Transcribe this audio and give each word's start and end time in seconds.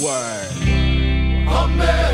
Word. 0.00 0.50
America, 1.48 2.05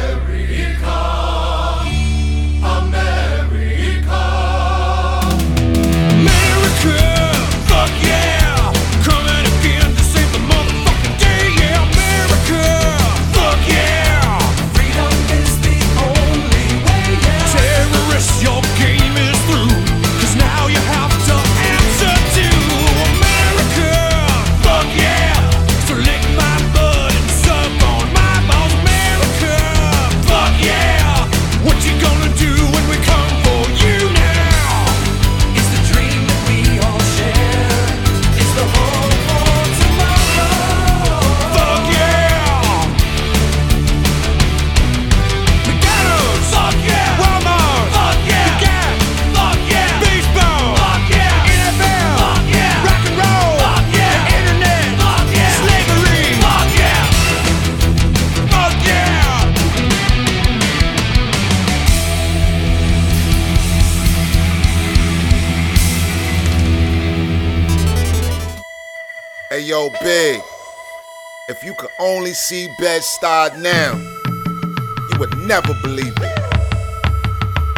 You 71.65 71.75
could 71.75 71.95
only 72.01 72.35
see 72.35 72.67
Bed-Stuy 72.81 73.63
now, 73.63 73.95
you 73.95 75.19
would 75.21 75.39
never 75.47 75.71
believe 75.79 76.11
it. 76.19 76.35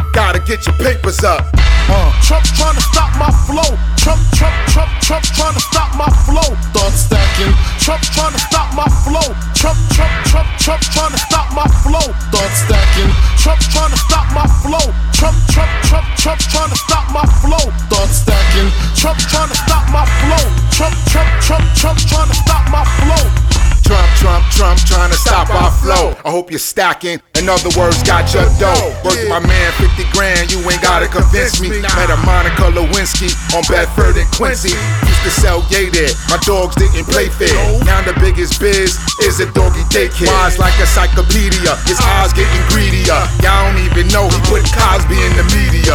Gotta 0.09 0.41
get 0.41 0.65
your 0.65 0.73
papers 0.81 1.23
up. 1.23 1.45
Uh, 1.85 2.09
Trump 2.25 2.41
trying 2.57 2.73
to 2.73 2.81
stop 2.81 3.13
my 3.21 3.29
flow. 3.45 3.77
Trump, 3.93 4.17
Trump, 4.33 4.57
Trump, 4.73 4.89
Trump 5.05 5.21
trying 5.37 5.53
to 5.53 5.61
stop 5.61 5.93
my 5.93 6.09
flow. 6.25 6.57
Thought 6.73 6.97
stacking. 6.97 7.53
Trump 7.77 8.01
trying 8.09 8.33
to 8.33 8.41
stop 8.41 8.73
my 8.73 8.89
flow. 9.05 9.29
Trump, 9.53 9.77
Trump, 9.93 10.13
Trump, 10.33 10.49
Trump 10.57 10.81
trying 10.89 11.13
to 11.13 11.21
stop 11.21 11.53
my 11.53 11.69
flow. 11.85 12.09
Thought 12.33 12.53
stacking. 12.57 13.11
Trump 13.37 13.61
trying 13.69 13.93
to 13.93 14.01
stop 14.01 14.25
my 14.33 14.49
flow. 14.65 14.85
Trump, 15.13 15.37
Trump, 15.53 15.69
Trump, 15.85 16.07
Trump 16.17 16.41
trying 16.49 16.73
to 16.73 16.79
stop 16.89 17.05
my 17.13 17.25
flow. 17.37 17.61
Thought 17.93 18.09
stacking. 18.09 18.69
Trump 18.97 19.21
trying 19.29 19.53
to 19.53 19.57
stop 19.61 19.85
my 19.93 20.09
flow. 20.25 20.41
Trump, 20.73 20.97
Trump, 21.13 21.29
Trump, 21.45 21.65
Trump 21.77 21.99
trying 22.09 22.29
to 22.33 22.37
stop 22.41 22.65
my 22.73 22.81
flow. 22.81 23.44
Trump, 23.85 24.09
Trump, 24.17 24.43
Trump 24.49 24.79
trying 24.89 25.13
to 25.13 25.17
stop 25.17 25.53
our 25.53 25.69
flow. 25.69 26.17
I 26.25 26.33
hope 26.33 26.49
you're 26.49 26.57
stacking. 26.57 27.21
In 27.37 27.45
other 27.45 27.69
words, 27.77 28.01
got 28.01 28.33
your 28.33 28.49
dough. 28.57 28.89
Working 29.05 29.29
my 29.29 29.37
man 29.37 29.69
50 29.77 30.09
grand, 30.09 30.49
you 30.49 30.57
ain't 30.65 30.81
gotta 30.81 31.05
convince 31.05 31.61
me. 31.61 31.69
Met 31.69 32.09
a 32.09 32.17
Monica 32.25 32.73
Lewinsky 32.73 33.29
on 33.53 33.61
Bedford 33.69 34.17
and 34.17 34.25
Quincy. 34.33 34.73
Used 34.73 35.23
to 35.23 35.29
sell 35.29 35.61
yay 35.69 35.93
there. 35.93 36.09
My 36.33 36.41
dogs 36.41 36.73
didn't 36.81 37.05
play 37.05 37.29
fair. 37.29 37.53
Now 37.85 38.01
the 38.01 38.17
biggest 38.17 38.57
biz 38.59 38.97
is 39.21 39.37
a 39.37 39.45
doggy 39.53 39.85
daycare. 39.93 40.33
Wise 40.33 40.57
like 40.57 40.73
a 40.81 40.89
encyclopedia. 40.89 41.77
His 41.85 42.01
eyes 42.01 42.33
getting 42.33 42.65
greedier. 42.73 43.21
Y'all 43.45 43.69
don't 43.69 43.77
even 43.85 44.09
know 44.09 44.25
he 44.25 44.39
put 44.49 44.65
Cosby 44.65 45.13
in 45.13 45.33
the 45.37 45.45
media. 45.53 45.93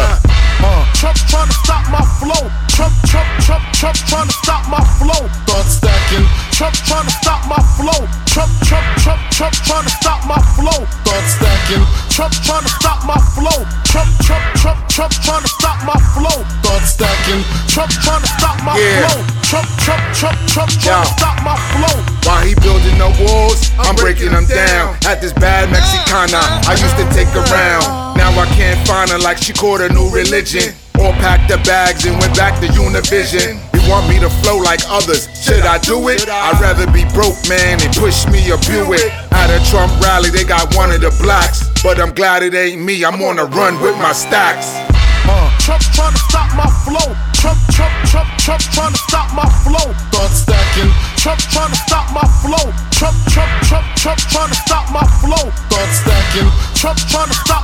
Uh, 0.63 0.87
Trump 0.95 1.17
trying 1.27 1.51
to 1.51 1.57
stop 1.59 1.83
my 1.91 2.05
flow. 2.23 2.47
Trump, 2.71 2.95
Trump, 3.03 3.27
Trump, 3.43 3.63
Trump 3.75 3.97
trying 4.07 4.27
to 4.31 4.35
stop 4.39 4.63
my 4.71 4.79
flow. 4.95 5.27
Thought 5.43 5.67
stacking. 5.67 6.23
Trump 6.55 6.75
trying 6.87 7.03
to 7.03 7.13
stop 7.19 7.43
my 7.51 7.59
flow. 7.75 8.07
Trump, 8.31 8.51
Trump, 8.63 8.87
Trump, 9.03 9.21
Trump 9.35 9.55
trying 9.67 9.83
to 9.83 9.93
stop 9.99 10.23
my 10.23 10.39
flow. 10.55 10.79
Thought 11.03 11.25
stacking. 11.27 11.83
Trump 12.07 12.33
trying 12.47 12.63
to 12.63 12.71
stop 12.71 13.03
my 13.03 13.19
flow. 13.35 13.59
Trump, 13.83 14.11
Trump, 14.23 14.43
Trump, 14.55 14.79
Trump 14.87 15.11
trying 15.19 15.43
to 15.43 15.51
stop 15.51 15.83
my 15.83 15.99
flow. 16.15 16.37
Thought 16.63 16.85
stacking. 16.87 17.43
Trump 17.67 17.91
trying 17.91 18.23
to 18.23 18.31
stop 18.39 18.57
my 18.63 18.75
flow. 18.79 19.19
Trump, 19.43 19.67
Trump, 19.83 20.03
Trump, 20.15 20.39
Trump 20.47 20.71
trying 20.79 21.03
to 21.03 21.11
stop 21.11 21.37
my 21.43 21.57
flow. 21.75 21.95
While 22.23 22.43
he 22.47 22.55
building 22.55 22.95
the 22.95 23.11
walls, 23.27 23.67
I'm 23.83 23.95
breaking 23.99 24.31
them 24.31 24.47
down. 24.47 24.95
At 25.03 25.19
this 25.19 25.33
bad 25.33 25.67
Mexicana, 25.75 26.39
I 26.71 26.79
used 26.79 26.95
to 26.95 27.05
take 27.11 27.27
her 27.35 27.43
round. 27.51 28.15
Now 28.15 28.31
I 28.31 28.47
can't 28.55 28.79
find 28.87 29.09
her 29.11 29.19
like 29.19 29.43
she 29.43 29.51
caught 29.51 29.81
a 29.81 29.91
new 29.91 30.07
religion. 30.09 30.71
Or 31.01 31.13
packed 31.17 31.49
the 31.49 31.57
bags 31.65 32.05
and 32.05 32.13
went 32.21 32.37
back 32.37 32.61
to 32.61 32.67
Univision. 32.77 33.57
You 33.73 33.81
want 33.89 34.07
me 34.07 34.19
to 34.21 34.29
flow 34.29 34.57
like 34.57 34.81
others? 34.85 35.25
Should 35.33 35.65
I 35.65 35.79
do 35.79 35.97
it? 36.09 36.29
I'd 36.29 36.61
rather 36.61 36.85
be 36.93 37.09
broke, 37.09 37.41
man, 37.49 37.81
and 37.81 37.89
push 37.97 38.29
me 38.29 38.53
a 38.53 38.57
Buick. 38.69 39.09
At 39.33 39.49
a 39.49 39.57
Trump 39.65 39.89
rally, 39.97 40.29
they 40.29 40.43
got 40.43 40.69
one 40.75 40.91
of 40.91 41.01
the 41.01 41.09
blacks. 41.17 41.65
But 41.81 41.99
I'm 41.99 42.13
glad 42.13 42.43
it 42.43 42.53
ain't 42.53 42.85
me, 42.85 43.03
I'm 43.03 43.17
on 43.23 43.39
a 43.39 43.45
run 43.45 43.81
with 43.81 43.97
my 43.97 44.13
stacks. 44.13 44.77
Uh, 45.25 45.49
Trump 45.57 45.81
trying 45.89 46.13
to 46.13 46.21
stop 46.29 46.53
my 46.53 46.69
flow. 46.85 47.09
Trump, 47.33 47.57
Trump, 47.73 47.93
Trump, 48.05 48.29
Trump 48.37 48.61
trying 48.69 48.93
to 48.93 49.01
stop 49.09 49.33
my 49.33 49.49
flow. 49.65 49.89
Thought 50.13 50.29
stacking. 50.29 50.93
Trump 51.17 51.41
trying 51.49 51.73
to 51.73 51.79
stop 51.81 52.13
my 52.13 52.25
flow. 52.45 52.69
Trump, 52.93 53.17
Trump, 53.33 53.49
Trump, 53.65 53.85
Trump 53.97 54.19
trying 54.29 54.53
to 54.53 54.59
stop 54.69 54.85
my 54.93 55.05
flow. 55.17 55.49
Thought 55.69 55.91
stacking. 55.97 56.49
Trump 56.77 56.97
trying 57.09 57.29
to 57.29 57.37
stop 57.41 57.60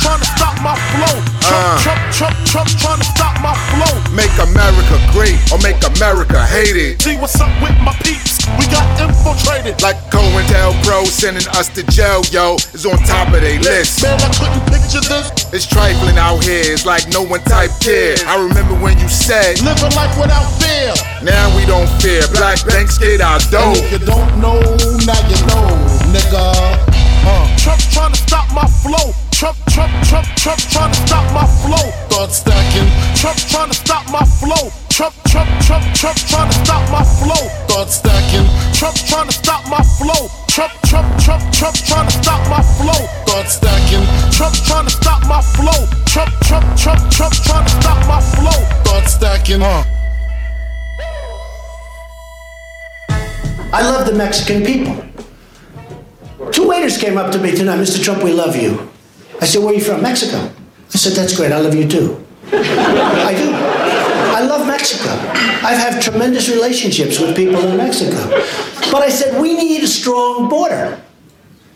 trying 0.00 0.20
to 0.20 0.28
stop 0.36 0.54
my 0.62 0.74
flow. 0.92 1.14
Trump, 1.44 1.44
Uh. 1.44 1.82
Trump, 1.82 2.02
Trump, 2.16 2.36
Trump 2.48 2.68
trying 2.80 2.98
to 3.00 3.08
stop 3.14 3.34
my 3.42 3.54
flow. 3.72 3.92
Make 4.14 4.32
America 4.40 4.96
great 5.12 5.36
or 5.52 5.58
make 5.60 5.76
America 5.96 6.40
hate 6.46 6.76
it. 6.76 7.02
See 7.02 7.16
what's 7.16 7.38
up 7.40 7.50
with 7.62 7.76
my 7.84 7.92
peeps? 8.04 8.40
We 8.58 8.66
got 8.68 8.84
infiltrated. 9.00 9.80
Like 9.82 9.96
COINTELPRO 10.10 11.06
sending 11.06 11.46
us 11.56 11.68
to 11.76 11.82
jail, 11.92 12.22
yo, 12.30 12.56
is 12.72 12.84
on 12.86 12.98
top 13.04 13.28
of 13.34 13.40
their 13.40 13.60
list. 13.60 14.02
Man, 14.02 14.20
I 14.20 14.28
couldn't 14.36 14.64
picture 14.68 15.00
this. 15.00 15.30
It's 15.52 15.66
trifling 15.66 16.18
out 16.18 16.42
here, 16.44 16.64
it's 16.72 16.84
like 16.86 17.08
no 17.08 17.22
one 17.22 17.40
type 17.44 17.70
care. 17.80 18.16
I 18.26 18.36
remember 18.40 18.74
when 18.74 18.98
you 18.98 19.08
said, 19.08 19.60
Living 19.62 19.92
life 19.96 20.16
without 20.20 20.44
fear. 20.60 20.92
now 21.22 21.54
we 21.56 21.64
don't 21.66 21.88
fear. 22.02 22.22
Black 22.32 22.58
banks 22.66 22.98
get 22.98 23.20
our 23.20 23.36
And 23.40 23.50
dough. 23.50 23.72
if 23.76 23.92
you 23.92 23.98
don't 24.00 24.38
know, 24.40 24.60
now 25.08 25.20
you 25.28 25.38
know, 25.48 25.66
nigga. 26.12 26.44
Uh. 27.26 27.56
Trump 27.56 27.80
trying 27.92 28.12
to 28.12 28.18
stop 28.18 28.46
my 28.52 28.66
flow. 28.82 29.14
Trump, 29.44 29.58
Trump, 29.68 29.92
Trump, 30.08 30.26
Trump 30.40 30.60
trying 30.72 30.90
to 30.90 31.00
stop 31.04 31.26
my 31.36 31.44
flow. 31.60 31.84
Thought 32.08 32.32
stacking. 32.32 32.88
Trump 33.12 33.36
trying 33.36 33.68
to 33.68 33.76
stop 33.76 34.08
my 34.08 34.24
flow. 34.40 34.72
Trump, 34.88 35.12
Trump, 35.28 35.50
Trump, 35.60 35.84
Trump 35.92 36.16
trying 36.16 36.48
to 36.48 36.56
stop 36.64 36.80
my 36.88 37.04
flow. 37.04 37.44
Thought 37.68 37.90
stacking. 37.92 38.48
Trump 38.72 38.96
trying 39.04 39.28
to 39.28 39.34
stop 39.36 39.68
my 39.68 39.84
flow. 40.00 40.32
Trump, 40.48 40.72
Trump, 40.88 41.04
Trump, 41.20 41.44
Trump 41.52 41.76
trying 41.76 42.08
to 42.08 42.16
stop 42.24 42.40
my 42.48 42.62
flow. 42.80 43.00
Thought 43.28 43.48
stacking. 43.52 44.04
Trump 44.32 44.56
trying 44.64 44.86
to 44.88 44.90
stop 44.96 45.20
my 45.28 45.42
flow. 45.52 45.80
Trump, 46.08 46.32
Trump, 46.48 46.64
Trump, 46.80 47.12
Trump 47.12 47.34
trying 47.44 47.64
to 47.68 47.74
stop 47.84 48.00
my 48.08 48.20
flow. 48.24 48.58
Thought 48.88 49.06
stacking. 49.12 49.60
Uh. 49.60 49.84
I 53.76 53.82
love 53.82 54.06
the 54.06 54.14
Mexican 54.14 54.64
people. 54.64 55.04
Two 56.50 56.66
waiters 56.66 56.96
came 56.96 57.18
up 57.18 57.30
to 57.32 57.38
me 57.38 57.52
tonight, 57.54 57.76
Mr. 57.76 58.02
Trump, 58.02 58.24
we 58.24 58.32
love 58.32 58.56
you. 58.56 58.93
I 59.40 59.46
said, 59.46 59.62
where 59.62 59.72
are 59.72 59.76
you 59.76 59.84
from? 59.84 60.02
Mexico. 60.02 60.50
I 60.92 60.96
said, 60.96 61.12
that's 61.12 61.36
great, 61.36 61.52
I 61.52 61.60
love 61.60 61.74
you 61.74 61.88
too. 61.88 62.24
I 62.52 63.34
do. 63.36 63.50
I 64.34 64.40
love 64.46 64.66
Mexico. 64.66 65.10
I've 65.10 65.78
had 65.78 66.00
tremendous 66.00 66.48
relationships 66.48 67.18
with 67.18 67.36
people 67.36 67.58
in 67.66 67.76
Mexico. 67.76 68.28
But 68.90 69.02
I 69.02 69.08
said, 69.08 69.40
we 69.40 69.54
need 69.54 69.82
a 69.82 69.86
strong 69.86 70.48
border. 70.48 71.00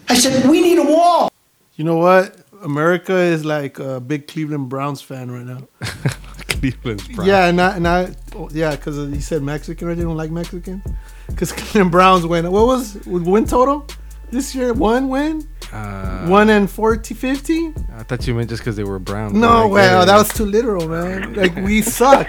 I 0.09 0.15
said, 0.15 0.49
we 0.49 0.61
need 0.61 0.79
a 0.79 0.85
wall. 0.85 1.31
You 1.75 1.85
know 1.85 1.97
what? 1.97 2.37
America 2.63 3.15
is 3.15 3.45
like 3.45 3.79
a 3.79 4.01
big 4.01 4.27
Cleveland 4.27 4.69
Browns 4.69 5.01
fan 5.01 5.31
right 5.31 5.47
now. 5.47 5.69
Cleveland 6.49 7.03
Browns. 7.15 7.29
Yeah, 7.29 7.47
and 7.47 7.61
I, 7.61 7.77
and 7.77 7.87
I 7.87 8.15
oh, 8.35 8.49
yeah, 8.53 8.75
because 8.75 8.97
he 9.13 9.21
said 9.21 9.43
Mexican. 9.43 9.87
Right? 9.87 9.97
They 9.97 10.03
don't 10.03 10.17
like 10.17 10.31
Mexican. 10.31 10.83
Because 11.29 11.53
Cleveland 11.53 11.93
Browns 11.93 12.27
win. 12.27 12.51
What 12.51 12.67
was 12.67 12.97
win 13.07 13.45
total 13.45 13.87
this 14.31 14.55
year? 14.55 14.73
One 14.73 15.09
win, 15.09 15.47
Uh, 15.73 16.27
one 16.27 16.49
and 16.51 16.71
40, 16.71 17.15
50? 17.15 17.75
I 17.97 18.03
thought 18.05 18.27
you 18.27 18.35
meant 18.35 18.49
just 18.49 18.63
because 18.63 18.77
they 18.77 18.85
were 18.85 18.99
brown. 18.99 19.39
No, 19.39 19.65
Like, 19.65 19.73
well, 19.73 20.07
that 20.07 20.17
was 20.17 20.29
too 20.33 20.47
literal, 20.47 20.89
man. 20.89 21.35
Like 21.35 21.55
we 21.57 21.83
suck. 21.99 22.27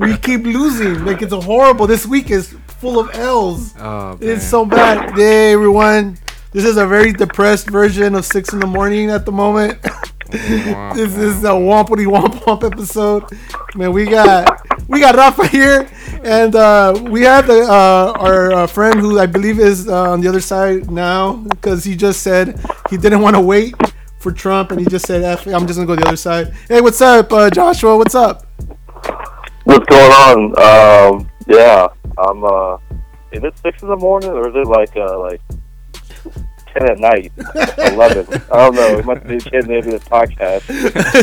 we 0.00 0.16
keep 0.18 0.44
losing. 0.44 1.04
Like 1.04 1.22
it's 1.22 1.32
a 1.32 1.40
horrible. 1.40 1.86
This 1.86 2.06
week 2.06 2.30
is 2.30 2.54
full 2.80 2.98
of 2.98 3.10
L's. 3.14 3.74
Oh, 3.78 4.18
It's 4.20 4.44
so 4.44 4.64
bad. 4.66 5.14
Hey, 5.16 5.52
everyone. 5.52 6.18
This 6.52 6.64
is 6.64 6.76
a 6.76 6.86
very 6.86 7.12
depressed 7.12 7.68
version 7.70 8.14
of 8.14 8.24
Six 8.24 8.52
in 8.52 8.60
the 8.60 8.66
Morning 8.66 9.10
at 9.10 9.24
the 9.26 9.32
moment. 9.32 9.78
this 10.30 11.16
is 11.16 11.44
a 11.44 11.48
wompity 11.48 12.06
womp 12.06 12.34
womp 12.44 12.64
episode. 12.64 13.24
Man, 13.74 13.92
we 13.92 14.06
got 14.06 14.60
we 14.88 15.00
got 15.00 15.14
Rafa 15.14 15.46
here, 15.46 15.88
and 16.22 16.54
uh, 16.54 16.98
we 17.10 17.22
had 17.22 17.46
the, 17.46 17.62
uh, 17.62 18.12
our 18.16 18.52
uh, 18.52 18.66
friend 18.66 19.00
who 19.00 19.18
I 19.18 19.26
believe 19.26 19.58
is 19.58 19.88
uh, 19.88 20.10
on 20.10 20.20
the 20.20 20.28
other 20.28 20.40
side 20.40 20.90
now 20.90 21.36
because 21.36 21.84
he 21.84 21.96
just 21.96 22.22
said 22.22 22.58
he 22.90 22.96
didn't 22.96 23.20
want 23.20 23.36
to 23.36 23.40
wait 23.40 23.74
for 24.18 24.32
Trump, 24.32 24.70
and 24.70 24.80
he 24.80 24.86
just 24.86 25.06
said, 25.06 25.22
F, 25.22 25.46
"I'm 25.46 25.66
just 25.66 25.78
gonna 25.78 25.86
go 25.86 25.96
the 25.96 26.06
other 26.06 26.16
side." 26.16 26.54
Hey, 26.68 26.80
what's 26.80 27.00
up, 27.00 27.32
uh, 27.32 27.50
Joshua? 27.50 27.96
What's 27.96 28.14
up? 28.14 28.46
What's 29.64 29.86
going 29.86 30.12
on? 30.12 31.18
Um, 31.18 31.30
yeah, 31.46 31.88
I'm. 32.18 32.44
Uh, 32.44 32.78
is 33.34 33.42
it 33.42 33.58
six 33.58 33.82
in 33.82 33.88
the 33.88 33.96
morning 33.96 34.30
or 34.30 34.48
is 34.48 34.54
it 34.54 34.66
like 34.68 34.96
uh, 34.96 35.18
like 35.18 35.40
ten 36.74 36.90
at 36.90 36.98
night? 36.98 37.32
Eleven. 37.92 38.26
I 38.52 38.56
don't 38.56 38.74
know. 38.74 38.98
It 38.98 39.04
must 39.04 39.26
be 39.26 39.38
getting 39.38 39.72
into 39.72 39.90
the 39.92 40.00
podcast 40.00 40.68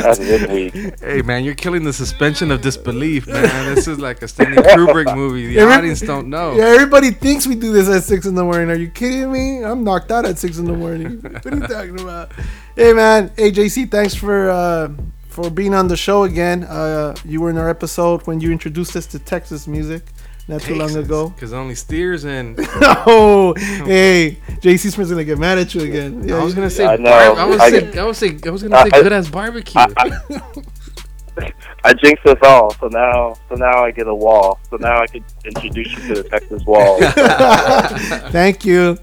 after 0.05 0.23
this 0.23 0.47
week. 0.49 0.99
Hey 0.99 1.21
man, 1.21 1.43
you're 1.43 1.55
killing 1.55 1.83
the 1.83 1.93
suspension 1.93 2.51
of 2.51 2.61
disbelief, 2.61 3.27
man. 3.27 3.75
This 3.75 3.87
is 3.87 3.99
like 3.99 4.21
a 4.21 4.27
Stanley 4.27 4.57
Kubrick 4.63 5.15
movie. 5.15 5.47
The 5.47 5.59
Every- 5.59 5.73
audience 5.73 6.01
don't 6.01 6.27
know. 6.29 6.53
Yeah, 6.53 6.65
everybody 6.65 7.11
thinks 7.11 7.45
we 7.47 7.55
do 7.55 7.71
this 7.71 7.89
at 7.89 8.03
six 8.03 8.25
in 8.25 8.35
the 8.35 8.43
morning. 8.43 8.69
Are 8.69 8.75
you 8.75 8.89
kidding 8.89 9.31
me? 9.31 9.63
I'm 9.63 9.83
knocked 9.83 10.11
out 10.11 10.25
at 10.25 10.37
six 10.37 10.57
in 10.57 10.65
the 10.65 10.73
morning. 10.73 11.19
what 11.21 11.45
are 11.45 11.55
you 11.55 11.67
talking 11.67 11.99
about? 11.99 12.31
Hey 12.75 12.93
man, 12.93 13.31
hey 13.35 13.51
JC, 13.51 13.89
thanks 13.91 14.15
for 14.15 14.49
uh, 14.49 14.89
for 15.27 15.49
being 15.49 15.73
on 15.73 15.87
the 15.87 15.97
show 15.97 16.23
again. 16.23 16.63
Uh, 16.63 17.15
you 17.25 17.41
were 17.41 17.49
in 17.49 17.57
our 17.57 17.69
episode 17.69 18.25
when 18.27 18.39
you 18.39 18.51
introduced 18.51 18.95
us 18.95 19.05
to 19.07 19.19
Texas 19.19 19.67
music 19.67 20.03
not 20.47 20.61
too 20.61 20.75
long 20.75 20.95
ago. 20.95 21.29
Because 21.29 21.53
only 21.53 21.75
steers 21.75 22.25
and 22.25 22.57
oh, 23.07 23.53
hey, 23.57 24.37
JC 24.61 24.91
Smith's 24.91 25.09
gonna 25.11 25.23
get 25.23 25.37
mad 25.37 25.57
at 25.57 25.73
you 25.75 25.81
again. 25.81 26.27
Yeah, 26.27 26.37
I 26.37 26.43
was 26.43 26.53
gonna 26.53 26.69
say, 26.69 26.85
I 26.85 26.95
know. 26.97 27.03
bar- 27.09 27.37
I 27.39 27.45
was 27.45 27.59
I 27.59 27.69
say, 27.69 27.99
I 27.99 28.03
was 28.03 28.17
say, 28.17 28.37
I 28.45 28.49
was 28.49 28.63
gonna 28.63 28.75
say 28.83 28.89
I- 28.97 29.01
good 29.01 29.13
as 29.13 29.29
barbecue. 29.29 29.81
I 31.83 31.93
jinxed 32.03 32.25
us 32.25 32.37
all, 32.43 32.73
so 32.73 32.87
now 32.87 33.35
so 33.49 33.55
now 33.55 33.83
I 33.85 33.91
get 33.91 34.07
a 34.07 34.13
wall. 34.13 34.59
So 34.69 34.77
now 34.77 34.99
I 35.01 35.07
can 35.07 35.23
introduce 35.45 35.91
you 35.93 36.15
to 36.15 36.23
the 36.23 36.29
Texas 36.29 36.63
wall. 36.65 36.99
Thank 38.31 38.65
you. 38.65 38.97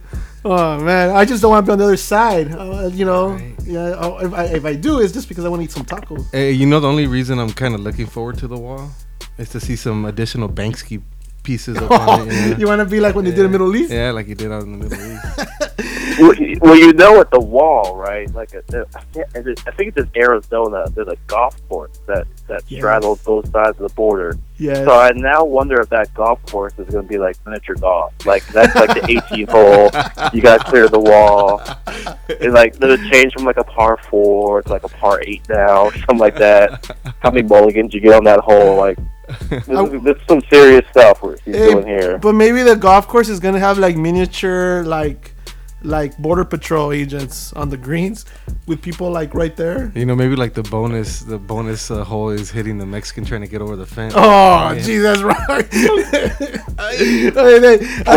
Oh 0.44 0.78
man, 0.82 1.10
I 1.16 1.24
just 1.24 1.42
don't 1.42 1.50
want 1.50 1.64
to 1.66 1.70
be 1.70 1.72
on 1.72 1.78
the 1.78 1.84
other 1.84 1.96
side. 1.96 2.52
Uh, 2.54 2.90
you 2.92 3.04
know, 3.04 3.36
yeah. 3.64 3.94
oh, 3.98 4.18
If 4.18 4.32
I, 4.34 4.44
if 4.44 4.64
I 4.64 4.74
do, 4.74 5.00
it's 5.00 5.12
just 5.12 5.28
because 5.28 5.44
I 5.44 5.48
want 5.48 5.60
to 5.60 5.64
eat 5.64 5.72
some 5.72 5.84
tacos. 5.84 6.30
hey, 6.32 6.52
you 6.52 6.66
know 6.66 6.78
the 6.80 6.88
only 6.88 7.06
reason 7.06 7.38
I'm 7.38 7.50
kind 7.52 7.74
of 7.74 7.80
looking 7.80 8.06
forward 8.06 8.38
to 8.38 8.46
the 8.46 8.56
wall 8.56 8.90
is 9.38 9.48
to 9.50 9.60
see 9.60 9.74
some 9.76 10.04
additional 10.04 10.48
Banksy 10.48 11.02
pieces 11.48 11.76
up 11.84 11.90
on 11.90 12.28
it. 12.28 12.32
Oh, 12.32 12.34
yeah. 12.48 12.56
You 12.58 12.66
want 12.66 12.80
to 12.80 12.84
be 12.84 13.00
like 13.00 13.14
when 13.16 13.24
they 13.24 13.30
did 13.38 13.44
in 13.46 13.50
Middle 13.52 13.74
East? 13.74 13.90
Yeah, 13.90 14.10
like 14.12 14.28
you 14.28 14.34
did 14.34 14.52
out 14.52 14.62
in 14.64 14.78
the 14.78 14.78
Middle 14.84 15.00
East. 15.12 16.18
well, 16.20 16.34
you- 16.34 16.58
well, 16.60 16.76
you 16.76 16.92
know 16.92 17.20
at 17.20 17.30
the 17.30 17.40
wall, 17.40 17.96
right? 17.96 18.28
Like 18.34 18.52
a, 18.54 18.62
I, 18.94 19.22
I 19.68 19.70
think 19.76 19.96
it's 19.96 19.98
in 19.98 20.10
Arizona. 20.22 20.84
There's 20.94 21.08
a 21.08 21.16
golf 21.26 21.54
course 21.68 21.96
that 22.06 22.26
that 22.48 22.62
Yes. 22.68 22.80
straddles 22.80 23.22
both 23.22 23.50
sides 23.52 23.78
of 23.80 23.88
the 23.88 23.94
border. 23.94 24.36
Yeah. 24.58 24.84
So 24.84 24.90
I 24.98 25.12
now 25.12 25.44
wonder 25.44 25.80
if 25.80 25.88
that 25.90 26.12
golf 26.14 26.44
course 26.46 26.72
is 26.78 26.88
going 26.92 27.04
to 27.04 27.08
be 27.08 27.18
like 27.18 27.36
miniature 27.46 27.76
golf. 27.76 28.12
Like 28.26 28.44
that's 28.48 28.74
like 28.74 28.92
the 28.94 29.06
18th 29.06 29.50
hole. 29.56 30.30
You 30.34 30.42
got 30.42 30.58
to 30.64 30.64
clear 30.70 30.88
the 30.88 30.98
wall. 30.98 31.62
And 32.40 32.52
like 32.52 32.78
does 32.78 32.98
it 32.98 33.12
change 33.12 33.32
from 33.32 33.44
like 33.44 33.56
a 33.58 33.64
par 33.64 33.96
four 34.10 34.62
to 34.62 34.68
like 34.68 34.84
a 34.84 34.88
par 34.88 35.20
eight 35.24 35.42
now, 35.48 35.90
something 35.90 36.18
like 36.18 36.36
that? 36.36 36.68
How 37.20 37.30
many 37.30 37.46
mulligans 37.46 37.94
you 37.94 38.00
get 38.00 38.14
on 38.14 38.24
that 38.24 38.40
hole? 38.40 38.76
Like 38.76 38.98
this 39.50 39.68
is, 39.68 40.02
this 40.02 40.16
is 40.16 40.22
some 40.28 40.40
serious 40.50 40.84
stuff 40.90 41.22
we're 41.22 41.36
Hey, 41.44 41.52
doing 41.72 41.86
here. 41.86 42.18
But 42.18 42.34
maybe 42.34 42.62
the 42.62 42.76
golf 42.76 43.06
course 43.08 43.28
is 43.28 43.40
gonna 43.40 43.58
have 43.60 43.78
like 43.78 43.96
miniature 43.96 44.82
like 44.84 45.34
like 45.84 46.18
border 46.18 46.44
patrol 46.44 46.90
agents 46.90 47.52
on 47.52 47.68
the 47.68 47.76
greens 47.76 48.24
with 48.66 48.82
people 48.82 49.12
like 49.12 49.32
right 49.32 49.54
there. 49.56 49.92
You 49.94 50.06
know, 50.06 50.16
maybe 50.16 50.34
like 50.34 50.52
the 50.54 50.64
bonus, 50.64 51.20
the 51.20 51.38
bonus 51.38 51.88
uh, 51.92 52.02
hole 52.02 52.30
is 52.30 52.50
hitting 52.50 52.78
the 52.78 52.86
Mexican 52.86 53.24
trying 53.24 53.42
to 53.42 53.46
get 53.46 53.62
over 53.62 53.76
the 53.76 53.86
fence. 53.86 54.12
Oh, 54.16 54.72
Yeah. 54.72 54.78
geez, 54.80 55.02
that's 55.04 55.22
right. 55.22 55.72
Hey, 56.78 57.30
hey, 57.30 57.78
I 58.06 58.14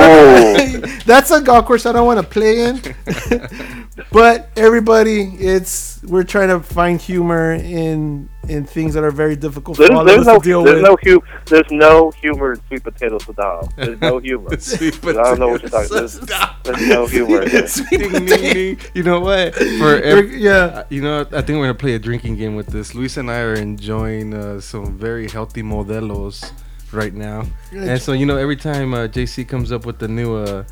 don't- 0.82 1.06
that's 1.06 1.30
a 1.32 1.40
golf 1.42 1.66
course 1.66 1.86
I 1.86 1.92
don't 1.92 2.06
want 2.08 2.20
to 2.20 2.26
play 2.28 2.62
in. 2.66 2.82
but 4.12 4.50
everybody, 4.56 5.22
it's 5.40 6.02
we're 6.04 6.24
trying 6.24 6.50
to 6.50 6.60
find 6.62 7.00
humor 7.00 7.54
in 7.54 8.28
in 8.50 8.66
things 8.66 8.94
that 8.96 9.04
are 9.04 9.12
very 9.12 9.36
difficult 9.36 9.78
for 9.78 9.84
There's, 9.84 9.92
all 9.92 10.02
of 10.02 10.20
us 10.20 10.26
no 10.26 10.40
to 10.40 10.44
deal 10.44 10.64
there's 10.64 10.82
with. 10.82 10.84
no 10.84 10.98
hu- 11.04 11.24
there's 11.46 11.72
no 11.72 12.10
humor 12.12 12.54
in 12.54 12.62
sweet 12.68 12.84
potato 12.84 13.20
Saddam. 13.20 13.74
There's 13.76 14.02
no 14.02 14.18
humor. 14.28 14.60
Sweet 14.60 14.98
I 15.06 15.12
don't 15.14 15.40
know 15.40 15.50
what 15.50 15.62
you're 15.62 15.70
talking. 15.70 15.92
about. 15.96 16.64
There's, 16.64 16.80
there's 16.80 16.88
no 16.90 17.06
humor. 17.06 17.42
In 17.44 17.50
it. 17.54 17.82
Ding, 17.90 18.26
ding, 18.26 18.54
ding. 18.54 18.80
You 18.96 19.04
know 19.04 19.20
what? 19.20 19.54
For 19.56 19.62
We're- 20.02 20.38
yeah. 20.38 20.84
you 20.90 21.02
know, 21.02 21.22
I 21.22 21.42
think 21.42 21.50
we're 21.60 21.68
gonna 21.68 21.76
play 21.76 21.94
a 21.94 22.00
drinking 22.00 22.38
game 22.38 22.56
with 22.56 22.68
this. 22.68 22.96
Luis 22.96 23.18
and 23.18 23.30
I 23.30 23.40
are 23.42 23.54
enjoying 23.54 24.34
uh, 24.34 24.60
some 24.60 24.98
very 24.98 25.30
healthy 25.30 25.62
modelos 25.62 26.52
right 26.92 27.14
now, 27.14 27.44
and 27.72 28.02
so 28.02 28.12
you 28.12 28.26
know, 28.26 28.38
every 28.38 28.58
time 28.58 28.94
uh, 28.94 29.08
JC 29.08 29.48
comes 29.48 29.72
up 29.72 29.86
with 29.86 30.00
the 30.00 30.08
new 30.08 30.36
uh, 30.36 30.64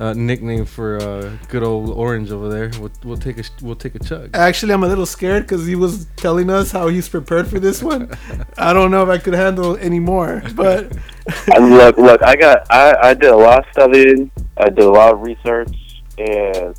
uh, 0.00 0.12
nickname 0.14 0.64
for 0.64 0.98
uh, 0.98 1.36
good 1.48 1.62
old 1.62 1.90
orange 1.90 2.30
over 2.30 2.48
there, 2.48 2.70
we'll, 2.80 2.90
we'll 3.04 3.16
take 3.16 3.38
a 3.38 3.42
sh- 3.42 3.50
we'll 3.60 3.76
take 3.76 3.94
a 3.94 3.98
chug. 3.98 4.30
Actually, 4.34 4.72
I'm 4.72 4.82
a 4.82 4.88
little 4.88 5.06
scared 5.06 5.44
because 5.44 5.66
he 5.66 5.74
was 5.74 6.06
telling 6.16 6.50
us 6.50 6.70
how 6.70 6.88
he's 6.88 7.08
prepared 7.08 7.46
for 7.46 7.60
this 7.60 7.82
one. 7.82 8.10
I 8.58 8.72
don't 8.72 8.90
know 8.90 9.02
if 9.02 9.08
I 9.08 9.18
could 9.18 9.34
handle 9.34 9.76
any 9.76 10.00
more, 10.00 10.42
but 10.54 10.92
look, 11.60 11.96
look, 11.98 12.22
I 12.22 12.36
got, 12.36 12.66
I, 12.70 13.10
I 13.10 13.14
did 13.14 13.30
a 13.30 13.36
lot 13.36 13.60
of 13.60 13.64
studying. 13.72 14.30
I 14.56 14.68
did 14.68 14.84
a 14.84 14.90
lot 14.90 15.12
of 15.14 15.20
research, 15.20 16.02
and 16.18 16.74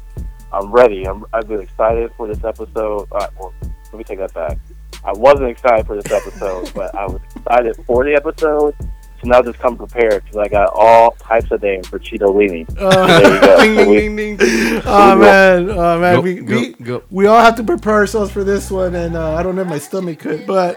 I'm 0.51 0.71
ready. 0.71 1.05
I'm, 1.07 1.25
I've 1.33 1.47
been 1.47 1.61
excited 1.61 2.11
for 2.17 2.27
this 2.27 2.43
episode. 2.43 3.07
All 3.11 3.19
right, 3.19 3.29
well, 3.39 3.53
let 3.61 3.93
me 3.93 4.03
take 4.03 4.19
that 4.19 4.33
back. 4.33 4.57
I 5.05 5.11
wasn't 5.13 5.49
excited 5.49 5.85
for 5.85 6.01
this 6.01 6.11
episode, 6.11 6.73
but 6.73 6.95
I 6.95 7.05
was 7.05 7.19
excited 7.35 7.75
for 7.85 8.05
the 8.05 8.15
episode. 8.15 8.75
So 9.23 9.29
now 9.29 9.41
just 9.41 9.57
come 9.59 9.77
prepared 9.77 10.21
because 10.23 10.35
I 10.37 10.49
got 10.49 10.71
all 10.73 11.11
types 11.11 11.49
of 11.49 11.61
names 11.63 11.87
for 11.87 11.97
Cheetolini. 11.97 12.67
uh, 12.77 13.07
There 13.07 13.33
you 13.33 13.39
go. 13.39 13.57
ding, 13.61 13.75
So 13.77 13.85
ding, 13.85 13.89
we- 13.89 13.95
ding, 13.95 14.15
ding, 14.17 14.37
ding. 14.37 14.81
oh 14.85 15.15
man, 15.15 15.69
oh 15.69 15.99
man, 15.99 16.15
Go, 16.15 16.21
we, 16.21 16.35
go, 16.35 16.55
we, 16.59 16.73
go. 16.73 17.03
we 17.09 17.25
all 17.27 17.39
have 17.41 17.55
to 17.55 17.63
prepare 17.63 17.93
ourselves 17.93 18.31
for 18.31 18.43
this 18.43 18.69
one, 18.69 18.93
and 18.95 19.15
uh, 19.15 19.35
I 19.35 19.41
don't 19.43 19.55
know 19.55 19.61
if 19.61 19.67
my 19.69 19.77
stomach 19.79 20.19
could, 20.19 20.45
but 20.45 20.75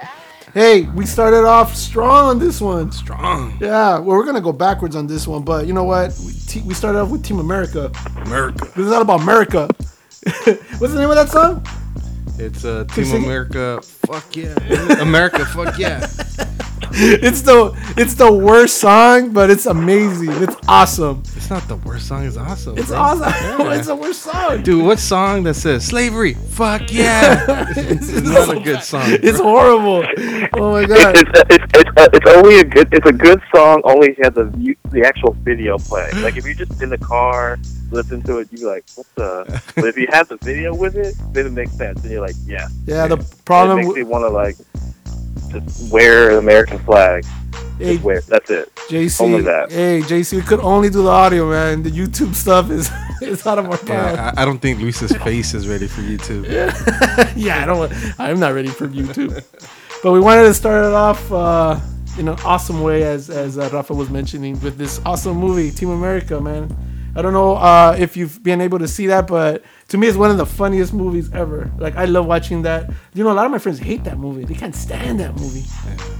hey, 0.54 0.82
we 0.94 1.04
started 1.06 1.44
off 1.44 1.74
strong 1.74 2.28
on 2.28 2.38
this 2.38 2.60
one. 2.60 2.92
Strong 2.92 3.58
Yeah, 3.60 3.94
well, 3.98 4.16
we're 4.16 4.24
gonna 4.24 4.40
go 4.40 4.52
backwards 4.52 4.94
on 4.94 5.08
this 5.08 5.26
one, 5.26 5.42
but 5.42 5.66
you 5.66 5.72
know 5.72 5.82
what? 5.84 6.16
We, 6.24 6.32
te- 6.32 6.62
we 6.62 6.72
started 6.74 7.00
off 7.00 7.10
with 7.10 7.24
Team 7.24 7.40
America. 7.40 7.90
America. 8.18 8.64
This 8.76 8.86
is 8.86 8.92
all 8.92 9.02
about 9.02 9.22
America. 9.22 9.68
What's 10.78 10.92
the 10.92 11.00
name 11.00 11.10
of 11.10 11.16
that 11.16 11.30
song? 11.30 11.66
It's 12.38 12.64
uh, 12.64 12.84
Team 12.84 13.06
sing 13.06 13.22
it. 13.22 13.26
America. 13.26 13.80
Fuck 13.82 14.36
yeah, 14.36 14.54
America. 15.00 15.44
Fuck 15.46 15.78
yeah. 15.80 16.06
It's 17.26 17.42
the 17.42 17.74
it's 17.96 18.14
the 18.14 18.32
worst 18.32 18.78
song, 18.78 19.32
but 19.32 19.50
it's 19.50 19.66
amazing. 19.66 20.30
It's 20.42 20.56
awesome. 20.68 21.22
It's 21.36 21.50
not 21.50 21.66
the 21.68 21.76
worst 21.76 22.08
song. 22.08 22.24
It's 22.26 22.36
awesome. 22.36 22.78
It's 22.78 22.88
bro. 22.88 22.98
awesome. 22.98 23.32
Yeah. 23.66 23.74
it's 23.78 23.86
the 23.86 23.96
worst 23.96 24.22
song. 24.22 24.62
Dude, 24.62 24.84
what 24.84 24.98
song 24.98 25.42
that 25.44 25.54
says 25.54 25.86
slavery? 25.86 26.34
Fuck 26.34 26.92
yeah! 26.92 27.66
it's 27.76 28.10
not 28.22 28.56
a 28.56 28.60
good 28.60 28.82
song. 28.82 29.04
It's 29.06 29.40
horrible. 29.40 30.04
Oh 30.54 30.72
my 30.72 30.84
god. 30.86 31.16
It's, 31.16 31.30
it's, 31.50 31.64
it's, 31.74 31.90
uh, 31.96 32.08
it's 32.12 32.30
only 32.30 32.60
a 32.60 32.64
good 32.64 32.88
it's 32.92 33.06
a 33.06 33.12
good 33.12 33.40
song 33.54 33.82
only 33.84 34.08
if 34.10 34.18
you 34.18 34.24
have 34.24 34.34
the 34.34 34.76
the 34.90 35.02
actual 35.04 35.32
video 35.42 35.78
play. 35.78 36.10
Like 36.22 36.36
if 36.36 36.44
you're 36.44 36.54
just 36.54 36.82
in 36.82 36.90
the 36.90 36.98
car 36.98 37.58
listen 37.90 38.22
to 38.22 38.38
it, 38.38 38.48
you 38.52 38.58
be 38.58 38.64
like, 38.64 38.84
what 38.94 39.06
the? 39.14 39.62
But 39.74 39.84
if 39.86 39.96
you 39.96 40.06
have 40.10 40.28
the 40.28 40.36
video 40.38 40.74
with 40.74 40.96
it, 40.96 41.14
then 41.32 41.46
it 41.46 41.52
makes 41.52 41.72
sense, 41.72 42.02
and 42.02 42.10
you're 42.10 42.20
like, 42.20 42.36
yeah. 42.44 42.68
Yeah, 42.84 43.06
the 43.06 43.16
It 43.18 43.44
problem. 43.44 43.78
makes 43.78 43.88
with 43.88 43.96
me 43.96 44.02
want 44.04 44.22
to 44.24 44.28
like 44.28 44.56
just 45.50 45.92
wear 45.92 46.30
an 46.30 46.38
American 46.38 46.78
flag. 46.80 47.24
Hey, 47.78 47.94
Just 47.94 48.04
wear. 48.04 48.20
That's 48.22 48.50
it. 48.50 48.74
JC, 48.88 49.20
Only 49.20 49.42
that. 49.42 49.70
hey 49.70 50.00
JC, 50.00 50.36
we 50.36 50.42
could 50.42 50.60
only 50.60 50.88
do 50.88 51.02
the 51.02 51.10
audio, 51.10 51.50
man. 51.50 51.82
The 51.82 51.90
YouTube 51.90 52.34
stuff 52.34 52.70
is 52.70 52.90
is 53.22 53.46
out 53.46 53.58
of 53.58 53.66
our 53.68 53.76
power. 53.76 54.12
Yeah, 54.14 54.32
I, 54.36 54.42
I 54.42 54.44
don't 54.46 54.58
think 54.60 54.80
Luis's 54.80 55.12
face 55.18 55.52
is 55.52 55.68
ready 55.68 55.86
for 55.86 56.00
YouTube. 56.00 56.48
yeah, 56.50 57.32
yeah 57.36 57.62
I 57.62 57.66
don't. 57.66 57.78
want- 57.78 57.92
I'm 58.18 58.40
not 58.40 58.54
ready 58.54 58.68
for 58.68 58.88
YouTube. 58.88 59.44
but 60.02 60.12
we 60.12 60.20
wanted 60.20 60.44
to 60.44 60.54
start 60.54 60.84
it 60.86 60.92
off 60.94 61.30
uh, 61.30 61.78
in 62.18 62.28
an 62.28 62.38
awesome 62.46 62.80
way, 62.82 63.02
as 63.02 63.28
as 63.28 63.58
uh, 63.58 63.68
Rafa 63.72 63.92
was 63.92 64.08
mentioning, 64.08 64.58
with 64.60 64.78
this 64.78 65.00
awesome 65.04 65.36
movie, 65.36 65.70
Team 65.70 65.90
America. 65.90 66.40
Man, 66.40 66.74
I 67.16 67.22
don't 67.22 67.32
know 67.32 67.54
uh, 67.56 67.96
if 67.98 68.16
you've 68.16 68.42
been 68.42 68.60
able 68.60 68.78
to 68.78 68.86
see 68.88 69.06
that, 69.06 69.26
but 69.26 69.64
to 69.88 69.96
me, 69.98 70.06
it's 70.06 70.16
one 70.18 70.30
of 70.30 70.36
the 70.36 70.44
funniest 70.46 70.92
movies 70.92 71.32
ever. 71.32 71.70
Like 71.78 71.96
I 71.96 72.04
love 72.04 72.26
watching 72.26 72.62
that. 72.62 72.90
You 73.14 73.24
know, 73.24 73.32
a 73.32 73.34
lot 73.34 73.46
of 73.46 73.52
my 73.52 73.58
friends 73.58 73.78
hate 73.78 74.04
that 74.04 74.18
movie. 74.18 74.44
They 74.44 74.54
can't 74.54 74.74
stand 74.74 75.18
that 75.20 75.34
movie. 75.40 75.64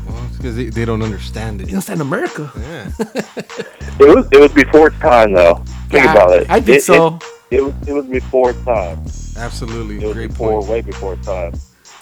Well, 0.09 0.25
it's 0.27 0.37
because 0.39 0.57
they, 0.57 0.67
they 0.71 0.85
don't 0.87 1.03
understand 1.03 1.61
They 1.61 1.65
it. 1.65 1.71
don't 1.73 1.83
stand 1.83 2.01
America. 2.01 2.51
Yeah. 2.59 2.91
It 3.99 4.15
was 4.15 4.29
it 4.31 4.39
was 4.41 4.53
before 4.53 4.89
its 4.89 4.99
time 4.99 5.33
though. 5.33 5.55
Think 5.89 6.05
Yeah, 6.05 6.13
about 6.13 6.31
it. 6.39 6.51
I 6.51 6.61
think 6.61 6.79
It- 6.79 6.83
so. 6.85 7.19
It, 7.51 7.59
it 7.59 7.63
was 7.65 7.75
it 7.89 7.93
was 7.93 8.07
before 8.07 8.51
its 8.51 8.63
time. 8.65 8.99
Absolutely. 9.39 9.97
It 9.97 10.05
was 10.05 10.15
Great 10.15 10.31
before, 10.31 10.61
point. 10.61 10.71
way 10.71 10.81
before 10.83 11.15
its 11.15 11.27
time. 11.27 11.53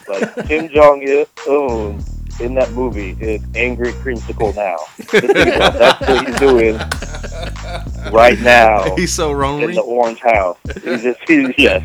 Like 0.08 0.46
Kim 0.48 0.68
Jong 0.70 1.02
Un 1.48 2.04
in 2.40 2.54
that 2.54 2.70
movie 2.72 3.16
is 3.20 3.42
angry 3.54 3.92
creamsicle 3.92 4.54
now. 4.56 4.76
Just 4.96 5.10
think 5.10 5.54
about 5.54 5.74
That's 5.74 6.00
what 6.08 6.26
he's 6.26 6.38
doing 6.38 6.78
right 8.12 8.38
now 8.40 8.94
He's 8.96 9.12
so 9.12 9.30
in 9.30 9.72
the 9.72 9.82
Orange 9.82 10.20
House. 10.20 10.58
He's 10.82 11.02
just 11.02 11.20
he's 11.26 11.50
yes 11.56 11.82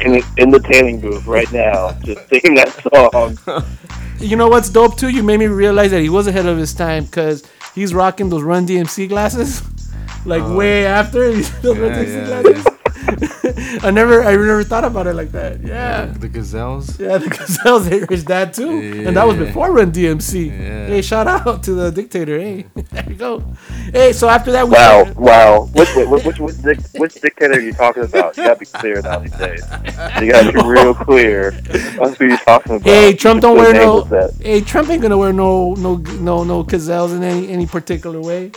in 0.00 0.12
the, 0.12 0.24
in 0.38 0.50
the 0.50 0.60
tanning 0.60 1.00
booth 1.00 1.26
right 1.26 1.50
now, 1.52 1.92
just 2.04 2.28
singing 2.28 2.54
that 2.54 2.72
song. 2.92 3.64
you 4.18 4.36
know 4.36 4.48
what's 4.48 4.68
dope 4.68 4.96
too? 4.96 5.08
You 5.08 5.22
made 5.22 5.38
me 5.38 5.46
realize 5.46 5.90
that 5.90 6.00
he 6.00 6.08
was 6.08 6.26
ahead 6.26 6.46
of 6.46 6.58
his 6.58 6.74
time 6.74 7.04
because 7.04 7.44
he's 7.74 7.94
rocking 7.94 8.28
those 8.28 8.42
Run 8.42 8.66
DMC 8.66 9.08
glasses, 9.08 9.62
like 10.26 10.42
oh. 10.42 10.56
way 10.56 10.86
after 10.86 11.30
he's 11.32 11.50
those 11.60 11.78
Run 11.78 11.92
Oh. 11.92 12.00
Yeah, 12.00 12.04
DMC 12.04 12.16
yeah, 12.16 12.42
glasses. 12.42 12.66
I 13.82 13.90
never, 13.90 14.22
I 14.22 14.32
never 14.32 14.62
thought 14.64 14.84
about 14.84 15.06
it 15.06 15.14
like 15.14 15.32
that. 15.32 15.60
Yeah. 15.60 16.06
The 16.06 16.28
gazelles. 16.28 16.98
Yeah, 16.98 17.18
the 17.18 17.28
Gazelles 17.28 17.88
they 17.88 18.00
his 18.08 18.24
dad 18.24 18.54
too, 18.54 19.04
and 19.06 19.16
that 19.16 19.26
was 19.26 19.36
before 19.36 19.72
Run 19.72 19.90
DMC. 19.90 20.46
Yeah. 20.46 20.86
Hey, 20.86 21.02
shout 21.02 21.26
out 21.26 21.62
to 21.64 21.72
the 21.72 21.90
dictator. 21.90 22.38
Hey, 22.38 22.66
there 22.74 23.08
you 23.08 23.16
go. 23.16 23.40
Hey, 23.92 24.12
so 24.12 24.28
after 24.28 24.52
that, 24.52 24.66
we 24.66 24.72
Wow, 24.72 25.12
wow. 25.16 25.68
Which, 25.72 25.88
which, 25.96 26.24
which, 26.24 26.38
which, 26.38 26.62
dic- 26.62 27.00
which 27.00 27.14
dictator 27.14 27.54
are 27.54 27.60
you 27.60 27.72
talking 27.72 28.04
about? 28.04 28.36
You 28.36 28.44
gotta 28.44 28.60
be 28.60 28.66
clear 28.66 29.00
now 29.02 29.18
these 29.18 29.32
days. 29.32 29.64
You 30.20 30.30
gotta 30.30 30.52
be 30.52 30.62
real 30.64 30.94
clear 30.94 31.48
on 32.00 32.14
who 32.14 32.26
you're 32.26 32.36
talking 32.38 32.76
about. 32.76 32.86
Hey, 32.86 33.14
Trump 33.14 33.42
don't 33.42 33.56
wear 33.56 33.72
no. 33.72 33.96
was 33.96 34.10
that? 34.10 34.34
Hey, 34.40 34.60
Trump 34.60 34.90
ain't 34.90 35.02
gonna 35.02 35.18
wear 35.18 35.32
no 35.32 35.74
no 35.74 35.96
no 35.96 36.44
no 36.44 36.62
gazelles 36.62 37.12
in 37.12 37.22
any 37.22 37.48
any 37.48 37.66
particular 37.66 38.20
way. 38.20 38.52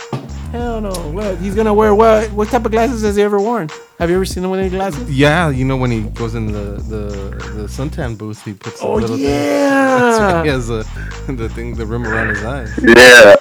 Hell 0.52 0.80
no. 0.80 0.90
What? 1.10 1.38
He's 1.38 1.54
gonna 1.54 1.74
wear 1.74 1.94
what? 1.94 2.30
What 2.32 2.48
type 2.48 2.64
of 2.64 2.70
glasses 2.70 3.02
has 3.02 3.16
he 3.16 3.22
ever 3.22 3.40
worn? 3.40 3.68
Have 3.98 4.10
you 4.10 4.16
ever 4.16 4.24
seen 4.26 4.44
him 4.44 4.50
with 4.50 4.60
any 4.60 4.68
glasses? 4.68 5.10
Yeah, 5.10 5.48
you 5.48 5.64
know 5.64 5.76
when 5.76 5.90
he 5.90 6.02
goes 6.02 6.34
in 6.34 6.46
the 6.52 6.82
the, 6.92 7.06
the 7.54 7.66
suntan 7.66 8.18
booth, 8.18 8.44
he 8.44 8.52
puts 8.52 8.82
a 8.82 8.84
Oh 8.84 8.94
little 8.94 9.16
thing. 9.16 9.24
yeah. 9.24 10.42
He 10.42 10.48
has 10.50 10.68
a, 10.68 10.84
the 11.28 11.48
thing, 11.48 11.74
the 11.74 11.86
rim 11.86 12.06
around 12.06 12.28
his 12.28 12.44
eyes. 12.44 12.70
Yeah, 12.82 13.36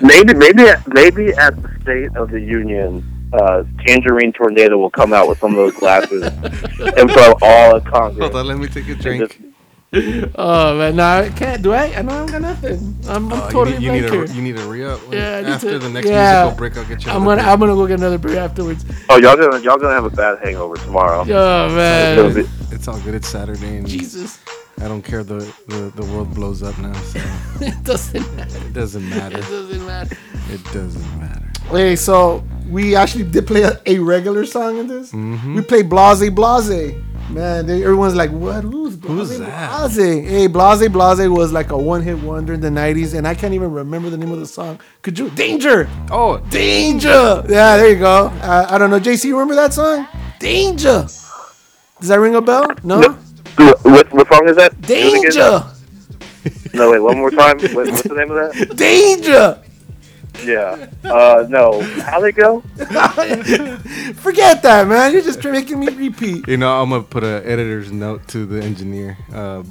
maybe, 0.00 0.34
maybe, 0.34 0.64
maybe 0.88 1.32
at 1.34 1.54
the 1.62 1.70
State 1.82 2.16
of 2.16 2.30
the 2.30 2.40
Union, 2.40 3.04
uh, 3.32 3.62
Tangerine 3.86 4.32
Tornado 4.32 4.78
will 4.78 4.90
come 4.90 5.12
out 5.12 5.28
with 5.28 5.38
some 5.38 5.52
of 5.52 5.56
those 5.56 5.74
glasses 5.74 6.24
in 7.00 7.08
front 7.08 7.34
of 7.34 7.42
all 7.42 7.76
of 7.76 7.84
Congress. 7.84 8.18
Hold 8.20 8.34
on, 8.36 8.46
let 8.48 8.58
me 8.58 8.66
take 8.66 8.88
a 8.88 8.92
And 8.92 9.00
drink. 9.00 9.40
Just- 9.92 10.28
Oh 10.36 10.78
man, 10.78 10.96
nah, 10.96 11.18
I 11.18 11.28
can't. 11.30 11.62
Do 11.62 11.72
I? 11.72 11.86
I 11.96 12.02
know 12.02 12.12
I 12.12 12.18
don't 12.18 12.30
got 12.30 12.42
nothing. 12.42 12.96
I'm, 13.08 13.32
I'm 13.32 13.42
Oh, 13.42 13.50
totally 13.50 13.78
you, 13.84 13.90
need, 13.92 13.96
you, 13.98 14.02
need 14.02 14.12
here. 14.12 14.24
a, 14.24 14.32
you 14.34 14.42
need 14.42 14.58
a 14.58 14.66
re-up. 14.66 15.00
Yeah, 15.10 15.42
After 15.46 15.70
to- 15.72 15.78
the 15.80 15.88
next 15.88 16.06
yeah. 16.08 16.42
musical 16.44 16.58
break, 16.58 16.76
I'll 16.76 16.84
get 16.84 17.04
you 17.04 17.10
I'm 17.10 17.24
gonna 17.24 17.42
I'm 17.42 17.58
gonna 17.58 17.74
go 17.74 17.86
get 17.86 17.98
another 17.98 18.18
beer 18.18 18.38
afterwards. 18.38 18.84
Oh, 19.08 19.16
y'all 19.16 19.36
gonna 19.36 19.58
y'all 19.60 19.78
gonna 19.78 19.94
have 19.94 20.04
a 20.04 20.10
bad 20.10 20.38
hangover 20.42 20.76
tomorrow. 20.76 21.22
Oh 21.22 21.74
man, 21.74 22.28
be- 22.34 22.42
beer. 22.42 22.50
It's 22.70 22.86
all 22.86 23.00
good. 23.00 23.14
It's 23.14 23.28
Saturday, 23.28 23.78
and 23.78 23.86
Jesus, 23.86 24.38
I 24.80 24.86
don't 24.86 25.02
care. 25.02 25.24
The, 25.24 25.38
the 25.66 25.92
the 25.96 26.04
world 26.12 26.32
blows 26.34 26.62
up 26.62 26.78
now, 26.78 26.92
so 26.92 27.20
it 27.60 27.82
doesn't 27.82 28.36
matter. 28.36 28.58
it 28.58 28.72
doesn't 28.72 29.08
matter. 29.10 29.38
It 29.38 29.42
doesn't 29.48 29.86
matter. 29.86 30.16
It 30.50 30.64
doesn't 30.72 31.18
matter. 31.20 31.46
Hey, 31.70 31.96
so 31.96 32.44
we 32.68 32.94
actually 32.96 33.24
did 33.24 33.46
play 33.46 33.62
a, 33.62 33.80
a 33.86 33.98
regular 33.98 34.44
song 34.46 34.78
in 34.78 34.86
this. 34.86 35.12
Mm-hmm. 35.12 35.56
We 35.56 35.62
played 35.62 35.90
Blahzay 35.90 36.30
Blahzay. 36.30 37.04
Man, 37.30 37.64
they, 37.66 37.82
everyone's 37.84 38.16
like, 38.16 38.30
"What? 38.30 38.64
Who's 38.64 38.96
Blahzay 38.96 39.08
Who's 39.08 39.38
that? 39.38 39.70
Blahzay?" 39.70 40.24
Hey, 40.28 40.48
Blahzay 40.48 40.88
Blahzay 40.88 41.30
was 41.34 41.52
like 41.52 41.70
a 41.70 41.78
one-hit 41.78 42.18
wonder 42.18 42.52
in 42.54 42.60
the 42.60 42.68
'90s, 42.70 43.14
and 43.14 43.26
I 43.26 43.34
can't 43.36 43.54
even 43.54 43.70
remember 43.72 44.10
the 44.10 44.16
name 44.16 44.32
of 44.32 44.40
the 44.40 44.46
song. 44.46 44.80
Could 45.02 45.16
you? 45.18 45.30
Danger, 45.30 45.88
Oh, 46.10 46.38
Danger. 46.50 47.44
Yeah, 47.48 47.76
there 47.76 47.90
you 47.90 47.98
go. 48.00 48.26
Uh, 48.42 48.66
I 48.68 48.78
don't 48.78 48.90
know, 48.90 48.98
JC, 48.98 49.26
you 49.26 49.38
remember 49.38 49.54
that 49.54 49.72
song? 49.72 50.08
Danger. 50.40 51.02
Does 52.00 52.08
that 52.08 52.18
ring 52.18 52.34
a 52.34 52.40
bell? 52.40 52.66
No. 52.82 53.00
What, 53.56 53.84
what, 53.84 54.12
what 54.12 54.28
song 54.28 54.48
is 54.48 54.56
that? 54.56 54.80
Do 54.80 54.94
it. 54.94 55.22
Danger. 55.32 55.64
No, 56.74 56.90
wait, 56.90 57.00
one 57.00 57.18
more 57.18 57.30
time. 57.30 57.58
What, 57.60 57.74
what's 57.74 58.02
the 58.02 58.14
name 58.14 58.30
of 58.30 58.54
that? 58.56 58.76
Danger. 58.76 59.62
Yeah. 60.44 60.88
Uh, 61.04 61.46
no. 61.48 61.80
How 62.02 62.20
they 62.20 62.32
go? 62.32 62.60
Forget 64.16 64.62
that, 64.62 64.86
man. 64.88 65.12
You're 65.12 65.22
just 65.22 65.42
making 65.44 65.80
me 65.80 65.88
repeat. 65.88 66.46
you 66.48 66.56
know, 66.56 66.80
I'm 66.82 66.90
gonna 66.90 67.02
put 67.02 67.24
an 67.24 67.44
editor's 67.44 67.90
note 67.92 68.26
to 68.28 68.46
the 68.46 68.62
engineer. 68.62 69.16
Uh, 69.32 69.62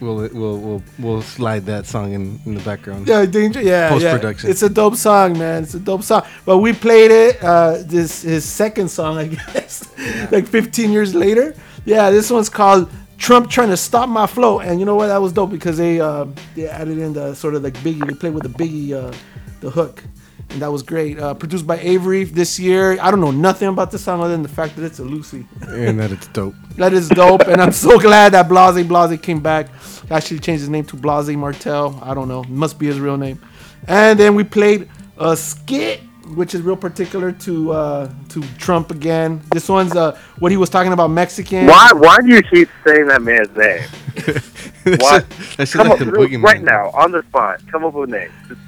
we'll 0.00 0.16
we'll 0.32 0.58
we'll 0.58 0.82
we'll 0.98 1.22
slide 1.22 1.66
that 1.66 1.86
song 1.86 2.12
in, 2.12 2.40
in 2.46 2.54
the 2.54 2.62
background. 2.62 3.06
Yeah, 3.06 3.26
danger. 3.26 3.60
Yeah, 3.62 3.88
Post-production. 3.90 4.46
Yeah. 4.48 4.50
It's 4.52 4.62
a 4.62 4.68
dope 4.68 4.96
song, 4.96 5.38
man. 5.38 5.62
It's 5.64 5.74
a 5.74 5.80
dope 5.80 6.02
song. 6.02 6.22
But 6.44 6.58
we 6.58 6.72
played 6.72 7.10
it. 7.10 7.42
Uh, 7.42 7.78
this 7.84 8.22
his 8.22 8.44
second 8.44 8.88
song, 8.88 9.18
I 9.18 9.26
guess, 9.52 9.84
like 10.30 10.46
15 10.46 10.90
years 10.92 11.14
later. 11.14 11.54
Yeah, 11.84 12.10
this 12.10 12.30
one's 12.30 12.48
called 12.48 12.90
Trump 13.18 13.50
trying 13.50 13.68
to 13.70 13.76
stop 13.76 14.08
my 14.08 14.26
flow. 14.26 14.60
And 14.60 14.80
you 14.80 14.86
know 14.86 14.94
what? 14.96 15.08
That 15.08 15.20
was 15.20 15.32
dope 15.32 15.50
because 15.50 15.76
they 15.76 16.00
uh, 16.00 16.26
they 16.54 16.68
added 16.68 16.98
in 16.98 17.12
the 17.12 17.34
sort 17.34 17.54
of 17.54 17.62
like 17.62 17.74
Biggie. 17.74 18.06
They 18.06 18.14
played 18.14 18.34
with 18.34 18.42
the 18.44 18.48
Biggie 18.64 18.92
uh, 18.92 19.14
the 19.60 19.70
hook. 19.70 20.02
And 20.50 20.62
that 20.62 20.70
was 20.70 20.82
great. 20.82 21.18
Uh, 21.18 21.34
produced 21.34 21.66
by 21.66 21.78
Avery 21.78 22.22
this 22.24 22.60
year. 22.60 22.96
I 23.00 23.10
don't 23.10 23.20
know 23.20 23.32
nothing 23.32 23.68
about 23.68 23.90
the 23.90 23.98
song 23.98 24.20
other 24.20 24.30
than 24.32 24.42
the 24.42 24.48
fact 24.48 24.76
that 24.76 24.84
it's 24.84 25.00
a 25.00 25.02
Lucy. 25.04 25.46
and 25.66 25.98
that 25.98 26.12
it's 26.12 26.26
dope. 26.28 26.54
That 26.76 26.92
is 26.92 27.08
dope, 27.08 27.42
and 27.42 27.60
I'm 27.62 27.70
so 27.70 28.00
glad 28.00 28.32
that 28.32 28.48
Blahzay 28.48 28.82
Blahzay 28.84 29.22
came 29.22 29.38
back. 29.40 29.68
Actually 30.10 30.40
changed 30.40 30.60
his 30.62 30.68
name 30.68 30.84
to 30.86 30.96
Blase 30.96 31.36
Martel. 31.36 31.98
I 32.02 32.14
don't 32.14 32.26
know, 32.26 32.42
must 32.48 32.80
be 32.80 32.86
his 32.86 32.98
real 32.98 33.16
name. 33.16 33.40
And 33.86 34.18
then 34.18 34.34
we 34.34 34.42
played 34.42 34.88
a 35.18 35.36
skit, 35.36 36.00
which 36.34 36.52
is 36.52 36.62
real 36.62 36.76
particular 36.76 37.30
to 37.30 37.72
uh, 37.72 38.12
to 38.30 38.42
Trump 38.58 38.90
again. 38.90 39.40
This 39.52 39.68
one's 39.68 39.94
uh, 39.94 40.18
what 40.40 40.50
he 40.50 40.56
was 40.58 40.68
talking 40.68 40.92
about 40.92 41.10
Mexican. 41.10 41.66
Why? 41.66 41.92
Why 41.94 42.18
do 42.20 42.28
you 42.34 42.42
keep 42.42 42.68
saying 42.84 43.06
that 43.06 43.22
man's 43.22 43.54
name? 43.56 43.82
What? 45.00 45.24
That's 45.56 45.72
Come 45.72 45.88
like 45.88 46.00
up 46.00 46.06
the 46.06 46.12
boogeyman. 46.12 46.42
right 46.42 46.62
now 46.62 46.90
on 46.90 47.10
the 47.12 47.22
spot. 47.22 47.62
Come 47.70 47.84
up 47.84 47.94
with 47.94 48.10
a 48.10 48.12
name. 48.18 48.30
Just 48.48 48.60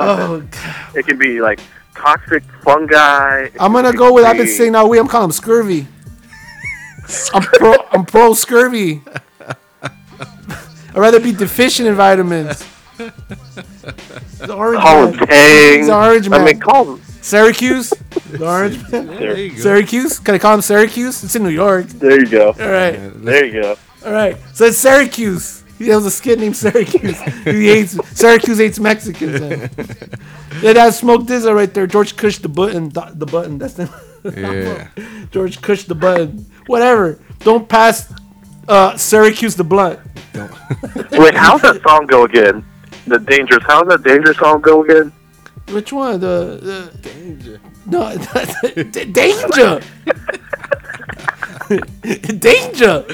something. 0.00 0.48
Oh, 0.60 0.62
God. 0.64 0.96
It 0.96 1.06
can 1.06 1.18
be 1.18 1.40
like 1.40 1.60
toxic 1.94 2.42
fungi. 2.62 3.44
It 3.44 3.52
I'm 3.60 3.72
gonna 3.72 3.92
go 3.92 4.12
with. 4.12 4.24
I've 4.24 4.36
been 4.36 4.46
saying 4.46 4.74
all 4.74 4.88
We 4.88 4.98
I'm 4.98 5.08
calling 5.08 5.26
him 5.26 5.32
scurvy. 5.32 5.86
I'm 7.34 7.42
pro. 7.42 7.74
I'm 7.92 8.04
pro 8.06 8.34
scurvy. 8.34 9.02
I'd 9.82 10.96
rather 10.96 11.20
be 11.20 11.32
deficient 11.32 11.88
in 11.88 11.94
vitamins. 11.94 12.66
The 12.96 14.54
orange 14.54 14.82
Call 14.82 15.04
man. 15.06 15.14
him 15.14 15.26
Tang. 15.26 15.78
He's 15.78 15.88
orange 15.88 16.28
man. 16.28 16.40
I 16.40 16.44
mean, 16.44 16.60
call 16.60 16.94
him. 16.94 17.02
Syracuse, 17.22 17.90
the 18.30 18.46
orange 18.46 18.76
man. 18.92 19.06
There 19.06 19.38
you 19.38 19.50
go. 19.50 19.56
Syracuse. 19.56 20.18
Can 20.18 20.34
I 20.34 20.38
call 20.38 20.54
him 20.54 20.60
Syracuse? 20.62 21.22
It's 21.24 21.34
in 21.36 21.42
New 21.42 21.48
York. 21.50 21.86
There 21.86 22.18
you 22.20 22.26
go. 22.26 22.48
All 22.48 22.52
right, 22.70 22.96
There 23.24 23.44
you 23.44 23.62
go. 23.62 23.76
all 24.06 24.12
right. 24.12 24.36
So 24.54 24.66
it's 24.66 24.78
Syracuse. 24.78 25.59
He 25.80 25.88
has 25.88 26.04
a 26.04 26.10
skid 26.10 26.38
named 26.38 26.56
Syracuse. 26.56 27.18
he 27.44 27.68
hates 27.68 27.96
Syracuse 28.18 28.58
hates 28.58 28.78
Mexicans. 28.78 29.40
Man. 29.40 29.70
yeah, 30.62 30.74
that's 30.74 30.98
Smoke 30.98 31.22
DZA 31.22 31.54
right 31.54 31.72
there. 31.72 31.86
George 31.86 32.16
Kush 32.18 32.36
the 32.38 32.50
button. 32.50 32.90
The 32.90 33.26
button. 33.26 33.56
That's 33.56 33.74
the 33.74 33.88
Yeah. 34.22 34.88
George 35.30 35.62
Kush 35.62 35.84
the 35.84 35.94
button. 35.94 36.44
Whatever. 36.66 37.18
Don't 37.38 37.66
pass 37.66 38.12
uh, 38.68 38.94
Syracuse 38.98 39.56
the 39.56 39.64
blunt. 39.64 39.98
Wait, 41.12 41.34
how's 41.34 41.62
that 41.62 41.80
song 41.82 42.04
go 42.06 42.24
again? 42.24 42.62
The 43.06 43.18
dangerous. 43.18 43.64
How's 43.66 43.88
that 43.88 44.02
dangerous 44.02 44.36
song 44.36 44.60
go 44.60 44.84
again? 44.84 45.10
Which 45.70 45.94
one? 45.94 46.20
The, 46.20 46.90
the 46.92 47.08
danger. 47.08 47.60
No, 47.86 48.18
d- 48.92 49.04
danger. 49.06 49.80
danger. 52.38 53.04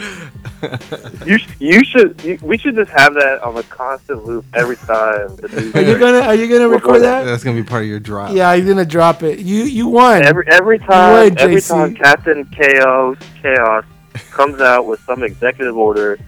You 1.27 1.39
you 1.59 1.85
should. 1.85 2.23
You, 2.23 2.39
we 2.43 2.57
should 2.59 2.77
just 2.77 2.91
have 2.91 3.15
that 3.15 3.43
on 3.43 3.57
a 3.57 3.63
constant 3.65 4.25
loop 4.25 4.45
every 4.55 4.77
time. 4.77 5.37
Are 5.75 5.81
you 5.83 5.99
gonna 5.99 6.21
Are 6.21 6.35
you 6.35 6.49
gonna 6.49 6.69
record 6.69 7.03
that? 7.03 7.25
That's 7.25 7.45
gonna 7.45 7.61
be 7.61 7.67
part 7.67 7.83
of 7.83 7.89
your 7.89 8.01
drop. 8.01 8.33
Yeah, 8.33 8.53
you're 8.55 8.67
gonna 8.67 8.87
drop 8.87 9.23
it. 9.23 9.41
You 9.41 9.65
you 9.65 9.89
won. 9.89 10.23
Every 10.23 10.47
every 10.49 10.79
would, 10.79 10.87
time, 10.87 11.35
every 11.39 11.57
JC. 11.57 11.69
time 11.69 11.95
Captain 11.95 12.45
Chaos 12.47 13.17
Chaos 13.43 13.85
comes 14.31 14.61
out 14.61 14.87
with 14.87 15.01
some 15.01 15.23
executive 15.23 15.77
order, 15.77 16.19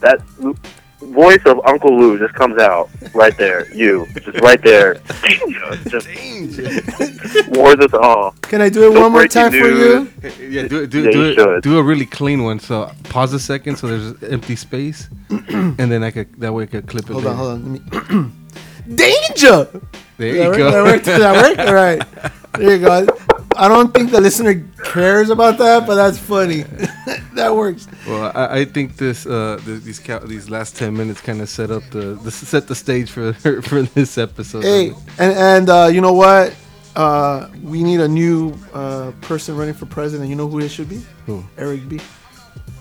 that 0.00 0.20
l- 0.42 0.56
voice 1.00 1.40
of 1.46 1.60
Uncle 1.66 1.96
Lou 1.98 2.18
just 2.18 2.34
comes 2.34 2.58
out 2.60 2.88
right 3.14 3.36
there. 3.36 3.72
You 3.74 4.06
just 4.14 4.40
right 4.40 4.60
there, 4.62 4.94
just 5.88 6.08
warns 7.48 7.80
us 7.84 7.92
all. 7.94 8.32
Can 8.42 8.60
I 8.60 8.68
do 8.68 8.90
it 8.90 8.94
No 8.94 9.00
one 9.02 9.12
more 9.12 9.20
breaking 9.22 9.42
time 9.42 9.50
for 9.50 9.56
you? 9.56 10.12
Yeah, 10.40 10.68
do 10.68 10.82
it. 10.82 10.90
Do, 10.90 11.02
Yeah, 11.04 11.10
do 11.10 11.18
you 11.32 11.50
it. 11.56 11.62
Do 11.62 11.78
a 11.78 11.82
really 11.82 12.06
clean 12.06 12.42
one. 12.44 12.58
So 12.60 12.90
pause 13.04 13.32
a 13.32 13.38
second, 13.40 13.76
so 13.76 13.86
there's 13.88 14.22
empty 14.22 14.56
space, 14.56 15.08
and 15.30 15.76
then 15.78 16.02
I 16.02 16.10
could 16.10 16.32
that 16.40 16.52
way 16.52 16.64
I 16.64 16.66
could 16.66 16.86
clip 16.86 17.10
it. 17.10 17.12
Hold 17.12 17.26
on, 17.26 17.36
hold 17.36 17.52
on. 17.52 17.72
Let 17.74 18.10
me. 18.10 18.30
Danger. 18.94 19.68
There 20.18 20.32
That 20.32 20.42
you 20.44 20.48
work? 20.48 20.56
go. 20.56 20.70
That 20.70 20.84
work? 20.84 21.02
Does 21.02 21.18
that 21.18 21.56
work? 21.56 21.58
All 21.68 21.74
right. 21.74 22.02
There 22.58 22.76
you 22.76 22.78
go. 22.78 23.06
I 23.58 23.68
don't 23.68 23.92
think 23.94 24.10
the 24.10 24.20
listener 24.20 24.62
cares 24.84 25.30
about 25.30 25.56
that, 25.58 25.86
but 25.86 25.94
that's 25.94 26.18
funny. 26.18 26.62
that 27.34 27.54
works. 27.56 27.88
Well, 28.06 28.30
I, 28.34 28.60
I 28.60 28.64
think 28.66 28.96
this 28.96 29.26
uh 29.26 29.58
th- 29.64 29.82
these 29.82 29.98
ca- 29.98 30.20
these 30.26 30.50
last 30.50 30.76
ten 30.76 30.94
minutes 30.96 31.20
kind 31.22 31.40
of 31.40 31.48
set 31.48 31.70
up 31.70 31.82
the, 31.90 32.14
the 32.22 32.30
set 32.30 32.66
the 32.68 32.74
stage 32.74 33.10
for 33.10 33.32
for 33.62 33.82
this 33.82 34.18
episode. 34.18 34.62
Hey, 34.64 34.92
and 35.18 35.32
and 35.32 35.70
uh, 35.70 35.88
you 35.90 36.00
know 36.00 36.12
what? 36.12 36.54
Uh, 36.94 37.48
we 37.62 37.82
need 37.82 38.00
a 38.00 38.08
new 38.08 38.54
uh, 38.72 39.12
person 39.22 39.56
running 39.56 39.74
for 39.74 39.86
president. 39.86 40.28
You 40.30 40.36
know 40.36 40.48
who 40.48 40.60
it 40.60 40.68
should 40.68 40.88
be? 40.88 41.00
Who? 41.26 41.44
Eric 41.58 41.88
B. 41.88 42.00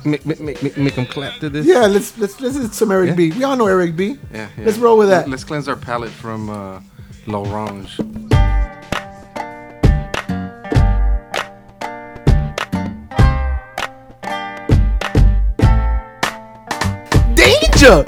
make 0.06 0.26
make 0.26 0.40
make, 0.40 0.78
make, 0.78 0.96
them 0.96 1.06
clap 1.06 1.40
to 1.40 1.50
this. 1.50 1.66
Yeah, 1.66 1.88
let's 1.88 2.18
let's 2.18 2.40
let's 2.42 2.56
do 2.56 2.68
some 2.68 2.92
Eric 2.92 3.10
Yeah. 3.10 3.16
B. 3.16 3.32
We 3.32 3.44
all 3.44 3.56
know 3.56 3.68
Eric 3.68 3.96
B. 3.96 4.18
yeah, 4.34 4.50
yeah. 4.58 4.66
Let's 4.66 4.78
roll 4.78 4.98
with 4.98 5.10
that. 5.10 5.30
Let's 5.30 5.44
cleanse 5.46 5.68
our 5.68 5.76
palate 5.78 6.12
from 6.12 6.50
uh, 6.50 6.82
L'Orange. 7.28 8.34
Danger. 17.76 18.06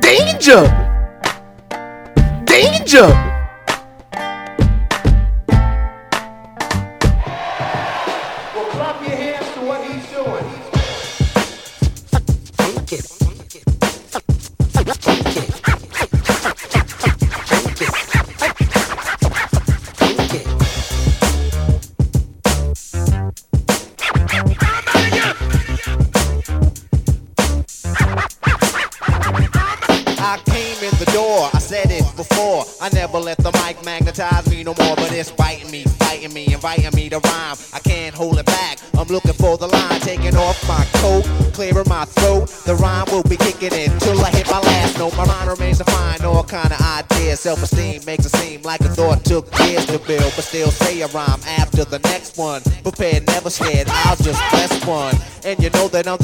Danger! 0.00 0.62
Danger! 2.46 3.29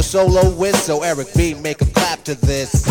Solo 0.06 0.48
whiz, 0.50 0.80
so 0.80 1.02
Eric 1.02 1.26
B, 1.34 1.54
make 1.54 1.82
a 1.82 1.84
clap 1.86 2.22
to 2.22 2.36
this. 2.36 2.86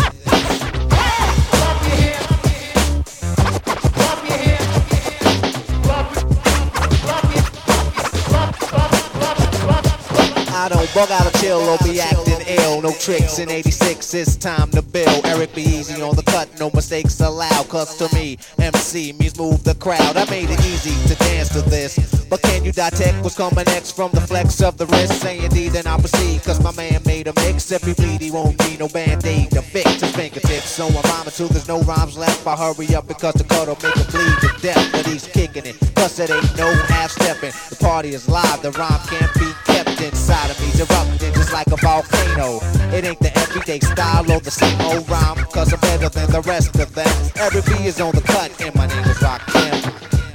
I 10.66 10.68
don't 10.68 10.94
bug 10.94 11.10
out 11.10 11.26
of 11.26 11.32
chill 11.40 11.60
or 11.60 11.78
be 11.78 12.00
acting 12.00 12.42
ill. 12.48 12.82
No 12.82 12.92
tricks 12.92 13.38
in 13.38 13.48
86, 13.48 14.12
it's 14.12 14.36
time 14.36 14.70
to 14.72 14.82
build. 14.82 15.24
Eric 15.24 15.54
B 15.54 15.62
easy 15.62 16.02
on 16.02 16.14
the 16.16 16.22
cut, 16.22 16.48
no 16.60 16.70
mistakes 16.74 17.18
allowed. 17.20 17.68
Cause 17.70 17.96
to 17.96 18.14
me, 18.14 18.36
MC 18.58 19.14
means 19.14 19.38
move 19.38 19.64
the 19.64 19.74
crowd. 19.76 20.18
I 20.18 20.28
made 20.28 20.50
it 20.50 20.60
easy 20.66 20.92
to 21.08 21.14
dance 21.24 21.48
to 21.50 21.62
this. 21.62 21.96
But 22.28 22.42
you 22.66 22.72
detect 22.72 23.22
what's 23.22 23.36
coming 23.36 23.64
next 23.66 23.92
from 23.92 24.10
the 24.10 24.20
flex 24.20 24.60
of 24.60 24.76
the 24.76 24.86
wrist? 24.86 25.20
Say 25.22 25.38
indeed, 25.44 25.70
then 25.70 25.86
I'll 25.86 26.00
proceed. 26.00 26.42
Cause 26.42 26.60
my 26.60 26.72
man 26.72 27.00
made 27.06 27.28
a 27.28 27.32
mix. 27.36 27.70
If 27.70 27.84
he 27.84 27.94
bleed, 27.94 28.20
he 28.20 28.32
won't 28.32 28.58
need 28.66 28.80
no 28.80 28.88
band 28.88 29.24
aid 29.24 29.52
to 29.52 29.62
fix 29.62 30.00
his 30.00 30.10
fingertips. 30.16 30.68
So 30.68 30.88
I'm 30.88 30.94
rhyming 30.94 31.30
too, 31.30 31.46
there's 31.46 31.68
no 31.68 31.80
rhymes 31.82 32.18
left. 32.18 32.44
I 32.44 32.56
hurry 32.56 32.92
up 32.94 33.06
because 33.06 33.34
the 33.34 33.44
cut'll 33.44 33.78
make 33.82 33.94
him 33.94 34.10
bleed 34.10 34.36
to 34.42 34.50
death. 34.60 34.90
But 34.90 35.06
he's 35.06 35.26
kicking 35.28 35.64
it, 35.64 35.76
cause 35.94 36.18
it 36.18 36.28
ain't 36.28 36.56
no 36.56 36.72
half 36.90 37.12
stepping. 37.12 37.52
The 37.70 37.76
party 37.76 38.14
is 38.14 38.28
live, 38.28 38.60
the 38.62 38.72
rhyme 38.72 39.00
can't 39.06 39.32
be 39.34 39.48
kept 39.64 40.02
inside 40.02 40.50
of 40.50 40.58
me. 40.58 40.66
Erupting 40.76 41.34
just 41.34 41.52
like 41.52 41.68
a 41.68 41.76
volcano. 41.76 42.58
It 42.90 43.04
ain't 43.04 43.20
the 43.20 43.30
everyday 43.38 43.78
style 43.78 44.30
or 44.30 44.40
the 44.40 44.50
same 44.50 44.80
old 44.80 45.08
rhyme. 45.08 45.36
Cause 45.54 45.72
I'm 45.72 45.80
better 45.80 46.08
than 46.08 46.30
the 46.32 46.42
rest 46.42 46.74
of 46.74 46.92
them. 46.92 47.14
Eric 47.36 47.64
B 47.66 47.86
is 47.86 48.00
on 48.00 48.12
the 48.12 48.22
cut, 48.22 48.50
and 48.60 48.74
my 48.74 48.86
name 48.88 49.06
is 49.06 49.22
Rock 49.22 49.46
Go 49.52 50.25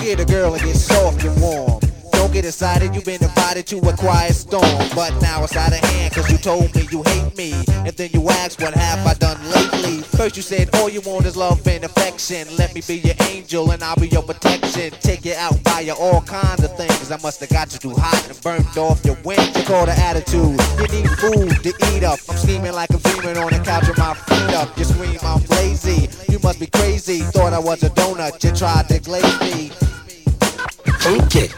get 0.00 0.20
a 0.20 0.24
girl 0.24 0.54
and 0.54 0.62
get 0.62 0.76
soft 0.76 1.24
and 1.24 1.40
warm. 1.40 1.67
Don't 2.28 2.34
get 2.34 2.44
excited, 2.44 2.94
you've 2.94 3.06
been 3.06 3.24
invited 3.24 3.66
to 3.68 3.78
a 3.88 3.96
quiet 3.96 4.34
storm. 4.34 4.62
But 4.94 5.18
now 5.22 5.42
it's 5.44 5.56
out 5.56 5.72
of 5.72 5.78
hand, 5.78 6.12
cause 6.12 6.30
you 6.30 6.36
told 6.36 6.74
me 6.74 6.86
you 6.90 7.02
hate 7.04 7.34
me. 7.38 7.54
And 7.86 7.96
then 7.96 8.10
you 8.12 8.28
asked, 8.28 8.60
what 8.60 8.74
have 8.74 9.06
I 9.06 9.14
done 9.14 9.42
lately? 9.48 10.02
First 10.02 10.36
you 10.36 10.42
said, 10.42 10.68
all 10.74 10.90
you 10.90 11.00
want 11.00 11.24
is 11.24 11.38
love 11.38 11.66
and 11.66 11.84
affection. 11.84 12.46
Let 12.58 12.74
me 12.74 12.82
be 12.86 12.96
your 12.96 13.14
angel 13.30 13.70
and 13.70 13.82
I'll 13.82 13.96
be 13.96 14.08
your 14.08 14.22
protection. 14.22 14.90
Take 15.00 15.24
you 15.24 15.32
out, 15.38 15.62
buy 15.64 15.80
you 15.80 15.94
all 15.94 16.20
kinds 16.20 16.62
of 16.62 16.76
things. 16.76 17.10
I 17.10 17.16
must 17.22 17.40
have 17.40 17.48
got 17.48 17.72
you 17.72 17.78
too 17.78 17.94
hot 17.96 18.28
and 18.28 18.38
burnt 18.42 18.76
off 18.76 19.02
your 19.06 19.16
wings. 19.24 19.56
You 19.56 19.64
call 19.64 19.86
the 19.86 19.92
attitude, 19.92 20.60
you 20.76 20.86
need 20.92 21.08
food 21.16 21.62
to 21.62 21.96
eat 21.96 22.04
up. 22.04 22.18
I'm 22.28 22.36
scheming 22.36 22.74
like 22.74 22.90
a 22.90 22.98
demon 22.98 23.38
on 23.38 23.52
the 23.52 23.62
couch 23.64 23.88
with 23.88 23.96
my 23.96 24.12
feet 24.12 24.54
up. 24.54 24.76
You 24.76 24.84
scream, 24.84 25.18
I'm 25.22 25.42
lazy. 25.46 26.10
You 26.30 26.38
must 26.40 26.60
be 26.60 26.66
crazy. 26.66 27.20
Thought 27.20 27.54
I 27.54 27.58
was 27.58 27.82
a 27.84 27.88
donut, 27.88 28.44
you 28.44 28.52
tried 28.54 28.86
to 28.88 28.98
glaze 29.00 29.40
me. 29.40 29.72
Okay. 31.06 31.48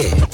Okay. 0.00 0.29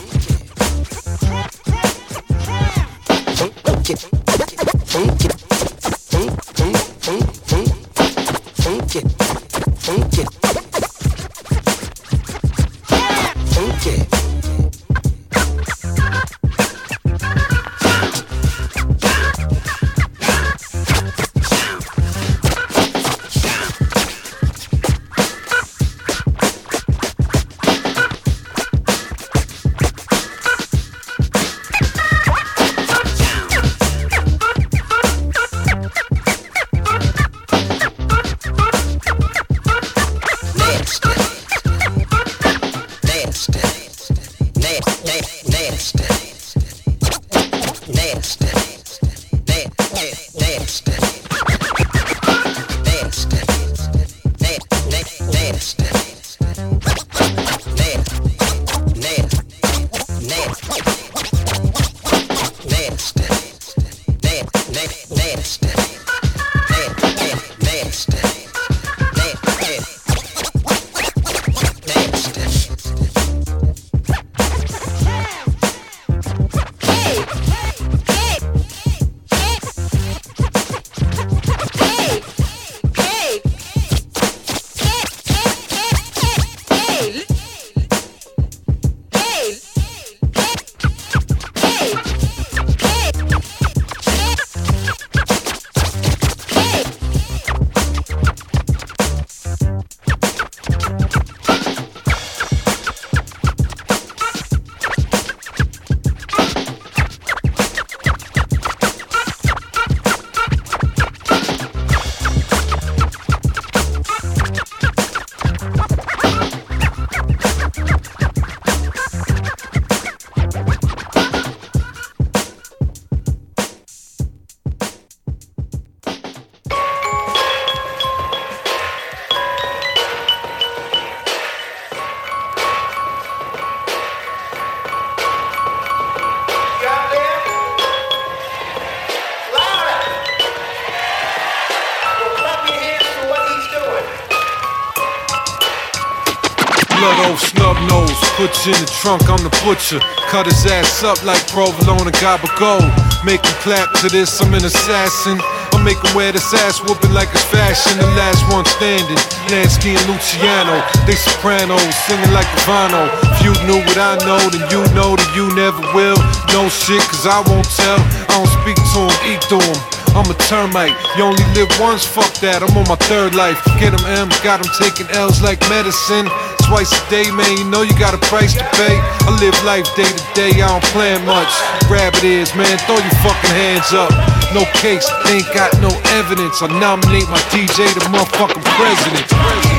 Snub 147.66 147.90
nose, 147.90 148.14
put 148.38 148.54
you 148.62 148.70
in 148.70 148.78
the 148.78 148.90
trunk, 149.02 149.26
I'm 149.26 149.42
the 149.42 149.50
butcher. 149.66 149.98
Cut 150.30 150.46
his 150.46 150.66
ass 150.66 151.02
up 151.02 151.18
like 151.24 151.42
provolone 151.50 152.06
and 152.06 152.14
gabagool. 152.22 152.86
Make 153.24 153.42
him 153.42 153.56
clap 153.66 153.90
to 154.02 154.08
this, 154.08 154.40
I'm 154.40 154.54
an 154.54 154.64
assassin. 154.64 155.38
I 155.74 155.82
make 155.82 155.98
him 155.98 156.14
wear 156.14 156.30
this 156.30 156.54
ass 156.54 156.78
whooping 156.78 157.12
like 157.12 157.28
it's 157.34 157.42
fashion. 157.50 157.98
The 157.98 158.06
last 158.14 158.46
one 158.54 158.64
standing, 158.78 159.18
Lansky 159.50 159.98
and 159.98 160.06
Luciano. 160.06 160.78
They 161.10 161.18
sopranos, 161.18 161.82
singing 162.06 162.30
like 162.30 162.46
Ivano. 162.62 163.10
If 163.34 163.42
you 163.42 163.52
knew 163.66 163.82
what 163.82 163.98
I 163.98 164.14
know, 164.22 164.42
then 164.46 164.62
you 164.70 164.86
know 164.94 165.18
that 165.18 165.30
you 165.34 165.50
never 165.58 165.82
will. 165.90 166.18
No 166.54 166.70
shit, 166.70 167.02
cause 167.02 167.26
I 167.26 167.42
won't 167.50 167.66
tell. 167.66 167.98
I 168.30 168.38
don't 168.38 168.52
speak 168.62 168.78
to 168.94 169.10
him, 169.10 169.14
eat 169.26 169.42
to 169.50 169.58
him. 169.58 169.96
I'm 170.16 170.24
a 170.30 170.38
termite. 170.48 170.96
You 171.18 171.28
only 171.28 171.44
live 171.52 171.68
once, 171.76 172.06
fuck 172.06 172.32
that. 172.40 172.64
I'm 172.64 172.72
on 172.72 172.88
my 172.88 172.96
third 173.04 173.36
life. 173.36 173.60
Get 173.76 173.92
him 173.92 174.00
M, 174.08 174.32
got 174.40 174.64
him 174.64 174.70
taking 174.80 175.04
L's 175.12 175.42
like 175.42 175.60
medicine. 175.68 176.24
Twice 176.66 176.90
a 176.90 177.10
day, 177.10 177.30
man, 177.30 177.56
you 177.56 177.64
know 177.70 177.82
you 177.82 177.96
got 177.96 178.12
a 178.12 178.18
price 178.26 178.54
to 178.54 178.64
pay. 178.74 178.98
I 179.22 179.30
live 179.38 179.54
life 179.64 179.86
day 179.94 180.02
to 180.02 180.26
day, 180.34 180.50
I 180.60 180.66
don't 180.66 180.82
plan 180.90 181.24
much. 181.24 181.52
Rabbit 181.88 182.24
it 182.24 182.42
is, 182.42 182.54
man, 182.56 182.76
throw 182.90 182.98
your 182.98 183.18
fucking 183.22 183.54
hands 183.54 183.94
up. 183.94 184.10
No 184.52 184.64
case, 184.74 185.06
ain't 185.30 185.46
got 185.54 185.70
no 185.80 185.94
evidence. 186.18 186.62
I 186.62 186.66
nominate 186.66 187.28
my 187.30 187.38
DJ 187.54 187.86
the 187.94 188.02
motherfucking 188.10 188.64
president. 188.74 189.75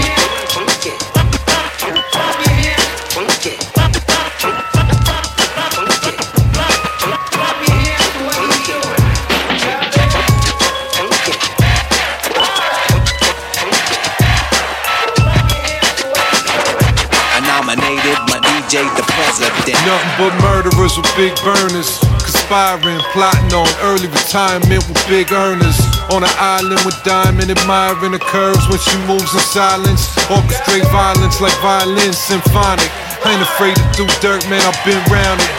Nothing 19.87 20.19
but 20.19 20.35
murderers 20.43 20.99
with 20.99 21.07
big 21.15 21.31
burners. 21.47 21.87
Conspiring, 22.19 22.99
plotting 23.15 23.55
on 23.55 23.71
early 23.87 24.11
retirement 24.11 24.83
with 24.83 24.99
big 25.07 25.31
earners. 25.31 25.79
On 26.11 26.27
an 26.27 26.35
island 26.35 26.83
with 26.83 26.99
diamond, 27.07 27.47
admiring 27.47 28.11
the 28.11 28.19
curves 28.19 28.67
when 28.67 28.83
she 28.83 28.99
moves 29.07 29.31
in 29.31 29.39
silence. 29.47 30.11
Orchestrate 30.27 30.83
violence 30.91 31.39
like 31.39 31.55
violin 31.63 32.11
symphonic. 32.11 32.91
I 33.23 33.31
ain't 33.31 33.47
afraid 33.47 33.79
to 33.79 33.87
do 33.95 34.03
dirt, 34.19 34.43
man, 34.51 34.59
I've 34.67 34.75
been 34.83 34.99
round 35.07 35.39
it. 35.39 35.51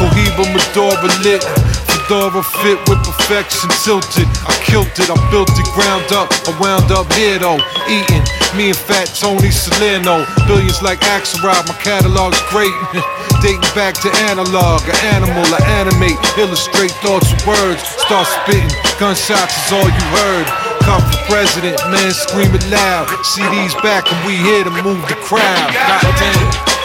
Cohiba 0.00 0.48
Maduro 0.56 0.96
lit. 1.20 1.44
Fedora 1.84 2.40
fit 2.64 2.80
with 2.88 3.04
perfection 3.04 3.68
tilted. 3.84 4.28
I 4.48 4.56
killed 4.64 4.88
it, 4.96 5.12
I 5.12 5.16
built 5.28 5.52
it 5.52 5.68
ground 5.76 6.08
up. 6.16 6.32
I 6.48 6.56
wound 6.56 6.88
up 6.96 7.12
here 7.12 7.36
though, 7.36 7.60
eating. 7.92 8.24
Me 8.56 8.72
and 8.72 8.80
Fat 8.88 9.12
Tony 9.12 9.52
Salerno. 9.52 10.24
Billions 10.48 10.80
like 10.80 11.00
Axelrod, 11.12 11.68
my 11.68 11.76
catalog's 11.84 12.40
great. 12.48 12.72
Dating 13.42 13.60
back 13.74 13.94
to 14.02 14.10
analog, 14.32 14.82
an 14.88 14.96
animal, 15.14 15.44
I 15.52 15.60
animate. 15.80 16.16
Illustrate 16.38 16.90
thoughts 17.04 17.30
with 17.30 17.46
words. 17.46 17.82
Start 17.82 18.26
spitting, 18.26 18.68
gunshots 18.98 19.54
is 19.66 19.72
all 19.72 19.84
you 19.84 20.06
heard. 20.16 20.46
Come 20.82 21.02
for 21.10 21.18
president, 21.28 21.78
man, 21.90 22.12
scream 22.12 22.54
it 22.54 22.64
loud. 22.70 23.08
CDs 23.22 23.74
back 23.82 24.10
and 24.12 24.26
we 24.26 24.36
here 24.36 24.64
to 24.64 24.70
move 24.82 25.02
the 25.08 25.16
crowd. 25.22 25.72
Goddamn. 25.72 26.75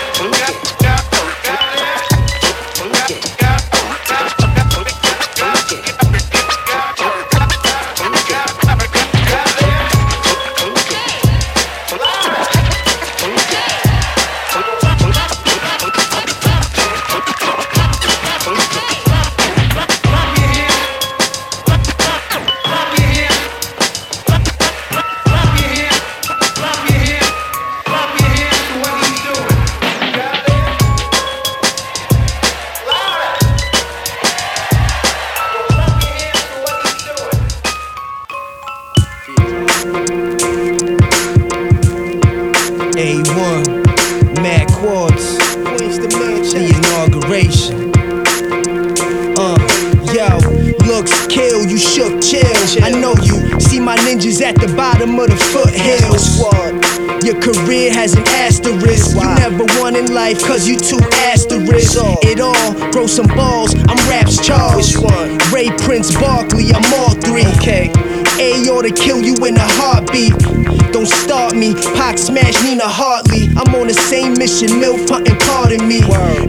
Hartley. 72.90 73.50
I'm 73.58 73.74
on 73.76 73.88
the 73.88 73.94
same 73.94 74.34
mission, 74.34 74.80
MILF 74.80 75.10
hunting, 75.10 75.38
pardon 75.46 75.88
me. 75.88 76.02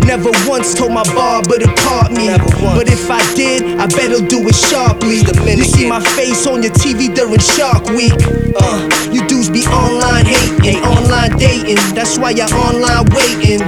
Never 0.07 0.31
once 0.49 0.75
told 0.75 0.92
my 0.92 1.05
barber 1.14 1.59
to 1.59 1.68
part 1.85 2.12
me. 2.12 2.29
But 2.77 2.88
if 2.88 3.11
I 3.11 3.21
did, 3.35 3.79
I 3.79 3.87
better 3.87 4.25
do 4.25 4.47
it 4.49 4.55
sharply. 4.55 5.21
You 5.23 5.64
see 5.64 5.88
my 5.88 6.01
face 6.16 6.47
on 6.47 6.62
your 6.62 6.73
TV 6.73 7.14
during 7.14 7.40
Shark 7.40 7.85
Week. 7.90 8.14
Uh, 8.57 8.88
you 9.11 9.27
dudes 9.27 9.51
be 9.51 9.66
online 9.66 10.27
hating, 10.27 10.83
online 10.85 11.37
dating. 11.38 11.81
That's 11.95 12.18
why 12.18 12.31
you're 12.31 12.53
online 12.55 13.07
waiting. 13.12 13.62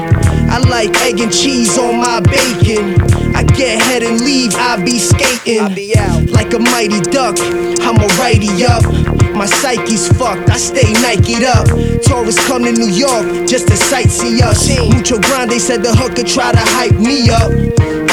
I 0.50 0.58
like 0.70 0.94
egg 1.02 1.20
and 1.20 1.32
cheese 1.32 1.76
on 1.78 1.98
my 2.00 2.20
bacon. 2.20 3.00
I 3.34 3.42
get 3.42 3.82
head 3.82 4.02
and 4.02 4.20
leave, 4.20 4.54
I 4.54 4.82
be 4.84 4.98
skating. 4.98 5.60
I 5.60 5.74
be 5.74 5.96
out 5.96 6.30
like 6.30 6.54
a 6.54 6.58
mighty 6.58 7.00
duck. 7.00 7.36
I'm 7.82 7.96
a 7.98 8.06
righty 8.16 8.64
up. 8.64 9.03
My 9.34 9.46
psyche's 9.46 10.06
fucked, 10.16 10.48
I 10.48 10.56
stay 10.56 10.92
Nike'd 11.02 11.42
up. 11.42 11.66
Tourists 12.02 12.46
come 12.46 12.62
to 12.64 12.72
New 12.72 12.88
York 12.88 13.48
just 13.48 13.66
to 13.66 13.74
sightsee 13.74 14.40
us. 14.42 14.68
Mucho 14.94 15.18
Grande 15.18 15.60
said 15.60 15.82
the 15.82 15.90
hooker 15.94 16.22
try 16.22 16.52
to 16.52 16.62
hype 16.62 16.94
me 16.94 17.30
up. 17.30 17.50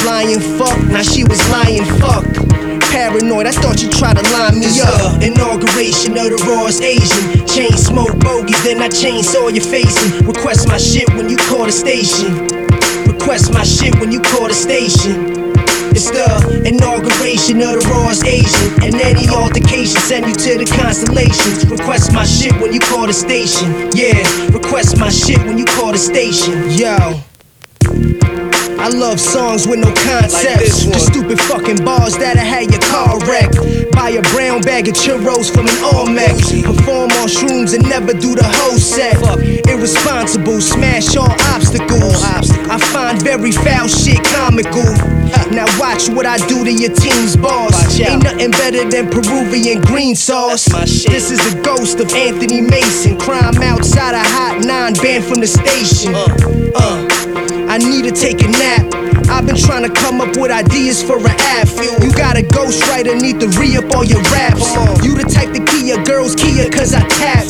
Lying 0.03 0.41
fuck, 0.57 0.77
now 0.89 1.03
she 1.03 1.23
was 1.23 1.37
lying 1.49 1.85
fuck. 2.01 2.25
Paranoid, 2.89 3.45
I 3.45 3.51
thought 3.51 3.81
you 3.83 3.89
tried 3.89 4.17
to 4.17 4.25
line 4.33 4.59
me 4.59 4.81
up. 4.81 5.21
Inauguration 5.21 6.17
of 6.17 6.33
the 6.33 6.43
rawest 6.49 6.81
Asian. 6.81 7.45
Chain 7.45 7.71
smoke 7.77 8.17
bogeys, 8.19 8.61
then 8.63 8.81
I 8.81 8.89
chainsaw 8.89 9.53
your 9.53 9.63
facing. 9.63 10.25
Request 10.25 10.67
my 10.67 10.77
shit 10.77 11.07
when 11.13 11.29
you 11.29 11.37
call 11.37 11.65
the 11.65 11.71
station. 11.71 12.49
Request 13.05 13.53
my 13.53 13.63
shit 13.63 13.93
when 13.99 14.11
you 14.11 14.21
call 14.21 14.47
the 14.47 14.57
station. 14.57 15.53
It's 15.93 16.09
the 16.09 16.25
inauguration 16.65 16.90
of 17.31 17.79
the 17.79 17.87
rawest 17.89 18.25
Asian. 18.25 18.83
And 18.83 18.95
any 18.95 19.29
altercation 19.29 19.95
send 20.01 20.27
you 20.27 20.35
to 20.35 20.57
the 20.59 20.65
constellations. 20.65 21.65
Request 21.69 22.11
my 22.11 22.25
shit 22.25 22.51
when 22.59 22.73
you 22.73 22.79
call 22.79 23.07
the 23.07 23.13
station. 23.13 23.71
Yeah, 23.95 24.19
request 24.51 24.99
my 24.99 25.09
shit 25.09 25.39
when 25.39 25.57
you 25.57 25.65
call 25.65 25.93
the 25.93 25.97
station. 25.97 26.69
Yo. 26.71 27.23
I 28.81 28.89
love 28.89 29.19
songs 29.19 29.67
with 29.67 29.79
no 29.79 29.93
concepts. 29.93 30.85
the 30.85 30.99
stupid 30.99 31.39
fucking 31.39 31.85
bars 31.85 32.17
that'll 32.17 32.43
have 32.43 32.69
your 32.69 32.81
car 32.81 33.17
wrecked. 33.29 33.60
Buy 34.11 34.17
a 34.17 34.21
brown 34.33 34.59
bag 34.61 34.89
of 34.89 34.93
churros 34.95 35.49
from 35.53 35.67
an 35.69 35.95
Olmec. 35.95 36.35
Perform 36.65 37.11
on 37.11 37.27
shrooms 37.31 37.73
and 37.73 37.87
never 37.87 38.11
do 38.11 38.35
the 38.35 38.43
whole 38.43 38.77
set. 38.77 39.15
Irresponsible, 39.69 40.59
smash 40.59 41.15
all 41.15 41.31
obstacles. 41.55 42.21
I 42.21 42.77
find 42.91 43.21
very 43.21 43.53
foul 43.53 43.87
shit 43.87 44.21
comical. 44.25 44.91
Now 45.55 45.65
watch 45.79 46.09
what 46.09 46.25
I 46.25 46.37
do 46.47 46.65
to 46.65 46.73
your 46.73 46.93
team's 46.93 47.37
boss. 47.37 47.71
Ain't 48.01 48.23
nothing 48.23 48.51
better 48.51 48.83
than 48.89 49.09
Peruvian 49.09 49.79
green 49.81 50.15
sauce. 50.15 50.65
This 51.05 51.31
is 51.31 51.39
the 51.39 51.61
ghost 51.61 52.01
of 52.01 52.11
Anthony 52.13 52.59
Mason. 52.59 53.17
Crime 53.17 53.55
outside 53.63 54.13
a 54.13 54.23
hot 54.23 54.59
nine 54.65 54.93
banned 54.95 55.23
from 55.23 55.39
the 55.39 55.47
station. 55.47 56.13
Uh. 56.75 57.07
I 57.71 57.77
need 57.77 58.03
to 58.03 58.11
take 58.11 58.43
a 58.43 58.49
nap. 58.49 59.00
I've 59.31 59.47
been 59.47 59.55
trying 59.55 59.87
to 59.87 59.93
come 59.93 60.19
up 60.19 60.35
with 60.35 60.51
ideas 60.51 61.01
for 61.01 61.17
an 61.17 61.35
app. 61.39 61.69
You 62.03 62.11
got 62.11 62.37
a 62.37 62.41
ghostwriter, 62.41 63.19
need 63.19 63.39
to 63.39 63.47
re 63.57 63.77
up 63.77 63.89
all 63.95 64.03
your 64.03 64.21
raps. 64.23 64.75
You 65.05 65.15
the 65.15 65.23
type 65.23 65.53
to 65.53 65.63
key 65.71 65.87
your 65.87 66.03
girl's 66.03 66.35
Kia, 66.35 66.69
cause 66.69 66.93
I 66.93 67.01
tap. 67.07 67.49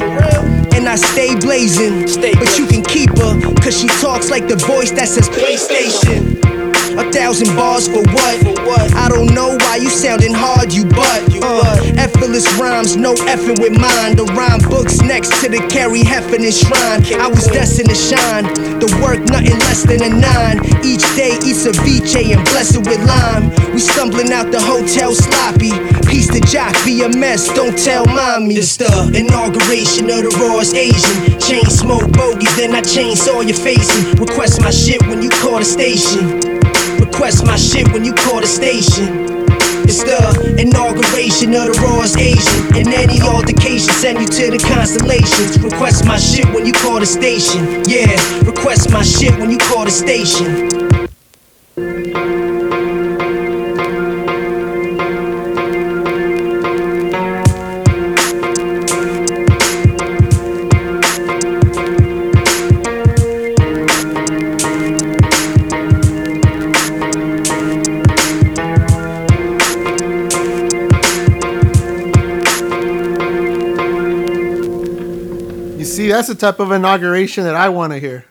And 0.74 0.88
I 0.88 0.96
stay 0.96 1.36
blazing. 1.40 2.06
But 2.22 2.58
you 2.58 2.68
can 2.68 2.84
keep 2.84 3.10
her, 3.18 3.42
cause 3.56 3.80
she 3.80 3.88
talks 4.00 4.30
like 4.30 4.48
the 4.48 4.58
voice 4.58 4.92
that 4.92 5.08
says 5.08 5.28
PlayStation. 5.28 6.61
A 7.02 7.12
thousand 7.12 7.56
bars 7.56 7.88
for 7.88 8.06
what? 8.14 8.94
I 8.94 9.10
don't 9.10 9.34
know 9.34 9.58
why 9.58 9.78
you 9.78 9.90
sounding 9.90 10.36
hard, 10.36 10.72
you 10.72 10.86
butt. 10.86 11.24
Uh, 11.42 11.82
effortless 11.98 12.46
rhymes, 12.60 12.96
no 12.96 13.16
effing 13.26 13.58
with 13.60 13.74
mine. 13.74 14.16
The 14.16 14.26
rhyme 14.38 14.62
books 14.70 15.02
next 15.02 15.42
to 15.42 15.50
the 15.50 15.66
Carrie 15.66 16.04
Heffernan 16.04 16.52
shrine. 16.52 17.02
I 17.20 17.28
was 17.28 17.48
destined 17.48 17.90
to 17.90 17.96
shine. 17.96 18.46
The 18.78 18.86
work, 19.02 19.18
nothing 19.34 19.58
less 19.66 19.82
than 19.82 20.06
a 20.06 20.14
nine. 20.14 20.62
Each 20.86 21.02
day, 21.18 21.42
eat 21.42 21.58
ceviche 21.58 22.38
and 22.38 22.46
bless 22.54 22.76
it 22.78 22.86
with 22.86 23.02
lime. 23.02 23.50
We 23.74 23.80
stumbling 23.80 24.32
out 24.32 24.52
the 24.52 24.62
hotel 24.62 25.16
sloppy. 25.16 25.74
Piece 26.06 26.30
the 26.30 26.42
jock, 26.46 26.78
be 26.86 27.02
a 27.02 27.10
mess, 27.10 27.50
don't 27.56 27.76
tell 27.76 28.06
mommy. 28.06 28.62
It's 28.62 28.78
the 28.78 28.94
inauguration 29.18 30.06
of 30.06 30.22
the 30.22 30.38
rawest 30.38 30.76
Asian. 30.76 31.40
Chain 31.42 31.66
smoke 31.66 32.06
bogeys, 32.14 32.56
then 32.58 32.76
I 32.76 32.82
chainsaw 32.82 33.42
your 33.42 33.58
facing. 33.58 34.22
Request 34.22 34.62
my 34.62 34.70
shit 34.70 35.02
when 35.08 35.24
you 35.24 35.30
call 35.42 35.58
the 35.58 35.66
station. 35.66 36.51
Request 37.22 37.46
my 37.46 37.56
shit 37.56 37.88
when 37.94 38.04
you 38.04 38.14
call 38.14 38.42
the 38.42 38.48
station. 38.48 39.06
It's 39.86 40.02
the 40.02 40.56
inauguration 40.58 41.54
of 41.54 41.68
the 41.68 41.80
rawest 41.80 42.18
Asian. 42.18 42.76
And 42.76 42.88
any 42.88 43.22
altercation, 43.22 43.94
send 43.94 44.20
you 44.22 44.26
to 44.26 44.50
the 44.50 44.58
constellations. 44.58 45.62
Request 45.62 46.08
my 46.08 46.18
shit 46.18 46.48
when 46.52 46.66
you 46.66 46.74
call 46.74 47.00
the 47.00 47.06
station. 47.06 47.84
Yeah, 47.86 48.18
request 48.42 48.90
my 48.90 49.04
shit 49.04 49.38
when 49.38 49.52
you 49.52 49.60
call 49.60 49.86
the 49.86 49.92
station. 49.92 50.82
That's 76.22 76.30
the 76.30 76.36
type 76.36 76.60
of 76.60 76.72
inauguration 76.72 77.46
that 77.46 77.56
I 77.56 77.70
want 77.70 77.94
to 77.94 78.00
hear. 78.00 78.26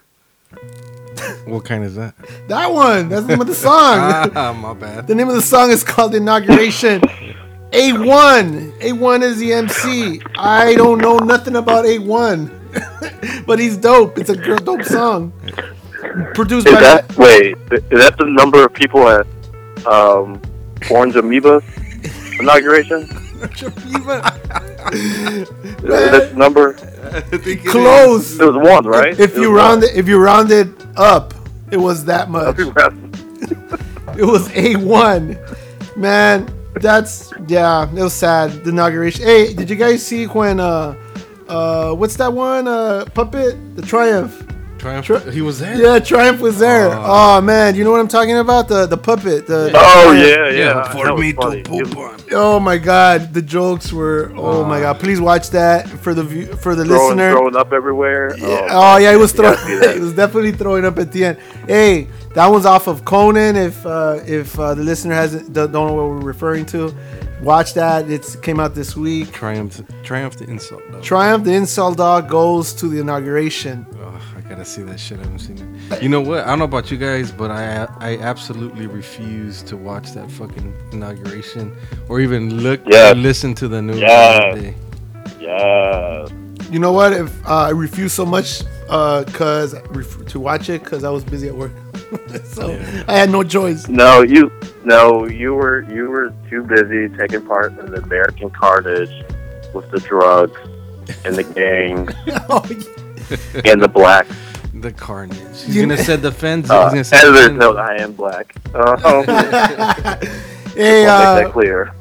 What 1.44 1.64
kind 1.64 1.82
is 1.82 1.96
that? 1.96 2.14
That 2.46 2.72
one. 2.72 3.08
That's 3.08 3.22
the 3.22 3.30
name 3.30 3.40
of 3.40 3.48
the 3.48 3.54
song. 3.54 3.72
ah, 4.36 4.52
my 4.52 4.74
bad. 4.74 5.08
the 5.08 5.14
name 5.16 5.28
of 5.28 5.34
the 5.34 5.42
song 5.42 5.70
is 5.70 5.82
called 5.82 6.14
Inauguration. 6.14 7.00
A1. 7.72 8.78
A1 8.78 9.22
is 9.22 9.38
the 9.38 9.54
MC. 9.54 10.22
I 10.36 10.76
don't 10.76 10.98
know 10.98 11.16
nothing 11.18 11.56
about 11.56 11.84
A1, 11.84 13.44
but 13.46 13.58
he's 13.58 13.76
dope. 13.76 14.18
It's 14.18 14.30
a 14.30 14.36
dope 14.36 14.84
song. 14.84 15.32
Produced 16.34 16.68
Is 16.68 16.74
by 16.74 16.80
that 16.80 17.16
wait? 17.16 17.56
Is 17.72 18.04
that 18.04 18.16
the 18.18 18.26
number 18.26 18.64
of 18.64 18.72
people 18.72 19.08
at 19.08 19.26
um, 19.84 20.40
Orange 20.88 21.16
Amoeba 21.16 21.60
inauguration? 22.38 23.00
Is 23.40 23.62
that 25.82 26.28
the 26.30 26.36
number? 26.36 26.76
close. 27.66 28.38
It 28.38 28.44
was 28.44 28.56
one, 28.56 28.84
right? 28.86 29.18
If 29.18 29.36
It 29.36 29.40
you 29.40 29.54
round 29.54 29.82
one. 29.82 29.82
it, 29.82 29.96
if 29.96 30.08
you 30.08 30.18
round 30.18 30.50
it 30.50 30.68
up, 30.96 31.34
it 31.70 31.76
was 31.76 32.04
that 32.06 32.30
much. 32.30 32.58
It 34.16 34.24
was 34.24 34.48
A1. 34.48 35.96
Man, 35.96 36.48
that's 36.74 37.32
yeah, 37.48 37.88
it 37.90 38.02
was 38.02 38.12
sad. 38.14 38.64
The 38.64 38.70
inauguration. 38.70 39.24
Hey, 39.24 39.54
did 39.54 39.70
you 39.70 39.76
guys 39.76 40.04
see 40.04 40.26
when 40.26 40.60
uh 40.60 40.94
uh 41.48 41.92
what's 41.94 42.16
that 42.16 42.32
one? 42.32 42.68
Uh 42.68 43.04
puppet? 43.14 43.76
The 43.76 43.82
Triumph. 43.82 44.46
Triumph. 44.80 45.32
he 45.34 45.42
was 45.42 45.58
there. 45.58 45.76
Yeah, 45.76 45.98
Triumph 45.98 46.40
was 46.40 46.58
there. 46.58 46.88
Oh. 46.92 47.40
man, 47.42 47.74
you 47.74 47.84
know 47.84 47.90
what 47.90 48.00
I'm 48.00 48.08
talking 48.08 48.38
about? 48.38 48.66
The 48.66 48.86
the 48.86 48.96
puppet. 48.96 49.46
The 49.46 49.70
Oh 49.74 50.12
yeah, 50.12 50.48
yeah. 50.48 50.84
For 50.90 51.04
That 51.04 51.14
was 51.14 51.20
me 51.20 51.32
to 51.34 51.62
poop 51.62 51.96
on. 51.98 52.18
Oh 52.32 52.58
my 52.58 52.78
god, 52.78 53.34
the 53.34 53.42
jokes 53.42 53.92
were 53.92 54.32
oh 54.36 54.64
my 54.64 54.80
god. 54.80 54.98
Please 54.98 55.20
watch 55.20 55.50
that 55.50 55.86
for 55.88 56.14
the 56.14 56.24
view, 56.24 56.46
for 56.46 56.74
the 56.74 56.84
Throwing, 56.84 57.16
listener. 57.18 57.32
throwing 57.32 57.56
up 57.56 57.72
everywhere. 57.72 58.34
Yeah. 58.38 58.68
Oh, 58.70 58.94
Oh, 58.94 58.96
yeah, 58.96 59.10
he 59.10 59.16
was 59.18 59.32
throwing. 59.32 59.58
he 59.94 60.00
was 60.00 60.14
definitely 60.14 60.52
throwing 60.52 60.84
up 60.86 60.98
at 60.98 61.12
the 61.12 61.26
end. 61.26 61.38
Hey, 61.66 62.08
that 62.34 62.46
one's 62.46 62.64
off 62.66 62.86
of 62.86 63.04
Conan. 63.04 63.56
If 63.56 63.84
uh, 63.84 64.20
if 64.26 64.58
uh, 64.58 64.74
the 64.74 64.82
listener 64.82 65.14
hasn't 65.14 65.52
don't 65.52 65.72
know 65.72 65.92
what 65.92 66.06
we're 66.08 66.20
referring 66.20 66.64
to, 66.66 66.94
watch 67.42 67.74
that. 67.74 68.10
It's 68.10 68.34
came 68.36 68.58
out 68.60 68.74
this 68.74 68.96
week. 68.96 69.30
Triumph. 69.32 69.82
Triumph 70.02 70.36
the 70.36 70.44
insult. 70.44 70.82
Though. 70.90 71.00
Triumph 71.02 71.44
the 71.44 71.52
Insult 71.52 71.98
Dog 71.98 72.28
goes 72.30 72.72
to 72.74 72.88
the 72.88 73.00
inauguration. 73.00 73.86
I 74.50 74.54
gotta 74.54 74.64
see 74.64 74.82
that 74.82 74.98
shit. 74.98 75.16
I 75.20 75.22
haven't 75.22 75.38
seen 75.38 75.78
it. 75.92 76.02
You 76.02 76.08
know 76.08 76.20
what? 76.20 76.40
I 76.40 76.46
don't 76.48 76.58
know 76.58 76.64
about 76.64 76.90
you 76.90 76.96
guys, 76.98 77.30
but 77.30 77.52
I 77.52 77.86
I 78.00 78.16
absolutely 78.18 78.88
refuse 78.88 79.62
to 79.62 79.76
watch 79.76 80.10
that 80.14 80.28
fucking 80.28 80.74
inauguration 80.90 81.72
or 82.08 82.18
even 82.20 82.56
look 82.60 82.80
Yeah. 82.84 83.12
or 83.12 83.14
listen 83.14 83.54
to 83.54 83.68
the 83.68 83.80
news. 83.80 84.00
Yeah. 84.00 84.72
Yeah. 85.38 86.26
You 86.68 86.80
know 86.80 86.90
what? 86.90 87.12
If 87.12 87.46
uh, 87.46 87.54
I 87.66 87.70
refuse 87.70 88.12
so 88.12 88.26
much 88.26 88.62
uh, 88.88 89.22
cause 89.32 89.74
ref- 89.90 90.26
to 90.26 90.40
watch 90.40 90.68
it 90.68 90.82
because 90.82 91.04
I 91.04 91.10
was 91.10 91.22
busy 91.22 91.46
at 91.46 91.54
work, 91.54 91.70
so 92.44 92.72
I 93.06 93.18
had 93.18 93.30
no 93.30 93.44
choice. 93.44 93.86
No, 93.86 94.22
you 94.22 94.50
no, 94.84 95.26
you 95.28 95.54
were 95.54 95.82
you 95.92 96.08
were 96.10 96.34
too 96.48 96.64
busy 96.64 97.08
taking 97.16 97.46
part 97.46 97.78
in 97.78 97.86
the 97.92 98.02
American 98.02 98.50
carnage 98.50 99.10
with 99.74 99.88
the 99.92 100.00
drugs 100.00 100.58
and 101.24 101.36
the 101.36 101.44
gangs 101.44 102.12
Oh, 102.48 102.64
and 103.64 103.80
the 103.82 103.88
black. 103.88 104.26
The 104.72 104.92
carnage. 104.92 105.36
He's 105.66 105.76
You- 105.76 105.82
gonna 105.82 105.98
set 106.02 106.22
the 106.22 106.30
fence. 106.32 106.70
Uh, 106.70 106.84
he's 106.84 106.92
gonna 106.92 107.04
set 107.04 107.24
the 107.26 107.34
fence. 107.34 107.58
note: 107.58 107.76
I 107.76 107.96
am 107.96 108.12
black. 108.12 108.54
Uh, 108.72 108.96
Hey, 110.74 111.04
uh, 111.06 111.34
make 111.34 111.44
that 111.44 111.50
clear. 111.52 111.92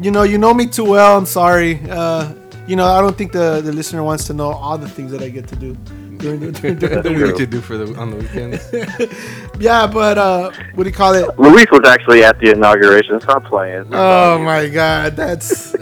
you 0.00 0.10
know, 0.10 0.22
you 0.22 0.38
know 0.38 0.54
me 0.54 0.66
too 0.66 0.84
well. 0.84 1.18
I'm 1.18 1.26
sorry. 1.26 1.80
Uh, 1.90 2.32
you 2.66 2.76
know, 2.76 2.86
I 2.86 3.00
don't 3.02 3.18
think 3.18 3.32
the, 3.32 3.60
the 3.60 3.72
listener 3.72 4.02
wants 4.02 4.24
to 4.28 4.32
know 4.34 4.52
all 4.52 4.78
the 4.78 4.88
things 4.88 5.10
that 5.10 5.20
I 5.20 5.28
get 5.28 5.48
to 5.48 5.56
do 5.56 5.76
during 6.22 6.40
the, 6.40 6.52
during, 6.60 6.78
during 6.78 7.02
the 7.02 7.12
What 7.26 7.26
week. 7.32 7.38
you 7.40 7.46
do 7.46 7.60
for 7.60 7.76
the 7.76 7.94
on 8.00 8.10
the 8.10 8.16
weekends? 8.16 8.72
Yeah, 9.60 9.86
but 9.86 10.18
uh, 10.18 10.50
what 10.74 10.84
do 10.84 10.88
you 10.90 10.94
call 10.94 11.14
it? 11.14 11.38
Luis 11.38 11.66
was 11.70 11.82
actually 11.86 12.24
at 12.24 12.38
the 12.40 12.50
inauguration. 12.50 13.20
Stop 13.20 13.44
playing. 13.44 13.86
Oh 13.92 14.38
my 14.38 14.68
God, 14.68 15.14
that's. 15.14 15.74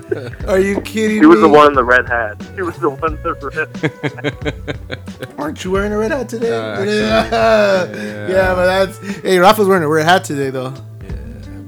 Are 0.46 0.58
you 0.58 0.80
kidding 0.82 1.18
He 1.20 1.26
was 1.26 1.36
me? 1.36 1.42
the 1.42 1.48
one 1.48 1.68
in 1.68 1.72
the 1.74 1.84
red 1.84 2.06
hat. 2.08 2.42
He 2.56 2.62
was 2.62 2.76
the 2.78 2.90
one 2.90 3.14
in 3.16 3.22
the 3.22 3.34
red. 5.24 5.38
Aren't 5.38 5.64
you 5.64 5.70
wearing 5.70 5.92
a 5.92 5.98
red 5.98 6.10
hat 6.10 6.28
today? 6.28 6.50
Uh, 6.54 6.72
actually, 6.72 6.98
yeah. 6.98 8.28
yeah. 8.28 8.54
but 8.54 8.66
that's. 8.66 8.98
Hey, 9.20 9.38
Rafa's 9.38 9.66
wearing 9.68 9.84
a 9.84 9.88
red 9.88 10.04
hat 10.04 10.24
today, 10.24 10.50
though. 10.50 10.74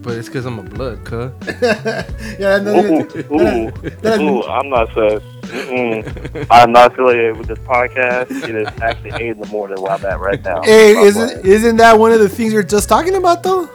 But 0.03 0.17
it's 0.17 0.29
because 0.29 0.47
I'm 0.47 0.59
a 0.59 0.62
blood, 0.62 1.05
cuh. 1.05 1.31
Yeah, 2.38 2.59
no, 2.59 2.75
Ooh, 2.75 3.09
ooh, 3.33 4.07
ooh, 4.07 4.43
I'm 4.45 4.69
not 4.69 4.88
sus. 4.95 5.23
Mm-mm. 5.53 6.47
I'm 6.51 6.73
not 6.73 6.93
affiliated 6.93 7.37
with 7.37 7.49
this 7.49 7.59
podcast. 7.61 8.31
It 8.49 8.55
is 8.55 8.69
actually 8.81 9.11
eight 9.23 9.33
in 9.33 9.41
the 9.41 9.47
morning 9.49 9.81
where 9.83 9.93
I'm 9.93 10.05
at 10.07 10.19
right 10.21 10.43
now. 10.43 10.62
Hey, 10.65 10.93
Stop 10.93 11.05
isn't 11.07 11.29
playing. 11.29 11.47
isn't 11.47 11.77
that 11.77 11.99
one 11.99 12.12
of 12.12 12.21
the 12.21 12.29
things 12.29 12.53
you're 12.53 12.62
just 12.62 12.88
talking 12.88 13.15
about 13.17 13.43
though? 13.43 13.69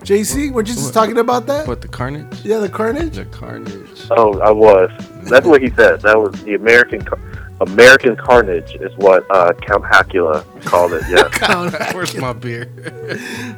JC, 0.00 0.50
weren't 0.52 0.68
you 0.68 0.74
just 0.74 0.94
talking 0.94 1.18
about 1.18 1.46
that? 1.46 1.66
What 1.68 1.82
the 1.82 1.88
carnage? 1.88 2.42
Yeah, 2.42 2.58
the 2.58 2.68
carnage. 2.68 3.16
The 3.16 3.26
carnage. 3.26 4.06
Oh, 4.10 4.38
I 4.40 4.50
was. 4.50 4.90
That's 5.24 5.46
what 5.46 5.60
he 5.60 5.68
said. 5.70 6.00
That 6.00 6.18
was 6.18 6.32
the 6.44 6.54
American 6.54 7.02
Car- 7.04 7.18
American 7.60 8.16
Carnage 8.16 8.76
is 8.76 8.96
what 8.96 9.26
uh, 9.30 9.52
Count 9.54 9.84
Hacula 9.84 10.44
called 10.64 10.92
it. 10.94 11.02
Yeah. 11.10 11.28
Count 11.30 11.74
Where's 11.92 12.16
my 12.16 12.32
beer? 12.32 12.66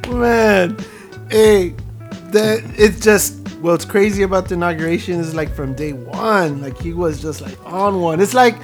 Man, 0.09 0.75
hey, 1.31 1.69
that 2.31 2.61
it's 2.77 2.99
just 2.99 3.47
what's 3.61 3.85
crazy 3.85 4.23
about 4.23 4.47
the 4.47 4.55
inauguration 4.55 5.19
is 5.19 5.33
like 5.33 5.53
from 5.53 5.73
day 5.73 5.93
one, 5.93 6.61
like 6.61 6.77
he 6.77 6.93
was 6.93 7.21
just 7.21 7.41
like 7.41 7.57
on 7.65 8.01
one. 8.01 8.19
It's 8.19 8.33
like 8.33 8.55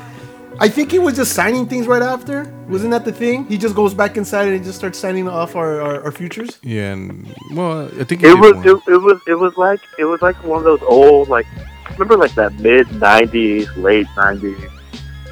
I 0.59 0.69
think 0.69 0.91
he 0.91 0.97
was 0.97 1.15
just 1.15 1.33
signing 1.33 1.67
things 1.67 1.85
right 1.85 2.01
after. 2.01 2.51
Wasn't 2.67 2.91
that 2.91 3.05
the 3.05 3.11
thing? 3.11 3.45
He 3.45 3.57
just 3.57 3.75
goes 3.75 3.93
back 3.93 4.17
inside 4.17 4.47
and 4.47 4.57
he 4.57 4.63
just 4.63 4.77
starts 4.77 4.97
signing 4.97 5.27
off 5.27 5.55
our, 5.55 5.79
our, 5.81 6.03
our 6.05 6.11
futures. 6.11 6.57
Yeah, 6.63 6.93
and 6.93 7.33
well, 7.53 7.85
I 7.99 8.03
think 8.03 8.21
he 8.21 8.27
it 8.27 8.37
was 8.37 8.57
it, 8.65 8.91
it 8.91 8.97
was 8.97 9.21
it 9.27 9.35
was 9.35 9.55
like 9.57 9.81
it 9.99 10.05
was 10.05 10.21
like 10.21 10.35
one 10.43 10.57
of 10.59 10.63
those 10.63 10.81
old 10.81 11.29
like 11.29 11.45
remember 11.91 12.17
like 12.17 12.33
that 12.35 12.53
mid 12.55 12.87
'90s, 12.87 13.75
late 13.77 14.07
'90s. 14.15 14.71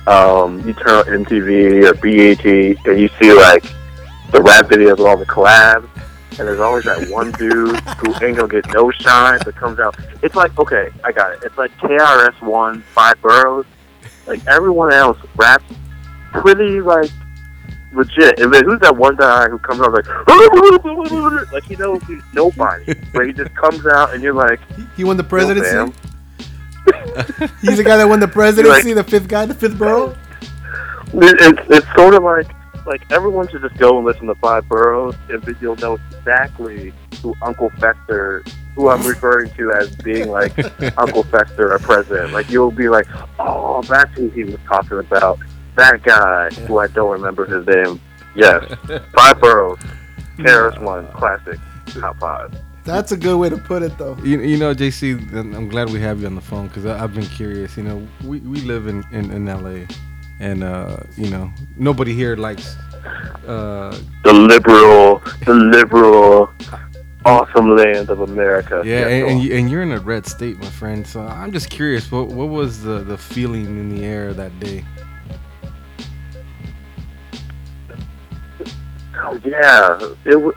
Um, 0.08 0.65
you 0.67 0.74
turn 0.74 0.89
on 0.89 1.26
MTV 1.26 1.89
or 1.89 1.95
BET 1.95 2.45
and 2.86 3.00
you 3.00 3.10
see 3.19 3.34
like 3.34 3.63
the 4.32 4.41
rap 4.43 4.67
videos 4.67 4.93
of 4.93 5.02
all 5.02 5.17
the 5.17 5.26
collabs, 5.26 5.89
and 6.38 6.48
there's 6.48 6.60
always 6.60 6.84
that 6.86 7.10
one 7.10 7.32
dude 7.34 7.80
who 7.80 8.26
ain't 8.26 8.38
gonna 8.38 8.48
get 8.48 8.67
no 8.74 8.91
shine 8.91 9.39
but 9.45 9.56
comes 9.56 9.80
out. 9.80 9.95
It's 10.24 10.36
like 10.36 10.58
okay, 10.60 10.89
I 11.04 11.12
got 11.12 11.32
it. 11.34 11.39
It's 11.43 11.58
like 11.58 11.71
KRS 11.78 12.41
One, 12.41 12.82
Five 12.93 13.21
Boroughs. 13.21 13.65
Like 14.28 14.45
everyone 14.48 14.91
else 14.93 15.17
raps 15.36 15.63
pretty 16.34 16.82
like 16.82 17.10
legit. 17.93 18.39
And 18.39 18.54
then 18.54 18.65
who's 18.65 18.80
that 18.82 18.95
one 18.98 19.15
guy 19.15 19.48
who 19.50 19.58
comes 19.60 19.82
out 19.82 19.93
like 19.93 20.06
like 21.54 21.63
he 21.63 21.76
knows 21.76 22.02
he's 22.04 22.21
nobody, 22.34 22.93
but 23.13 23.26
he 23.28 23.34
just 23.34 23.54
comes 23.56 23.86
out 23.86 24.13
and 24.13 24.21
you're 24.24 24.34
like, 24.34 24.60
He 24.98 25.04
won 25.04 25.17
the 25.17 25.24
presidency. 25.24 25.69
fam." 25.69 25.93
He's 27.62 27.78
the 27.78 27.84
guy 27.84 27.98
that 27.98 28.08
won 28.08 28.19
the 28.19 28.28
presidency, 28.32 28.93
the 28.93 29.04
fifth 29.04 29.28
guy, 29.28 29.45
the 29.45 29.56
fifth 29.56 29.78
borough. 29.78 30.10
It- 31.13 31.38
It's 31.41 31.62
it's 31.69 31.88
sort 31.95 32.13
of 32.13 32.24
like 32.24 32.48
like 32.86 33.12
everyone 33.12 33.48
should 33.48 33.62
just 33.62 33.78
go 33.78 33.98
and 33.98 34.06
listen 34.06 34.28
to 34.28 34.36
Five 34.36 34.67
Boroughs, 34.67 35.15
and 35.30 35.41
then 35.43 35.58
you'll 35.60 35.76
know 35.78 35.98
exactly 36.12 36.93
who 37.21 37.34
Uncle 37.41 37.69
Fester, 37.71 38.43
who 38.76 38.89
I'm 38.89 39.02
referring 39.08 39.50
to 39.52 39.71
as 39.71 39.95
being 39.98 40.30
like 40.30 40.58
Uncle 40.98 41.24
Fester, 41.24 41.71
our 41.71 41.80
president. 41.80 42.34
Like 42.34 42.50
you'll 42.50 42.71
be 42.71 42.89
like, 42.89 43.08
oh, 43.39 43.82
that's 43.84 44.12
who 44.13 44.30
he 44.30 44.43
was 44.43 44.60
talking 44.67 45.00
about. 45.00 45.39
That 45.76 46.04
guy, 46.04 46.50
who 46.65 46.78
I 46.80 46.88
don't 46.88 47.12
remember 47.12 47.45
his 47.45 47.67
name. 47.67 48.00
Yes, 48.36 48.63
Five 49.15 49.39
Boroughs, 49.39 49.80
KRS 50.38 50.82
One, 50.82 51.08
classic, 51.13 51.60
top 51.88 52.17
five. 52.19 52.54
That's 52.86 53.12
a 53.12 53.17
good 53.17 53.38
way 53.38 53.50
to 53.50 53.58
put 53.58 53.82
it, 53.82 53.98
though. 53.98 54.15
You, 54.24 54.41
you 54.41 54.58
know, 54.58 54.76
JC, 54.76 55.34
I'm 55.34 55.69
glad 55.69 55.89
we 55.89 56.00
have 56.02 56.21
you 56.21 56.28
on 56.28 56.36
the 56.36 56.41
phone 56.41 56.67
because 56.67 56.86
I've 56.86 57.15
been 57.15 57.26
curious. 57.26 57.76
You 57.78 57.84
know, 57.84 58.08
we, 58.24 58.39
we 58.41 58.62
live 58.62 58.86
in, 58.86 59.04
in, 59.12 59.32
in 59.32 59.45
LA, 59.48 59.88
and, 60.39 60.63
uh, 60.63 60.98
you 61.17 61.30
know, 61.30 61.52
nobody 61.78 62.13
here 62.13 62.36
likes. 62.36 62.76
Uh, 63.48 63.98
The 64.24 64.34
liberal, 64.34 65.21
the 65.45 65.54
liberal, 65.54 66.50
awesome 67.26 67.76
land 67.76 68.10
of 68.10 68.21
America. 68.21 68.82
yeah, 68.86 69.02
Yes, 69.02 69.12
and, 69.12 69.28
and, 69.32 69.41
you, 69.43 69.56
and 69.56 69.69
you're 69.69 69.84
in 69.84 69.91
a 69.91 70.00
red 70.00 70.26
state, 70.26 70.58
my 70.60 70.65
friend. 70.69 71.06
So 71.06 71.21
I'm 71.21 71.52
just 71.52 71.69
curious, 71.69 72.12
what, 72.12 72.28
what 72.28 72.50
was 72.50 72.82
the, 72.84 73.00
the 73.00 73.17
feeling 73.17 73.65
in 73.65 73.95
the 73.95 74.04
air 74.04 74.34
that 74.34 74.60
day? 74.60 74.84
Oh, 79.17 79.39
yeah, 79.43 79.98
it 80.26 80.36
was 80.36 80.54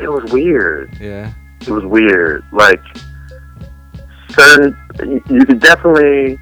it 0.00 0.08
was 0.08 0.32
weird. 0.32 0.96
Yeah. 1.00 1.32
It 1.60 1.68
was 1.68 1.84
weird. 1.84 2.44
Like 2.52 2.80
certain, 4.30 4.76
you 5.28 5.44
could 5.44 5.60
definitely. 5.60 6.38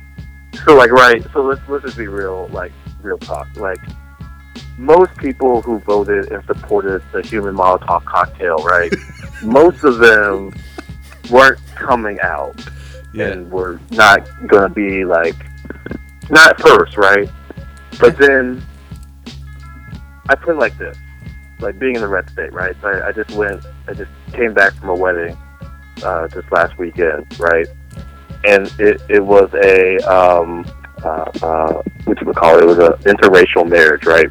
So 0.66 0.76
like 0.76 0.90
right. 0.90 1.24
So 1.33 1.42
let's 1.42 1.61
let's 1.68 1.85
just 1.85 1.96
be 1.96 2.09
real. 2.09 2.48
Like 2.48 2.72
real 3.00 3.18
talk. 3.18 3.46
Like 3.57 3.79
most 4.76 5.16
people 5.16 5.62
who 5.62 5.79
voted 5.81 6.33
and 6.33 6.44
supported 6.44 7.02
the 7.12 7.22
human 7.22 7.55
Molotov 7.55 8.05
cocktail, 8.05 8.57
right? 8.57 8.92
most 9.42 9.85
of 9.85 9.98
them 9.98 10.52
weren't 11.31 11.61
coming 11.76 12.18
out 12.20 12.61
and 13.14 13.50
were 13.50 13.81
not 13.92 14.29
gonna 14.48 14.68
be 14.68 15.05
like 15.05 15.37
not 16.31 16.61
first, 16.61 16.96
right? 16.96 17.31
But 18.00 18.18
then 18.18 18.62
I 20.29 20.35
put 20.35 20.57
it 20.57 20.59
like 20.59 20.76
this 20.79 20.98
like 21.61 21.79
being 21.79 21.94
in 21.94 22.00
the 22.00 22.09
red 22.09 22.29
state, 22.31 22.52
right? 22.52 22.76
So 22.83 22.88
I, 22.88 23.09
I 23.09 23.12
just 23.12 23.31
went, 23.31 23.64
I 23.88 23.94
just 23.94 24.11
came 24.33 24.52
back 24.52 24.74
from 24.74 24.90
a 24.90 24.94
wedding 24.94 25.37
uh, 26.02 26.29
just 26.29 26.50
last 26.52 26.76
weekend, 26.79 27.26
right? 27.38 27.66
And 28.46 28.72
it, 28.78 29.02
it 29.09 29.24
was 29.24 29.50
a, 29.54 29.96
um, 30.11 30.64
uh, 31.02 31.30
uh, 31.42 31.82
what 32.04 32.20
you 32.20 32.26
would 32.26 32.37
call 32.37 32.59
it, 32.59 32.62
it 32.62 32.66
was 32.66 32.78
an 32.78 32.92
interracial 33.02 33.68
marriage, 33.68 34.06
right? 34.06 34.28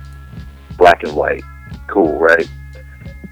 Black 0.78 1.04
and 1.04 1.16
white. 1.16 1.44
Cool, 1.88 2.18
right? 2.18 2.48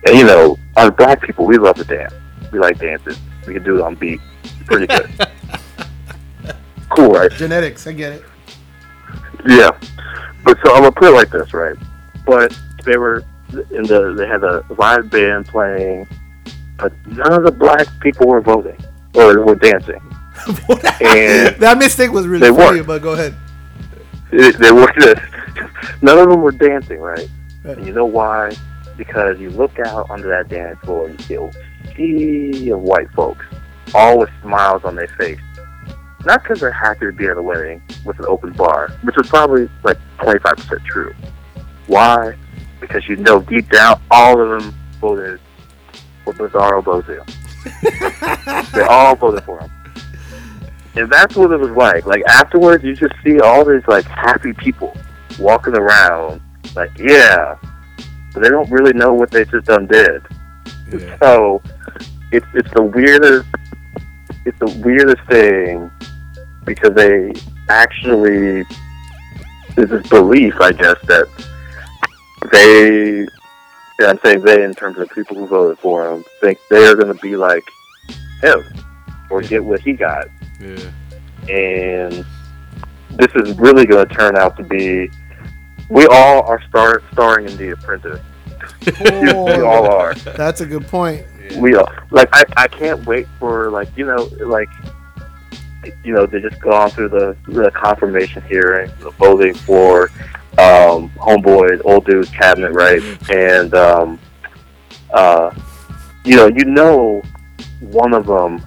And 0.06 0.18
you 0.18 0.26
know, 0.26 0.58
us 0.76 0.92
black 0.98 1.22
people, 1.22 1.46
we 1.46 1.58
love 1.58 1.76
to 1.78 1.84
dance. 1.84 2.14
We 2.52 2.60
like 2.60 2.80
dancing. 2.80 3.16
We 3.48 3.54
can 3.54 3.64
do 3.64 3.78
it 3.78 3.82
on 3.82 3.96
beat. 3.96 4.20
Pretty 4.66 4.88
good. 4.88 5.10
cool, 6.90 7.12
right? 7.12 7.32
Genetics, 7.32 7.88
I 7.88 7.94
get 7.94 8.14
it. 8.14 8.24
Yeah, 9.46 9.72
but 10.44 10.58
so 10.64 10.74
I'm 10.74 10.84
gonna 10.84 10.92
put 10.92 11.10
it 11.10 11.16
like 11.16 11.30
this, 11.30 11.54
right? 11.54 11.76
But 12.26 12.58
they 12.86 12.98
were 12.98 13.24
in 13.50 13.84
the 13.84 14.14
they 14.18 14.28
had 14.28 14.44
a 14.44 14.64
live 14.78 15.10
band 15.10 15.48
playing, 15.48 16.08
but 16.78 16.94
none 17.08 17.34
of 17.34 17.44
the 17.44 17.52
black 17.52 17.88
people 18.00 18.28
were 18.28 18.42
voting 18.42 18.78
or 19.16 19.44
were 19.44 19.56
dancing. 19.56 20.00
and 20.48 21.56
that 21.60 21.78
mistake 21.78 22.12
was 22.12 22.28
really 22.28 22.50
funny, 22.56 22.82
but 22.82 23.02
go 23.02 23.14
ahead. 23.14 23.36
it, 24.32 24.58
they 24.60 24.72
were 24.72 24.92
none 26.02 26.18
of 26.18 26.30
them 26.30 26.42
were 26.42 26.52
dancing, 26.52 27.00
right? 27.00 27.30
And 27.64 27.86
you 27.86 27.94
know 27.94 28.06
why? 28.06 28.56
Because 28.98 29.40
you 29.40 29.50
look 29.52 29.80
out 29.80 30.10
onto 30.10 30.28
that 30.28 30.50
dance 30.50 30.80
floor 30.80 31.08
and 31.08 31.20
you 31.20 31.26
see 31.26 31.36
a 31.36 31.94
sea 31.96 32.70
of 32.72 32.82
white 32.82 33.10
folks, 33.12 33.46
all 33.94 34.20
with 34.20 34.30
smiles 34.42 34.84
on 34.84 34.96
their 34.96 35.08
face. 35.20 35.40
Not 36.26 36.42
because 36.42 36.60
they're 36.62 36.72
happy 36.72 37.06
to 37.06 37.12
be 37.12 37.28
at 37.28 37.38
a 37.38 37.42
wedding 37.42 37.82
with 38.06 38.18
an 38.20 38.26
open 38.28 38.54
bar, 38.54 38.90
which 39.04 39.16
is 39.18 39.28
probably 39.28 39.70
like 39.84 39.98
25% 40.20 40.86
true. 40.86 41.14
Why? 41.88 42.36
Because 42.80 43.08
you 43.08 43.18
know 43.18 43.42
deep 43.42 43.70
down 43.70 44.02
all 44.10 44.40
of 44.40 44.62
them 44.62 44.74
voted 45.00 45.40
for 46.24 46.34
Bizarro 46.34 46.84
Bozil. 46.84 47.24
they 48.72 48.82
all 48.84 49.16
voted 49.16 49.44
for 49.44 49.60
him. 49.60 49.72
And 50.96 51.12
that's 51.12 51.36
what 51.36 51.52
it 51.52 51.58
was 51.58 51.72
like. 51.72 52.06
Like 52.06 52.24
afterwards, 52.28 52.84
you 52.84 52.96
just 52.96 53.16
see 53.24 53.40
all 53.40 53.66
these 53.66 53.86
like 53.88 54.06
happy 54.06 54.54
people 54.54 54.96
walking 55.40 55.76
around, 55.76 56.42
like 56.76 56.92
yeah, 56.98 57.58
but 58.34 58.44
they 58.44 58.50
don't 58.50 58.70
really 58.70 58.94
know 58.94 59.14
what 59.14 59.32
they 59.32 59.46
just 59.46 59.66
done 59.66 59.88
did. 59.88 60.22
So 61.20 61.62
it's 62.32 62.46
it's 62.54 62.72
the 62.74 62.84
weirdest 62.84 63.48
it's 64.46 64.60
the 64.60 64.82
weirdest 64.86 65.24
thing 65.28 65.90
because 66.66 66.94
they 66.94 67.34
actually 67.70 68.64
there's 69.76 69.90
this 69.90 70.08
belief, 70.10 70.54
I 70.60 70.72
guess, 70.74 70.98
that 71.08 71.28
they 72.52 73.22
yeah, 74.00 74.10
I'm 74.10 74.20
saying 74.24 74.42
they 74.42 74.64
in 74.64 74.74
terms 74.76 75.00
of 75.00 75.10
people 75.10 75.38
who 75.38 75.48
voted 75.48 75.80
for 75.80 76.12
him 76.12 76.24
think 76.42 76.60
they're 76.70 76.96
going 76.96 77.16
to 77.16 77.20
be 77.22 77.36
like 77.36 77.64
him 78.42 78.64
or 79.32 79.42
get 79.42 79.64
what 79.64 79.80
he 79.82 79.94
got 79.94 80.28
Yeah. 80.64 81.54
and 81.54 82.26
this 83.18 83.32
is 83.36 83.58
really 83.58 83.86
going 83.86 84.08
to 84.08 84.14
turn 84.14 84.38
out 84.38 84.58
to 84.58 84.64
be. 84.64 85.10
We 85.90 86.08
all 86.08 86.44
are 86.44 86.62
star 86.70 87.02
starring 87.12 87.48
in 87.48 87.58
The 87.58 87.72
Apprentice. 87.72 88.22
we 89.46 89.62
all 89.62 89.92
are. 89.92 90.14
That's 90.16 90.62
a 90.62 90.66
good 90.66 90.88
point. 90.88 91.26
We 91.58 91.76
are. 91.76 92.08
Like 92.12 92.30
I, 92.34 92.44
I 92.58 92.68
can't 92.68 93.06
wait 93.06 93.28
for 93.40 93.70
like 93.70 93.90
you 93.98 94.06
know 94.06 94.30
like 94.40 94.70
you 96.04 96.14
know 96.14 96.26
they 96.26 96.40
just 96.40 96.60
gone 96.62 96.90
through 96.90 97.10
the 97.10 97.36
the 97.48 97.70
confirmation 97.72 98.42
hearing, 98.44 98.92
the 99.00 99.12
voting 99.12 99.54
for 99.54 100.10
um, 100.58 101.10
homeboy 101.18 101.82
old 101.86 102.06
dude's 102.06 102.30
cabinet, 102.30 102.72
right? 102.72 103.02
And 103.30 103.74
um, 103.74 104.20
uh, 105.14 105.54
you 106.24 106.36
know 106.36 106.48
you 106.48 106.66
know 106.66 107.22
one 107.82 108.14
of 108.14 108.26
them 108.26 108.64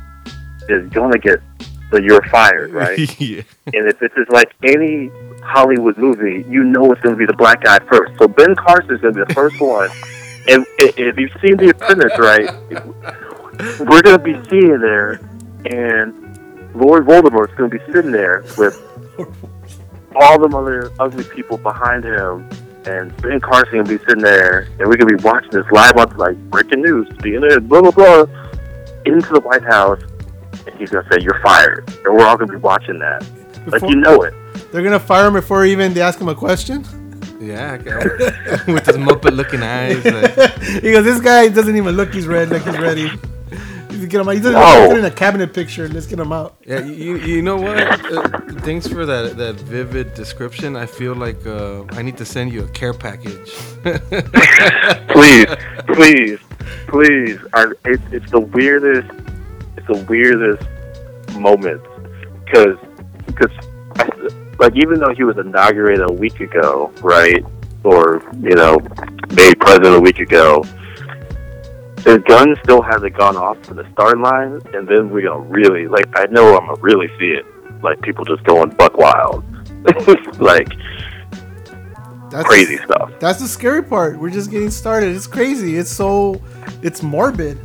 is 0.69 0.89
going 0.91 1.13
to 1.13 1.19
get 1.19 1.41
the 1.91 2.03
you're 2.03 2.23
fired, 2.31 2.71
right? 2.73 2.99
yeah. 3.21 3.43
And 3.67 3.89
if 3.89 3.99
this 3.99 4.13
is 4.17 4.27
like 4.31 4.53
any 4.63 5.11
Hollywood 5.43 5.97
movie, 5.99 6.45
you 6.49 6.65
know 6.65 6.93
it's 6.93 7.01
going 7.03 7.15
to 7.15 7.19
be 7.19 7.27
the 7.27 7.37
black 7.37 7.63
guy 7.63 7.79
first. 7.81 8.19
So 8.19 8.29
Ben 8.29 8.55
Carson 8.55 8.95
is 8.95 9.01
going 9.01 9.15
to 9.15 9.25
be 9.25 9.29
the 9.29 9.35
first 9.35 9.61
one. 9.61 9.91
And 10.49 10.65
if 10.79 11.19
you've 11.19 11.33
seen 11.43 11.57
The 11.57 11.71
Apprentice, 11.71 12.19
right, 12.19 12.49
we're 13.81 14.03
going 14.03 14.17
to 14.17 14.23
be 14.23 14.35
seeing 14.49 14.79
there, 14.79 15.15
and 15.65 16.15
Lord 16.75 17.05
Voldemort's 17.07 17.55
going 17.55 17.71
to 17.71 17.79
be 17.79 17.85
sitting 17.93 18.13
there 18.13 18.45
with 18.57 18.81
all 20.15 20.39
them 20.39 20.55
other 20.55 20.93
ugly 21.01 21.25
people 21.25 21.59
behind 21.59 22.05
him, 22.05 22.49
and 22.87 23.17
Ben 23.23 23.41
Carson 23.41 23.73
going 23.73 23.87
to 23.87 23.99
be 23.99 24.05
sitting 24.05 24.23
there, 24.23 24.69
and 24.79 24.87
we're 24.87 24.97
going 24.97 25.09
to 25.09 25.17
be 25.17 25.25
watching 25.25 25.51
this 25.51 25.67
live 25.73 25.97
on 25.97 26.17
like 26.17 26.37
breaking 26.51 26.83
news, 26.83 27.09
CNN, 27.19 27.67
blah 27.69 27.83
blah 27.83 27.91
blah, 27.91 28.21
into 29.05 29.33
the 29.33 29.41
White 29.41 29.65
House, 29.65 30.01
and 30.67 30.75
he's 30.79 30.91
going 30.91 31.05
to 31.05 31.11
say 31.13 31.23
you're 31.23 31.41
fired, 31.43 31.89
and 32.05 32.15
we're 32.15 32.25
all 32.27 32.37
going 32.37 32.49
to 32.49 32.55
be 32.57 32.61
watching 32.61 32.99
that, 32.99 33.27
like 33.67 33.83
you 33.83 33.97
know 33.97 34.23
it. 34.23 34.35
They're 34.73 34.83
gonna 34.83 34.99
fire 34.99 35.27
him 35.27 35.35
before 35.35 35.65
even 35.65 35.93
they 35.95 36.01
ask 36.01 36.19
him 36.21 36.29
a 36.29 36.35
question. 36.35 36.85
Yeah, 37.41 37.77
okay. 37.81 37.93
with 38.73 38.87
his 38.87 38.97
Muppet 38.97 39.37
looking 39.37 39.63
eyes. 39.63 40.05
Like, 40.05 40.59
he 40.83 40.93
goes, 40.93 41.05
"This 41.05 41.21
guy 41.21 41.49
doesn't 41.49 41.77
even 41.77 41.95
look. 41.97 42.13
He's 42.13 42.27
red. 42.27 42.51
Like 42.51 42.63
he's 42.65 42.79
ready. 42.79 43.11
Let's 43.91 44.07
get 44.07 44.21
him 44.21 44.29
out. 44.29 44.35
He 44.35 44.41
doesn't 44.41 44.53
No. 44.53 44.89
put 44.89 44.99
in 44.99 45.05
a 45.05 45.11
cabinet 45.11 45.53
picture. 45.55 45.89
Let's 45.89 46.07
get 46.07 46.19
him 46.19 46.33
out." 46.33 46.57
yeah, 46.67 46.81
you, 46.85 47.17
you 47.19 47.43
know 47.43 47.57
what? 47.57 47.79
Uh, 47.79 48.29
thanks 48.61 48.87
for 48.89 49.05
that 49.07 49.37
that 49.37 49.57
vivid 49.57 50.15
description. 50.15 50.75
I 50.77 50.87
feel 50.87 51.15
like 51.15 51.47
uh, 51.47 51.85
I 51.91 52.03
need 52.03 52.17
to 52.17 52.25
send 52.25 52.53
you 52.53 52.65
a 52.65 52.69
care 52.69 52.95
package. 52.95 53.51
please, 55.09 55.47
please, 55.95 56.39
please. 56.89 57.39
I, 57.53 57.73
it's 57.85 58.03
it's 58.11 58.31
the 58.31 58.41
weirdest. 58.41 59.11
The 59.87 60.05
weirdest 60.09 60.67
moment 61.39 61.83
because 62.45 62.77
because 63.27 63.51
like 64.59 64.75
even 64.77 64.99
though 64.99 65.15
he 65.15 65.25
was 65.25 65.37
inaugurated 65.39 66.09
a 66.09 66.13
week 66.13 66.41
ago, 66.41 66.93
right, 67.03 67.45
or 67.85 68.23
you 68.41 68.55
know, 68.55 68.79
made 69.35 69.59
president 69.61 69.97
a 69.97 70.01
week 70.01 70.19
ago, 70.19 70.63
his 72.05 72.19
gun 72.29 72.57
still 72.63 72.83
hasn't 72.83 73.17
gone 73.17 73.37
off 73.37 73.61
to 73.63 73.75
the 73.75 73.89
start 73.93 74.19
line, 74.19 74.61
and 74.75 74.89
then 74.89 75.11
we're 75.11 75.23
gonna 75.23 75.41
really 75.41 75.87
like. 75.89 76.07
I 76.15 76.27
know 76.27 76.57
I'm 76.57 76.67
gonna 76.67 76.81
really 76.81 77.09
see 77.19 77.31
it. 77.31 77.45
Like 77.83 78.01
people 78.01 78.25
just 78.25 78.43
going 78.45 78.71
buck 78.71 78.97
wild, 78.97 79.45
like 80.41 80.69
That's 82.31 82.49
crazy 82.49 82.79
stuff. 82.79 83.13
That's 83.21 83.41
the 83.41 83.49
scary 83.49 83.83
part. 83.83 84.19
We're 84.19 84.31
just 84.31 84.51
getting 84.51 84.71
started. 84.71 85.15
It's 85.15 85.27
crazy. 85.27 85.77
It's 85.77 85.91
so, 85.91 86.41
it's 86.83 87.03
morbid. 87.03 87.59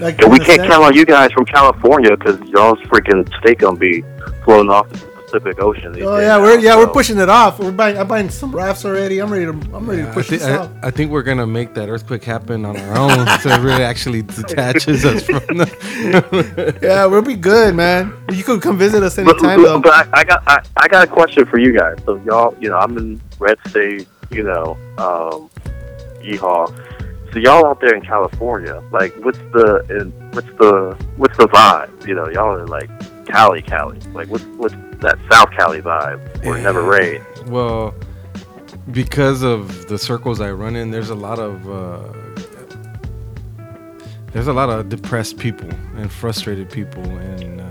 Like 0.00 0.20
And 0.22 0.32
we 0.32 0.38
can't 0.38 0.60
sad- 0.60 0.70
count 0.70 0.84
on 0.84 0.94
you 0.94 1.04
guys 1.04 1.30
from 1.32 1.44
California 1.44 2.16
because 2.16 2.38
y'all's 2.48 2.78
freaking 2.80 3.28
steak 3.40 3.58
gonna 3.58 3.76
be 3.78 4.02
flown 4.44 4.68
off 4.70 4.88
the 4.90 4.98
Pacific 5.40 5.60
Ocean. 5.60 5.94
Oh 6.02 6.18
yeah, 6.18 6.28
now, 6.28 6.42
we're 6.42 6.58
yeah 6.58 6.76
we're 6.76 6.86
pushing 6.86 7.18
it 7.18 7.28
off. 7.28 7.58
We're 7.58 7.72
buying 7.72 7.96
I'm 7.98 8.06
buying 8.06 8.28
some 8.30 8.54
rafts 8.54 8.84
already. 8.84 9.18
I'm 9.20 9.32
ready 9.32 9.46
to 9.46 9.50
I'm 9.74 9.84
ready 9.88 10.02
to 10.02 10.10
I, 10.10 10.12
push 10.14 10.28
thi- 10.28 10.36
this 10.36 10.46
I- 10.46 10.68
I 10.82 10.90
think 10.90 11.10
we're 11.10 11.22
gonna 11.22 11.46
make 11.46 11.74
that 11.74 11.88
earthquake 11.88 12.22
happen 12.24 12.64
on 12.64 12.76
our 12.76 12.96
own, 12.98 13.26
so 13.40 13.50
it 13.50 13.60
really 13.60 13.82
actually 13.82 14.22
detaches 14.22 15.04
us 15.04 15.22
from 15.24 15.40
the. 15.58 16.78
Yeah, 16.82 17.06
we'll 17.06 17.22
be 17.22 17.34
good, 17.36 17.74
man. 17.74 18.12
You 18.32 18.44
could 18.44 18.62
come 18.62 18.76
visit 18.78 19.02
us 19.02 19.16
But, 19.16 19.28
anytime 19.28 19.62
though. 19.62 19.80
but 19.80 19.92
I, 19.92 20.20
I 20.20 20.24
got 20.24 20.42
I, 20.46 20.62
I 20.76 20.88
got 20.88 21.04
a 21.04 21.10
question 21.10 21.44
for 21.46 21.58
you 21.58 21.76
guys. 21.76 21.96
So 22.04 22.16
y'all, 22.24 22.54
you 22.60 22.68
know, 22.68 22.76
I'm 22.78 22.96
in 22.98 23.20
red 23.38 23.58
state, 23.68 24.06
you 24.30 24.42
know, 24.44 24.76
um, 24.98 25.50
Yeehaw. 26.22 26.72
So 27.34 27.40
y'all 27.40 27.66
out 27.66 27.80
there 27.80 27.96
in 27.96 28.02
California, 28.02 28.80
like, 28.92 29.12
what's 29.24 29.38
the 29.52 29.84
and 29.90 30.12
what's 30.36 30.46
the 30.60 30.96
what's 31.16 31.36
the 31.36 31.48
vibe? 31.48 32.06
You 32.06 32.14
know, 32.14 32.28
y'all 32.28 32.54
are 32.54 32.64
like 32.64 32.88
Cali, 33.26 33.60
Cali. 33.60 33.98
Like, 34.12 34.28
what's 34.28 34.44
what's 34.56 34.76
that 35.00 35.18
South 35.28 35.50
Cali 35.50 35.80
vibe 35.82 36.44
where 36.44 36.58
it 36.58 36.62
never 36.62 36.84
rains? 36.84 37.24
Well, 37.48 37.92
because 38.92 39.42
of 39.42 39.88
the 39.88 39.98
circles 39.98 40.40
I 40.40 40.52
run 40.52 40.76
in, 40.76 40.92
there's 40.92 41.10
a 41.10 41.14
lot 41.16 41.40
of 41.40 41.68
uh, 41.68 42.12
there's 44.30 44.46
a 44.46 44.52
lot 44.52 44.70
of 44.70 44.88
depressed 44.88 45.36
people 45.36 45.70
and 45.96 46.12
frustrated 46.12 46.70
people, 46.70 47.02
and 47.02 47.60
uh, 47.60 47.68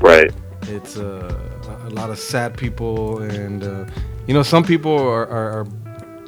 Right. 0.00 0.30
it's 0.64 0.98
uh, 0.98 1.34
a 1.86 1.90
lot 1.90 2.10
of 2.10 2.18
sad 2.18 2.58
people, 2.58 3.22
and 3.22 3.64
uh, 3.64 3.86
you 4.26 4.34
know, 4.34 4.42
some 4.42 4.62
people 4.62 4.98
are, 4.98 5.26
are, 5.28 5.60
are 5.60 5.66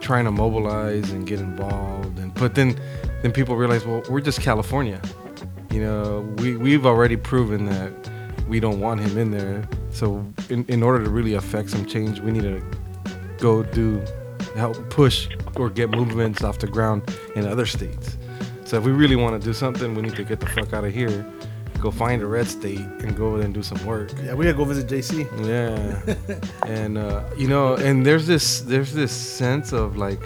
trying 0.04 0.26
to 0.26 0.30
mobilize 0.30 1.10
and 1.10 1.26
get 1.26 1.40
involved, 1.40 2.18
and 2.18 2.32
but 2.34 2.54
then 2.54 2.78
then 3.22 3.32
people 3.32 3.56
realize, 3.56 3.84
well, 3.86 4.02
we're 4.10 4.20
just 4.20 4.40
California. 4.40 5.00
You 5.70 5.80
know, 5.80 6.20
we 6.38 6.56
we've 6.56 6.86
already 6.86 7.16
proven 7.16 7.64
that 7.66 7.92
we 8.46 8.60
don't 8.60 8.80
want 8.80 9.00
him 9.00 9.16
in 9.16 9.30
there. 9.30 9.66
So 9.90 10.24
in, 10.50 10.64
in 10.66 10.82
order 10.82 11.02
to 11.02 11.10
really 11.10 11.34
affect 11.34 11.70
some 11.70 11.86
change, 11.86 12.20
we 12.20 12.30
need 12.30 12.42
to 12.42 12.62
go 13.38 13.62
do 13.62 14.02
help 14.54 14.76
push 14.90 15.28
or 15.56 15.70
get 15.70 15.90
movements 15.90 16.44
off 16.44 16.58
the 16.58 16.66
ground 16.66 17.02
in 17.34 17.46
other 17.46 17.66
states. 17.66 18.18
So 18.64 18.76
if 18.76 18.84
we 18.84 18.92
really 18.92 19.16
want 19.16 19.40
to 19.40 19.44
do 19.44 19.54
something, 19.54 19.94
we 19.94 20.02
need 20.02 20.16
to 20.16 20.24
get 20.24 20.40
the 20.40 20.46
fuck 20.46 20.72
out 20.72 20.84
of 20.84 20.92
here, 20.92 21.24
go 21.84 21.90
find 21.90 22.22
a 22.22 22.26
red 22.26 22.46
state, 22.46 22.86
and 23.04 23.14
go 23.14 23.36
and 23.36 23.52
do 23.52 23.62
some 23.62 23.84
work. 23.84 24.10
Yeah, 24.24 24.32
we 24.34 24.46
gotta 24.46 24.56
go 24.56 24.64
visit 24.64 24.86
JC. 24.88 25.12
Yeah, 25.46 26.40
and 26.66 26.96
uh, 26.96 27.22
you 27.36 27.46
know, 27.46 27.74
and 27.74 28.04
there's 28.06 28.26
this 28.26 28.62
there's 28.62 28.92
this 28.94 29.12
sense 29.12 29.72
of 29.72 29.98
like 29.98 30.22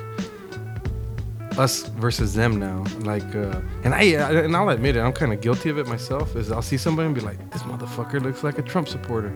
us 1.59 1.83
versus 2.05 2.33
them 2.33 2.61
now. 2.61 2.85
Like, 3.01 3.35
uh, 3.35 3.61
and 3.83 3.93
I 3.93 4.03
and 4.47 4.57
I'll 4.57 4.69
admit 4.69 4.95
it, 4.97 5.01
I'm 5.01 5.13
kind 5.13 5.33
of 5.33 5.41
guilty 5.41 5.69
of 5.69 5.79
it 5.79 5.89
myself. 5.89 6.37
Is 6.37 6.53
I'll 6.53 6.63
see 6.63 6.79
somebody 6.79 7.07
and 7.07 7.15
be 7.15 7.21
like, 7.21 7.51
this 7.51 7.63
motherfucker 7.63 8.23
looks 8.23 8.45
like 8.45 8.59
a 8.59 8.63
Trump 8.63 8.89
supporter, 8.89 9.33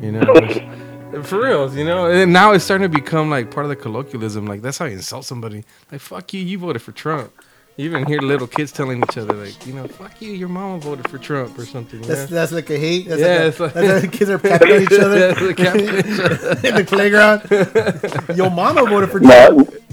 you 0.00 0.12
know. 0.12 0.24
For 1.22 1.40
reals, 1.44 1.76
you 1.76 1.84
know, 1.84 2.10
and 2.10 2.32
now 2.32 2.50
it's 2.50 2.64
starting 2.64 2.90
to 2.90 2.98
become 3.02 3.30
like 3.30 3.48
part 3.48 3.64
of 3.64 3.70
the 3.70 3.76
colloquialism. 3.76 4.46
Like 4.46 4.62
that's 4.62 4.78
how 4.78 4.86
you 4.86 4.94
insult 4.94 5.24
somebody. 5.24 5.62
Like 5.92 6.00
fuck 6.00 6.34
you, 6.34 6.40
you 6.40 6.58
voted 6.58 6.82
for 6.82 6.90
Trump. 6.90 7.32
You 7.76 7.86
even 7.86 8.06
hear 8.06 8.20
little 8.20 8.46
kids 8.46 8.70
telling 8.70 9.02
each 9.02 9.18
other 9.18 9.34
like, 9.34 9.66
you 9.66 9.72
know, 9.72 9.88
fuck 9.88 10.22
you, 10.22 10.30
your 10.32 10.48
mama 10.48 10.78
voted 10.78 11.08
for 11.10 11.18
Trump 11.18 11.58
or 11.58 11.66
something. 11.66 12.00
you 12.00 12.06
That's 12.06 12.30
know? 12.30 12.36
that's 12.36 12.52
like 12.52 12.70
a 12.70 12.78
hate. 12.78 13.08
That's 13.08 13.20
Yeah, 13.20 13.28
like 13.38 13.40
it's 13.48 13.58
a, 13.58 13.62
like- 13.64 13.72
that's 13.74 14.02
like 14.04 14.12
kids 14.12 14.30
are 14.30 14.38
capping 14.50 14.82
each 14.82 14.92
other 14.92 15.18
That's 15.18 15.40
like 15.40 15.60
each 15.60 15.66
other. 15.66 15.80
in 16.68 16.74
the 16.76 16.84
playground. 16.86 18.36
Your 18.38 18.50
mama 18.50 18.84
voted 18.88 19.10
for 19.10 19.20
No. 19.20 19.64
Trump. 19.64 19.74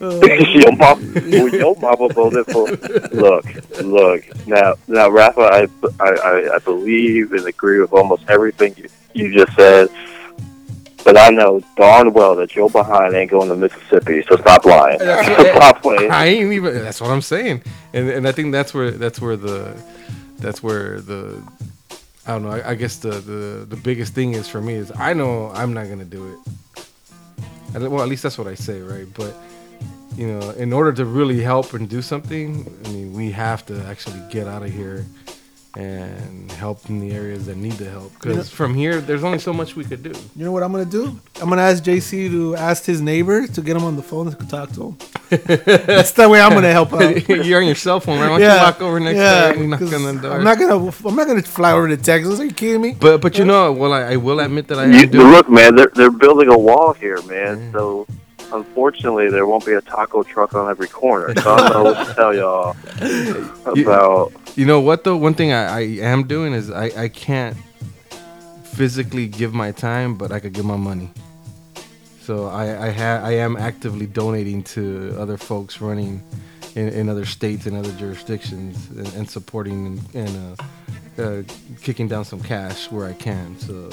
Uh, 0.00 0.20
your 0.26 0.74
mom, 0.76 1.00
your 1.28 1.74
mama 1.76 2.08
voted 2.08 2.44
for. 2.46 2.66
Look, 3.16 3.46
look. 3.80 4.46
Now, 4.46 4.74
now, 4.88 5.08
Rafa, 5.08 5.40
I, 5.40 5.66
I, 6.00 6.08
I, 6.10 6.54
I 6.56 6.58
believe 6.58 7.32
and 7.32 7.46
agree 7.46 7.80
with 7.80 7.92
almost 7.92 8.24
everything 8.28 8.74
you, 8.76 8.88
you 9.14 9.32
just 9.32 9.56
said. 9.56 9.88
But 11.04 11.18
I 11.18 11.28
know 11.28 11.60
darn 11.76 12.14
well 12.14 12.34
that 12.36 12.50
Joe 12.50 12.70
behind 12.70 13.14
ain't 13.14 13.30
going 13.30 13.50
to 13.50 13.56
Mississippi, 13.56 14.24
so 14.28 14.36
stop 14.36 14.64
lying. 14.64 14.98
stop 15.00 15.82
playing. 15.82 16.10
I 16.10 16.26
ain't 16.26 16.52
even. 16.52 16.82
That's 16.82 17.00
what 17.00 17.10
I'm 17.10 17.22
saying, 17.22 17.62
and 17.92 18.08
and 18.08 18.26
I 18.26 18.32
think 18.32 18.52
that's 18.52 18.72
where 18.72 18.90
that's 18.90 19.20
where 19.20 19.36
the 19.36 19.76
that's 20.38 20.62
where 20.62 21.00
the 21.00 21.42
I 22.26 22.32
don't 22.32 22.42
know. 22.42 22.50
I, 22.50 22.70
I 22.70 22.74
guess 22.74 22.96
the, 22.96 23.10
the 23.10 23.66
the 23.66 23.76
biggest 23.76 24.14
thing 24.14 24.32
is 24.32 24.48
for 24.48 24.62
me 24.62 24.74
is 24.74 24.90
I 24.96 25.12
know 25.12 25.50
I'm 25.50 25.74
not 25.74 25.88
gonna 25.88 26.06
do 26.06 26.26
it. 26.32 26.86
And, 27.74 27.90
well, 27.90 28.02
at 28.02 28.08
least 28.08 28.22
that's 28.22 28.38
what 28.38 28.46
I 28.46 28.54
say, 28.54 28.80
right? 28.80 29.06
But 29.14 29.34
you 30.16 30.28
know, 30.28 30.50
in 30.52 30.72
order 30.72 30.92
to 30.92 31.04
really 31.04 31.42
help 31.42 31.74
and 31.74 31.88
do 31.88 32.00
something, 32.00 32.64
I 32.84 32.88
mean, 32.88 33.12
we 33.12 33.30
have 33.32 33.66
to 33.66 33.84
actually 33.86 34.20
get 34.30 34.46
out 34.46 34.62
of 34.62 34.72
here 34.72 35.04
and 35.76 36.50
help 36.52 36.88
in 36.88 37.00
the 37.00 37.12
areas 37.14 37.46
that 37.46 37.56
need 37.56 37.72
the 37.72 37.90
help. 37.90 38.12
Because 38.14 38.30
You 38.30 38.36
know- 38.36 38.42
from 38.44 38.74
here, 38.74 39.00
there's 39.00 39.24
only 39.24 39.38
so 39.38 39.52
much 39.52 39.74
we 39.76 39.84
could 39.84 40.02
do. 40.02 40.12
You 40.36 40.44
know 40.44 40.52
what 40.52 40.62
I'm 40.62 40.70
gonna 40.72 40.84
do? 40.84 41.18
I'm 41.40 41.48
gonna 41.48 41.62
ask 41.62 41.82
JC 41.82 42.28
to 42.30 42.54
ask 42.56 42.84
his 42.84 43.00
neighbor 43.00 43.46
to 43.46 43.60
get 43.60 43.76
him 43.76 43.84
on 43.84 43.96
the 43.96 44.02
phone 44.02 44.30
to 44.30 44.46
talk 44.46 44.72
to 44.72 44.82
him. 44.88 44.96
That's 45.30 46.12
the 46.12 46.28
way 46.28 46.40
I'm 46.40 46.52
gonna 46.52 46.70
help 46.72 46.92
out. 46.92 47.28
You're 47.46 47.60
on 47.60 47.66
your 47.66 47.74
cell 47.74 47.98
phone, 48.00 48.20
right? 48.20 48.30
Why 48.30 48.38
don't 48.38 48.50
you 48.56 48.62
walk 48.62 48.80
over 48.80 49.00
next 49.00 49.16
yeah, 49.16 49.52
door 49.52 49.60
and 49.62 49.70
knock 49.70 49.80
'cause 49.80 49.94
on 49.94 50.16
the 50.16 50.22
door? 50.22 50.32
I'm 50.38 50.44
not 50.44 50.58
gonna. 50.58 50.92
I'm 51.06 51.16
not 51.16 51.26
gonna 51.26 51.42
fly 51.42 51.72
over 51.72 51.88
to 51.88 51.96
Texas. 51.96 52.38
Are 52.40 52.44
you 52.44 52.52
kidding 52.52 52.80
me? 52.80 52.96
But 52.98 53.20
but 53.20 53.36
you 53.38 53.44
know, 53.44 53.72
well, 53.72 53.92
I, 53.92 54.12
I 54.12 54.16
will 54.16 54.40
admit 54.40 54.68
that 54.68 54.78
I 54.78 54.84
You, 54.86 55.00
am 55.04 55.08
doing. 55.10 55.30
look, 55.32 55.48
man, 55.48 55.74
they're 55.74 55.90
they're 55.94 56.10
building 56.10 56.48
a 56.48 56.58
wall 56.58 56.92
here, 56.92 57.20
man. 57.22 57.70
So 57.72 58.06
unfortunately, 58.54 59.28
there 59.28 59.46
won't 59.46 59.66
be 59.66 59.72
a 59.72 59.80
taco 59.80 60.22
truck 60.22 60.54
on 60.54 60.70
every 60.70 60.88
corner. 60.88 61.34
So 61.40 61.54
I 61.54 61.58
don't 61.58 61.72
know 61.72 61.84
what 61.84 62.06
to 62.06 62.14
tell 62.14 62.34
y'all 62.34 62.76
about. 63.66 64.32
You 64.56 64.66
know 64.66 64.80
what 64.80 65.04
though? 65.04 65.16
One 65.16 65.34
thing 65.34 65.52
I, 65.52 65.78
I 65.78 65.80
am 65.80 66.26
doing 66.26 66.52
is 66.52 66.70
I, 66.70 66.84
I 66.96 67.08
can't 67.08 67.56
physically 68.64 69.26
give 69.26 69.52
my 69.52 69.72
time, 69.72 70.16
but 70.16 70.32
I 70.32 70.40
could 70.40 70.52
give 70.52 70.64
my 70.64 70.76
money. 70.76 71.10
So 72.20 72.46
I 72.46 72.86
I, 72.86 72.90
ha- 72.90 73.20
I 73.22 73.32
am 73.32 73.56
actively 73.56 74.06
donating 74.06 74.62
to 74.74 75.14
other 75.18 75.36
folks 75.36 75.80
running 75.80 76.22
in, 76.74 76.88
in 76.88 77.08
other 77.08 77.24
states 77.24 77.66
and 77.66 77.76
other 77.76 77.92
jurisdictions 77.92 78.88
and, 78.90 79.12
and 79.14 79.28
supporting 79.28 80.00
and, 80.14 80.28
and 80.28 80.58
uh, 81.18 81.22
uh, 81.22 81.42
kicking 81.82 82.08
down 82.08 82.24
some 82.24 82.40
cash 82.40 82.90
where 82.90 83.06
I 83.06 83.12
can. 83.12 83.58
So 83.60 83.90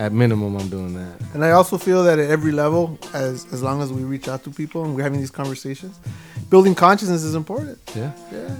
at 0.00 0.12
minimum, 0.12 0.56
I'm 0.56 0.70
doing 0.70 0.94
that. 0.94 1.20
And 1.34 1.44
I 1.44 1.50
also 1.50 1.76
feel 1.76 2.02
that 2.04 2.18
at 2.18 2.30
every 2.30 2.52
level, 2.52 2.98
as 3.12 3.44
as 3.52 3.62
long 3.62 3.82
as 3.82 3.92
we 3.92 4.02
reach 4.02 4.28
out 4.28 4.42
to 4.44 4.50
people 4.50 4.82
and 4.82 4.96
we're 4.96 5.02
having 5.02 5.20
these 5.20 5.30
conversations, 5.30 6.00
building 6.48 6.74
consciousness 6.74 7.22
is 7.22 7.34
important. 7.34 7.78
Yeah. 7.94 8.12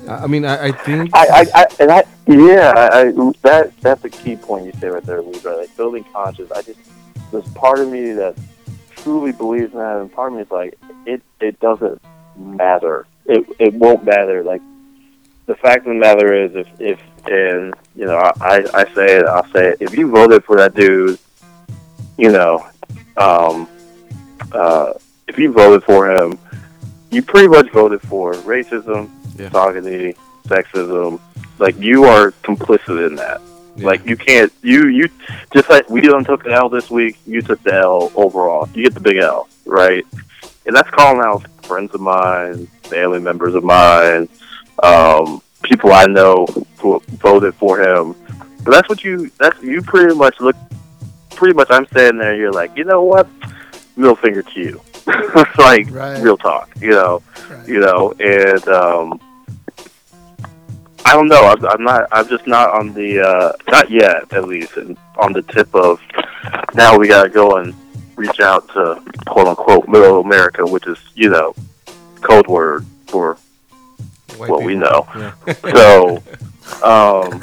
I, 0.07 0.24
I 0.24 0.26
mean, 0.26 0.45
I, 0.45 0.66
I 0.66 0.72
think. 0.72 1.11
I, 1.14 1.26
I, 1.26 1.47
I 1.55 1.66
and 1.80 1.91
I 1.91 2.05
yeah, 2.26 2.74
I, 2.76 3.01
I 3.01 3.32
that 3.41 3.72
that's 3.80 4.05
a 4.05 4.11
key 4.11 4.36
point 4.36 4.66
you 4.66 4.72
say 4.80 4.88
right 4.88 5.03
there, 5.03 5.22
Lee. 5.22 5.41
Right? 5.43 5.61
Like 5.61 5.76
building 5.78 6.05
conscious. 6.12 6.51
I 6.53 6.61
just 6.61 6.78
there's 7.32 7.49
part 7.55 7.78
of 7.78 7.88
me 7.88 8.12
that 8.12 8.36
truly 8.97 9.32
believes 9.32 9.72
in 9.72 9.78
that, 9.78 9.97
and 9.97 10.12
part 10.12 10.32
of 10.32 10.36
me 10.36 10.43
is 10.43 10.51
like 10.51 10.78
it. 11.07 11.22
It 11.41 11.59
doesn't 11.61 12.03
matter. 12.36 13.07
It 13.24 13.47
it 13.59 13.72
won't 13.72 14.05
matter. 14.05 14.45
Like 14.45 14.61
the 15.47 15.55
fact 15.55 15.86
of 15.86 15.95
the 15.95 15.95
matter 15.95 16.34
is, 16.34 16.55
if 16.55 16.68
if 16.78 17.01
and 17.26 17.72
you 17.97 18.05
know, 18.05 18.18
I 18.18 18.66
I 18.74 18.84
say 18.95 19.16
it, 19.16 19.24
I'll 19.24 19.51
say 19.53 19.68
it. 19.70 19.78
If 19.80 19.97
you 19.97 20.11
voted 20.11 20.45
for 20.45 20.57
that 20.59 20.74
dude, 20.74 21.18
you 22.21 22.31
know, 22.31 22.68
um, 23.16 23.66
uh, 24.53 24.93
if 25.27 25.39
you 25.39 25.51
voted 25.51 25.83
for 25.85 26.11
him, 26.11 26.39
you 27.11 27.23
pretty 27.23 27.49
much 27.49 27.71
voted 27.71 28.03
for 28.03 28.35
racism, 28.35 29.11
misogyny, 29.39 30.14
sexism. 30.45 31.18
Like 31.59 31.79
you 31.79 32.05
are 32.05 32.33
complicit 32.43 33.07
in 33.07 33.14
that. 33.16 33.41
Like 33.77 34.05
you 34.05 34.16
can't 34.16 34.53
you 34.62 34.89
you 34.89 35.09
just 35.55 35.71
like 35.71 35.89
we 35.89 36.03
done 36.03 36.25
took 36.25 36.45
the 36.45 36.53
L 36.53 36.68
this 36.68 36.91
week, 36.91 37.16
you 37.27 37.41
took 37.41 37.62
the 37.62 37.73
L 37.73 38.12
overall. 38.14 38.68
You 38.75 38.85
get 38.85 38.95
the 38.95 39.01
big 39.01 39.16
L, 39.16 39.49
right? 39.64 40.05
And 40.66 40.77
that's 40.77 40.91
calling 40.91 41.23
out 41.25 41.47
friends 41.64 41.95
of 41.95 42.03
mine, 42.03 42.66
family 42.83 43.18
members 43.18 43.55
of 43.55 43.64
mine, 43.64 44.29
um, 44.83 45.41
people 45.62 45.93
I 45.93 46.05
know 46.05 46.45
who 46.79 47.01
voted 47.09 47.55
for 47.55 47.81
him. 47.81 48.14
But 48.62 48.73
that's 48.73 48.89
what 48.91 49.05
you 49.05 49.31
that's 49.39 49.61
you 49.62 49.81
pretty 49.81 50.14
much 50.14 50.39
look 50.41 50.57
pretty 51.41 51.55
much 51.55 51.68
I'm 51.70 51.86
standing 51.86 52.18
there 52.18 52.36
you're 52.36 52.53
like, 52.53 52.76
you 52.76 52.84
know 52.84 53.03
what? 53.03 53.26
Middle 53.97 54.14
finger 54.14 54.43
to 54.43 54.61
you. 54.61 54.78
It's 55.07 55.59
like 55.59 55.91
Right. 55.91 56.20
real 56.22 56.36
talk, 56.36 56.70
you 56.80 56.91
know. 56.91 57.22
You 57.66 57.80
know, 57.80 58.12
and 58.20 58.68
um 58.68 59.20
I 61.07 61.14
don't 61.14 61.28
know. 61.28 61.43
I'm, 61.47 61.64
I'm 61.66 61.82
not. 61.82 62.07
I'm 62.12 62.28
just 62.28 62.47
not 62.47 62.70
on 62.78 62.93
the. 62.93 63.20
Uh, 63.20 63.53
not 63.68 63.91
yet, 63.91 64.32
at 64.32 64.45
least, 64.47 64.76
and 64.76 64.97
on 65.16 65.32
the 65.32 65.43
tip 65.43 65.74
of. 65.74 65.99
Now 66.74 66.97
we 66.99 67.09
gotta 67.09 67.28
go 67.30 67.57
and 67.57 67.74
reach 68.16 68.38
out 68.38 68.68
to 68.74 69.03
quote 69.26 69.49
unquote 69.49 69.88
middle 69.88 70.20
America, 70.20 70.64
which 70.64 70.86
is 70.86 70.99
you 71.14 71.30
know, 71.30 71.55
code 72.20 72.47
word 72.47 72.86
for 73.09 73.38
what 74.36 74.62
we 74.62 74.76
know. 74.76 75.05
so, 75.62 76.22
um, 76.84 77.43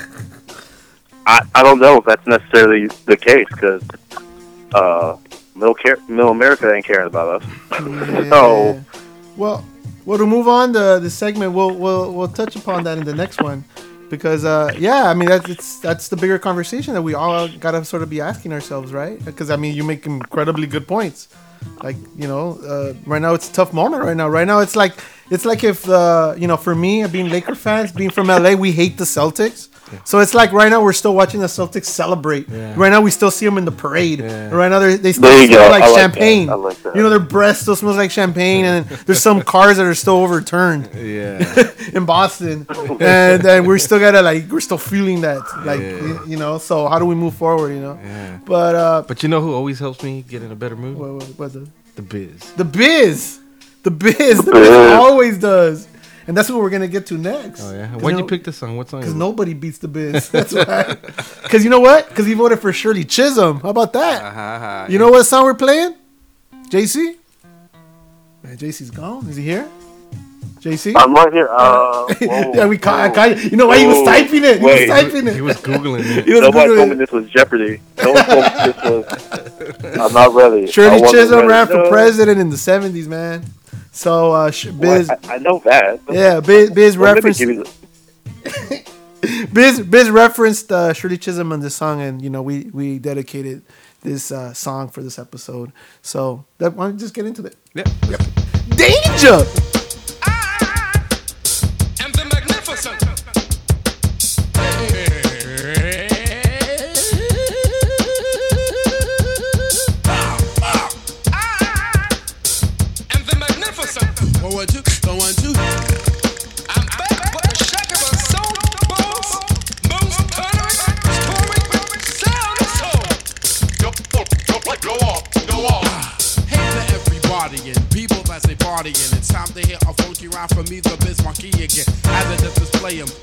I 1.27 1.45
I 1.53 1.61
don't 1.61 1.79
know 1.79 1.97
if 1.97 2.05
that's 2.05 2.25
necessarily 2.25 2.87
the 3.05 3.17
case 3.17 3.47
because 3.51 3.83
uh, 4.73 5.17
middle 5.55 5.75
care, 5.75 5.97
middle 6.07 6.31
America 6.31 6.73
ain't 6.73 6.85
caring 6.85 7.07
about 7.07 7.41
us. 7.41 7.49
so. 8.29 8.81
Well, 9.35 9.63
well, 10.05 10.17
to 10.17 10.25
move 10.25 10.47
on 10.47 10.73
to 10.73 10.99
the 11.01 11.09
segment, 11.09 11.53
we'll 11.53 11.75
we'll 11.75 12.13
we'll 12.13 12.27
touch 12.29 12.55
upon 12.55 12.85
that 12.85 12.97
in 12.97 13.03
the 13.03 13.13
next 13.13 13.41
one. 13.41 13.63
because 14.09 14.45
uh, 14.45 14.73
yeah, 14.77 15.09
I 15.09 15.13
mean 15.13 15.29
that's 15.29 15.49
it's 15.49 15.79
that's 15.79 16.07
the 16.07 16.15
bigger 16.15 16.39
conversation 16.39 16.93
that 16.93 17.01
we 17.01 17.13
all 17.13 17.47
gotta 17.47 17.83
sort 17.83 18.03
of 18.03 18.09
be 18.09 18.21
asking 18.21 18.53
ourselves, 18.53 18.93
right? 18.93 19.23
Because 19.25 19.49
I 19.49 19.55
mean 19.55 19.75
you 19.75 19.83
make 19.83 20.05
incredibly 20.05 20.67
good 20.67 20.87
points. 20.87 21.27
Like 21.83 21.97
you 22.15 22.27
know, 22.27 22.59
uh, 22.59 22.93
right 23.05 23.21
now 23.21 23.33
it's 23.33 23.49
a 23.49 23.53
tough 23.53 23.73
moment. 23.73 24.03
Right 24.03 24.15
now, 24.15 24.29
right 24.29 24.47
now 24.47 24.59
it's 24.59 24.75
like 24.75 24.93
it's 25.29 25.45
like 25.45 25.63
if 25.63 25.87
uh, 25.89 26.35
you 26.37 26.47
know, 26.47 26.57
for 26.57 26.75
me, 26.75 27.05
being 27.07 27.29
Laker 27.29 27.55
fans, 27.55 27.91
being 27.91 28.09
from 28.09 28.27
LA, 28.27 28.53
we 28.53 28.71
hate 28.71 28.97
the 28.97 29.03
Celtics. 29.03 29.69
So 30.05 30.19
it's 30.19 30.33
like 30.33 30.51
right 30.51 30.69
now 30.69 30.81
we're 30.83 30.93
still 30.93 31.15
watching 31.15 31.39
the 31.39 31.47
Celtics 31.47 31.85
celebrate. 31.85 32.49
Yeah. 32.49 32.73
Right 32.75 32.89
now 32.89 33.01
we 33.01 33.11
still 33.11 33.31
see 33.31 33.45
them 33.45 33.57
in 33.57 33.65
the 33.65 33.71
parade. 33.71 34.19
Yeah. 34.19 34.49
Right 34.49 34.69
now 34.69 34.79
they're, 34.79 34.97
they 34.97 35.13
still 35.13 35.31
smell 35.31 35.47
go. 35.47 35.69
like 35.71 35.83
I 35.83 35.87
like 35.87 35.93
that. 35.95 35.95
champagne. 35.95 36.49
I 36.49 36.53
like 36.55 36.77
that. 36.83 36.95
You 36.95 37.01
know 37.03 37.09
their 37.09 37.19
breath 37.19 37.57
still 37.57 37.75
smells 37.75 37.97
like 37.97 38.11
champagne, 38.11 38.65
and 38.65 38.85
there's 39.05 39.21
some 39.21 39.41
cars 39.53 39.77
that 39.77 39.85
are 39.85 39.95
still 39.95 40.15
overturned 40.17 40.89
Yeah. 40.95 41.71
in 41.93 42.05
Boston, 42.05 42.65
and 42.99 43.41
then 43.41 43.65
we're 43.65 43.77
still 43.79 43.99
gotta 43.99 44.21
like 44.21 44.49
we're 44.49 44.59
still 44.61 44.77
feeling 44.77 45.21
that 45.21 45.41
like 45.65 45.79
Yeah. 45.81 46.25
you 46.25 46.37
know. 46.37 46.57
So 46.57 46.87
how 46.87 46.99
do 46.99 47.05
we 47.05 47.15
move 47.15 47.35
forward? 47.35 47.71
You 47.73 47.79
know. 47.81 47.99
Yeah. 48.03 48.39
But 48.45 48.75
uh, 48.75 49.03
But 49.07 49.23
you 49.23 49.29
know 49.29 49.41
who 49.41 49.53
always 49.53 49.79
helps 49.79 50.03
me 50.03 50.23
get 50.27 50.43
in 50.43 50.51
a 50.51 50.55
better 50.55 50.75
mood? 50.75 50.97
what, 50.97 51.11
what, 51.13 51.23
what 51.39 51.53
the 51.53 51.67
The 51.95 52.01
biz. 52.01 52.39
the 52.53 52.65
biz, 52.65 53.39
the 53.83 53.91
biz, 53.91 54.37
the 54.39 54.51
Biz. 54.51 54.67
biz 54.69 54.69
always 54.99 55.37
does, 55.39 55.87
and 56.27 56.35
that's 56.37 56.49
what 56.49 56.59
we're 56.59 56.69
gonna 56.69 56.87
get 56.87 57.05
to 57.07 57.17
next. 57.17 57.61
Oh 57.63 57.73
yeah. 57.73 57.87
'Cause 57.91 58.01
Why'd 58.01 58.15
you 58.15 58.21
know- 58.21 58.27
pick 58.27 58.43
this 58.43 58.57
song? 58.57 58.77
What 58.77 58.89
song? 58.89 58.99
Because 59.01 59.15
nobody 59.15 59.53
beats 59.53 59.77
the 59.79 59.87
biz. 59.87 60.29
That's 60.35 60.53
why. 60.53 60.95
Because 61.43 61.63
you 61.63 61.69
know 61.69 61.79
what? 61.79 62.09
Because 62.09 62.25
he 62.25 62.33
voted 62.33 62.59
for 62.59 62.71
Shirley 62.73 63.03
Chisholm. 63.05 63.59
How 63.61 63.69
about 63.69 63.93
that? 63.93 64.21
Uh-huh. 64.23 64.85
You 64.89 64.99
know 64.99 65.09
what 65.09 65.23
song 65.25 65.45
we're 65.45 65.53
playing? 65.53 65.95
JC? 66.69 67.15
Man, 68.43 68.57
JC's 68.57 68.91
gone. 68.91 69.27
Is 69.29 69.35
he 69.37 69.43
here? 69.43 69.67
JC? 70.59 70.93
I'm 70.97 71.13
right 71.13 71.31
here. 71.31 71.47
Uh, 71.51 72.13
whoa, 72.21 72.51
yeah, 72.55 72.65
we 72.65 72.77
caught. 72.77 72.99
I 72.99 73.07
whoa. 73.09 73.13
caught 73.15 73.29
you. 73.43 73.49
You 73.51 73.57
know 73.57 73.67
why 73.67 73.77
he 73.79 73.85
was 73.87 74.03
typing 74.03 74.43
it? 74.43 74.59
He 74.59 74.65
Wait. 74.65 74.89
was 74.89 74.99
typing 75.01 75.27
it. 75.27 75.35
He 75.35 75.41
was 75.41 75.57
googling 75.57 75.99
it. 76.03 76.25
He 76.25 76.33
was 76.33 76.41
Nobody 76.41 76.75
told 76.75 76.79
Googling 76.79 76.89
me 76.89 76.95
this 76.95 77.11
was 77.11 77.29
Jeopardy. 77.29 77.79
No 78.03 78.11
one 78.11 78.25
told 78.25 78.43
me 78.43 78.49
this 78.49 79.83
was. 79.83 79.97
I'm 79.99 80.13
not 80.13 80.33
ready. 80.33 80.67
Shirley 80.67 80.99
Chisholm 81.11 81.41
ready. 81.41 81.47
ran 81.47 81.67
for 81.67 81.73
No. 81.83 81.89
president 81.89 82.39
in 82.39 82.49
the 82.49 82.55
70s, 82.57 83.07
man. 83.07 83.45
So, 83.97 84.31
uh, 84.31 84.51
Biz, 84.51 84.73
Well, 84.75 85.05
I, 85.27 85.35
I 85.35 85.37
know 85.39 85.59
that. 85.65 85.99
yeah, 86.09 86.39
Biz, 86.39 86.69
Biz 86.69 86.97
Well, 86.99 87.15
referenced 87.15 87.39
give 87.39 87.49
me 87.49 87.55
the- 88.43 88.83
Biz 89.53 89.81
Biz 89.81 90.09
referenced 90.11 90.71
uh, 90.71 90.93
Shirley 90.93 91.17
Chisholm 91.17 91.51
in 91.51 91.61
this 91.61 91.75
song, 91.75 91.99
and 92.01 92.21
you 92.21 92.29
know 92.29 92.43
we 92.43 92.69
we 92.71 92.99
dedicated 92.99 93.63
this 94.03 94.31
uh, 94.31 94.53
song 94.53 94.89
for 94.89 95.01
this 95.01 95.17
episode. 95.17 95.71
So 96.03 96.45
that 96.59 96.73
why 96.75 96.85
don't 96.85 96.93
you 96.93 96.99
just 96.99 97.15
get 97.15 97.25
into 97.25 97.43
it? 97.43 97.55
Yep. 97.73 97.87
Yep. 98.09 98.21
Danger. 98.77 99.76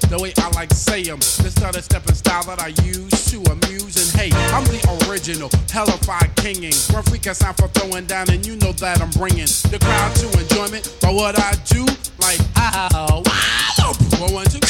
The 0.08 0.18
way 0.18 0.32
I 0.38 0.48
like 0.50 0.72
say 0.72 1.02
'em. 1.04 1.20
This 1.20 1.60
other 1.62 1.82
stepping 1.82 2.14
style 2.14 2.44
that 2.44 2.60
I 2.60 2.68
use 2.84 3.24
to 3.30 3.38
amuse. 3.50 3.96
And 3.96 4.08
hey, 4.20 4.30
I'm 4.52 4.64
the 4.64 4.80
original, 5.08 5.50
hellified 5.70 6.34
kinging. 6.36 6.74
One 6.90 7.02
freak 7.04 7.26
I 7.26 7.32
sound 7.32 7.56
for 7.56 7.68
throwing 7.68 8.06
down, 8.06 8.30
and 8.30 8.44
you 8.46 8.56
know 8.56 8.72
that 8.72 9.00
I'm 9.00 9.10
bringing 9.10 9.50
the 9.70 9.78
crowd 9.80 10.14
to 10.16 10.26
enjoyment 10.40 10.84
by 11.00 11.10
what 11.10 11.38
I 11.38 11.52
do. 11.66 11.84
Like, 12.18 12.40
ah, 12.56 13.22
wow, 13.24 13.92
one, 14.20 14.32
one, 14.32 14.46
two. 14.46 14.60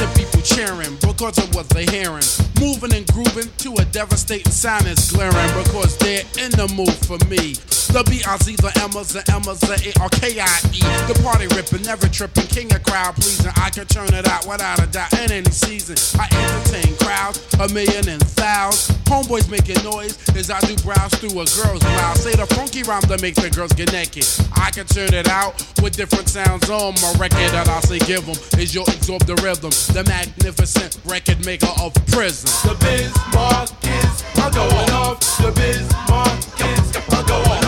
The 0.00 0.08
people 0.16 0.42
cheering 0.42 0.96
because 1.00 1.38
of 1.38 1.54
what 1.54 1.68
they're 1.68 1.88
hearing. 1.88 2.24
Moving 2.60 2.94
and 2.94 3.06
grooving 3.12 3.50
to 3.58 3.74
a 3.80 3.84
devastating 3.86 4.52
sound 4.52 4.86
is 4.86 5.12
glaring 5.12 5.52
because 5.64 5.96
they're 5.98 6.24
in 6.38 6.50
the 6.52 6.68
mood 6.74 6.94
for 7.06 7.18
me. 7.28 7.54
The 7.94 8.02
B-I-Z, 8.10 8.56
the 8.56 8.72
Emmas, 8.82 9.14
the 9.14 9.22
Emmas, 9.30 9.60
the 9.60 9.78
A-R-K-I-E. 9.78 10.80
The 11.06 11.14
party 11.22 11.46
ripping, 11.54 11.86
never 11.86 12.08
tripping, 12.08 12.46
king 12.50 12.74
of 12.74 12.82
crowd 12.82 13.14
pleasing. 13.14 13.52
I 13.54 13.70
can 13.70 13.86
turn 13.86 14.12
it 14.14 14.26
out 14.26 14.46
without 14.46 14.82
a 14.82 14.86
doubt 14.90 15.12
in 15.14 15.30
any 15.30 15.50
season. 15.50 15.94
I 16.18 16.26
entertain 16.26 16.96
crowds, 16.98 17.38
a 17.54 17.68
million 17.72 18.08
and 18.08 18.22
thousands. 18.34 18.98
Homeboys 19.06 19.46
making 19.50 19.78
noise 19.84 20.18
as 20.34 20.50
I 20.50 20.58
do 20.66 20.74
browse 20.82 21.14
through 21.14 21.38
a 21.38 21.46
girl's 21.54 21.84
blouse. 21.84 22.24
Say 22.24 22.34
the 22.34 22.46
funky 22.54 22.82
rhyme 22.82 23.04
that 23.06 23.22
makes 23.22 23.38
the 23.38 23.50
girls 23.50 23.72
get 23.72 23.92
naked. 23.92 24.26
I 24.56 24.70
can 24.70 24.86
turn 24.86 25.12
it 25.14 25.28
out 25.28 25.54
with 25.82 25.94
different 25.94 26.28
sounds 26.28 26.68
on 26.70 26.94
my 26.98 27.12
record 27.20 27.52
that 27.54 27.68
I 27.68 27.80
say 27.80 27.98
give 28.00 28.26
'em 28.26 28.34
is 28.58 28.74
your 28.74 28.88
absorb 28.88 29.22
the 29.26 29.36
rhythm. 29.44 29.73
The 29.74 30.04
magnificent 30.04 30.98
record 31.04 31.44
maker 31.44 31.66
of 31.80 31.92
prison. 32.06 32.48
The 32.62 32.76
Bismarck 32.78 33.70
is 33.82 34.22
going 34.54 34.90
off. 34.90 35.18
The 35.38 35.50
Bismarck 35.50 36.38
is 36.60 36.92
going 37.26 37.48
off. 37.48 37.63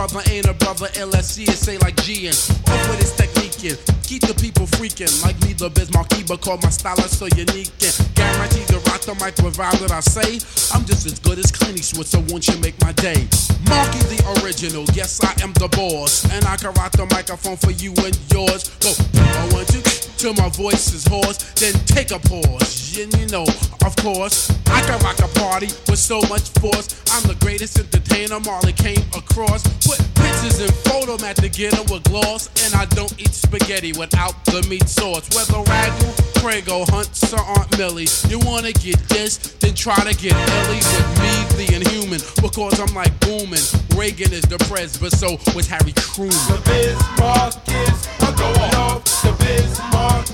Brother 0.00 0.22
ain't 0.30 0.46
a 0.46 0.54
brother, 0.54 0.88
is 0.96 1.58
say 1.58 1.76
like 1.76 1.94
G-N. 2.04 2.32
Off 2.32 2.88
with 2.88 3.00
his 3.00 3.12
technique 3.12 3.60
in. 3.68 3.76
Keep 4.00 4.22
the 4.22 4.34
people 4.40 4.64
freaking. 4.64 5.12
Like 5.22 5.36
me, 5.44 5.52
the 5.52 5.68
Biz 5.68 5.92
Markie, 5.92 6.24
call 6.38 6.56
my 6.62 6.70
style 6.70 6.96
so 6.96 7.26
unique. 7.36 7.68
And 7.84 7.92
guaranteed 8.14 8.66
to 8.68 8.80
rock 8.88 9.04
the 9.04 9.12
mic 9.20 9.36
with 9.44 9.58
that 9.76 9.92
I 9.92 10.00
say. 10.00 10.40
I'm 10.72 10.86
just 10.86 11.04
as 11.04 11.18
good 11.18 11.38
as 11.38 11.52
Clint 11.52 11.78
Eastwood, 11.78 12.06
so 12.06 12.18
won't 12.32 12.48
you 12.48 12.56
make 12.60 12.80
my 12.80 12.92
day? 12.92 13.28
Marky 13.68 14.00
the 14.08 14.40
original, 14.40 14.88
yes 14.96 15.20
I 15.20 15.36
am 15.44 15.52
the 15.60 15.68
boss. 15.68 16.24
And 16.32 16.46
I 16.46 16.56
can 16.56 16.72
rock 16.80 16.92
the 16.92 17.04
microphone 17.04 17.58
for 17.58 17.70
you 17.70 17.92
and 18.00 18.16
yours. 18.32 18.72
Go, 18.80 18.96
I 19.20 19.52
want 19.52 19.68
you 19.74 19.99
till 20.20 20.34
my 20.34 20.50
voice 20.50 20.92
is 20.92 21.06
hoarse, 21.06 21.38
then 21.54 21.72
take 21.86 22.10
a 22.10 22.18
pause. 22.18 22.98
And 22.98 23.08
you 23.16 23.26
know, 23.28 23.46
of 23.86 23.96
course, 23.96 24.52
I 24.66 24.82
can 24.82 25.00
rock 25.00 25.18
a 25.20 25.28
party 25.40 25.68
with 25.88 25.98
so 25.98 26.20
much 26.28 26.50
force. 26.60 27.00
I'm 27.12 27.24
the 27.24 27.36
greatest 27.40 27.78
entertainer 27.78 28.38
Marley 28.40 28.74
came 28.74 29.00
across. 29.16 29.64
Put 29.80 29.96
pictures 30.20 30.60
and 30.60 30.74
photo 30.84 31.16
mat 31.24 31.36
together 31.36 31.82
with 31.88 32.04
gloss, 32.04 32.50
and 32.66 32.74
I 32.74 32.84
don't 32.92 33.18
eat 33.18 33.32
spaghetti 33.32 33.92
without 33.94 34.44
the 34.44 34.60
meat 34.68 34.88
sauce. 34.88 35.24
Whether 35.32 35.64
ragu, 35.64 36.08
prego, 36.42 36.84
hunts, 36.92 37.32
or 37.32 37.40
Aunt 37.56 37.78
Millie, 37.78 38.08
you 38.28 38.40
wanna 38.40 38.72
get 38.72 39.00
this, 39.08 39.38
then 39.60 39.74
try 39.74 39.96
to 40.04 40.12
get 40.20 40.36
Ellie 40.36 40.84
with 40.84 41.10
me, 41.16 41.32
the 41.56 41.66
inhuman, 41.80 42.20
because 42.42 42.78
I'm 42.78 42.94
like 42.94 43.18
booming. 43.20 43.64
Reagan 43.96 44.34
is 44.34 44.44
the 44.44 44.60
but 45.00 45.12
so 45.12 45.38
was 45.54 45.66
Harry 45.66 45.92
Truman. 45.92 46.36
The 46.52 46.60
Bismarck 46.68 47.54
is 47.68 48.10
going 48.36 48.74
off. 48.74 49.04
The 49.22 49.32
Bismarck 49.44 50.09
off. 50.10 50.26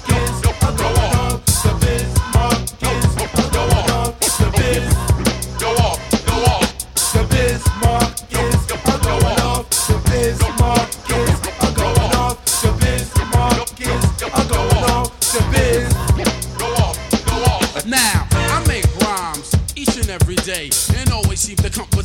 The 0.42 1.70
is 1.88 2.15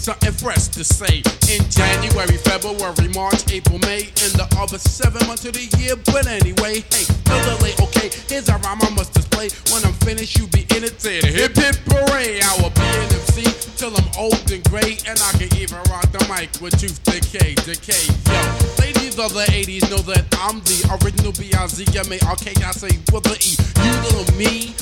something 0.01 0.33
fresh 0.33 0.67
to 0.73 0.83
say. 0.83 1.21
In 1.53 1.61
January, 1.69 2.37
February, 2.41 3.07
March, 3.13 3.45
April, 3.53 3.77
May, 3.85 4.09
and 4.25 4.33
the 4.33 4.47
other 4.57 4.79
seven 4.79 5.21
months 5.27 5.45
of 5.45 5.53
the 5.53 5.69
year. 5.77 5.95
But 6.09 6.25
anyway, 6.25 6.81
hey, 6.89 7.05
no 7.29 7.37
delay, 7.45 7.77
okay, 7.77 8.09
here's 8.25 8.49
a 8.49 8.57
rhyme 8.65 8.81
I 8.81 8.89
must 8.97 9.13
display. 9.13 9.49
When 9.69 9.85
I'm 9.85 9.93
finished, 10.01 10.37
you 10.39 10.47
be 10.47 10.65
in 10.73 10.81
the 10.81 11.21
hip 11.21 11.53
hip 11.53 11.77
hooray. 11.85 12.41
I 12.41 12.51
will 12.57 12.73
be 12.73 12.81
an 12.81 13.13
MC 13.13 13.45
till 13.77 13.93
I'm 13.93 14.09
old 14.17 14.41
and 14.49 14.65
gray, 14.73 14.97
and 15.05 15.21
I 15.21 15.31
can 15.37 15.53
even 15.61 15.77
rock 15.93 16.09
the 16.09 16.25
mic 16.25 16.49
with 16.57 16.73
tooth 16.81 16.97
decay, 17.05 17.53
decay. 17.61 18.09
Yo, 18.25 18.41
ladies 18.81 19.21
of 19.21 19.37
the 19.37 19.45
80s 19.53 19.85
know 19.93 20.01
that 20.09 20.25
I'm 20.41 20.65
the 20.65 20.97
original 20.97 21.31
B-I-Z-M-A-R-K, 21.37 22.45
I 22.57 22.71
say 22.73 22.97
with 23.13 23.25
the 23.29 23.37
E. 23.37 23.53
You 23.85 23.93
little 24.01 24.25
me, 24.33 24.73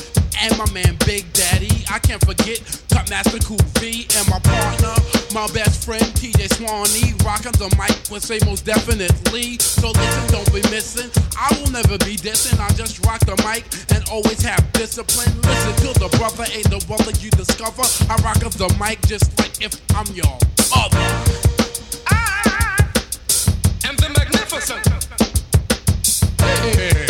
and 0.42 0.56
my 0.58 0.70
man 0.72 0.96
Big 1.06 1.32
Daddy. 1.32 1.84
I 1.90 1.98
can't 1.98 2.24
forget 2.24 2.60
Cut 2.92 3.08
Master 3.10 3.38
Cool 3.40 3.58
V 3.78 4.06
and 4.16 4.28
my 4.28 4.38
partner 4.40 5.10
my 5.34 5.46
best 5.52 5.84
friend 5.84 6.02
TJ 6.02 6.54
Swanee, 6.58 7.14
rocking 7.24 7.52
the 7.52 7.70
mic 7.78 7.94
would 8.10 8.22
say 8.22 8.38
most 8.44 8.64
definitely. 8.66 9.58
So 9.58 9.90
listen, 9.90 10.26
don't 10.32 10.52
be 10.52 10.62
missing. 10.70 11.10
I 11.38 11.54
will 11.54 11.70
never 11.70 11.98
be 11.98 12.16
dissing. 12.16 12.58
I 12.58 12.68
just 12.74 13.04
rock 13.06 13.20
the 13.20 13.36
mic 13.46 13.64
and 13.94 14.02
always 14.10 14.42
have 14.42 14.60
discipline. 14.72 15.30
Listen 15.42 15.74
to 15.86 16.00
the 16.00 16.08
brother, 16.18 16.44
ain't 16.52 16.70
the 16.70 16.82
brother 16.86 17.12
you 17.22 17.30
discover. 17.30 17.82
I 18.10 18.16
rock 18.22 18.38
the 18.40 18.68
mic 18.80 19.00
just 19.06 19.38
like 19.38 19.62
if 19.62 19.78
I'm 19.94 20.06
your 20.14 20.34
mother. 20.74 20.98
And 23.86 23.96
the 23.98 24.08
magnificent. 24.10 24.82
And 26.42 27.09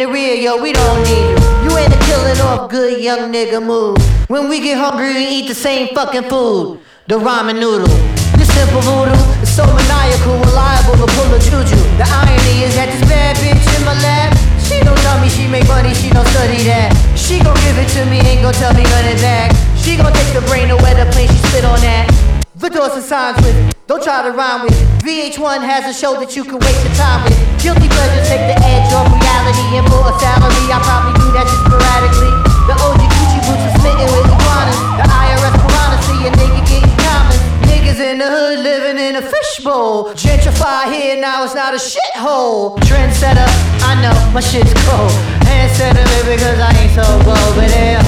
in 0.00 0.06
the 0.06 0.12
rear, 0.12 0.34
yo, 0.34 0.62
we 0.62 0.72
don't 0.72 1.02
need 1.02 1.26
you. 1.26 1.38
You 1.64 1.76
ain't 1.76 1.92
a 1.92 1.98
killing 2.06 2.40
off 2.40 2.70
good 2.70 3.02
young 3.02 3.32
nigga 3.32 3.58
move. 3.58 3.98
When 4.28 4.48
we 4.48 4.60
get 4.60 4.78
hungry, 4.78 5.12
we 5.14 5.26
eat 5.26 5.48
the 5.48 5.54
same 5.54 5.94
fucking 5.94 6.30
food, 6.30 6.80
the 7.08 7.18
ramen 7.18 7.58
noodle. 7.58 7.90
This 8.38 8.46
simple 8.54 8.80
voodoo 8.86 9.18
is 9.42 9.50
so 9.50 9.66
maniacal, 9.66 10.38
reliable 10.38 11.02
to 11.02 11.08
pull 11.18 11.34
a 11.34 11.38
juju. 11.42 11.78
The 11.98 12.06
irony 12.06 12.62
is 12.62 12.74
that 12.78 12.94
this 12.94 13.02
bad 13.10 13.34
bitch 13.42 13.58
in 13.58 13.82
my 13.82 13.98
lap, 13.98 14.38
she 14.62 14.78
don't 14.86 14.98
tell 15.02 15.18
me 15.18 15.28
she 15.28 15.48
make 15.48 15.66
money, 15.66 15.94
she 15.94 16.10
don't 16.10 16.28
study 16.30 16.62
that. 16.70 16.94
She 17.18 17.42
gon' 17.42 17.58
give 17.66 17.78
it 17.78 17.90
to 17.98 18.06
me, 18.06 18.22
ain't 18.22 18.42
gon' 18.42 18.54
tell 18.54 18.74
me 18.74 18.86
none 18.86 19.08
of 19.10 19.18
that. 19.18 19.50
She 19.82 19.96
gon' 19.96 20.12
take 20.12 20.30
the 20.30 20.46
brain 20.46 20.70
away 20.70 20.94
the 20.94 21.10
plane, 21.10 21.26
she 21.26 21.42
spit 21.50 21.64
on 21.64 21.80
that. 21.82 22.06
The 22.54 22.70
doors 22.70 22.94
and 22.94 23.02
signs 23.02 23.38
with, 23.42 23.54
don't 23.86 24.02
try 24.02 24.22
to 24.22 24.30
rhyme 24.30 24.62
with. 24.62 24.74
VH1 25.02 25.62
has 25.62 25.86
a 25.86 25.94
show 25.94 26.18
that 26.20 26.36
you 26.36 26.44
can 26.44 26.58
waste 26.58 26.82
your 26.84 26.94
time 26.94 27.22
with. 27.22 27.38
Guilty 27.62 27.86
pleasures 27.86 28.26
take 28.28 28.44
the 28.50 28.58
edge 28.66 28.92
off 28.92 29.06
reality, 29.08 29.27
and 29.56 29.86
for 29.88 30.04
a 30.04 30.12
salary, 30.20 30.68
I 30.68 30.76
probably 30.84 31.16
do 31.16 31.32
that 31.32 31.48
just 31.48 31.64
sporadically. 31.64 32.32
The 32.68 32.74
OG 32.76 33.00
Gucci 33.00 33.40
boots 33.48 33.64
are 33.64 33.74
smitten 33.80 34.08
with 34.12 34.28
iguanas. 34.28 34.76
The 35.00 35.06
IRS 35.08 35.56
piranha 35.56 35.98
see 36.04 36.20
a 36.28 36.30
nigga 36.36 36.60
getting 36.68 36.96
common. 37.00 37.38
Niggas 37.64 37.96
in 37.96 38.18
the 38.20 38.28
hood 38.28 38.60
living 38.60 38.98
in 39.00 39.16
a 39.16 39.24
fishbowl. 39.24 40.12
Gentrify 40.12 40.92
here, 40.92 41.16
now 41.16 41.44
it's 41.44 41.54
not 41.54 41.72
a 41.72 41.80
shithole. 41.80 42.76
Trendsetter, 42.84 43.48
I 43.88 43.96
know 44.04 44.16
my 44.36 44.40
shit's 44.44 44.74
cold. 44.84 45.12
Hand 45.48 45.72
setter 45.72 46.04
because 46.28 46.60
I 46.60 46.68
ain't 46.84 46.92
so 46.92 47.06
bold, 47.24 47.52
but 47.56 47.72
yeah. 47.72 48.04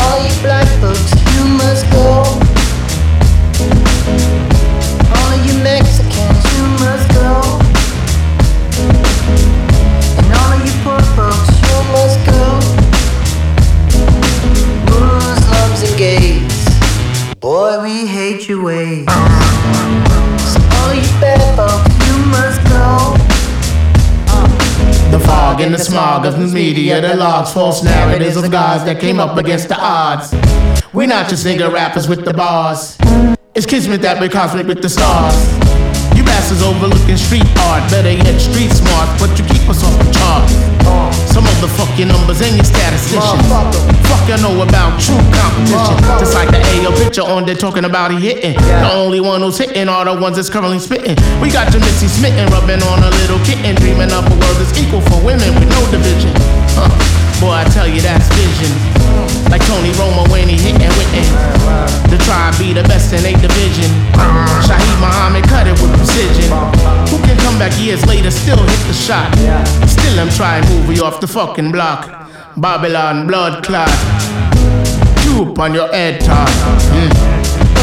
All 0.00 0.16
you 0.24 0.32
black 0.40 0.68
folks, 0.80 1.12
you 1.36 1.44
must 1.60 1.84
go. 1.92 2.24
All 5.12 5.34
you 5.44 5.52
Mexicans, 5.60 5.99
Boy, 16.00 17.82
we 17.82 18.06
hate 18.06 18.48
your 18.48 18.64
ways. 18.64 19.04
So 19.04 20.58
all 20.80 20.94
you 20.94 21.04
bad 21.20 21.44
folks, 21.54 21.92
you 22.08 22.16
must 22.32 22.58
go. 22.64 23.12
The 25.10 25.22
fog 25.22 25.60
and 25.60 25.74
the 25.74 25.78
smog 25.78 26.24
of 26.24 26.38
the 26.38 26.46
media, 26.46 27.02
the 27.02 27.14
logs, 27.16 27.52
false 27.52 27.82
narratives 27.84 28.38
of 28.38 28.50
gods 28.50 28.82
that 28.84 28.98
came 28.98 29.20
up 29.20 29.36
against 29.36 29.68
the 29.68 29.76
odds. 29.78 30.32
We're 30.94 31.06
not 31.06 31.28
just 31.28 31.44
nigga 31.44 31.70
rappers 31.70 32.08
with 32.08 32.24
the 32.24 32.32
bars. 32.32 32.96
It's 33.54 33.66
kismet 33.66 34.00
that 34.00 34.22
we're 34.22 34.30
cosmic 34.30 34.66
with 34.66 34.80
the 34.80 34.88
stars. 34.88 35.36
You 36.16 36.24
bastards 36.24 36.62
overlooking 36.62 37.18
street 37.18 37.44
art, 37.68 37.90
better 37.90 38.12
yet 38.12 38.40
street 38.40 38.70
smart, 38.70 39.20
but 39.20 39.38
you 39.38 39.44
keep 39.44 39.68
us 39.68 39.84
off 39.84 39.98
the 40.02 40.10
charts. 40.12 40.79
Some 41.60 41.68
of 41.68 41.76
the 41.76 41.84
fucking 41.84 42.08
numbers 42.08 42.40
and 42.40 42.56
your 42.56 42.64
statisticians. 42.64 43.44
Fuck 44.08 44.24
you 44.28 44.36
know 44.40 44.62
about 44.62 44.98
true 44.98 45.20
competition. 45.28 45.98
Just 46.16 46.32
like 46.32 46.48
the 46.48 46.56
AO 46.56 46.96
picture 46.96 47.20
on 47.20 47.44
there 47.44 47.54
talking 47.54 47.84
about 47.84 48.12
he 48.12 48.18
hitting. 48.18 48.54
The 48.54 48.90
only 48.94 49.20
one 49.20 49.42
who's 49.42 49.58
hitting 49.58 49.86
are 49.86 50.06
the 50.06 50.14
ones 50.18 50.36
that's 50.36 50.48
currently 50.48 50.78
spitting. 50.78 51.16
We 51.38 51.50
got 51.50 51.70
your 51.74 51.80
Missy 51.80 52.08
smitten, 52.08 52.48
rubbing 52.48 52.82
on 52.84 53.02
a 53.02 53.10
little 53.10 53.38
kitten, 53.44 53.74
dreaming 53.76 54.10
up 54.10 54.24
a 54.24 54.30
world 54.40 54.56
that's 54.56 54.72
equal 54.78 55.02
for 55.02 55.22
women 55.22 55.52
with 55.60 55.68
no 55.68 55.80
division. 55.90 56.32
Huh. 56.80 56.88
Boy, 57.44 57.52
I 57.52 57.64
tell 57.64 57.86
you 57.86 58.00
that's 58.00 58.28
vision. 58.32 58.99
Like 59.50 59.64
Tony 59.66 59.90
Romo 59.98 60.28
when 60.30 60.48
he 60.48 60.56
hitting 60.56 60.90
Witten. 60.96 61.26
The 62.10 62.18
tribe 62.24 62.58
be 62.58 62.72
the 62.72 62.82
best 62.84 63.12
in 63.12 63.24
a 63.24 63.32
division. 63.40 63.90
Shaheed 64.66 64.98
Muhammad 65.00 65.44
cut 65.44 65.66
it 65.66 65.78
with 65.80 65.92
precision. 65.96 66.50
Who 67.10 67.18
can 67.26 67.36
come 67.38 67.58
back 67.58 67.72
years 67.78 68.04
later, 68.06 68.30
still 68.30 68.58
hit 68.58 68.82
the 68.86 68.94
shot? 68.94 69.30
Still 69.88 70.20
I'm 70.20 70.30
trying 70.30 70.62
to 70.64 70.70
move 70.70 70.96
you 70.96 71.04
off 71.04 71.20
the 71.20 71.26
fucking 71.26 71.72
block. 71.72 72.28
Babylon 72.56 73.26
blood 73.26 73.64
clot. 73.64 73.90
You 75.24 75.54
on 75.58 75.74
your 75.74 75.88
head 75.92 76.20
top. 76.20 76.48
Mm. 76.90 77.10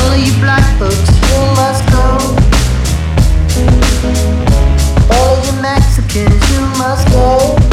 All 0.03 0.15
you 0.15 0.33
black 0.39 0.65
folks, 0.77 1.09
you 1.29 1.39
must 1.55 1.83
go. 1.91 2.05
All 5.15 5.35
you 5.45 5.61
Mexicans, 5.61 6.51
you 6.51 6.61
must 6.77 7.07
go. 7.09 7.66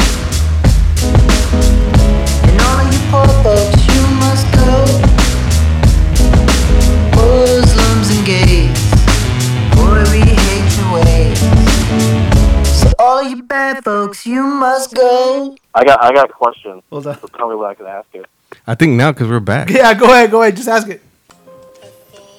I 15.73 15.83
got 15.83 16.03
I 16.03 16.13
got 16.13 16.29
a 16.29 16.33
question. 16.33 16.81
Hold 16.89 17.07
on. 17.07 17.19
So 17.19 17.27
tell 17.27 17.49
me 17.49 17.55
what 17.55 17.69
I 17.69 17.73
can 17.75 17.85
ask 17.85 18.07
you. 18.13 18.25
I 18.65 18.75
think 18.75 18.93
now 18.93 19.11
because 19.11 19.29
we're 19.29 19.39
back. 19.39 19.69
Yeah, 19.69 19.93
go 19.93 20.05
ahead, 20.05 20.31
go 20.31 20.41
ahead. 20.41 20.55
Just 20.55 20.67
ask 20.67 20.87
it. 20.89 21.01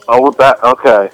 Oh, 0.08 0.22
we're 0.22 0.30
back. 0.30 0.62
Okay. 0.62 1.10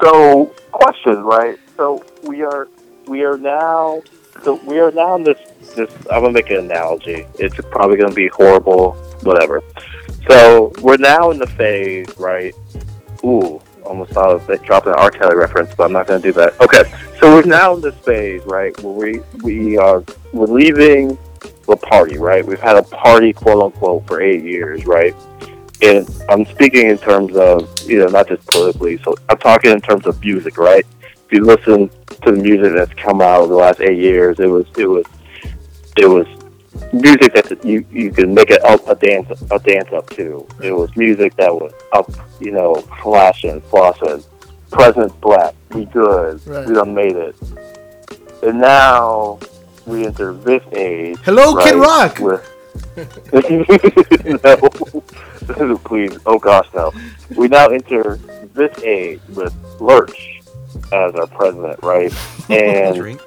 So, 0.00 0.46
question, 0.72 1.22
right? 1.22 1.58
So 1.76 2.04
we 2.24 2.42
are 2.42 2.68
we 3.06 3.24
are 3.24 3.36
now 3.36 4.02
so 4.42 4.54
we 4.64 4.80
are 4.80 4.90
now 4.90 5.16
in 5.16 5.24
this 5.24 5.38
this. 5.70 5.90
I'm 6.10 6.22
gonna 6.22 6.32
make 6.32 6.50
an 6.50 6.58
analogy. 6.58 7.26
It's 7.38 7.54
probably 7.70 7.96
gonna 7.96 8.14
be 8.14 8.28
horrible, 8.28 8.92
whatever. 9.22 9.62
So 10.28 10.72
we're 10.80 10.96
now 10.96 11.30
in 11.30 11.38
the 11.38 11.46
phase, 11.46 12.06
right? 12.18 12.54
Ooh, 13.24 13.60
almost 13.84 14.12
thought 14.12 14.30
of 14.30 14.62
dropping 14.64 14.92
an 14.92 14.98
R. 14.98 15.10
Kelly 15.10 15.36
reference, 15.36 15.74
but 15.74 15.84
I'm 15.84 15.92
not 15.92 16.06
gonna 16.06 16.20
do 16.20 16.32
that. 16.32 16.60
Okay. 16.60 16.84
So 17.20 17.34
we're 17.34 17.42
now 17.42 17.74
in 17.74 17.80
this 17.80 17.94
phase, 17.96 18.42
right? 18.44 18.78
Where 18.82 18.94
we 18.94 19.20
we 19.42 19.78
are 19.78 20.04
we're 20.32 20.46
leaving 20.46 21.18
the 21.66 21.76
party, 21.76 22.18
right? 22.18 22.44
We've 22.44 22.60
had 22.60 22.76
a 22.76 22.82
party, 22.82 23.32
quote 23.32 23.62
unquote, 23.62 24.06
for 24.06 24.20
eight 24.20 24.42
years, 24.42 24.84
right? 24.86 25.14
and 25.82 26.08
I'm 26.28 26.46
speaking 26.46 26.88
in 26.88 26.98
terms 26.98 27.36
of 27.36 27.68
you 27.82 27.98
know 27.98 28.06
not 28.06 28.28
just 28.28 28.46
politically. 28.46 28.98
So 29.02 29.16
I'm 29.28 29.38
talking 29.38 29.72
in 29.72 29.80
terms 29.80 30.06
of 30.06 30.20
music, 30.24 30.56
right? 30.56 30.86
If 31.02 31.32
you 31.32 31.44
listen 31.44 31.90
to 32.22 32.32
the 32.32 32.40
music 32.40 32.72
that's 32.74 32.94
come 32.94 33.20
out 33.20 33.42
over 33.42 33.52
the 33.52 33.58
last 33.58 33.80
eight 33.80 33.98
years, 33.98 34.38
it 34.38 34.46
was 34.46 34.66
it 34.76 34.86
was 34.86 35.04
it 35.96 36.06
was 36.06 36.26
music 36.92 37.32
that 37.34 37.64
you 37.64 37.84
you 37.90 38.10
could 38.10 38.28
make 38.28 38.50
a, 38.50 38.58
a 38.88 38.94
dance 38.96 39.28
a 39.50 39.58
dance 39.58 39.88
up 39.92 40.08
to. 40.10 40.46
It 40.62 40.72
was 40.72 40.94
music 40.96 41.36
that 41.36 41.52
was 41.54 41.72
up, 41.92 42.10
you 42.40 42.52
know, 42.52 42.74
flashing, 43.02 43.60
flossing. 43.62 44.24
President 44.70 45.18
Black, 45.20 45.54
we 45.74 45.84
good, 45.84 46.40
Right. 46.46 46.66
we 46.66 46.74
done 46.74 46.94
made 46.94 47.14
it. 47.14 47.36
And 48.42 48.58
now 48.60 49.38
we 49.86 50.06
enter 50.06 50.32
this 50.32 50.62
age. 50.72 51.18
Hello, 51.24 51.54
Kid 51.62 51.74
Rock. 51.76 52.18
With 52.18 52.48
no, 54.44 55.76
please. 55.84 56.18
Oh 56.24 56.38
gosh, 56.38 56.66
no. 56.74 56.90
We 57.36 57.48
now 57.48 57.66
enter 57.66 58.16
this 58.54 58.76
age 58.82 59.20
with 59.34 59.54
Lurch 59.80 60.40
as 60.92 61.14
our 61.14 61.26
president, 61.26 61.82
right? 61.82 62.12
And 62.48 63.20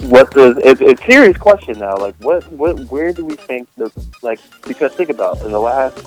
what 0.00 0.30
does 0.32 0.56
it's 0.58 0.80
a 0.80 0.96
serious 1.06 1.36
question 1.36 1.78
now? 1.78 1.96
Like, 1.96 2.14
what, 2.16 2.50
what, 2.52 2.78
where 2.90 3.12
do 3.12 3.24
we 3.24 3.36
think 3.36 3.68
the 3.76 3.90
like? 4.22 4.40
Because 4.66 4.92
think 4.92 5.10
about 5.10 5.40
in 5.42 5.52
the 5.52 5.60
last 5.60 5.98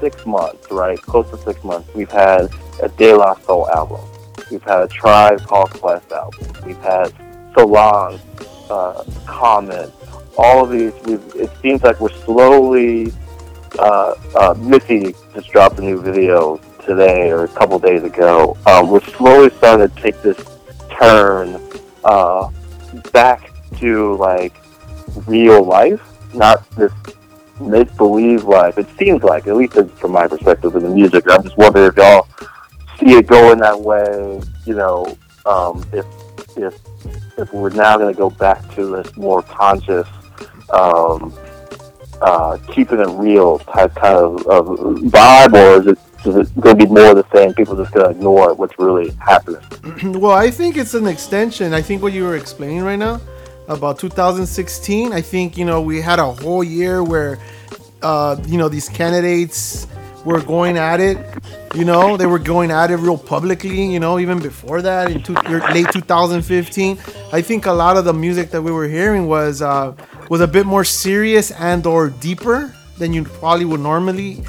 six 0.00 0.24
months, 0.26 0.70
right? 0.70 1.00
Close 1.00 1.30
to 1.30 1.38
six 1.38 1.62
months, 1.64 1.88
we've 1.94 2.10
had 2.10 2.48
a 2.82 2.88
De 2.88 3.12
La 3.14 3.34
Soul 3.40 3.68
album. 3.70 4.00
We've 4.50 4.62
had 4.62 4.82
a 4.82 4.88
Tribe 4.88 5.40
Called 5.46 5.70
Quest 5.70 6.10
album. 6.12 6.52
We've 6.66 6.76
had 6.78 7.12
Solange, 7.54 8.20
uh, 8.70 9.04
Common. 9.26 9.90
All 10.36 10.64
of 10.64 10.70
these, 10.70 10.92
it 11.06 11.50
seems 11.60 11.82
like 11.82 12.00
we're 12.00 12.12
slowly. 12.24 13.12
Uh, 13.78 14.14
uh, 14.34 14.54
Missy 14.58 15.14
just 15.34 15.50
dropped 15.50 15.78
a 15.78 15.82
new 15.82 16.00
video 16.00 16.58
today 16.84 17.30
or 17.30 17.44
a 17.44 17.48
couple 17.48 17.78
days 17.78 18.02
ago. 18.04 18.56
Um, 18.66 18.90
we're 18.90 19.00
slowly 19.00 19.50
starting 19.56 19.88
to 19.88 20.02
take 20.02 20.20
this 20.20 20.36
turn 20.98 21.60
uh, 22.04 22.50
back 23.12 23.50
to 23.78 24.16
like 24.16 24.54
real 25.26 25.64
life, 25.64 26.02
not 26.34 26.68
this 26.72 26.92
make 27.60 27.94
believe 27.96 28.44
life. 28.44 28.78
It 28.78 28.88
seems 28.98 29.22
like, 29.22 29.46
at 29.46 29.56
least 29.56 29.74
from 29.96 30.12
my 30.12 30.26
perspective 30.26 30.74
in 30.76 30.82
the 30.82 30.88
music. 30.88 31.24
I'm 31.30 31.42
just 31.42 31.56
wondering 31.56 31.86
if 31.86 31.96
y'all 31.96 32.28
see 32.98 33.14
it 33.14 33.26
going 33.26 33.58
that 33.58 33.78
way. 33.78 34.40
You 34.64 34.74
know, 34.74 35.18
um, 35.46 35.84
if 35.92 36.06
if 36.56 36.74
if 37.38 37.52
we're 37.52 37.70
now 37.70 37.96
going 37.96 38.12
to 38.12 38.18
go 38.18 38.30
back 38.30 38.68
to 38.74 38.86
this 38.86 39.16
more 39.16 39.42
conscious, 39.42 40.06
um, 40.72 41.34
uh, 42.20 42.58
keeping 42.72 43.00
it 43.00 43.08
real 43.08 43.58
type 43.58 43.94
kind 43.94 44.16
of, 44.16 44.46
of 44.46 44.66
vibe, 44.98 45.54
or 45.54 45.80
is 45.80 45.86
it, 45.88 45.98
is 46.26 46.36
it 46.36 46.60
going 46.60 46.78
to 46.78 46.86
be 46.86 46.92
more 46.92 47.10
of 47.10 47.16
the 47.16 47.26
same? 47.34 47.52
People 47.54 47.76
just 47.76 47.92
going 47.92 48.06
to 48.06 48.10
ignore 48.10 48.54
what's 48.54 48.78
really 48.78 49.10
happening. 49.20 49.62
well, 50.20 50.32
I 50.32 50.50
think 50.50 50.76
it's 50.76 50.94
an 50.94 51.06
extension. 51.06 51.74
I 51.74 51.82
think 51.82 52.02
what 52.02 52.12
you 52.12 52.24
were 52.24 52.36
explaining 52.36 52.82
right 52.82 52.98
now 52.98 53.20
about 53.68 53.98
2016. 53.98 55.12
I 55.12 55.20
think 55.20 55.56
you 55.56 55.64
know 55.64 55.80
we 55.80 56.00
had 56.00 56.18
a 56.18 56.32
whole 56.32 56.64
year 56.64 57.02
where 57.02 57.38
uh, 58.02 58.36
you 58.46 58.58
know 58.58 58.68
these 58.68 58.88
candidates 58.88 59.86
were 60.24 60.40
going 60.40 60.78
at 60.78 61.00
it. 61.00 61.18
You 61.74 61.84
know 61.84 62.16
they 62.16 62.26
were 62.26 62.38
going 62.38 62.70
at 62.70 62.90
it 62.90 62.96
real 62.96 63.18
publicly. 63.18 63.84
You 63.84 64.00
know 64.00 64.18
even 64.18 64.40
before 64.40 64.82
that 64.82 65.10
in 65.10 65.22
two, 65.22 65.34
late 65.34 65.90
2015. 65.92 66.98
I 67.32 67.42
think 67.42 67.66
a 67.66 67.72
lot 67.72 67.96
of 67.96 68.04
the 68.04 68.14
music 68.14 68.50
that 68.50 68.62
we 68.62 68.70
were 68.70 68.88
hearing 68.88 69.26
was 69.26 69.62
uh, 69.62 69.94
was 70.28 70.40
a 70.40 70.48
bit 70.48 70.66
more 70.66 70.84
serious 70.84 71.50
and 71.52 71.86
or 71.86 72.10
deeper 72.10 72.74
than 72.98 73.12
you 73.12 73.24
probably 73.24 73.64
would 73.64 73.80
normally 73.80 74.44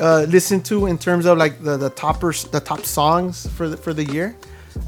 uh, 0.00 0.26
listen 0.28 0.62
to 0.62 0.86
in 0.86 0.98
terms 0.98 1.26
of 1.26 1.38
like 1.38 1.62
the 1.62 1.76
the 1.76 1.90
toppers 1.90 2.44
the 2.44 2.60
top 2.60 2.84
songs 2.84 3.46
for 3.56 3.68
the 3.68 3.76
for 3.76 3.92
the 3.94 4.04
year. 4.04 4.36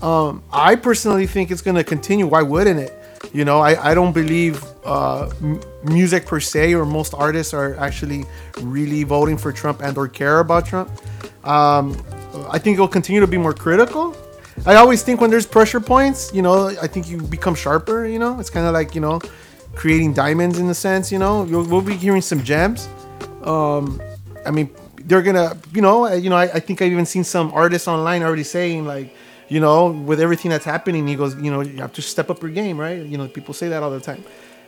Um, 0.03 0.43
I 0.53 0.77
personally 0.77 1.27
think 1.27 1.51
it's 1.51 1.63
gonna 1.63 1.85
continue. 1.85 2.27
Why 2.27 2.43
wouldn't 2.43 2.81
it? 2.81 2.95
You 3.33 3.45
know, 3.45 3.61
I, 3.61 3.91
I 3.91 3.95
don't 3.95 4.13
believe 4.13 4.63
uh, 4.85 5.29
m- 5.43 5.61
music 5.85 6.25
per 6.27 6.41
se 6.41 6.75
or 6.75 6.87
most 6.87 7.15
artists 7.15 7.53
are 7.53 7.77
actually 7.77 8.25
really 8.61 9.03
voting 9.05 9.37
for 9.37 9.53
Trump 9.53 9.81
and 9.83 9.97
or 9.99 10.09
care 10.09 10.39
about 10.41 10.67
Trump. 10.67 10.91
Um, 11.45 11.97
I 12.51 12.59
think 12.59 12.75
it'll 12.75 12.89
continue 12.89 13.21
to 13.21 13.27
be 13.27 13.39
more 13.39 13.53
critical. 13.55 14.17
I 14.67 14.77
always 14.77 15.03
think 15.03 15.21
when 15.21 15.31
there's 15.31 15.47
pressure 15.47 15.81
points, 15.81 16.33
you 16.33 16.43
know, 16.43 16.69
I 16.69 16.87
think 16.87 17.09
you 17.09 17.19
become 17.23 17.55
sharper. 17.55 18.07
You 18.07 18.19
know, 18.19 18.39
it's 18.41 18.51
kind 18.51 18.67
of 18.67 18.73
like 18.73 18.95
you 18.95 19.01
know, 19.01 19.21
creating 19.75 20.15
diamonds 20.15 20.59
in 20.59 20.69
a 20.69 20.75
sense. 20.75 21.11
You 21.13 21.19
know, 21.19 21.45
You'll, 21.45 21.65
we'll 21.65 21.83
be 21.83 21.95
hearing 21.97 22.23
some 22.23 22.43
gems. 22.43 22.89
Um, 23.43 24.01
I 24.47 24.51
mean, 24.51 24.71
they're 25.09 25.23
gonna, 25.29 25.57
you 25.75 25.83
know, 25.83 26.05
I- 26.05 26.15
you 26.25 26.31
know, 26.31 26.37
I, 26.37 26.45
I 26.59 26.61
think 26.61 26.81
I've 26.83 26.93
even 26.93 27.07
seen 27.07 27.25
some 27.25 27.51
artists 27.53 27.89
online 27.89 28.23
already 28.23 28.45
saying 28.45 28.85
like, 28.95 29.09
you 29.49 29.61
know, 29.61 29.79
with 30.09 30.21
everything 30.21 30.51
that's 30.51 30.65
happening, 30.75 31.07
he 31.09 31.17
goes, 31.17 31.35
you 31.37 31.51
know, 31.51 31.61
you 31.63 31.79
have 31.87 31.93
to 31.95 32.03
step 32.03 32.29
up 32.31 32.43
your 32.43 32.51
game, 32.51 32.77
right? 32.79 33.01
You 33.13 33.17
know, 33.19 33.27
people 33.29 33.55
say 33.55 33.69
that 33.73 33.83
all 33.83 33.91
the 33.91 34.01
time. 34.01 34.23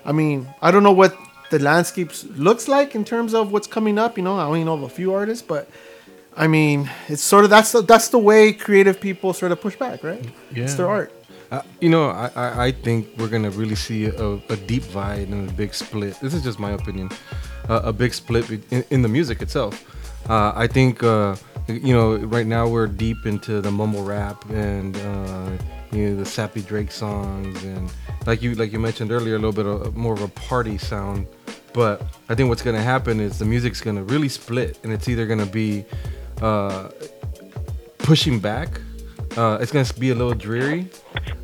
I 0.05 0.12
mean, 0.12 0.49
I 0.62 0.70
don't 0.72 0.82
know 0.82 0.97
what 1.03 1.14
the 1.51 1.59
landscape 1.59 2.11
looks 2.36 2.66
like 2.68 2.95
in 2.95 3.05
terms 3.05 3.34
of 3.34 3.53
what's 3.53 3.66
coming 3.66 3.99
up. 3.99 4.16
You 4.16 4.24
know, 4.24 4.36
I 4.38 4.45
only 4.45 4.64
know 4.64 4.74
of 4.74 4.82
a 4.82 4.88
few 4.88 5.12
artists, 5.12 5.45
but 5.47 5.68
I 6.36 6.47
mean, 6.47 6.88
it's 7.09 7.22
sort 7.22 7.45
of 7.45 7.51
that's 7.51 7.72
the, 7.72 7.82
that's 7.82 8.09
the 8.09 8.18
way 8.30 8.53
creative 8.55 9.01
people 9.01 9.34
sort 9.34 9.53
of 9.53 9.61
push 9.61 9.76
back, 9.76 10.03
right? 10.03 10.24
It's 10.64 10.74
their 10.74 10.88
art. 10.88 11.12
Uh, 11.51 11.62
you 11.80 11.91
know, 11.91 12.09
I, 12.09 12.30
I, 12.36 12.64
I 12.66 12.72
think 12.72 13.09
we're 13.18 13.28
gonna 13.28 13.51
really 13.51 13.74
see 13.74 14.07
a, 14.07 14.28
a 14.49 14.57
deep 14.57 14.84
divide 14.84 15.28
and 15.28 15.51
a 15.51 15.53
big 15.53 15.74
split. 15.74 16.14
This 16.22 16.32
is 16.32 16.43
just 16.43 16.59
my 16.61 16.70
opinion. 16.70 17.11
Uh, 17.68 17.80
a 17.84 17.93
big 17.93 18.14
split 18.14 18.49
in, 18.70 18.84
in 18.91 19.03
the 19.03 19.09
music 19.09 19.43
itself. 19.43 19.74
Uh, 20.30 20.52
I 20.54 20.68
think 20.68 21.02
uh, 21.02 21.34
you 21.66 21.92
know 21.92 22.14
right 22.18 22.46
now 22.46 22.68
we're 22.68 22.86
deep 22.86 23.26
into 23.26 23.60
the 23.60 23.72
mumble 23.72 24.04
rap 24.04 24.48
and 24.48 24.96
uh, 24.96 25.50
you 25.90 26.10
know 26.10 26.16
the 26.16 26.24
sappy 26.24 26.62
Drake 26.62 26.92
songs 26.92 27.60
and 27.64 27.90
like 28.26 28.40
you 28.40 28.54
like 28.54 28.70
you 28.72 28.78
mentioned 28.78 29.10
earlier 29.10 29.34
a 29.34 29.38
little 29.40 29.52
bit 29.52 29.66
of 29.66 29.96
more 29.96 30.12
of 30.12 30.22
a 30.22 30.28
party 30.28 30.78
sound. 30.78 31.26
But 31.72 32.02
I 32.28 32.36
think 32.36 32.48
what's 32.48 32.62
gonna 32.62 32.80
happen 32.80 33.18
is 33.18 33.40
the 33.40 33.44
music's 33.44 33.80
gonna 33.80 34.04
really 34.04 34.28
split 34.28 34.78
and 34.84 34.92
it's 34.92 35.08
either 35.08 35.26
gonna 35.26 35.46
be 35.46 35.84
uh, 36.40 36.90
pushing 37.98 38.38
back. 38.38 38.80
Uh, 39.36 39.58
it's 39.60 39.72
gonna 39.72 39.92
be 39.98 40.10
a 40.10 40.14
little 40.14 40.34
dreary, 40.34 40.88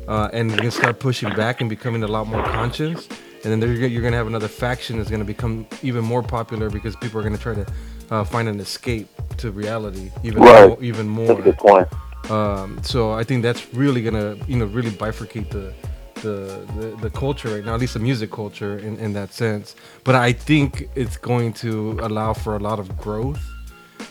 uh, 0.07 0.29
and 0.31 0.49
you're 0.49 0.59
gonna 0.59 0.71
start 0.71 0.97
pushing 0.99 1.29
back 1.35 1.59
and 1.59 1.69
becoming 1.69 2.03
a 2.03 2.07
lot 2.07 2.25
more 2.25 2.43
conscious. 2.43 3.09
And 3.43 3.61
then 3.61 3.91
you're 3.91 4.01
gonna 4.01 4.15
have 4.15 4.27
another 4.27 4.47
faction 4.47 4.97
that's 4.97 5.09
gonna 5.09 5.25
become 5.25 5.67
even 5.83 6.05
more 6.05 6.23
popular 6.23 6.69
because 6.69 6.95
people 6.95 7.19
are 7.19 7.23
gonna 7.23 7.37
try 7.37 7.53
to 7.53 7.65
uh, 8.11 8.23
find 8.23 8.47
an 8.47 8.59
escape 8.59 9.07
to 9.37 9.51
reality 9.51 10.11
even 10.23 10.41
Right. 10.43 10.67
more, 10.69 10.77
even 10.81 11.07
more. 11.07 11.27
That's 11.27 11.39
a 11.39 11.43
good 11.43 11.57
point. 11.57 11.87
Um, 12.31 12.79
so 12.83 13.11
I 13.11 13.23
think 13.23 13.43
that's 13.43 13.73
really 13.73 14.01
gonna 14.01 14.35
you 14.47 14.57
know 14.57 14.65
really 14.65 14.91
bifurcate 14.91 15.49
the 15.49 15.73
the, 16.21 16.65
the, 16.79 16.97
the 17.01 17.09
culture 17.11 17.49
right 17.53 17.63
now, 17.63 17.75
at 17.75 17.79
least 17.79 17.93
the 17.93 17.99
music 17.99 18.31
culture 18.31 18.79
in, 18.79 18.97
in 18.97 19.13
that 19.13 19.33
sense. 19.33 19.75
But 20.03 20.15
I 20.15 20.33
think 20.33 20.89
it's 20.95 21.15
going 21.15 21.53
to 21.61 21.99
allow 22.01 22.33
for 22.33 22.55
a 22.55 22.59
lot 22.59 22.79
of 22.79 22.97
growth 22.97 23.39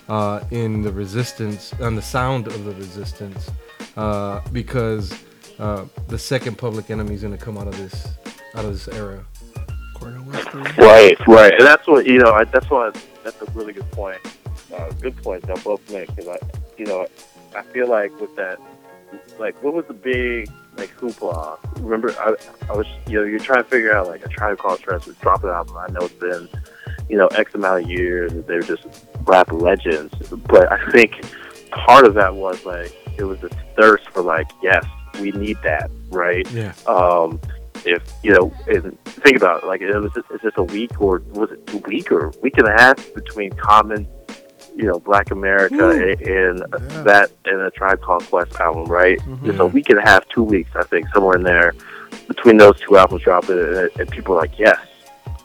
uh, 0.09 0.41
in 0.53 0.83
the 0.83 0.93
resistance 0.93 1.73
and 1.81 1.99
the 1.99 2.03
sound 2.03 2.47
of 2.47 2.65
the 2.65 2.75
resistance 2.75 3.51
uh, 3.97 4.41
because 4.53 5.13
uh, 5.59 5.87
the 6.07 6.17
second 6.19 6.59
public 6.59 6.91
enemy 6.91 7.15
is 7.15 7.23
going 7.23 7.37
to 7.37 7.45
come 7.45 7.59
out 7.59 7.67
of 7.67 7.77
this 7.77 8.07
out 8.55 8.65
of 8.65 8.73
this 8.73 8.87
era. 8.97 9.25
Right, 10.79 11.17
right, 11.27 11.53
and 11.55 11.67
that's 11.67 11.87
what 11.89 12.07
you 12.07 12.19
know. 12.19 12.31
I, 12.31 12.45
that's 12.45 12.71
why 12.71 12.93
that's 13.27 13.43
a 13.43 13.51
really 13.53 13.73
good 13.73 13.91
point. 13.91 14.21
Uh, 14.75 14.91
good 15.01 15.17
point 15.23 15.43
that 15.47 15.63
both 15.65 15.91
make 15.91 16.09
because 16.15 16.29
I, 16.29 16.39
you 16.79 16.87
know, 16.87 17.07
I 17.57 17.63
feel 17.63 17.89
like 17.89 18.19
with 18.21 18.35
that, 18.37 18.59
like, 19.39 19.61
what 19.63 19.75
was 19.75 19.85
the 19.87 19.95
big 19.95 20.49
like 20.77 20.95
hoopla? 20.97 21.59
Remember, 21.81 22.15
I, 22.19 22.35
I 22.69 22.77
was, 22.77 22.87
you 23.09 23.19
know, 23.19 23.25
you're 23.25 23.41
trying 23.41 23.65
to 23.65 23.69
figure 23.69 23.95
out 23.95 24.07
like 24.07 24.25
a 24.25 24.29
Tribe 24.29 24.59
Called 24.59 24.85
Quest 24.85 25.07
was 25.07 25.17
dropping 25.17 25.51
an 25.51 25.57
album. 25.57 25.77
I 25.77 25.89
know 25.89 26.01
it's 26.03 26.15
been, 26.15 26.49
you 27.09 27.17
know, 27.17 27.27
X 27.29 27.55
amount 27.55 27.85
of 27.85 27.91
years. 27.91 28.33
They're 28.47 28.63
just 28.63 28.87
rap 29.25 29.51
legends, 29.51 30.15
but 30.47 30.71
I 30.71 30.91
think 30.93 31.25
part 31.73 32.07
of 32.07 32.15
that 32.15 32.35
was 32.35 32.65
like 32.65 32.97
it 33.19 33.25
was 33.25 33.41
this 33.41 33.53
thirst 33.77 34.09
for 34.11 34.23
like, 34.23 34.49
yes, 34.63 34.85
we 35.21 35.33
need 35.33 35.57
that, 35.65 35.91
right? 36.11 36.49
Yeah. 36.53 36.75
um, 36.87 37.41
if 37.87 38.03
you 38.23 38.33
know, 38.33 38.53
and 38.67 38.99
think 39.05 39.37
about 39.37 39.63
it, 39.63 39.67
like 39.67 39.81
it 39.81 39.95
was 39.97 40.13
just, 40.13 40.27
it's 40.31 40.43
just 40.43 40.59
a 40.59 40.63
week 40.63 41.01
or 41.01 41.23
was 41.31 41.51
it 41.53 41.71
a 41.73 41.77
week 41.79 42.11
or 42.11 42.33
week 42.43 42.59
and 42.59 42.67
a 42.67 42.73
half 42.73 43.15
between 43.15 43.53
Common, 43.53 44.07
you 44.75 44.85
know, 44.85 44.99
Black 44.99 45.31
America 45.31 45.95
hmm. 45.95 46.01
and, 46.01 46.21
and 46.23 47.07
that 47.07 47.31
and 47.45 47.61
a 47.61 47.71
Tribe 47.71 48.01
Called 48.01 48.25
Quest 48.25 48.57
album, 48.61 48.87
right? 48.87 49.19
Mm-hmm. 49.21 49.47
Just 49.47 49.59
a 49.61 49.67
week 49.67 49.89
and 49.89 49.99
a 49.99 50.03
half, 50.03 50.29
two 50.29 50.43
weeks, 50.43 50.71
I 50.75 50.83
think, 50.83 51.09
somewhere 51.15 51.37
in 51.37 51.45
there 51.45 51.73
between 52.27 52.57
those 52.57 52.79
two 52.81 52.97
albums 52.97 53.23
dropping, 53.23 53.59
and, 53.59 53.91
and 53.99 54.11
people 54.11 54.35
are 54.35 54.41
like, 54.41 54.59
yes. 54.59 54.79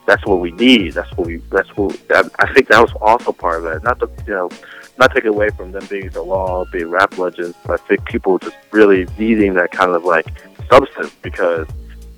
That's 0.07 0.25
what 0.25 0.39
we 0.39 0.51
need. 0.51 0.93
That's 0.93 1.15
what 1.15 1.27
we. 1.27 1.37
That's 1.51 1.69
what. 1.77 1.97
I, 2.09 2.23
I 2.39 2.51
think 2.53 2.67
that 2.69 2.81
was 2.81 2.91
also 2.99 3.31
part 3.31 3.63
of 3.63 3.65
it. 3.71 3.83
Not 3.83 3.99
to, 3.99 4.09
you 4.25 4.33
know, 4.33 4.49
not 4.97 5.13
take 5.13 5.25
away 5.25 5.49
from 5.49 5.71
them 5.71 5.85
being 5.89 6.09
the 6.09 6.23
law, 6.23 6.65
being 6.71 6.89
rap 6.89 7.19
legends. 7.19 7.55
But 7.65 7.79
I 7.79 7.83
think 7.85 8.05
people 8.05 8.39
just 8.39 8.55
really 8.71 9.05
needing 9.19 9.53
that 9.53 9.71
kind 9.71 9.91
of 9.91 10.03
like 10.03 10.25
substance 10.69 11.11
because 11.21 11.67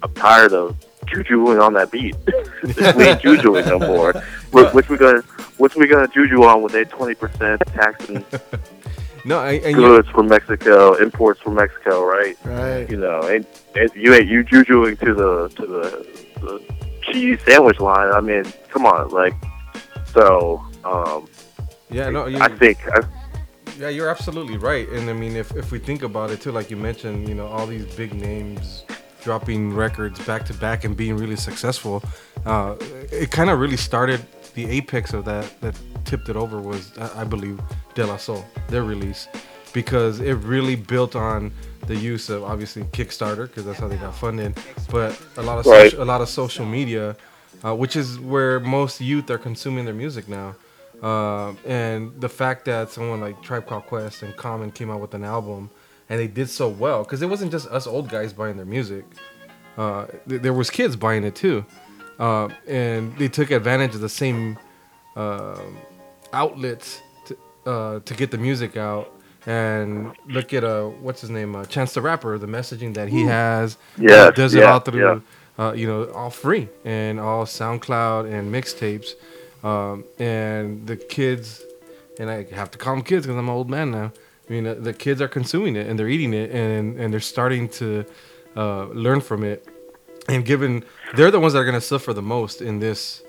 I'm 0.03 0.13
tired 0.13 0.53
of 0.53 0.75
jujuing 1.05 1.61
on 1.61 1.73
that 1.73 1.91
beat. 1.91 2.15
we 2.63 3.03
ain't 3.03 3.21
jujuing 3.21 3.65
no 3.67 3.79
more. 3.79 4.13
What, 4.51 4.73
what 4.73 4.87
we 4.89 4.97
gonna 4.97 5.21
what's 5.57 5.75
we 5.75 5.87
gonna 5.87 6.07
juju 6.07 6.43
on 6.43 6.61
with 6.61 6.75
a 6.75 6.85
twenty 6.85 7.15
percent 7.15 7.61
tax 7.67 8.07
No, 9.25 9.39
I, 9.39 9.53
and 9.53 9.67
you- 9.67 9.75
goods 9.77 10.09
from 10.09 10.27
Mexico, 10.27 10.95
imports 10.95 11.39
from 11.39 11.55
Mexico, 11.55 12.03
right? 12.03 12.37
Right. 12.43 12.89
You 12.89 12.97
know, 12.97 13.21
and, 13.21 13.45
and 13.75 13.89
you 13.95 14.13
ain't 14.13 14.27
you 14.27 14.43
jujuing 14.43 14.99
to 14.99 15.13
the 15.13 15.47
to 15.55 15.65
the, 15.65 16.07
the 16.41 16.73
cheese 17.03 17.39
sandwich 17.45 17.79
line. 17.79 18.11
I 18.13 18.19
mean, 18.19 18.43
come 18.69 18.85
on, 18.85 19.09
like 19.09 19.33
so. 20.13 20.61
um 20.83 21.27
Yeah, 21.89 22.09
no, 22.09 22.25
you, 22.25 22.39
I 22.39 22.49
think 22.49 22.79
I, 22.93 22.99
Yeah, 23.79 23.89
you're 23.89 24.09
absolutely 24.09 24.57
right. 24.57 24.89
And 24.89 25.09
I 25.09 25.13
mean, 25.13 25.35
if, 25.37 25.55
if 25.55 25.71
we 25.71 25.79
think 25.79 26.03
about 26.03 26.29
it 26.29 26.41
too, 26.41 26.51
like 26.51 26.69
you 26.69 26.75
mentioned, 26.77 27.27
you 27.29 27.35
know, 27.35 27.47
all 27.47 27.65
these 27.65 27.85
big 27.95 28.13
names 28.13 28.83
dropping 29.23 29.73
records 29.73 30.19
back 30.25 30.45
to 30.45 30.53
back 30.55 30.83
and 30.83 30.95
being 30.95 31.17
really 31.17 31.35
successful. 31.35 32.03
Uh, 32.45 32.75
it 33.11 33.31
kind 33.31 33.49
of 33.49 33.59
really 33.59 33.77
started 33.77 34.21
the 34.55 34.65
apex 34.69 35.13
of 35.13 35.25
that 35.25 35.59
that 35.61 35.75
tipped 36.05 36.29
it 36.29 36.35
over 36.35 36.61
was 36.61 36.91
I 36.97 37.23
believe 37.23 37.59
De 37.95 38.05
La 38.05 38.17
Soul, 38.17 38.45
their 38.67 38.83
release, 38.83 39.27
because 39.73 40.19
it 40.19 40.33
really 40.35 40.75
built 40.75 41.15
on 41.15 41.51
the 41.87 41.95
use 41.95 42.29
of 42.29 42.43
obviously 42.43 42.83
Kickstarter 42.83 43.47
because 43.47 43.65
that's 43.65 43.79
how 43.79 43.87
they 43.87 43.97
got 43.97 44.15
funded, 44.15 44.55
but 44.89 45.19
a 45.37 45.41
lot 45.41 45.57
of 45.59 45.65
Right. 45.65 45.89
social, 45.91 46.03
a 46.03 46.05
lot 46.05 46.21
of 46.21 46.29
social 46.29 46.65
media, 46.65 47.15
uh, 47.65 47.75
which 47.75 47.95
is 47.95 48.19
where 48.19 48.59
most 48.59 49.01
youth 49.01 49.29
are 49.29 49.37
consuming 49.37 49.85
their 49.85 49.93
music 49.93 50.27
now. 50.29 50.55
Uh, 51.01 51.53
and 51.65 52.13
the 52.21 52.29
fact 52.29 52.63
that 52.65 52.89
someone 52.89 53.19
like 53.19 53.41
Tribe 53.41 53.65
Called 53.67 53.85
Quest 53.87 54.23
and 54.23 54.33
Common 54.37 54.71
came 54.71 54.89
out 54.89 55.01
with 55.01 55.13
an 55.13 55.23
album 55.25 55.69
and 56.09 56.19
they 56.19 56.27
did 56.27 56.49
so 56.49 56.67
well 56.67 57.03
because 57.03 57.21
it 57.21 57.27
wasn't 57.27 57.51
just 57.51 57.67
us 57.67 57.87
old 57.87 58.09
guys 58.09 58.33
buying 58.33 58.57
their 58.57 58.65
music. 58.65 59.05
Uh, 59.77 60.05
th- 60.27 60.41
there 60.41 60.53
was 60.53 60.69
kids 60.69 60.95
buying 60.95 61.23
it 61.23 61.35
too, 61.35 61.65
uh, 62.19 62.47
and 62.67 63.17
they 63.17 63.27
took 63.27 63.51
advantage 63.51 63.95
of 63.95 64.01
the 64.01 64.09
same 64.09 64.57
um 65.15 65.77
outlets 66.33 67.01
to, 67.25 67.37
uh, 67.65 67.99
to 68.01 68.13
get 68.15 68.31
the 68.31 68.37
music 68.37 68.75
out. 68.75 69.11
And 69.45 70.13
look 70.27 70.53
at 70.53 70.63
uh, 70.63 70.85
what's 70.85 71.21
his 71.21 71.29
name, 71.29 71.55
uh, 71.55 71.65
Chance 71.65 71.93
the 71.93 72.01
Rapper, 72.01 72.37
the 72.37 72.47
messaging 72.47 72.93
that 72.93 73.09
he 73.09 73.23
has. 73.23 73.77
Uh, 74.27 74.31
does 74.31 74.53
it 74.53 74.59
yeah, 74.59 74.71
all 74.71 74.79
through, 74.79 75.01
yeah. 75.01 75.19
uh, 75.63 75.73
you 75.73 75.85
know, 75.85 76.09
all 76.13 76.29
free 76.29 76.69
and 76.85 77.19
all 77.19 77.45
SoundCloud 77.45 78.31
and 78.31 78.53
mixtapes. 78.53 79.15
Um, 79.61 80.05
and 80.17 80.87
the 80.87 80.95
kids, 80.95 81.61
and 82.19 82.29
I 82.29 82.43
have 82.53 82.71
to 82.71 82.77
call 82.77 82.95
them 82.95 83.03
kids 83.03 83.25
because 83.25 83.37
I'm 83.37 83.49
an 83.49 83.53
old 83.53 83.69
man 83.69 83.91
now. 83.91 84.13
I 84.49 84.51
mean, 84.51 84.83
the 84.83 84.93
kids 84.93 85.21
are 85.21 85.27
consuming 85.27 85.75
it 85.75 85.87
and 85.87 85.97
they're 85.97 86.09
eating 86.09 86.33
it 86.33 86.51
and 86.51 86.99
and 86.99 87.13
they're 87.13 87.19
starting 87.19 87.69
to 87.69 88.05
uh, 88.55 88.85
learn 88.87 89.21
from 89.21 89.43
it. 89.43 89.67
And 90.27 90.45
given 90.45 90.83
they're 91.15 91.31
the 91.31 91.39
ones 91.39 91.53
that 91.53 91.59
are 91.59 91.65
going 91.65 91.75
to 91.75 91.81
suffer 91.81 92.13
the 92.13 92.21
most 92.21 92.61
in 92.61 92.79
this 92.79 93.23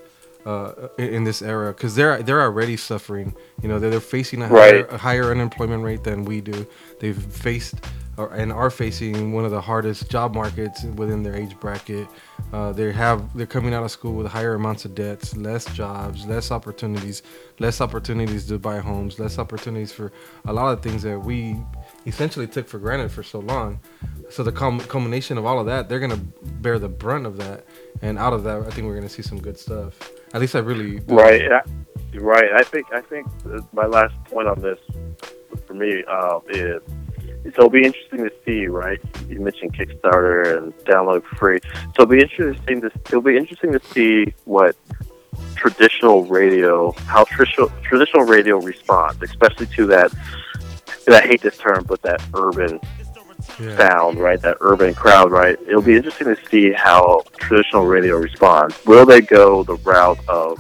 uh, 0.47 0.89
in 0.99 1.25
this 1.25 1.43
era 1.43 1.73
because 1.73 1.95
they're 1.95 2.23
they're 2.23 2.43
already 2.43 2.77
suffering. 2.77 3.35
You 3.63 3.69
know, 3.69 3.79
they're, 3.79 3.91
they're 3.91 4.01
facing 4.01 4.43
a 4.43 4.49
higher, 4.49 4.87
a 4.87 4.99
higher 4.99 5.31
unemployment 5.31 5.83
rate 5.83 6.05
than 6.05 6.25
we 6.25 6.41
do. 6.41 6.67
They've 7.01 7.17
faced 7.17 7.77
or, 8.17 8.33
and 8.33 8.53
are 8.53 8.71
facing 8.71 9.33
one 9.33 9.45
of 9.45 9.51
the 9.51 9.61
hardest 9.61 10.11
job 10.11 10.35
markets 10.35 10.85
within 10.97 11.23
their 11.23 11.35
age 11.35 11.59
bracket. 11.61 12.07
Uh, 12.53 12.73
they 12.73 12.93
have 12.93 13.37
they're 13.37 13.47
coming 13.47 13.75
out 13.75 13.83
of 13.83 13.91
school 13.91 14.13
with 14.13 14.27
higher 14.27 14.55
amounts 14.55 14.85
of 14.85 14.95
debts, 14.95 15.37
less 15.37 15.65
jobs, 15.75 16.27
less 16.27 16.51
opportunities, 16.51 17.23
less 17.59 17.81
opportunities 17.81 18.47
to 18.47 18.59
buy 18.59 18.79
homes, 18.79 19.19
less 19.19 19.39
opportunities 19.39 19.93
for 19.93 20.13
a 20.47 20.53
lot 20.53 20.73
of 20.73 20.83
things 20.83 21.03
that 21.03 21.19
we 21.19 21.57
essentially 22.07 22.47
took 22.47 22.69
for 22.69 22.79
granted 22.79 23.11
for 23.11 23.23
so 23.23 23.41
long. 23.41 23.81
So 24.31 24.43
the 24.43 24.53
com- 24.53 24.81
culmination 24.81 25.39
of 25.39 25.45
all 25.45 25.59
of 25.59 25.67
that, 25.67 25.89
they're 25.89 26.01
gonna 26.01 26.21
bear 26.61 26.79
the 26.79 26.89
brunt 26.89 27.27
of 27.27 27.37
that, 27.39 27.67
and 28.03 28.19
out 28.19 28.33
of 28.33 28.45
that, 28.45 28.61
I 28.61 28.71
think 28.71 28.87
we're 28.87 28.95
gonna 28.95 29.09
see 29.09 29.23
some 29.23 29.41
good 29.41 29.59
stuff. 29.59 30.11
At 30.33 30.41
least 30.41 30.55
I 30.55 30.61
really. 30.61 31.01
Right. 31.07 31.51
I, 31.51 31.63
right. 32.15 32.53
I 32.53 32.63
think 32.63 32.93
I 32.93 33.01
think 33.01 33.27
my 33.73 33.87
last 33.87 34.15
point 34.25 34.49
on 34.49 34.61
this 34.61 34.79
for 35.67 35.75
me 35.75 36.05
uh, 36.09 36.41
is 36.51 36.83
so 37.45 37.49
it'll 37.49 37.71
be 37.71 37.85
interesting 37.85 38.19
to 38.25 38.33
see. 38.45 38.67
Right. 38.67 39.01
You 39.29 39.41
mentioned 39.41 39.75
Kickstarter 39.75 40.57
and 40.57 40.73
download 40.85 41.25
free. 41.25 41.61
So 41.63 42.03
it'll 42.03 42.07
be 42.07 42.21
interesting 42.21 42.81
to 42.81 42.91
it'll 43.07 43.21
be 43.21 43.37
interesting 43.37 43.73
to 43.73 43.81
see 43.93 44.35
what 44.45 44.77
traditional 45.55 46.25
radio 46.25 46.93
how 47.07 47.25
traditional 47.25 47.71
traditional 47.83 48.25
radio 48.25 48.59
responds, 48.59 49.23
especially 49.23 49.67
to 49.77 49.87
that. 49.87 50.13
And 51.07 51.15
I 51.15 51.21
hate 51.21 51.43
this 51.43 51.59
term, 51.59 51.85
but 51.87 52.01
that 52.03 52.23
urban 52.35 52.81
Yeah. 53.61 53.77
sound, 53.77 54.19
right? 54.19 54.41
That 54.41 54.57
urban 54.61 54.95
crowd, 54.95 55.31
right? 55.31 55.59
It'll 55.69 55.83
be 55.83 55.97
interesting 55.97 56.35
to 56.35 56.37
see 56.51 56.73
how 56.73 57.23
traditional 57.37 57.85
radio 57.85 58.17
responds. 58.17 58.75
Will 58.87 59.05
they 59.05 59.21
go 59.21 59.65
the 59.65 59.77
route 59.77 60.19
of 60.29 60.59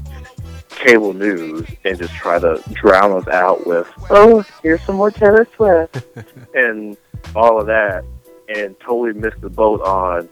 cable 0.74 1.12
news 1.12 1.68
and 1.84 1.98
just 1.98 2.14
try 2.14 2.38
to 2.38 2.62
drown 2.72 3.12
us 3.12 3.28
out 3.28 3.66
with, 3.66 3.88
oh, 4.10 4.44
here's 4.62 4.82
some 4.82 4.96
more 4.96 5.10
Taylor 5.10 5.46
Swift 5.56 6.02
and 6.54 6.96
all 7.34 7.60
of 7.60 7.66
that, 7.66 8.04
and 8.54 8.78
totally 8.80 9.12
miss 9.12 9.34
the 9.40 9.50
boat 9.50 9.80
on 9.82 10.28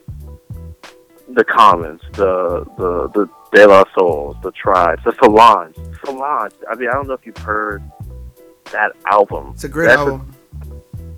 the 1.28 1.44
Commons, 1.44 2.00
the 2.12 2.64
the 2.76 3.08
the 3.08 3.28
De 3.52 3.66
La 3.66 3.84
Souls, 3.96 4.36
the 4.42 4.50
Tribes, 4.52 5.02
the 5.04 5.14
Solange, 5.22 5.76
Solange. 6.04 6.52
I 6.70 6.74
mean, 6.74 6.88
I 6.88 6.92
don't 6.92 7.06
know 7.06 7.14
if 7.14 7.24
you've 7.26 7.36
heard 7.38 7.82
that 8.72 8.92
album. 9.06 9.52
It's 9.54 9.64
a 9.64 9.68
great 9.68 9.86
That's 9.86 10.00
album. 10.00 10.34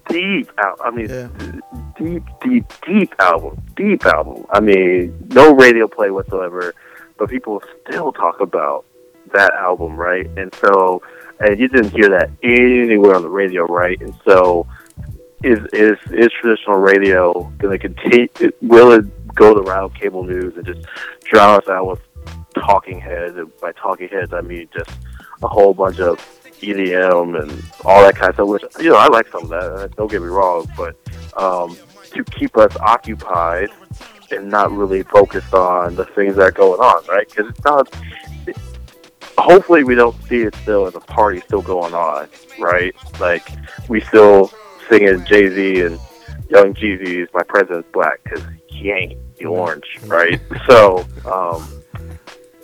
deep 0.09 0.51
out. 0.59 0.79
I 0.85 0.91
mean, 0.91 1.63
deep, 1.99 2.23
deep, 2.43 2.65
deep 2.87 3.15
album. 3.19 3.63
Deep 3.77 4.05
album. 4.07 4.47
I 4.51 4.61
mean, 4.61 5.29
no 5.31 5.55
radio 5.55 5.89
play 5.89 6.11
whatsoever, 6.11 6.75
but 7.19 7.29
people 7.29 7.63
still 7.89 8.13
talk 8.13 8.41
about 8.41 8.85
that 9.33 9.53
album, 9.55 9.97
right? 9.97 10.27
And 10.37 10.55
so, 10.57 11.03
and 11.41 11.59
you 11.59 11.69
didn't 11.69 11.91
hear 11.91 12.09
that 12.11 12.31
anywhere 12.43 13.17
on 13.17 13.23
the 13.23 13.29
radio, 13.29 13.65
right? 13.65 14.01
And 14.01 14.15
so, 14.27 14.67
is 15.43 15.59
is 15.73 15.99
is 16.11 16.29
traditional 16.41 16.77
radio 16.77 17.53
going 17.59 17.79
to 17.79 17.89
continue? 17.89 18.29
Will 18.63 18.93
it 18.93 19.35
go 19.35 19.55
the 19.55 19.63
route 19.63 19.85
of 19.85 19.95
cable 19.95 20.25
news 20.25 20.57
and 20.57 20.67
just 20.67 20.87
drown 21.25 21.61
us 21.61 21.69
out 21.69 21.87
with 21.87 22.01
talking 22.55 23.01
heads? 23.01 23.37
And 23.37 23.51
by 23.61 23.73
talking 23.73 24.09
heads, 24.09 24.33
I 24.33 24.41
mean 24.41 24.69
just 24.75 24.91
a 25.43 25.49
whole 25.49 25.75
bunch 25.75 26.01
of 26.01 26.19
EDM 26.61 27.41
and 27.43 27.65
all 27.85 28.03
that 28.03 28.17
kind 28.17 28.31
of 28.31 28.37
stuff. 28.37 28.49
Which 28.49 28.63
you 28.81 28.91
know, 28.91 28.97
I 28.97 29.09
like 29.09 29.29
some 29.29 29.45
of 29.45 29.49
that. 29.51 29.95
Don't 29.97 30.11
get 30.11 30.23
me 30.23 30.29
wrong, 30.29 30.67
but 30.77 30.97
um, 31.37 31.77
to 32.13 32.25
keep 32.25 32.57
us 32.57 32.75
occupied 32.77 33.69
and 34.31 34.49
not 34.51 34.73
really 34.73 35.03
focused 35.03 35.53
on 35.53 35.95
the 35.97 36.05
things 36.07 36.37
that 36.37 36.43
are 36.43 36.51
going 36.53 36.81
on, 36.81 37.07
right? 37.07 37.29
Because 37.29 37.51
it's 37.51 37.65
not. 37.65 37.93
Hopefully, 39.39 39.85
we 39.85 39.95
don't 39.95 40.21
see 40.25 40.43
it 40.43 40.55
still 40.57 40.87
as 40.87 40.95
a 40.95 41.01
party 41.01 41.41
still 41.41 41.63
going 41.63 41.95
on, 41.95 42.29
right? 42.59 42.95
Like 43.21 43.49
we 43.89 44.01
still 44.01 44.51
singing 44.89 45.25
Jay 45.25 45.49
Z 45.49 45.83
and 45.83 46.01
Young 46.49 46.75
Jeezy's 46.75 47.29
"My 47.35 47.43
President's 47.43 47.89
Black" 47.93 48.23
because 48.25 48.45
he 48.69 48.91
ain't 48.91 49.19
the 49.37 49.47
orange, 49.47 49.99
right? 50.07 50.41
so 50.69 51.05
um, 51.31 51.83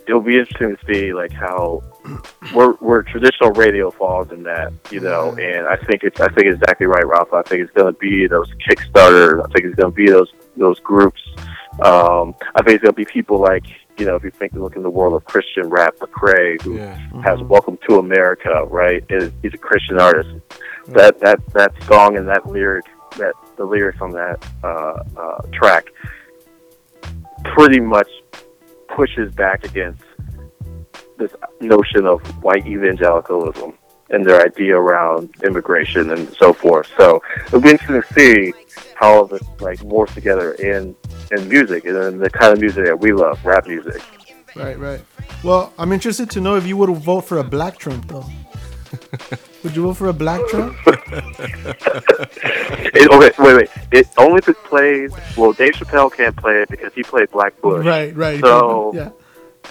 it'll 0.06 0.20
be 0.20 0.38
interesting 0.38 0.76
to 0.76 0.92
see 0.92 1.12
like 1.12 1.32
how 1.32 1.82
where, 2.52 2.70
where 2.72 3.02
traditional 3.02 3.52
radio 3.52 3.90
falls 3.90 4.30
in 4.32 4.42
that, 4.44 4.72
you 4.90 5.00
know. 5.00 5.30
And 5.36 5.66
I 5.66 5.76
think 5.76 6.02
it's 6.02 6.20
I 6.20 6.28
think 6.28 6.46
it's 6.46 6.60
exactly 6.60 6.86
right, 6.86 7.06
Ralph. 7.06 7.32
I 7.32 7.42
think 7.42 7.62
it's 7.62 7.72
going 7.72 7.92
to 7.92 7.98
be 7.98 8.26
those 8.26 8.50
Kickstarters. 8.68 9.44
I 9.44 9.52
think 9.52 9.66
it's 9.66 9.76
going 9.76 9.92
to 9.92 9.96
be 9.96 10.08
those 10.08 10.32
those 10.56 10.80
groups. 10.80 11.20
Um, 11.82 12.34
I 12.54 12.62
think 12.62 12.76
it's 12.76 12.82
going 12.82 12.94
to 12.94 13.04
be 13.04 13.04
people 13.04 13.38
like 13.38 13.64
you 14.00 14.06
know 14.06 14.16
if 14.16 14.24
you 14.24 14.30
think 14.30 14.54
look 14.54 14.76
in 14.76 14.82
the 14.82 14.90
world 14.90 15.14
of 15.14 15.24
Christian 15.26 15.68
rap, 15.68 15.96
Lecrae, 15.98 16.60
who 16.62 16.76
has 17.20 17.40
"Welcome 17.42 17.78
to 17.88 17.98
America," 17.98 18.64
right? 18.64 19.04
Is 19.10 19.30
he's 19.42 19.54
a 19.54 19.58
Christian 19.58 20.00
artist. 20.00 20.30
That 20.88 21.20
that 21.20 21.46
that 21.52 21.72
song 21.84 22.16
and 22.16 22.26
that 22.26 22.46
lyric 22.46 22.86
that 23.18 23.34
the 23.56 23.64
lyrics 23.64 23.98
on 24.00 24.12
that 24.12 24.44
uh, 24.64 25.02
uh, 25.16 25.42
track 25.52 25.86
pretty 27.44 27.80
much 27.80 28.08
pushes 28.88 29.32
back 29.34 29.64
against 29.64 30.02
this 31.18 31.32
notion 31.60 32.06
of 32.06 32.20
white 32.42 32.66
evangelicalism 32.66 33.74
and 34.08 34.24
their 34.24 34.42
idea 34.42 34.76
around 34.76 35.32
immigration 35.44 36.10
and 36.10 36.34
so 36.34 36.52
forth. 36.52 36.90
So 36.96 37.22
it'll 37.46 37.60
be 37.60 37.70
interesting 37.70 38.02
to 38.02 38.14
see 38.14 38.52
how 39.00 39.14
all 39.14 39.24
this 39.24 39.42
like 39.60 39.78
morphs 39.80 40.14
together 40.14 40.52
in 40.52 40.94
in 41.32 41.48
music 41.48 41.84
and 41.86 41.96
in 41.96 42.18
the 42.18 42.30
kind 42.30 42.52
of 42.52 42.60
music 42.60 42.84
that 42.84 43.00
we 43.00 43.12
love, 43.12 43.42
rap 43.44 43.66
music. 43.66 44.02
Right, 44.54 44.78
right. 44.78 45.00
Well, 45.42 45.72
I'm 45.78 45.92
interested 45.92 46.28
to 46.30 46.40
know 46.40 46.56
if 46.56 46.66
you 46.66 46.76
would 46.76 46.90
vote 46.90 47.22
for 47.22 47.38
a 47.38 47.44
black 47.44 47.78
Trump, 47.78 48.08
though. 48.08 48.26
would 49.62 49.74
you 49.74 49.82
vote 49.82 49.94
for 49.94 50.08
a 50.08 50.12
black 50.12 50.40
Trump? 50.48 50.76
It, 52.92 53.08
okay, 53.08 53.30
wait, 53.38 53.56
wait. 53.56 53.70
It 53.92 54.08
only 54.18 54.38
if 54.38 54.48
it 54.48 54.56
plays. 54.64 55.12
Well, 55.36 55.52
Dave 55.52 55.74
Chappelle 55.74 56.12
can't 56.12 56.36
play 56.36 56.62
it 56.62 56.68
because 56.68 56.92
he 56.92 57.02
played 57.02 57.30
Black 57.30 57.58
Bush. 57.60 57.86
Right, 57.86 58.14
right. 58.16 58.40
So 58.40 58.92
yeah. 58.94 59.10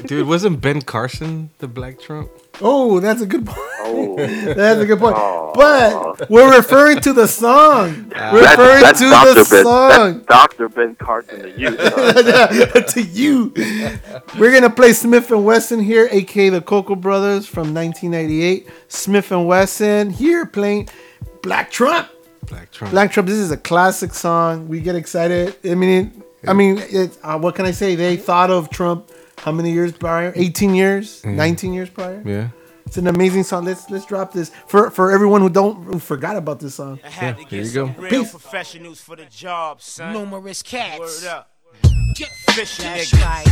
Dude, 0.05 0.25
wasn't 0.25 0.61
Ben 0.61 0.82
Carson 0.82 1.49
the 1.57 1.67
Black 1.67 1.99
Trump? 1.99 2.30
Oh, 2.62 2.99
that's 2.99 3.22
a 3.22 3.26
good 3.26 3.45
point. 3.45 3.60
Oh. 3.82 4.16
that's 4.53 4.82
a 4.82 4.86
good 4.86 4.99
point. 4.99 5.16
But 5.55 6.30
we're 6.30 6.55
referring 6.55 6.99
to 7.01 7.14
the 7.14 7.28
song. 7.28 8.10
We're 8.32 8.41
That's- 8.41 8.57
referring 8.57 8.82
that's 8.82 8.99
to 8.99 9.10
Dr. 9.10 9.34
the 9.34 9.47
Ben, 9.49 9.64
song. 9.64 10.20
Dr. 10.28 10.70
Ben 10.70 10.95
Carson 10.95 11.41
to 11.41 11.49
you. 11.60 11.76
to 11.76 13.01
you. 13.01 13.53
We're 14.38 14.51
gonna 14.51 14.70
play 14.70 14.91
Smif-N-Wessun 14.91 15.84
here, 15.84 16.07
aka 16.12 16.49
the 16.49 16.62
Cocoa 16.62 16.95
Brovaz 16.95 17.47
from 17.47 17.74
1998. 17.74 18.68
Smif-N-Wessun 18.89 20.12
here 20.12 20.45
playing 20.45 20.89
Black 21.41 21.72
Trump. 21.72 22.10
Black 22.47 22.72
Trump. 22.72 22.91
Black 22.91 23.12
Trump. 23.12 23.28
This 23.28 23.38
is 23.38 23.51
a 23.51 23.57
classic 23.57 24.14
song. 24.14 24.68
We 24.68 24.82
get 24.82 24.95
excited. 24.95 25.55
I 25.64 25.76
mean, 25.76 26.24
I 26.47 26.53
mean, 26.53 26.78
it's, 26.89 27.18
uh, 27.24 27.38
what 27.38 27.55
can 27.55 27.66
I 27.66 27.72
say? 27.72 27.95
They 27.95 28.18
thought 28.18 28.49
of 28.49 28.70
Trump 28.70 29.12
how 29.39 29.51
many 29.51 29.71
years 29.71 29.91
prior? 29.91 30.33
18 30.35 30.75
years, 30.75 31.21
Yeah. 31.23 31.31
19 31.31 31.73
years 31.73 31.89
prior. 31.89 32.21
Yeah. 32.25 32.49
It's 32.85 32.97
an 32.97 33.07
amazing 33.07 33.43
song. 33.43 33.65
Let's 33.65 33.87
let's 33.91 34.05
drop 34.05 34.33
this 34.33 34.49
for 34.67 34.89
for 34.89 35.11
everyone 35.11 35.41
who 35.41 35.49
don't 35.49 35.83
who 35.83 35.99
forgot 35.99 36.35
about 36.35 36.59
this 36.59 36.73
song. 36.75 36.99
I 37.05 37.09
had 37.09 37.37
to 37.37 37.43
here 37.43 37.61
get 37.63 37.67
you 37.67 37.73
go. 37.73 37.85
real 38.01 38.09
Peace. 38.23 38.31
professionals 38.31 38.99
for 38.99 39.15
the 39.15 39.25
job, 39.25 39.79
son. 39.81 40.11
Numerous 40.13 40.63
cats. 40.63 40.97
Word 40.99 41.27
up. 41.29 41.51
Fishing 42.49 42.85
That's 42.85 43.11
niggas. 43.11 43.21
right. 43.21 43.45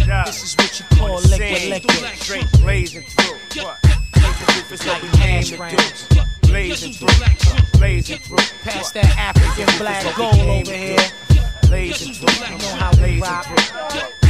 Word 0.00 0.08
up. 0.10 0.26
This 0.26 0.42
is 0.42 0.56
what 0.56 0.80
you 0.80 0.86
call 0.96 1.20
liquid 1.20 1.68
liquid. 1.68 2.16
Straight 2.16 2.46
blazing 2.62 3.02
through. 3.10 3.62
What? 3.62 3.76
Blazing 4.14 4.64
through 4.64 4.74
is 4.74 4.86
what 4.86 5.02
we 5.02 5.08
came 5.10 5.42
to 5.42 6.14
do. 6.14 6.20
Blazing 6.48 6.92
through. 6.94 7.78
Blazing 7.78 8.18
through. 8.20 8.36
Pass 8.64 8.90
that 8.92 9.04
African 9.18 9.78
black 9.78 10.02
This 10.02 10.12
is 10.12 10.18
what 10.18 10.32
gold 10.34 10.48
over 10.48 10.72
here. 10.72 10.96
do. 11.28 11.68
Blazing 11.68 12.14
through. 12.14 12.46
You 12.46 12.58
know 12.58 12.74
how 12.80 12.90
we 13.04 13.20
rock. 13.20 14.29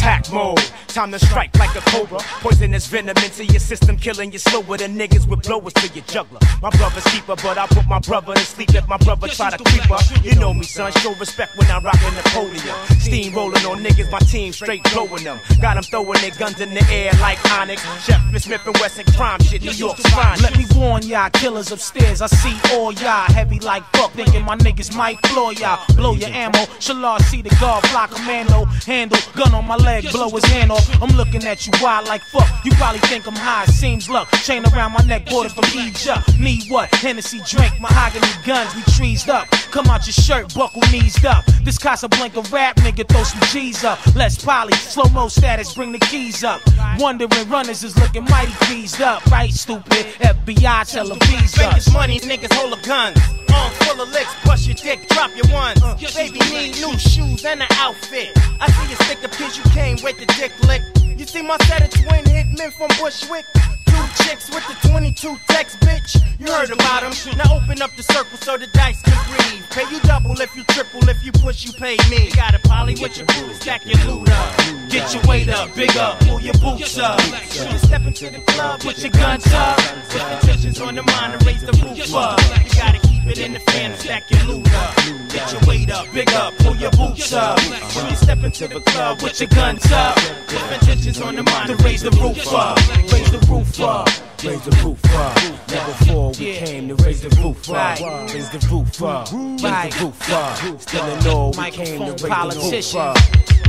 Attack 0.00 0.32
mode, 0.32 0.58
time 0.88 1.10
to 1.12 1.18
strike 1.18 1.56
like 1.58 1.74
a 1.76 1.80
cobra. 1.90 2.18
Poisonous 2.40 2.86
venom 2.86 3.16
into 3.18 3.44
your 3.44 3.60
system, 3.60 3.96
killing 3.96 4.32
you 4.32 4.38
slower 4.38 4.76
than 4.78 4.96
niggas 4.98 5.28
with 5.28 5.42
blowers 5.42 5.72
to 5.74 5.88
your 5.94 6.04
juggler. 6.04 6.40
My 6.62 6.70
brother's 6.70 7.04
keeper, 7.04 7.36
but 7.36 7.58
I 7.58 7.66
put 7.66 7.86
my 7.86 7.98
brother 8.00 8.34
to 8.34 8.40
sleep 8.40 8.74
if 8.74 8.88
my 8.88 8.96
brother 8.98 9.28
try 9.28 9.50
to 9.50 9.62
creep 9.62 9.90
up. 9.90 10.02
You 10.24 10.34
know 10.36 10.54
me, 10.54 10.64
son, 10.64 10.92
show 10.92 11.14
respect 11.14 11.56
when 11.56 11.70
I'm 11.70 11.84
rocking 11.84 12.14
Napoleon. 12.14 12.76
Steamrolling 13.00 13.70
on 13.70 13.82
niggas, 13.82 14.10
my 14.10 14.18
team 14.20 14.52
straight 14.52 14.82
blowing 14.92 15.24
them. 15.24 15.38
Got 15.60 15.74
them 15.74 15.84
throwing 15.84 16.20
their 16.20 16.32
guns 16.32 16.60
in 16.60 16.72
the 16.72 16.84
air 16.90 17.12
like 17.20 17.38
Onyx. 17.52 17.82
Chef 18.04 18.20
Smith 18.40 18.66
and 18.66 18.76
Wesson 18.78 19.04
crime 19.16 19.40
shit, 19.40 19.62
New 19.62 19.72
York's 19.72 20.02
fine. 20.10 20.40
Let 20.40 20.56
me 20.56 20.64
warn 20.74 21.02
y'all, 21.02 21.28
killers 21.30 21.72
upstairs. 21.72 22.22
I 22.22 22.26
see 22.26 22.56
all 22.74 22.92
y'all 22.92 23.30
heavy 23.32 23.60
like 23.60 23.84
fuck, 23.92 24.12
thinking 24.12 24.44
my 24.44 24.56
niggas 24.56 24.96
might 24.96 25.18
floor 25.26 25.52
y'all. 25.52 25.78
Blow 25.94 26.14
your 26.20 26.30
ammo. 26.30 26.58
Shalar 26.78 27.20
see 27.22 27.42
the 27.42 27.54
guard 27.60 27.86
fly 27.88 28.06
commando. 28.06 28.64
Handle, 28.86 29.18
gun 29.34 29.54
on 29.54 29.66
my 29.66 29.76
leg, 29.76 30.10
blow 30.12 30.28
his 30.30 30.44
hand 30.44 30.70
off. 30.70 31.02
I'm 31.02 31.16
looking 31.16 31.44
at 31.44 31.66
you 31.66 31.72
wild 31.82 32.06
like 32.08 32.22
fuck. 32.22 32.48
You 32.64 32.72
probably 32.72 33.00
think 33.00 33.26
I'm 33.26 33.36
high, 33.36 33.66
seems 33.66 34.08
luck. 34.08 34.30
Chain 34.44 34.64
around 34.66 34.92
my 34.92 35.04
neck, 35.04 35.26
border 35.26 35.48
from 35.48 35.64
Egypt. 35.74 36.38
Need 36.38 36.70
what? 36.70 36.94
Hennessy 36.94 37.40
drink, 37.46 37.80
mahogany 37.80 38.26
guns, 38.44 38.74
we 38.74 38.82
trees 38.92 39.28
up. 39.28 39.48
Come 39.70 39.86
out 39.86 40.04
your 40.06 40.12
shirt, 40.14 40.52
buckle 40.54 40.82
knees 40.90 41.24
up. 41.24 41.44
This 41.62 41.78
Casablanca 41.78 42.42
rap 42.52 42.76
nigga, 42.76 43.08
throw 43.08 43.22
some 43.22 43.40
G's 43.52 43.84
up. 43.84 43.98
Less 44.16 44.42
poly, 44.42 44.72
slow 44.72 45.08
mo 45.10 45.28
status, 45.28 45.72
bring 45.74 45.92
the 45.92 45.98
keys 45.98 46.42
up. 46.42 46.60
Wondering 46.98 47.48
runners 47.48 47.84
is 47.84 47.96
looking 47.98 48.24
mighty 48.24 48.52
pleased 48.66 49.00
up, 49.00 49.24
right? 49.26 49.52
Stupid 49.52 50.06
FBI 50.20 50.90
tell 50.90 51.06
them 51.06 51.18
bees 51.20 51.56
up. 51.60 51.76
is 51.76 51.92
money, 51.92 52.18
niggas 52.20 52.52
hold 52.54 52.72
a 52.76 52.82
gun. 52.82 53.14
Arm 53.54 53.72
full 53.74 54.00
of 54.00 54.08
licks, 54.10 54.34
bust 54.44 54.66
your 54.66 54.74
dick, 54.74 55.08
drop 55.08 55.30
your 55.36 55.46
ones. 55.52 55.80
Uh, 55.82 55.96
Baby 56.16 56.40
need 56.50 56.74
new 56.80 56.98
shoes 56.98 57.44
and 57.44 57.62
an 57.62 57.68
outfit. 57.72 58.30
I 58.60 58.70
see 58.70 58.90
you 58.90 58.96
stick 58.96 59.22
a 59.22 59.28
pitch, 59.28 59.56
you 59.56 59.64
came 59.70 59.98
with 60.02 60.18
the 60.18 60.26
dick 60.34 60.52
lick. 60.66 60.82
You 61.18 61.26
see 61.26 61.42
my 61.42 61.56
set 61.68 61.82
of 61.82 61.90
twin 61.90 62.24
hitmen 62.24 62.72
from 62.72 62.88
Bushwick? 62.98 63.44
Two 63.86 64.02
chicks 64.16 64.50
with 64.50 64.66
the 64.66 64.88
22 64.88 65.36
text, 65.48 65.80
bitch. 65.80 66.16
You 66.38 66.46
heard 66.46 66.70
about 66.70 67.02
them. 67.02 67.12
Now 67.36 67.56
open 67.56 67.82
up 67.82 67.94
the 67.96 68.02
circle 68.02 68.38
so 68.38 68.56
the 68.56 68.66
dice 68.68 69.00
can 69.02 69.18
breathe. 69.28 69.64
Pay 69.70 69.88
you 69.90 70.00
double 70.00 70.40
if 70.40 70.56
you 70.56 70.64
triple, 70.64 71.06
if 71.08 71.24
you 71.24 71.32
push, 71.32 71.64
you 71.64 71.72
pay 71.72 71.96
me. 72.08 72.26
You 72.26 72.32
Got 72.32 72.54
a 72.54 72.58
poly 72.60 72.94
with 72.94 73.16
your 73.16 73.26
booty, 73.26 73.54
stack 73.54 73.84
your 73.84 73.98
loot 74.06 74.28
up. 74.30 74.56
Get 74.88 75.14
your 75.14 75.22
weight 75.28 75.48
up, 75.48 75.74
big 75.74 75.96
up, 75.96 76.18
pull 76.20 76.40
your 76.40 76.54
boots 76.54 76.98
up. 76.98 77.20
You 77.20 77.78
step 77.78 78.02
into 78.06 78.30
the 78.30 78.40
club, 78.46 78.82
with 78.84 79.02
your 79.02 79.12
guns 79.12 79.46
up. 79.52 79.78
Put 80.08 80.22
intentions 80.32 80.80
on 80.80 80.94
the 80.94 81.02
mind 81.02 81.34
and 81.34 81.46
raise 81.46 81.62
the 81.62 81.72
roof 81.72 82.14
up. 82.14 82.40
You 82.40 82.80
gotta 82.80 82.98
keep 83.06 83.26
it 83.26 83.38
in 83.38 83.52
the 83.52 83.60
fan 83.60 83.96
stack 83.98 84.30
your 84.30 84.42
loot 84.44 84.74
up. 84.74 84.96
Get 85.28 85.52
your 85.52 85.60
weight 85.68 85.90
up, 85.90 86.06
big 86.12 86.30
up, 86.32 86.54
pull 86.58 86.76
your 86.76 86.90
boots 86.92 87.32
up. 87.32 87.58
When 87.94 88.10
you 88.10 88.16
step 88.16 88.42
into 88.42 88.66
the 88.66 88.80
club, 88.80 89.22
with 89.22 89.40
your 89.40 89.48
guns 89.48 89.90
up. 89.92 90.16
Put 90.16 90.72
intentions 90.72 91.20
on 91.20 91.36
the 91.36 91.42
mind 91.42 91.68
To 91.68 91.76
raise 91.84 92.02
the 92.02 92.10
roof 92.10 92.52
up, 92.52 92.78
raise 93.12 93.30
the 93.30 93.38
roof 93.48 93.80
up. 93.80 93.99
Raise 94.44 94.64
the 94.64 94.70
roof 94.82 95.04
up. 95.14 95.36
Never 95.68 95.92
before 95.92 96.28
we 96.30 96.56
came 96.56 96.88
to 96.88 96.94
raise 97.04 97.20
the 97.20 97.28
roof 97.42 97.70
up. 97.70 98.00
Raise 98.32 98.50
the 98.50 98.68
roof 98.70 99.02
up. 99.02 99.32
Raise 99.32 99.94
the 99.94 100.04
roof 100.04 100.30
up. 100.30 100.80
Still 100.80 101.06
in 101.06 101.26
all, 101.26 101.50
we 101.52 101.70
came 101.70 101.98
to 101.98 102.12
raise 102.12 102.54
the 102.54 102.70
roof 102.72 102.96
up. 102.96 103.16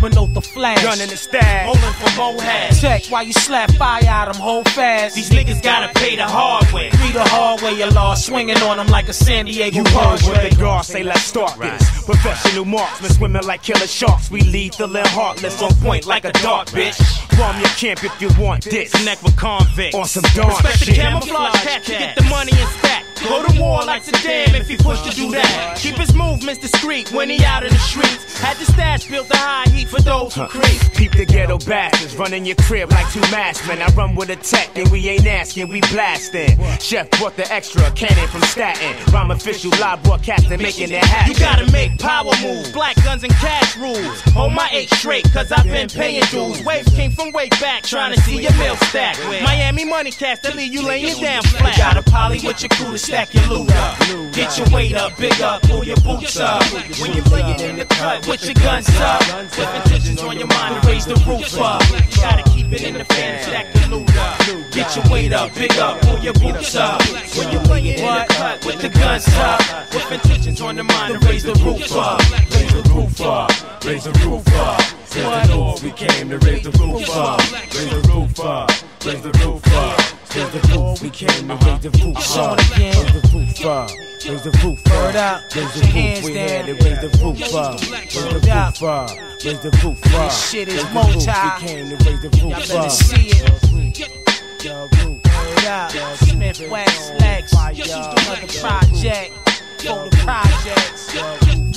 Minot 0.01 0.33
the 0.33 0.41
flash. 0.41 0.81
Gun 0.81 0.99
in 0.99 1.09
the 1.09 1.15
stash. 1.15 1.65
Rolling 1.65 1.93
from 1.93 2.09
Mohead. 2.17 2.81
Check 2.81 3.05
while 3.11 3.21
you 3.21 3.33
slap 3.33 3.69
fire 3.73 4.03
out 4.07 4.33
them 4.33 4.41
hold 4.41 4.67
fast. 4.69 5.15
These 5.15 5.29
niggas 5.29 5.61
gotta 5.61 5.93
pay 5.93 6.15
the 6.15 6.25
hard 6.25 6.71
way. 6.71 6.85
Read 6.85 7.13
the 7.13 7.23
hard 7.23 7.61
way, 7.61 7.73
your 7.73 7.91
law 7.91 8.15
swinging 8.15 8.57
on 8.63 8.77
them 8.77 8.87
like 8.87 9.07
a 9.09 9.13
San 9.13 9.45
Diego 9.45 9.77
You 9.77 9.83
heard 9.83 10.21
what 10.21 10.49
the 10.49 10.55
guards 10.57 10.87
say, 10.87 11.03
let's 11.03 11.21
start 11.21 11.59
this. 11.59 12.03
Professional 12.05 12.65
marksmen 12.65 13.11
swimming 13.11 13.43
like 13.43 13.61
killer 13.61 13.85
sharks. 13.85 14.31
We 14.31 14.41
lethal 14.41 14.97
and 14.97 15.07
heartless 15.09 15.61
on 15.61 15.71
point 15.75 16.07
like 16.07 16.25
a 16.25 16.31
dart, 16.31 16.69
bitch. 16.69 16.97
Bomb 17.37 17.59
your 17.59 17.69
camp 17.69 18.03
if 18.03 18.19
you 18.19 18.29
want 18.39 18.63
this. 18.63 18.91
Connect 18.91 19.21
with 19.21 19.37
convicts 19.37 19.95
on 19.95 20.05
some 20.21 20.43
dark 20.43 20.63
Respect 20.63 20.79
the 20.79 20.85
shit. 20.85 20.95
camouflage 20.95 21.63
cat, 21.63 21.83
get 21.85 22.15
the 22.15 22.23
money 22.23 22.51
and 22.55 22.69
stack. 22.69 23.05
Go 23.27 23.45
to 23.45 23.61
war 23.61 23.83
like 23.85 24.03
Saddam 24.03 24.59
if 24.59 24.67
he 24.67 24.77
pushed 24.77 25.05
to 25.05 25.15
do 25.15 25.29
that. 25.31 25.77
Keep 25.77 25.97
his 25.97 26.13
movements 26.15 26.59
discreet 26.59 27.11
when 27.11 27.29
he 27.29 27.43
out 27.45 27.63
in 27.63 27.71
the 27.71 27.77
streets. 27.77 28.39
Had 28.39 28.57
the 28.57 28.65
stash 28.65 29.07
built 29.07 29.27
to 29.27 29.37
high 29.37 29.69
heat 29.69 29.87
for 29.87 30.01
those 30.01 30.33
who 30.33 30.47
creep. 30.47 30.81
Peep 30.95 31.11
the 31.11 31.25
ghetto 31.25 31.59
bastards 31.59 32.15
running 32.17 32.45
your 32.45 32.55
crib 32.55 32.89
like 32.89 33.11
two 33.13 33.19
masked 33.29 33.63
maskmen. 33.65 33.79
I 33.79 33.93
run 33.93 34.15
with 34.15 34.31
a 34.31 34.35
tech 34.37 34.75
and 34.75 34.89
we 34.89 35.07
ain't 35.07 35.27
asking, 35.27 35.69
we 35.69 35.81
blasting. 35.81 36.57
Chef 36.79 37.11
brought 37.11 37.35
the 37.35 37.51
extra 37.53 37.91
cannon 37.91 38.27
from 38.27 38.41
Staten. 38.41 38.95
Rhyme 39.13 39.29
official 39.29 39.69
live 39.79 40.01
broadcasting, 40.01 40.59
making 40.59 40.89
it 40.89 41.03
happen. 41.03 41.31
You 41.31 41.39
gotta 41.39 41.71
make 41.71 41.99
power 41.99 42.31
moves, 42.41 42.71
black 42.71 42.95
guns 43.03 43.23
and 43.23 43.33
cash 43.33 43.77
rules. 43.77 44.21
Hold 44.33 44.53
my 44.53 44.67
eight 44.71 44.89
straight, 44.89 45.31
cause 45.31 45.51
I've 45.51 45.65
been 45.65 45.89
paying 45.89 46.23
dues. 46.31 46.63
Waves 46.65 46.89
came 46.95 47.11
from 47.11 47.31
way 47.33 47.49
back, 47.61 47.83
trying 47.83 48.15
to 48.15 48.21
see 48.21 48.41
your 48.41 48.53
mail 48.57 48.75
stack. 48.77 49.17
Miami 49.43 49.85
money 49.85 50.10
cash 50.11 50.39
to 50.39 50.55
leave 50.55 50.73
you 50.73 50.85
laying 50.85 51.21
down 51.21 51.43
flat. 51.43 51.77
You 51.77 51.83
got 51.83 51.97
a 51.97 52.03
poly 52.03 52.39
with 52.43 52.61
your 52.61 52.69
crew 52.69 52.91
to 52.91 52.97
stack 52.97 53.33
your 53.33 53.45
loot 53.47 53.71
up. 53.71 53.99
Get 54.33 54.57
your 54.57 54.67
weight 54.69 54.95
up, 54.95 55.17
big 55.17 55.39
up, 55.41 55.61
pull 55.63 55.83
your 55.83 55.97
boots 55.97 56.37
up. 56.39 56.63
When 56.99 57.13
you 57.13 57.21
play 57.23 57.41
it 57.51 57.61
in 57.61 57.77
the 57.77 57.85
cut, 57.85 58.23
put 58.23 58.43
your 58.43 58.53
guns 58.55 58.89
up. 58.99 59.21
With 59.43 59.75
intentions 59.75 60.21
on 60.21 60.37
your 60.37 60.47
mind 60.47 60.81
to 60.81 60.87
raise 60.87 61.05
the 61.05 61.15
roof 61.27 61.59
up. 61.59 61.81
You 61.89 62.21
gotta 62.21 62.43
keep 62.51 62.71
it 62.71 62.83
in 62.83 62.93
the 62.95 63.05
fan, 63.05 63.43
stack 63.43 63.73
your 63.75 63.99
loot 63.99 64.15
up. 64.17 64.39
Get 64.71 64.95
your 64.95 65.05
weight 65.11 65.33
up, 65.33 65.53
big 65.55 65.73
up, 65.77 66.01
pull 66.01 66.19
your 66.19 66.33
boots 66.33 66.75
up. 66.75 67.01
When 67.37 67.51
you 67.51 67.59
play 67.59 67.81
it 67.87 67.99
in 67.99 68.05
the 68.05 68.25
cut, 68.33 68.61
put 68.61 68.79
the 68.79 68.89
guns 68.89 69.27
up. 69.35 69.59
With 69.93 70.11
intentions 70.11 70.61
on 70.61 70.75
the 70.75 70.83
mind 70.83 71.19
to 71.19 71.27
raise 71.27 71.43
the 71.43 71.53
roof 71.55 71.91
up. 71.95 72.19
Raise 72.51 72.73
the 72.73 72.89
roof 72.93 73.21
up, 73.21 73.51
raise 73.85 74.03
the 74.03 74.11
roof 74.25 74.47
up. 74.55 74.81
What? 75.13 75.43
the 75.43 75.53
door 75.53 75.75
we 75.83 75.91
came 75.91 76.29
to 76.29 76.37
raise 76.39 76.63
the 76.63 76.71
roof 76.79 77.09
up. 77.09 77.39
Raise 77.73 77.89
the 77.89 78.13
roof 78.13 78.39
up. 78.39 78.69
Raise 79.05 79.21
the 79.21 79.31
roof 79.43 79.67
up. 79.73 80.00
Raise 80.33 80.49
the 80.51 80.79
roof. 80.79 81.01
We 81.01 81.09
came 81.09 81.27
to 81.49 81.55
raise 81.65 81.81
the 81.81 81.89
roof 81.89 82.37
up. 82.37 82.57
Raise 82.77 82.95
the 83.11 83.19
roof 83.33 83.65
up. 83.65 83.89
Raise 84.25 84.43
the 84.43 84.51
roof 84.63 84.79
Word 84.89 85.15
up. 85.17 85.43
up. 85.43 85.55
Raise 85.55 85.73
the 85.73 85.81
roof. 85.81 86.23
We 86.23 86.35
had 86.35 86.65
to 86.67 86.73
raise 86.73 87.01
the 87.01 87.09
roof 87.21 87.53
up. 87.53 87.81
Raise 87.81 88.15
the 88.15 88.39
roof 88.39 88.83
up. 88.83 89.09
Raise 89.43 89.59
the 89.59 89.71
roof 89.83 90.15
up. 90.15 90.29
This 90.29 90.49
shit 90.49 90.67
is 90.69 90.93
multi. 90.93 91.17
We 91.17 91.23
came 91.67 91.89
to 91.89 91.95
raise 92.05 92.21
the 92.21 92.29
roof 92.41 92.53
up. 92.53 92.63
Y'all 92.63 92.79
better 92.79 92.89
see 92.89 93.27
it. 93.27 94.63
Your 94.63 94.87
roof. 94.87 95.19
Up. 95.67 95.91
Smith 95.91 96.69
West 96.71 97.13
Lex. 97.19 97.51
Another 97.51 98.47
project. 98.61 99.33
For 99.81 100.07
the 100.07 100.17
projects. 100.23 101.13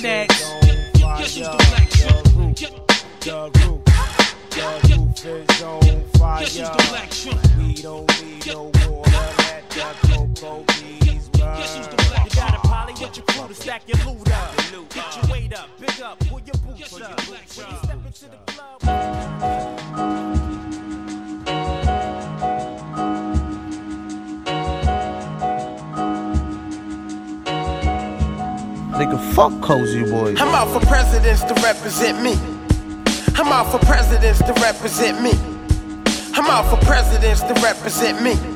Next. 0.01 0.41
Your 1.27 1.51
roof. 2.37 2.61
Your 3.27 3.51
roof 3.51 3.84
is 4.57 5.63
on 5.63 6.05
fire. 6.19 6.47
We 7.59 7.75
don't 7.75 8.23
need 8.23 8.47
no 8.47 8.71
cocoa 9.71 10.65
bees. 10.69 11.29
You 11.35 11.43
got 12.37 12.55
a 12.55 12.59
poly 12.63 12.93
with 12.93 13.17
your 13.17 13.27
crew 13.27 13.49
to 13.49 13.55
stack 13.55 13.83
your 13.89 13.99
loot 14.07 14.31
up. 14.31 14.57
Get 14.91 15.17
your 15.17 15.33
weight 15.33 15.59
up, 15.59 15.69
big 15.81 16.01
up, 16.01 16.19
pull 16.21 16.41
your 16.41 16.57
boots 16.59 17.01
up. 17.01 17.21
When 17.29 17.41
you 17.41 17.77
step 17.83 18.07
into 18.07 18.27
the 18.27 18.37
club. 18.47 18.81
Nigga, 28.95 29.35
fuck 29.35 29.61
Cozy 29.63 30.05
Boys. 30.09 30.41
I'm 30.41 30.55
out 30.55 30.69
for 30.69 30.87
presidents 30.87 31.43
to 31.43 31.55
represent 31.55 32.23
me. 32.23 32.54
I'm 33.55 33.67
out 33.67 33.71
for 33.71 33.87
presidents 33.87 34.41
to 34.41 34.53
represent 34.55 35.23
me. 35.23 35.31
I'm 36.35 36.51
out 36.51 36.69
for 36.69 36.85
presidents 36.85 37.41
to 37.43 37.55
represent 37.63 38.21
me. 38.21 38.54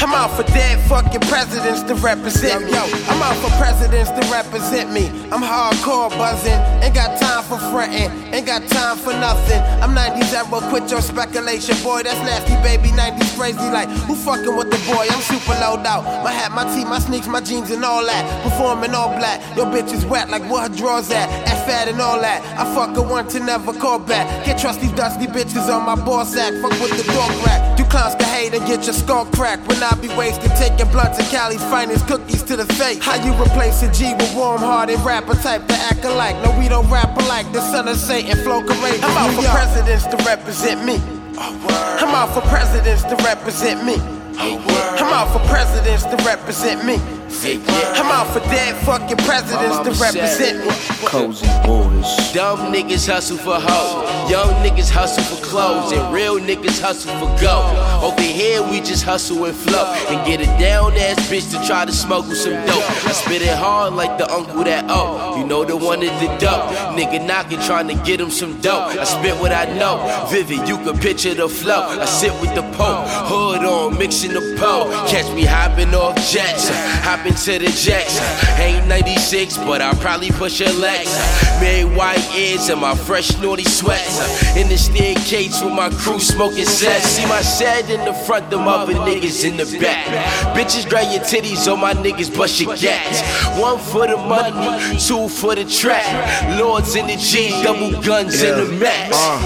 I'm 0.00 0.14
out 0.14 0.30
for 0.34 0.42
dead 0.54 0.80
fucking 0.88 1.20
presidents 1.28 1.82
to 1.82 1.94
represent 1.96 2.64
me. 2.64 2.72
Yo, 2.72 2.84
I'm 3.12 3.20
out 3.22 3.36
for 3.36 3.50
presidents 3.60 4.10
to 4.10 4.22
represent 4.32 4.90
me. 4.90 5.08
I'm 5.30 5.42
hardcore 5.42 6.08
buzzing, 6.10 6.58
ain't 6.82 6.94
got 6.94 7.20
time 7.20 7.44
for 7.44 7.58
frontin', 7.70 8.10
ain't 8.32 8.46
got 8.46 8.66
time 8.68 8.96
for 8.96 9.12
nothing. 9.12 9.60
I'm 9.82 9.94
90s 9.94 10.32
era, 10.32 10.68
quit 10.70 10.90
your 10.90 11.02
speculation, 11.02 11.76
boy. 11.84 12.02
That's 12.02 12.18
nasty, 12.20 12.56
baby. 12.64 12.88
90s 12.96 13.36
crazy, 13.36 13.58
like 13.58 13.90
who 14.08 14.14
fucking 14.14 14.56
with 14.56 14.70
the 14.70 14.78
boy? 14.90 15.06
I'm 15.10 15.20
super 15.20 15.52
low 15.60 15.76
out. 15.84 16.04
My 16.24 16.32
hat, 16.32 16.52
my 16.52 16.64
tee, 16.74 16.84
my 16.84 16.98
sneaks, 16.98 17.26
my 17.26 17.40
jeans, 17.40 17.70
and 17.70 17.84
all 17.84 18.04
that. 18.06 18.42
Performing 18.42 18.94
all 18.94 19.10
black. 19.18 19.38
Your 19.54 19.66
bitch 19.66 19.92
is 19.92 20.06
wet, 20.06 20.30
like 20.30 20.42
where 20.50 20.62
her 20.62 20.74
drawers 20.74 21.10
at. 21.10 21.28
Ass 21.46 21.66
fat 21.66 21.88
and 21.88 22.00
all 22.00 22.20
that. 22.20 22.40
I 22.58 22.64
fuck 22.74 22.96
her 22.96 23.02
one 23.02 23.28
to 23.28 23.40
never 23.40 23.74
call 23.74 23.98
back. 23.98 24.44
Can't 24.44 24.58
trust 24.58 24.80
these 24.80 24.92
dusty 24.92 25.26
bitches 25.26 25.68
on 25.68 25.84
my 25.84 25.94
ball 25.94 26.24
sack. 26.24 26.54
Fuck 26.62 26.72
with 26.80 26.96
the 26.96 27.04
dog 27.12 27.30
rack. 27.44 27.78
You 27.78 27.84
clowns 27.84 28.14
can 28.14 28.28
hate 28.28 28.54
and 28.54 28.66
get 28.66 28.84
your 28.84 28.94
skull 28.94 29.26
cracked. 29.26 29.68
When 29.68 29.82
I 29.82 29.89
be 29.96 30.08
wasted, 30.14 30.50
taking 30.56 30.90
blunts 30.90 31.18
and 31.18 31.28
Cali's 31.28 31.62
finest 31.64 32.06
cookies 32.06 32.42
to 32.44 32.56
the 32.56 32.66
face. 32.74 33.02
How 33.02 33.16
you 33.24 33.32
replace 33.40 33.82
a 33.82 33.90
G 33.92 34.14
with 34.14 34.34
warm 34.34 34.60
hearted 34.60 35.00
rapper 35.00 35.34
type 35.34 35.66
to 35.68 35.74
act 35.74 36.04
alike? 36.04 36.36
No, 36.44 36.56
we 36.58 36.68
don't 36.68 36.88
rap 36.90 37.16
alike. 37.16 37.50
The 37.52 37.60
son 37.72 37.88
of 37.88 37.96
Satan, 37.96 38.36
flow 38.44 38.62
courageous. 38.62 39.04
I'm 39.04 39.16
out 39.16 39.34
for 39.34 39.48
presidents 39.50 40.06
to 40.06 40.16
represent 40.24 40.84
me. 40.84 40.96
I'm 41.38 42.14
out 42.14 42.34
for 42.34 42.42
presidents 42.48 43.02
to 43.04 43.16
represent 43.24 43.84
me. 43.84 43.96
I'm 44.38 45.12
out 45.12 45.32
for 45.32 45.46
presidents 45.48 46.04
to 46.04 46.16
represent 46.24 46.84
me. 46.84 47.19
I'm 47.32 48.10
out 48.10 48.32
for 48.32 48.40
dead 48.50 48.74
fucking 48.84 49.16
presidents 49.18 49.78
to 49.78 49.90
represent 50.02 50.64
me. 50.64 50.70
Cozy 51.06 51.46
boys. 51.64 52.04
Dumb 52.34 52.72
niggas 52.72 53.06
hustle 53.06 53.36
for 53.38 53.54
hoes. 53.58 54.30
Young 54.30 54.50
niggas 54.64 54.90
hustle 54.90 55.22
for 55.24 55.42
clothes. 55.44 55.92
And 55.92 56.12
real 56.12 56.38
niggas 56.38 56.80
hustle 56.80 57.12
for 57.14 57.28
gold. 57.40 57.76
Over 58.02 58.20
here, 58.20 58.62
we 58.62 58.80
just 58.80 59.04
hustle 59.04 59.44
and 59.44 59.56
flow. 59.56 59.92
And 60.08 60.26
get 60.26 60.40
a 60.40 60.46
down 60.58 60.92
ass 60.94 61.18
bitch 61.30 61.50
to 61.52 61.66
try 61.66 61.84
to 61.84 61.92
smoke 61.92 62.26
with 62.28 62.38
some 62.38 62.54
dope. 62.66 63.06
I 63.06 63.12
spit 63.12 63.42
it 63.42 63.56
hard 63.56 63.94
like 63.94 64.18
the 64.18 64.30
uncle 64.30 64.64
that 64.64 64.86
oh. 64.88 65.36
You 65.38 65.46
know 65.46 65.64
the 65.64 65.76
one 65.76 66.02
at 66.02 66.20
the 66.20 66.26
dope. 66.44 66.70
Nigga 66.98 67.24
knocking 67.26 67.60
trying 67.60 67.88
to 67.88 67.94
get 68.04 68.20
him 68.20 68.30
some 68.30 68.60
dope. 68.60 68.96
I 68.98 69.04
spit 69.04 69.36
what 69.40 69.52
I 69.52 69.66
know. 69.78 70.26
Vivid, 70.30 70.68
you 70.68 70.76
can 70.78 70.98
picture 70.98 71.34
the 71.34 71.48
flow. 71.48 71.80
I 72.00 72.04
sit 72.06 72.32
with 72.40 72.54
the 72.54 72.62
Pope. 72.76 73.06
Hood 73.30 73.64
on, 73.64 73.98
mixing 73.98 74.32
the 74.32 74.56
pole. 74.58 74.90
Catch 75.08 75.32
me 75.34 75.44
hopping 75.44 75.94
off 75.94 76.16
jets. 76.30 76.68
Hopping 77.02 77.19
to 77.28 77.58
the 77.58 77.70
jets. 77.76 78.18
Ain't 78.58 78.86
96, 78.88 79.58
but 79.58 79.82
I'll 79.82 79.94
probably 79.96 80.30
push 80.30 80.60
a 80.60 80.72
Lex. 80.72 81.06
Mary 81.60 81.84
white 81.84 82.24
ears 82.34 82.68
and 82.70 82.80
my 82.80 82.94
fresh 82.94 83.36
naughty 83.38 83.64
sweats. 83.64 84.56
In 84.56 84.68
the 84.68 84.78
staircase 84.78 85.62
with 85.62 85.74
my 85.74 85.90
crew 85.90 86.18
smoking 86.18 86.64
sets. 86.64 87.04
See 87.04 87.26
my 87.26 87.42
shed 87.42 87.90
in 87.90 88.04
the 88.06 88.14
front, 88.14 88.50
them 88.50 88.66
other 88.66 88.94
niggas 88.94 89.44
in 89.44 89.56
the 89.58 89.66
back. 89.78 90.06
Bitches 90.56 90.88
drag 90.88 91.12
your 91.12 91.22
titties 91.22 91.70
on 91.70 91.80
my 91.80 91.92
niggas, 91.92 92.34
bust 92.34 92.60
your 92.60 92.74
gats. 92.76 93.20
One 93.60 93.78
for 93.78 94.06
the 94.06 94.16
money, 94.16 94.98
two 94.98 95.28
for 95.28 95.54
the 95.54 95.64
track. 95.64 96.58
Lords 96.58 96.94
in 96.94 97.06
the 97.06 97.16
G, 97.16 97.50
double 97.62 98.00
guns 98.00 98.42
in 98.42 98.56
the 98.56 98.72
max. 98.78 99.14
Uh, 99.14 99.38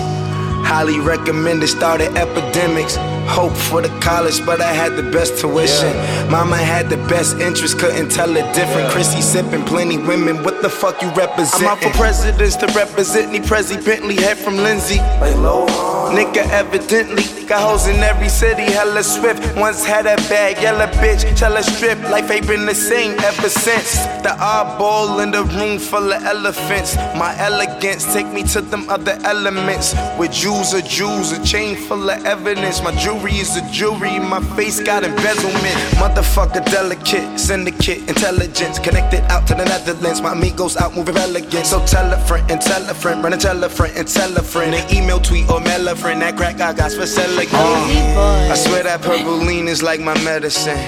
highly 0.64 1.01
recommended, 1.01 1.68
started 1.68 2.16
epidemics. 2.16 2.97
Hope 3.27 3.57
for 3.57 3.83
the 3.83 3.89
college, 4.01 4.45
but 4.45 4.61
I 4.61 4.72
had 4.72 4.97
the 4.97 5.03
best 5.03 5.39
tuition. 5.41 5.93
Mama 6.31 6.57
had 6.57 6.89
the 6.91 6.97
best 7.09 7.39
interest, 7.39 7.79
couldn't 7.79 8.11
tell 8.11 8.37
it 8.37 8.55
different. 8.55 8.91
Chrissy 8.91 9.20
sipping, 9.20 9.64
plenty 9.64 9.99
women. 9.99 10.43
What 10.43 10.62
the 10.62 10.68
fuck 10.68 11.01
you 11.03 11.11
represent? 11.12 11.62
I'm 11.62 11.68
out 11.68 11.83
for 11.83 11.91
presidents 11.91 12.57
to 12.57 12.66
represent 12.68 13.33
me. 13.33 13.41
Prezi 13.41 13.83
Bentley, 13.85 14.16
head 14.16 14.39
from 14.39 14.57
Lindsay. 14.57 14.99
Nigga, 14.99 16.49
evidently 16.51 17.25
got 17.47 17.68
hoes 17.68 17.87
in 17.87 17.97
every 18.03 18.29
city, 18.29 18.62
hella 18.62 19.03
swift. 19.03 19.57
Once 19.57 19.85
had 19.85 20.07
a 20.07 20.16
bag, 20.29 20.62
yellow 20.62 20.87
bitch, 20.87 21.37
tell 21.37 21.55
her 21.57 21.62
strip. 21.62 21.99
Life 22.11 22.31
ain't 22.31 22.47
been 22.47 22.66
the 22.66 22.75
same 22.75 23.18
ever 23.20 23.49
since. 23.49 23.97
The 24.22 24.35
oddball 24.39 25.22
in 25.22 25.31
the 25.31 25.45
room 25.45 25.79
full 25.79 26.12
of 26.12 26.22
elephants. 26.22 26.97
My 27.16 27.35
elegance 27.39 28.12
take 28.12 28.27
me 28.29 28.43
to 28.45 28.61
them 28.61 28.89
other 28.89 29.18
elements. 29.25 29.95
With 30.18 30.33
jewels 30.33 30.75
or 30.75 30.83
jewels, 30.83 31.33
a 31.33 31.45
chain 31.45 31.77
full 31.77 32.09
of 32.09 32.25
evidence. 32.25 32.83
My 32.83 32.95
jewelry 32.95 33.14
is 33.23 33.57
a 33.57 33.71
jewelry, 33.71 34.19
my 34.19 34.41
face 34.57 34.81
got 34.81 35.05
embezzlement. 35.05 35.77
Motherfucker 35.97 36.65
delicate, 36.67 37.39
syndicate, 37.39 38.09
intelligence. 38.09 38.79
Connected 38.79 39.23
out 39.31 39.47
to 39.49 39.55
the 39.55 39.65
Netherlands. 39.65 40.21
My 40.21 40.33
amigos 40.33 40.77
out 40.77 40.95
moving 40.95 41.17
elegant. 41.17 41.67
So 41.67 41.85
tell 41.87 42.12
a 42.12 42.19
friend 42.27 42.51
and 42.51 42.61
tell 42.61 42.83
a 42.89 42.95
friend, 42.95 43.23
run 43.23 43.33
and 43.33 43.41
tell 43.41 43.62
a 43.62 43.69
friend 43.69 43.97
and 43.97 44.09
tell 44.09 44.37
a 44.37 44.43
friend. 44.43 44.75
An 44.75 44.95
email, 44.95 45.21
tweet, 45.21 45.49
or 45.51 45.61
mail 45.61 45.89
a 45.89 45.95
friend. 45.97 46.23
That 46.23 46.37
crack 46.37 46.61
I 46.61 46.73
got 46.73 46.93
for 46.93 47.07
selling. 47.07 47.49
I 47.51 48.55
swear 48.55 48.83
that 48.85 49.03
purple 49.03 49.37
lean 49.37 49.69
is 49.69 49.83
like 49.83 50.01
my 50.01 50.15
medicine. 50.23 50.79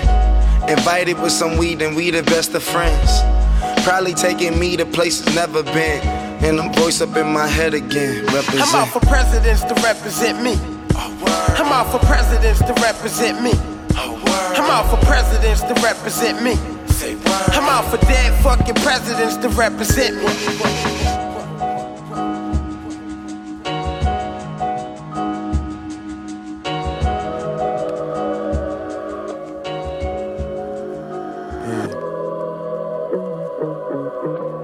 Invited 0.68 1.20
with 1.20 1.32
some 1.32 1.56
weed 1.56 1.82
and 1.82 1.94
we 1.96 2.10
the 2.10 2.22
best 2.24 2.54
of 2.54 2.62
friends. 2.62 3.20
Probably 3.84 4.14
taking 4.14 4.58
me 4.58 4.76
to 4.76 4.84
places 4.84 5.34
never 5.34 5.62
been. 5.62 6.06
And 6.44 6.60
I'm 6.60 6.72
voice 6.74 7.00
up 7.00 7.16
in 7.16 7.32
my 7.32 7.46
head 7.46 7.72
again. 7.72 8.24
Represent. 8.26 8.74
I'm 8.74 8.74
out 8.74 8.88
for 8.88 9.00
presidents 9.00 9.62
to 9.64 9.74
represent 9.82 10.42
me. 10.42 10.75
I'm 11.26 11.72
out 11.72 11.90
for 11.90 11.98
presidents 12.06 12.60
to 12.60 12.72
represent 12.82 13.42
me. 13.42 13.52
I'm 13.96 14.70
out 14.70 14.90
for 14.90 15.04
presidents 15.06 15.62
to 15.62 15.74
represent 15.82 16.42
me. 16.42 16.54
I'm 17.52 17.68
out 17.68 17.84
for 17.90 17.98
dead 18.06 18.32
fucking 18.42 18.74
presidents 18.76 19.36
to 19.38 19.48
represent 19.50 20.16
me. 20.16 20.32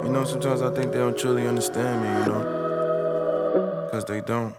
You 0.04 0.10
know, 0.10 0.24
sometimes 0.24 0.62
I 0.62 0.70
think 0.74 0.92
they 0.92 0.98
don't 0.98 1.16
truly 1.18 1.46
understand 1.46 2.02
me, 2.02 2.08
you 2.08 2.26
know? 2.32 3.86
Because 3.86 4.04
they 4.04 4.20
don't. 4.20 4.54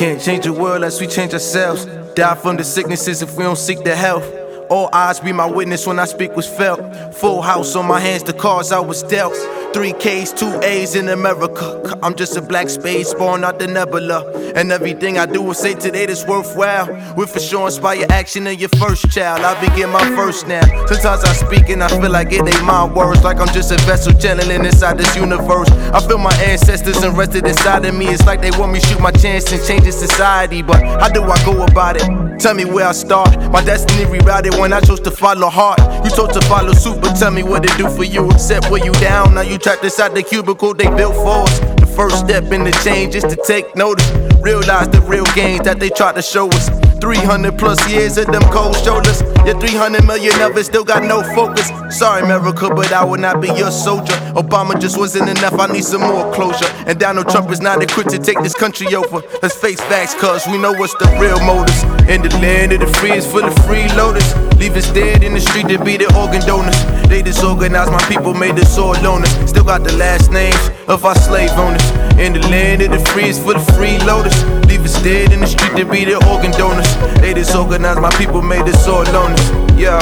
Can't 0.00 0.18
change 0.18 0.44
the 0.44 0.52
world 0.54 0.76
unless 0.76 0.98
we 0.98 1.06
change 1.06 1.34
ourselves. 1.34 1.84
Die 2.14 2.34
from 2.36 2.56
the 2.56 2.64
sicknesses 2.64 3.20
if 3.20 3.36
we 3.36 3.44
don't 3.44 3.58
seek 3.58 3.84
the 3.84 3.94
health. 3.94 4.24
All 4.70 4.88
eyes 4.94 5.20
be 5.20 5.30
my 5.30 5.44
witness 5.44 5.86
when 5.86 5.98
I 5.98 6.06
speak 6.06 6.34
was 6.34 6.48
felt. 6.48 6.80
Full 7.16 7.42
house 7.42 7.76
on 7.76 7.86
my 7.86 8.00
hands, 8.00 8.22
the 8.22 8.32
cards 8.32 8.72
I 8.72 8.80
was 8.80 9.02
dealt. 9.02 9.36
Three 9.74 9.92
K's, 9.92 10.32
two 10.32 10.58
A's 10.62 10.94
in 10.94 11.10
America. 11.10 11.98
I'm 12.02 12.14
just 12.14 12.34
a 12.34 12.40
black 12.40 12.70
space 12.70 13.12
born 13.12 13.44
out 13.44 13.58
the 13.58 13.66
nebula. 13.66 14.24
And 14.54 14.72
everything 14.72 15.18
I 15.18 15.26
do 15.26 15.50
is 15.50 15.58
say 15.58 15.74
today 15.74 16.06
that's 16.06 16.26
worthwhile. 16.26 16.86
With 17.16 17.30
for 17.30 17.40
sure 17.40 17.66
inspire 17.66 18.06
action 18.10 18.46
in 18.46 18.58
your 18.58 18.68
first 18.78 19.10
child. 19.10 19.40
I 19.42 19.58
begin 19.60 19.90
my 19.90 20.04
first 20.16 20.46
now. 20.48 20.62
Sometimes 20.86 21.24
I 21.24 21.32
speak 21.32 21.68
and 21.68 21.82
I 21.82 21.88
feel 21.88 22.10
like 22.10 22.32
it 22.32 22.46
ain't 22.46 22.64
my 22.64 22.84
words. 22.84 23.22
Like 23.22 23.38
I'm 23.38 23.48
just 23.48 23.70
a 23.72 23.76
vessel 23.86 24.12
channeling 24.12 24.64
inside 24.64 24.98
this 24.98 25.14
universe. 25.14 25.70
I 25.70 26.00
feel 26.06 26.18
my 26.18 26.34
ancestors 26.36 27.02
invested 27.02 27.46
inside 27.46 27.84
of 27.84 27.94
me. 27.94 28.08
It's 28.08 28.26
like 28.26 28.40
they 28.40 28.50
want 28.52 28.72
me 28.72 28.80
shoot 28.80 29.00
my 29.00 29.12
chance 29.12 29.50
and 29.52 29.64
change 29.64 29.84
the 29.84 29.92
society. 29.92 30.62
But 30.62 30.82
how 30.82 31.08
do 31.08 31.22
I 31.22 31.42
go 31.44 31.62
about 31.64 31.96
it? 31.96 32.40
Tell 32.40 32.54
me 32.54 32.64
where 32.64 32.86
I 32.86 32.92
start. 32.92 33.36
My 33.52 33.62
destiny 33.62 34.04
rerouted 34.04 34.58
when 34.58 34.72
I 34.72 34.80
chose 34.80 35.00
to 35.00 35.10
follow 35.10 35.48
heart. 35.48 35.78
You 36.04 36.10
chose 36.10 36.32
to 36.32 36.40
follow 36.46 36.72
suit, 36.72 37.00
but 37.00 37.14
tell 37.14 37.30
me 37.30 37.42
what 37.42 37.64
it 37.64 37.76
do 37.76 37.88
for 37.88 38.04
you. 38.04 38.30
Except 38.30 38.70
where 38.70 38.84
you 38.84 38.92
down. 38.92 39.34
Now 39.34 39.42
you 39.42 39.58
trapped 39.58 39.84
inside 39.84 40.14
the 40.14 40.22
cubicle 40.22 40.74
they 40.74 40.88
built 40.96 41.14
for 41.14 41.44
us. 41.46 41.79
First 42.00 42.20
step 42.20 42.44
in 42.44 42.64
the 42.64 42.70
change 42.82 43.14
is 43.14 43.24
to 43.24 43.36
take 43.36 43.76
notice. 43.76 44.10
Realize 44.40 44.88
the 44.88 45.02
real 45.02 45.26
gains 45.34 45.64
that 45.64 45.78
they 45.78 45.90
try 45.90 46.12
to 46.14 46.22
show 46.22 46.48
us. 46.48 46.89
300 47.00 47.58
plus 47.58 47.80
years 47.90 48.18
of 48.18 48.26
them 48.26 48.42
cold 48.52 48.76
shoulders. 48.76 49.22
Your 49.46 49.58
300 49.58 50.06
million 50.06 50.40
of 50.42 50.56
it 50.56 50.64
still 50.64 50.84
got 50.84 51.02
no 51.02 51.22
focus. 51.34 51.70
Sorry, 51.96 52.22
America, 52.22 52.68
but 52.68 52.92
I 52.92 53.04
will 53.04 53.18
not 53.18 53.40
be 53.40 53.48
your 53.48 53.70
soldier. 53.70 54.12
Obama 54.34 54.78
just 54.78 54.98
wasn't 54.98 55.28
enough, 55.28 55.54
I 55.58 55.66
need 55.72 55.84
some 55.84 56.02
more 56.02 56.32
closure. 56.32 56.66
And 56.86 56.98
Donald 56.98 57.28
Trump 57.28 57.50
is 57.50 57.60
not 57.60 57.82
equipped 57.82 58.10
to 58.10 58.18
take 58.18 58.40
this 58.42 58.54
country 58.54 58.94
over. 58.94 59.22
Let's 59.42 59.56
face 59.56 59.80
facts, 59.80 60.14
cuz 60.14 60.46
we 60.46 60.58
know 60.58 60.72
what's 60.72 60.94
the 60.96 61.06
real 61.18 61.40
motives. 61.40 61.82
In 62.08 62.22
the 62.22 62.30
land 62.38 62.72
of 62.72 62.80
the 62.80 62.86
free 62.98 63.12
is 63.12 63.26
full 63.26 63.44
of 63.44 63.54
freeloaders. 63.66 64.28
Leave 64.58 64.76
us 64.76 64.90
dead 64.92 65.24
in 65.24 65.32
the 65.32 65.40
street 65.40 65.68
to 65.68 65.82
be 65.82 65.96
the 65.96 66.06
organ 66.14 66.42
donors. 66.46 66.76
They 67.08 67.22
disorganized 67.22 67.90
my 67.90 68.02
people, 68.08 68.34
made 68.34 68.58
us 68.58 68.76
all 68.76 68.94
loners. 68.96 69.48
Still 69.48 69.64
got 69.64 69.84
the 69.84 69.96
last 69.96 70.30
names 70.30 70.70
of 70.86 71.04
our 71.04 71.14
slave 71.14 71.50
owners. 71.52 71.90
In 72.18 72.34
the 72.34 72.40
land 72.50 72.82
of 72.82 72.90
the 72.90 73.00
free 73.10 73.28
is 73.30 73.38
full 73.38 73.56
of 73.56 73.66
freeloaders. 73.68 74.59
Us 74.84 75.02
dead 75.02 75.32
in 75.32 75.40
the 75.40 75.46
street 75.46 75.76
to 75.76 75.84
be 75.84 76.04
the 76.04 76.16
organ 76.28 76.52
donors. 76.52 76.88
They 77.20 77.34
disorganized 77.34 78.00
my 78.00 78.10
people, 78.10 78.42
made 78.42 78.62
us 78.62 78.86
all 78.88 79.04
loners. 79.04 79.44
Yeah, 79.78 79.98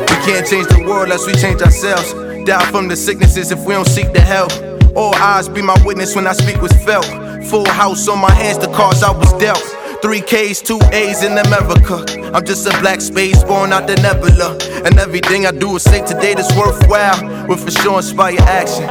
we 0.00 0.16
can't 0.26 0.46
change 0.46 0.68
the 0.68 0.84
world 0.86 1.04
unless 1.04 1.26
we 1.26 1.34
change 1.34 1.62
ourselves. 1.62 2.12
Die 2.44 2.70
from 2.70 2.88
the 2.88 2.96
sicknesses 2.96 3.50
if 3.50 3.60
we 3.64 3.74
don't 3.74 3.86
seek 3.86 4.12
the 4.12 4.20
help. 4.20 4.52
All 4.96 5.14
eyes 5.16 5.48
be 5.48 5.62
my 5.62 5.76
witness 5.84 6.14
when 6.14 6.26
I 6.26 6.32
speak 6.32 6.60
was 6.60 6.72
felt. 6.84 7.06
Full 7.44 7.68
house 7.68 8.08
on 8.08 8.20
my 8.20 8.30
hands, 8.30 8.58
the 8.58 8.72
cards 8.72 9.02
I 9.02 9.10
was 9.10 9.32
dealt. 9.34 9.62
Three 10.02 10.20
K's, 10.20 10.60
two 10.60 10.78
A's 10.92 11.22
in 11.22 11.38
America. 11.38 12.04
I'm 12.34 12.44
just 12.44 12.66
a 12.66 12.70
black 12.80 13.00
space 13.00 13.42
born 13.44 13.72
out 13.72 13.86
the 13.86 13.96
nebula. 13.96 14.58
And 14.84 14.98
everything 14.98 15.46
I 15.46 15.50
do 15.50 15.76
is 15.76 15.82
say 15.82 16.04
today 16.04 16.34
that's 16.34 16.54
worthwhile. 16.56 17.46
Will 17.48 17.56
for 17.56 17.70
sure 17.70 17.98
inspire 17.98 18.36
action. 18.40 18.84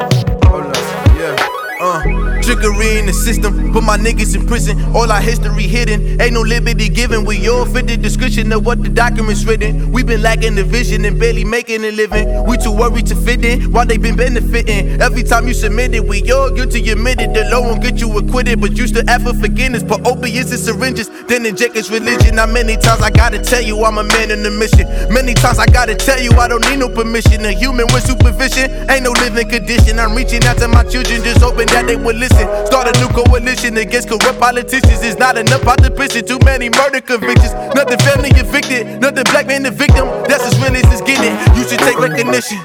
Hold 0.50 0.66
up, 0.66 0.76
yeah. 1.18 1.36
Uh, 1.80 2.23
Trickery 2.44 3.00
in 3.00 3.06
the 3.06 3.14
system, 3.14 3.72
put 3.72 3.86
my 3.86 3.98
niggas 3.98 4.36
in 4.36 4.46
prison. 4.46 4.78
All 4.94 5.10
our 5.10 5.22
history 5.22 5.64
hidden, 5.64 6.20
ain't 6.22 6.34
no 6.34 6.42
liberty 6.42 6.90
given. 6.90 7.24
We 7.24 7.48
all 7.48 7.66
fit 7.66 7.88
the 7.88 7.96
description 7.96 8.52
of 8.52 8.66
what 8.66 8.84
the 8.84 8.90
documents 8.90 9.46
written. 9.46 9.94
We 9.94 10.04
been 10.04 10.22
lacking 10.22 10.56
the 10.56 10.66
vision 10.66 11.06
and 11.06 11.18
barely 11.18 11.46
making 11.46 11.86
a 11.86 11.92
living. 11.92 12.46
We 12.46 12.58
too 12.58 12.74
worried 12.74 13.08
to 13.08 13.16
fit 13.16 13.46
in 13.46 13.72
while 13.72 13.86
they 13.86 13.96
been 13.96 14.18
benefiting. 14.18 15.02
Every 15.02 15.24
time 15.24 15.48
you 15.48 15.54
submit 15.54 15.96
it, 15.96 16.04
we 16.04 16.30
all 16.34 16.52
guilty 16.52 16.90
admitted. 16.90 17.34
The 17.34 17.48
law 17.50 17.62
won't 17.62 17.82
get 17.82 18.02
you 18.02 18.12
acquitted, 18.18 18.60
but 18.60 18.74
you 18.74 18.88
still 18.88 19.10
ask 19.10 19.24
for 19.24 19.34
forgiveness. 19.34 19.82
Put 19.82 20.06
opiates 20.06 20.52
and 20.52 20.60
syringes, 20.60 21.10
then 21.28 21.46
inject 21.46 21.76
his 21.76 21.90
religion. 21.90 22.36
Now 22.36 22.46
many 22.46 22.76
times 22.76 23.02
I 23.02 23.10
gotta 23.10 23.40
tell 23.40 23.62
you 23.62 23.86
I'm 23.86 23.98
a 23.98 24.04
man 24.04 24.32
in 24.32 24.44
the 24.44 24.52
mission. 24.52 24.86
Many 25.14 25.34
times 25.34 25.60
I 25.60 25.66
gotta 25.68 25.96
tell 25.96 26.20
you 26.20 26.32
I 26.34 26.50
don't 26.50 26.68
need 26.68 26.80
no 26.80 26.90
permission. 26.90 27.46
A 27.46 27.54
human 27.54 27.88
with 27.94 28.04
supervision 28.04 28.70
ain't 28.92 29.04
no 29.04 29.12
living 29.24 29.48
condition. 29.48 29.98
I'm 29.98 30.14
reaching 30.14 30.44
out 30.44 30.58
to 30.58 30.68
my 30.68 30.84
children, 30.84 31.24
just 31.24 31.42
hoping 31.42 31.68
that 31.68 31.88
they 31.88 31.96
will 31.96 32.16
listen. 32.16 32.33
Start 32.66 32.88
a 32.88 33.00
new 33.00 33.10
coalition 33.10 33.78
against 33.78 34.10
corrupt 34.10 34.40
politicians. 34.40 35.04
It's 35.04 35.20
not 35.20 35.38
enough 35.38 35.64
prison. 35.96 36.26
Too 36.26 36.40
many 36.44 36.70
murder 36.70 37.02
convictions. 37.02 37.54
Nothing 37.76 38.00
family 38.00 38.30
evicted, 38.36 39.02
nothing 39.02 39.24
black 39.32 39.48
man 39.48 39.64
the 39.64 39.72
victim. 39.72 40.08
That's 40.28 40.44
as 40.46 40.58
real 40.60 40.76
as 40.76 40.84
it's 40.92 41.02
getting. 41.02 41.34
You 41.58 41.68
should 41.68 41.80
take 41.80 41.98
recognition. 42.00 42.60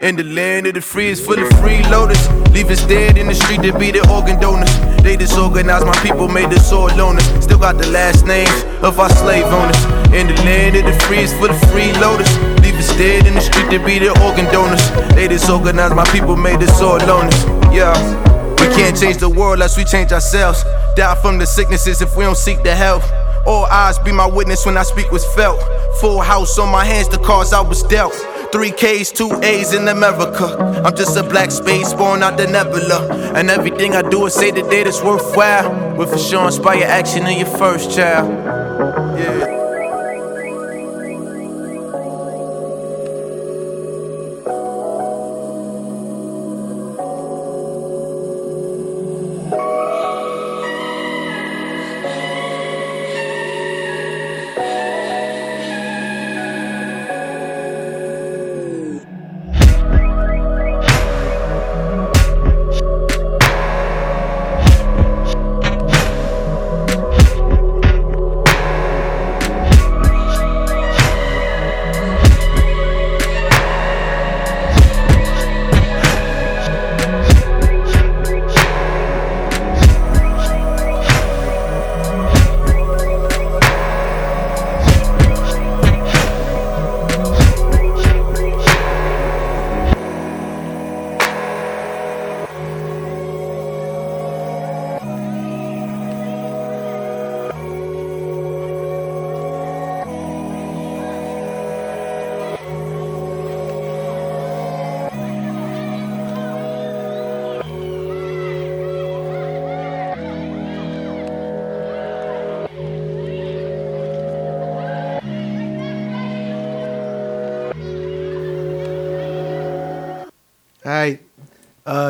In 0.00 0.16
the 0.16 0.24
land 0.24 0.66
of 0.66 0.74
the 0.74 0.80
free 0.80 1.08
is 1.08 1.20
full 1.20 1.38
of 1.38 1.48
freeloaders. 1.60 2.20
Leave 2.54 2.70
us 2.70 2.84
dead 2.86 3.18
in 3.18 3.26
the 3.26 3.34
street 3.34 3.60
to 3.62 3.78
be 3.78 3.90
the 3.90 4.00
organ 4.08 4.40
donors. 4.40 4.70
They 5.02 5.16
disorganized 5.16 5.84
my 5.84 5.96
people, 6.02 6.26
made 6.26 6.52
us 6.54 6.72
all 6.72 6.88
loners. 6.88 7.42
Still 7.42 7.58
got 7.58 7.76
the 7.76 7.86
last 7.88 8.26
names 8.26 8.64
of 8.82 8.98
our 8.98 9.10
slave 9.10 9.44
owners. 9.44 9.76
In 10.14 10.26
the 10.26 10.34
land 10.42 10.76
of 10.76 10.84
the 10.86 10.98
free 11.04 11.18
is 11.18 11.34
full 11.34 11.50
of 11.50 11.60
freeloaders. 11.68 12.32
Leave 12.62 12.76
us 12.76 12.88
dead 12.96 13.26
in 13.26 13.34
the 13.34 13.42
street 13.42 13.70
to 13.70 13.84
be 13.84 13.98
the 13.98 14.10
organ 14.24 14.46
donors. 14.46 14.80
They 15.14 15.28
disorganized 15.28 15.94
my 15.94 16.04
people, 16.06 16.34
made 16.34 16.62
us 16.62 16.80
all 16.80 16.98
loners. 17.00 17.36
Yeah. 17.70 18.29
We 18.60 18.66
can't 18.76 18.98
change 18.98 19.16
the 19.16 19.28
world 19.28 19.54
unless 19.54 19.76
we 19.76 19.84
change 19.84 20.12
ourselves. 20.12 20.64
Die 20.94 21.14
from 21.22 21.38
the 21.38 21.46
sicknesses 21.46 22.02
if 22.02 22.14
we 22.16 22.24
don't 22.24 22.36
seek 22.36 22.62
the 22.62 22.74
help. 22.74 23.02
All 23.46 23.64
eyes 23.66 23.98
be 23.98 24.12
my 24.12 24.26
witness 24.26 24.66
when 24.66 24.76
I 24.76 24.82
speak 24.82 25.10
was 25.10 25.24
felt. 25.34 25.60
Full 26.00 26.20
house 26.20 26.58
on 26.58 26.70
my 26.70 26.84
hands, 26.84 27.08
the 27.08 27.18
cards 27.18 27.52
I 27.52 27.60
was 27.60 27.82
dealt. 27.84 28.14
Three 28.52 28.72
K's, 28.72 29.12
two 29.12 29.30
A's 29.42 29.72
in 29.72 29.88
America. 29.88 30.44
I'm 30.84 30.94
just 30.94 31.16
a 31.16 31.22
black 31.22 31.50
space 31.50 31.94
born 31.94 32.22
out 32.22 32.36
the 32.36 32.46
nebula. 32.46 33.32
And 33.34 33.48
everything 33.48 33.94
I 33.94 34.02
do 34.02 34.26
is 34.26 34.34
say 34.34 34.50
the 34.50 34.62
day 34.62 34.84
that's 34.84 35.02
worthwhile. 35.02 35.96
With 35.96 36.10
for 36.10 36.18
sure 36.18 36.46
inspire 36.46 36.84
action 36.84 37.26
in 37.26 37.38
your 37.38 37.58
first 37.58 37.94
child. 37.96 38.28
Yeah. 39.18 39.59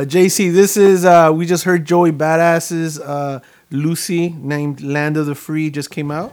JC, 0.05 0.53
this 0.53 0.77
is 0.77 1.05
uh, 1.05 1.33
we 1.35 1.47
just 1.47 1.65
heard 1.65 1.85
Joey 1.85 2.13
Badass's 2.13 2.99
uh, 3.01 3.41
Lucy 3.71 4.31
named 4.31 4.83
Land 4.83 5.17
of 5.17 5.27
the 5.27 5.35
Free 5.35 5.71
just 5.71 5.91
came 5.91 6.11
out. 6.11 6.33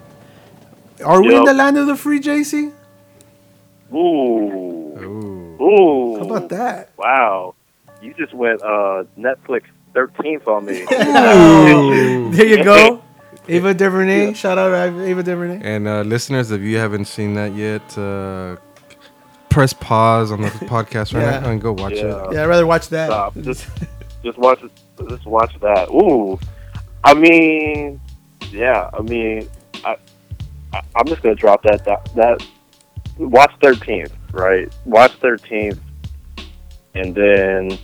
Are 1.03 1.21
we 1.21 1.35
in 1.35 1.43
the 1.43 1.53
land 1.53 1.77
of 1.77 1.87
the 1.87 1.95
free, 1.95 2.19
JC? 2.19 2.73
Ooh. 3.93 3.97
Ooh. 3.97 5.57
Ooh. 5.61 6.17
How 6.17 6.23
about 6.23 6.49
that? 6.49 6.91
Wow. 6.97 7.55
You 8.01 8.13
just 8.15 8.33
went 8.33 8.61
uh, 8.61 9.03
Netflix 9.17 9.63
13th 9.93 10.47
on 10.47 10.65
me. 10.65 10.85
There 12.35 12.45
you 12.45 12.63
go. 12.63 13.01
Ava 13.47 13.73
DuVernay. 13.73 14.33
Shout 14.33 14.57
out 14.57 14.69
to 14.69 15.05
Ava 15.05 15.23
DuVernay. 15.23 15.61
And 15.63 15.87
uh, 15.87 16.01
listeners, 16.01 16.51
if 16.51 16.61
you 16.61 16.77
haven't 16.77 17.05
seen 17.05 17.35
that 17.35 17.53
yet, 17.53 17.97
uh, 17.97 18.57
press 19.57 19.73
pause 19.73 20.31
on 20.31 20.41
the 20.41 20.47
podcast 20.69 21.15
right 21.15 21.21
Yeah. 21.23 21.39
now 21.39 21.49
and 21.49 21.59
go 21.59 21.73
watch 21.73 21.93
it. 21.93 22.05
Yeah, 22.05 22.43
I'd 22.43 22.45
rather 22.45 22.67
watch 22.67 22.89
that. 22.89 23.07
Stop. 23.07 23.33
Just, 23.41 23.67
just 24.23 24.37
watch. 24.37 24.61
Just 25.09 25.25
watch 25.25 25.51
that. 25.61 25.89
Ooh. 25.89 26.39
I 27.03 27.15
mean, 27.15 27.99
yeah. 28.51 28.87
I 28.93 29.01
mean, 29.01 29.49
I, 29.83 29.97
I 30.73 30.81
I'm 30.95 31.07
just 31.07 31.23
gonna 31.23 31.33
drop 31.33 31.63
that. 31.63 31.83
That, 31.85 32.07
that 32.13 32.45
watch 33.17 33.51
13th, 33.63 34.11
right? 34.31 34.71
Watch 34.85 35.19
13th, 35.21 35.79
and 36.93 37.15
then 37.15 37.79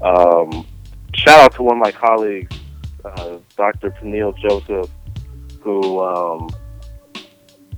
um, 0.00 0.66
shout 1.14 1.38
out 1.40 1.54
to 1.54 1.62
one 1.62 1.76
of 1.76 1.80
my 1.82 1.92
colleagues, 1.92 2.56
uh, 3.04 3.38
Dr. 3.56 3.90
Peniel 3.92 4.32
Joseph, 4.32 4.90
who 5.60 6.00
um, 6.00 6.48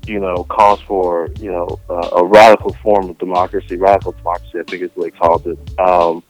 you 0.08 0.18
know 0.18 0.44
calls 0.44 0.80
for 0.82 1.28
you 1.38 1.50
know 1.50 1.78
uh, 1.88 2.08
a 2.16 2.24
radical 2.24 2.72
form 2.82 3.10
of 3.10 3.18
democracy, 3.18 3.76
radical 3.76 4.12
democracy. 4.12 4.58
I 4.58 4.62
think 4.64 4.82
is 4.82 4.90
what 4.94 5.12
he 5.12 5.18
called 5.18 5.46
it. 5.46 5.78
Um, 5.78 6.22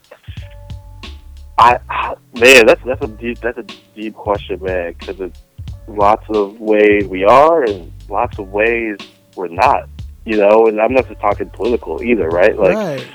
I, 1.58 1.78
I 1.88 2.14
man, 2.34 2.66
that's 2.66 2.82
that's 2.84 3.02
a 3.02 3.08
deep 3.08 3.40
that's 3.40 3.58
a 3.58 3.64
deep 3.94 4.14
question, 4.14 4.62
man, 4.62 4.94
because 4.98 5.20
it's 5.20 5.42
lots 5.86 6.24
of 6.28 6.60
ways 6.60 7.06
we 7.06 7.24
are 7.24 7.64
and 7.64 7.92
lots 8.08 8.38
of 8.38 8.48
ways 8.48 8.96
we're 9.36 9.48
not. 9.48 9.88
You 10.24 10.36
know, 10.36 10.66
and 10.66 10.80
I'm 10.80 10.92
not 10.92 11.08
just 11.08 11.20
talking 11.20 11.48
political 11.48 12.02
either, 12.02 12.28
right? 12.28 12.56
Like, 12.56 12.74
right. 12.74 13.08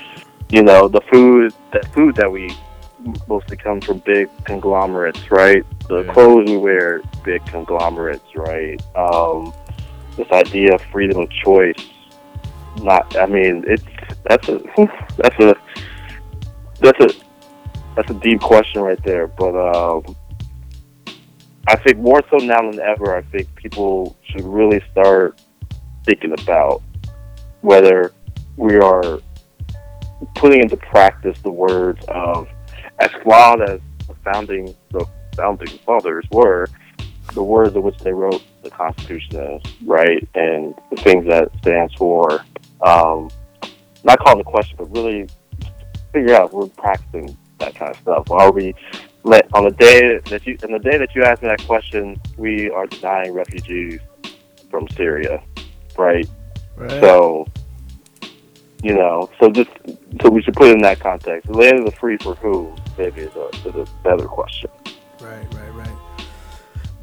you 0.50 0.62
know, 0.62 0.88
the 0.88 1.00
food 1.12 1.54
that 1.72 1.86
food 1.94 2.16
that 2.16 2.30
we 2.30 2.54
mostly 3.28 3.56
comes 3.56 3.84
from 3.84 3.98
big 3.98 4.28
conglomerates, 4.44 5.30
right? 5.30 5.64
The 5.88 6.04
clothes 6.12 6.50
we 6.50 6.56
wear, 6.56 7.02
big 7.24 7.44
conglomerates, 7.46 8.24
right? 8.34 8.82
Um, 8.96 9.52
this 10.16 10.30
idea 10.30 10.74
of 10.74 10.82
freedom 10.92 11.22
of 11.22 11.30
choice, 11.30 11.88
not. 12.78 13.16
I 13.16 13.26
mean, 13.26 13.64
it's 13.66 13.84
that's 14.24 14.48
a 14.48 14.60
that's 15.16 15.38
a 15.40 15.54
that's 16.80 17.00
a 17.00 17.24
that's 17.96 18.10
a 18.10 18.14
deep 18.14 18.40
question 18.40 18.82
right 18.82 19.02
there. 19.04 19.26
But 19.26 19.54
um, 19.56 20.16
I 21.68 21.76
think 21.76 21.98
more 21.98 22.22
so 22.30 22.36
now 22.36 22.70
than 22.70 22.80
ever, 22.80 23.16
I 23.16 23.22
think 23.22 23.54
people 23.54 24.16
should 24.24 24.44
really 24.44 24.82
start 24.92 25.40
thinking 26.04 26.32
about 26.32 26.82
whether 27.62 28.12
we 28.56 28.76
are 28.76 29.20
putting 30.34 30.62
into 30.62 30.76
practice 30.76 31.38
the 31.40 31.50
words 31.50 32.04
of 32.08 32.48
as 33.00 33.10
flawed 33.22 33.62
as 33.62 33.80
the 34.06 34.14
founding 34.24 34.74
the 34.90 35.06
founding 35.36 35.78
fathers 35.84 36.24
were, 36.30 36.68
the 37.32 37.42
words 37.42 37.74
in 37.74 37.82
which 37.82 37.98
they 37.98 38.12
wrote 38.12 38.42
the 38.64 38.70
Constitution 38.70 39.36
is, 39.36 39.62
right? 39.84 40.26
And 40.34 40.74
the 40.90 40.96
things 40.96 41.26
that 41.26 41.44
it 41.44 41.52
stands 41.62 41.94
for. 41.94 42.44
Um, 42.82 43.30
not 44.02 44.18
calling 44.18 44.38
the 44.38 44.44
question, 44.44 44.76
but 44.78 44.90
really 44.92 45.28
figure 46.12 46.34
out 46.34 46.46
if 46.48 46.52
we're 46.52 46.66
practicing 46.66 47.36
that 47.58 47.74
kind 47.74 47.90
of 47.90 48.00
stuff. 48.00 48.30
Are 48.30 48.52
we 48.52 48.74
let 49.22 49.48
on 49.54 49.64
the 49.64 49.70
day 49.70 50.18
that 50.26 50.46
you 50.46 50.58
on 50.64 50.72
the 50.72 50.78
day 50.78 50.98
that 50.98 51.14
you 51.14 51.22
ask 51.22 51.42
me 51.42 51.48
that 51.48 51.64
question, 51.66 52.20
we 52.36 52.70
are 52.70 52.86
denying 52.86 53.32
refugees 53.32 54.00
from 54.70 54.88
Syria, 54.90 55.42
right? 55.96 56.28
Right. 56.76 56.90
So 57.00 57.46
You 58.82 58.92
know, 58.94 59.30
so 59.40 59.50
just 59.50 59.70
so 60.20 60.28
we 60.28 60.42
should 60.42 60.52
put 60.52 60.68
it 60.68 60.74
in 60.74 60.82
that 60.82 61.00
context. 61.00 61.50
The 61.50 61.56
land 61.56 61.78
of 61.78 61.86
the 61.86 61.92
free 61.92 62.18
for 62.18 62.34
who? 62.34 62.74
Maybe 62.98 63.22
is 63.22 63.34
a, 63.34 63.48
is 63.66 63.74
a 63.74 63.86
better 64.02 64.26
question. 64.26 64.70
Right, 65.20 65.46
right. 65.54 65.63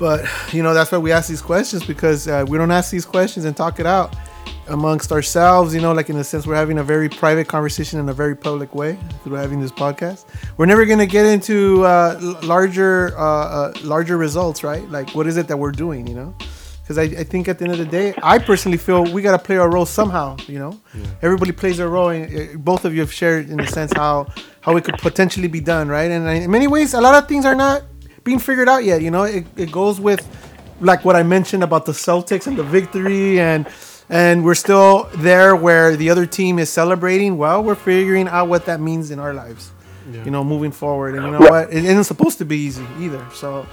But 0.02 0.28
you 0.52 0.64
know 0.64 0.74
that's 0.74 0.92
why 0.92 0.98
we 0.98 1.12
ask 1.12 1.30
these 1.30 1.44
questions 1.44 1.86
because 1.86 2.28
uh, 2.28 2.44
we 2.48 2.58
don't 2.58 2.72
ask 2.72 2.90
these 2.90 3.06
questions 3.06 3.46
and 3.46 3.56
talk 3.56 3.80
it 3.80 3.86
out 3.86 4.16
amongst 4.68 5.12
ourselves. 5.12 5.76
You 5.76 5.82
know, 5.82 5.94
like 5.94 6.10
in 6.10 6.16
a 6.16 6.24
sense, 6.24 6.48
we're 6.48 6.56
having 6.56 6.80
a 6.80 6.84
very 6.84 7.08
private 7.08 7.48
conversation 7.48 8.00
in 8.00 8.10
a 8.10 8.14
very 8.14 8.36
public 8.36 8.74
way 8.74 8.98
through 9.24 9.36
having 9.36 9.62
this 9.62 9.72
podcast. 9.72 10.26
We're 10.58 10.66
never 10.66 10.88
gonna 10.88 11.06
get 11.06 11.28
into 11.28 11.86
uh, 11.86 12.18
larger, 12.42 13.16
uh, 13.16 13.24
uh, 13.24 13.74
larger 13.84 14.18
results, 14.18 14.64
right? 14.64 14.90
Like 14.90 15.14
what 15.14 15.28
is 15.28 15.38
it 15.38 15.48
that 15.50 15.58
we're 15.58 15.72
doing? 15.72 16.08
You 16.08 16.16
know. 16.16 16.36
Because 16.82 16.98
I, 16.98 17.22
I 17.22 17.24
think 17.24 17.48
at 17.48 17.60
the 17.60 17.66
end 17.66 17.74
of 17.74 17.78
the 17.78 17.86
day, 17.86 18.16
I 18.24 18.40
personally 18.40 18.80
feel 18.80 19.04
we 19.04 19.22
got 19.22 19.34
to 19.34 19.40
play 19.40 19.58
our 19.58 19.70
role 19.70 19.86
somehow. 19.86 20.36
You 20.48 20.58
know, 20.58 20.82
everybody 21.22 21.52
plays 21.52 21.78
their 21.78 21.90
role, 21.90 22.10
and 22.10 22.26
uh, 22.26 22.58
both 22.58 22.86
of 22.86 22.96
you 22.96 23.02
have 23.02 23.14
shared 23.14 23.52
in 23.52 23.60
a 23.60 23.68
sense 23.68 23.94
how 23.96 24.34
how 24.62 24.76
it 24.78 24.84
could 24.84 24.98
potentially 24.98 25.48
be 25.48 25.60
done, 25.60 25.90
right? 25.90 26.10
And 26.10 26.28
in 26.28 26.50
many 26.50 26.66
ways, 26.66 26.96
a 26.96 27.02
lot 27.02 27.14
of 27.14 27.30
things 27.30 27.46
are 27.46 27.54
not 27.54 27.84
being 28.24 28.40
figured 28.40 28.70
out 28.70 28.84
yet. 28.84 29.02
You 29.02 29.12
know, 29.12 29.24
it, 29.24 29.46
it 29.56 29.72
goes 29.72 30.00
with 30.00 30.22
like 30.80 31.06
what 31.06 31.16
I 31.16 31.24
mentioned 31.24 31.64
about 31.64 31.86
the 31.86 31.92
Celtics 31.92 32.48
and 32.48 32.58
the 32.58 32.64
victory, 32.64 33.40
and 33.40 33.68
and 34.10 34.44
we're 34.44 34.56
still 34.56 35.10
there 35.16 35.56
where 35.56 35.96
the 35.96 36.10
other 36.10 36.26
team 36.26 36.60
is 36.60 36.70
celebrating. 36.70 37.38
Well, 37.38 37.64
we're 37.64 37.76
figuring 37.76 38.28
out 38.28 38.48
what 38.50 38.66
that 38.66 38.80
means 38.80 39.12
in 39.12 39.20
our 39.20 39.34
lives. 39.34 39.72
Yeah. 40.12 40.26
You 40.26 40.32
know, 40.32 40.44
moving 40.44 40.72
forward, 40.72 41.16
and 41.16 41.24
you 41.26 41.32
know 41.32 41.40
Right. 41.40 41.68
what, 41.68 41.74
it 41.74 41.86
isn't 41.86 42.06
supposed 42.06 42.38
to 42.40 42.46
be 42.46 42.58
easy 42.58 42.86
either. 43.00 43.24
So, 43.34 43.66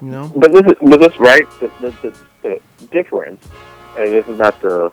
you 0.00 0.08
know, 0.08 0.32
But 0.34 0.52
this 0.52 0.62
is, 0.62 0.72
but 0.80 1.00
this 1.00 1.18
right 1.18 1.44
the, 1.60 1.70
the, 1.80 1.90
the, 2.42 2.60
the 2.78 2.86
difference, 2.92 3.44
and 3.98 4.12
this 4.12 4.26
is 4.28 4.38
not 4.38 4.60
the 4.62 4.92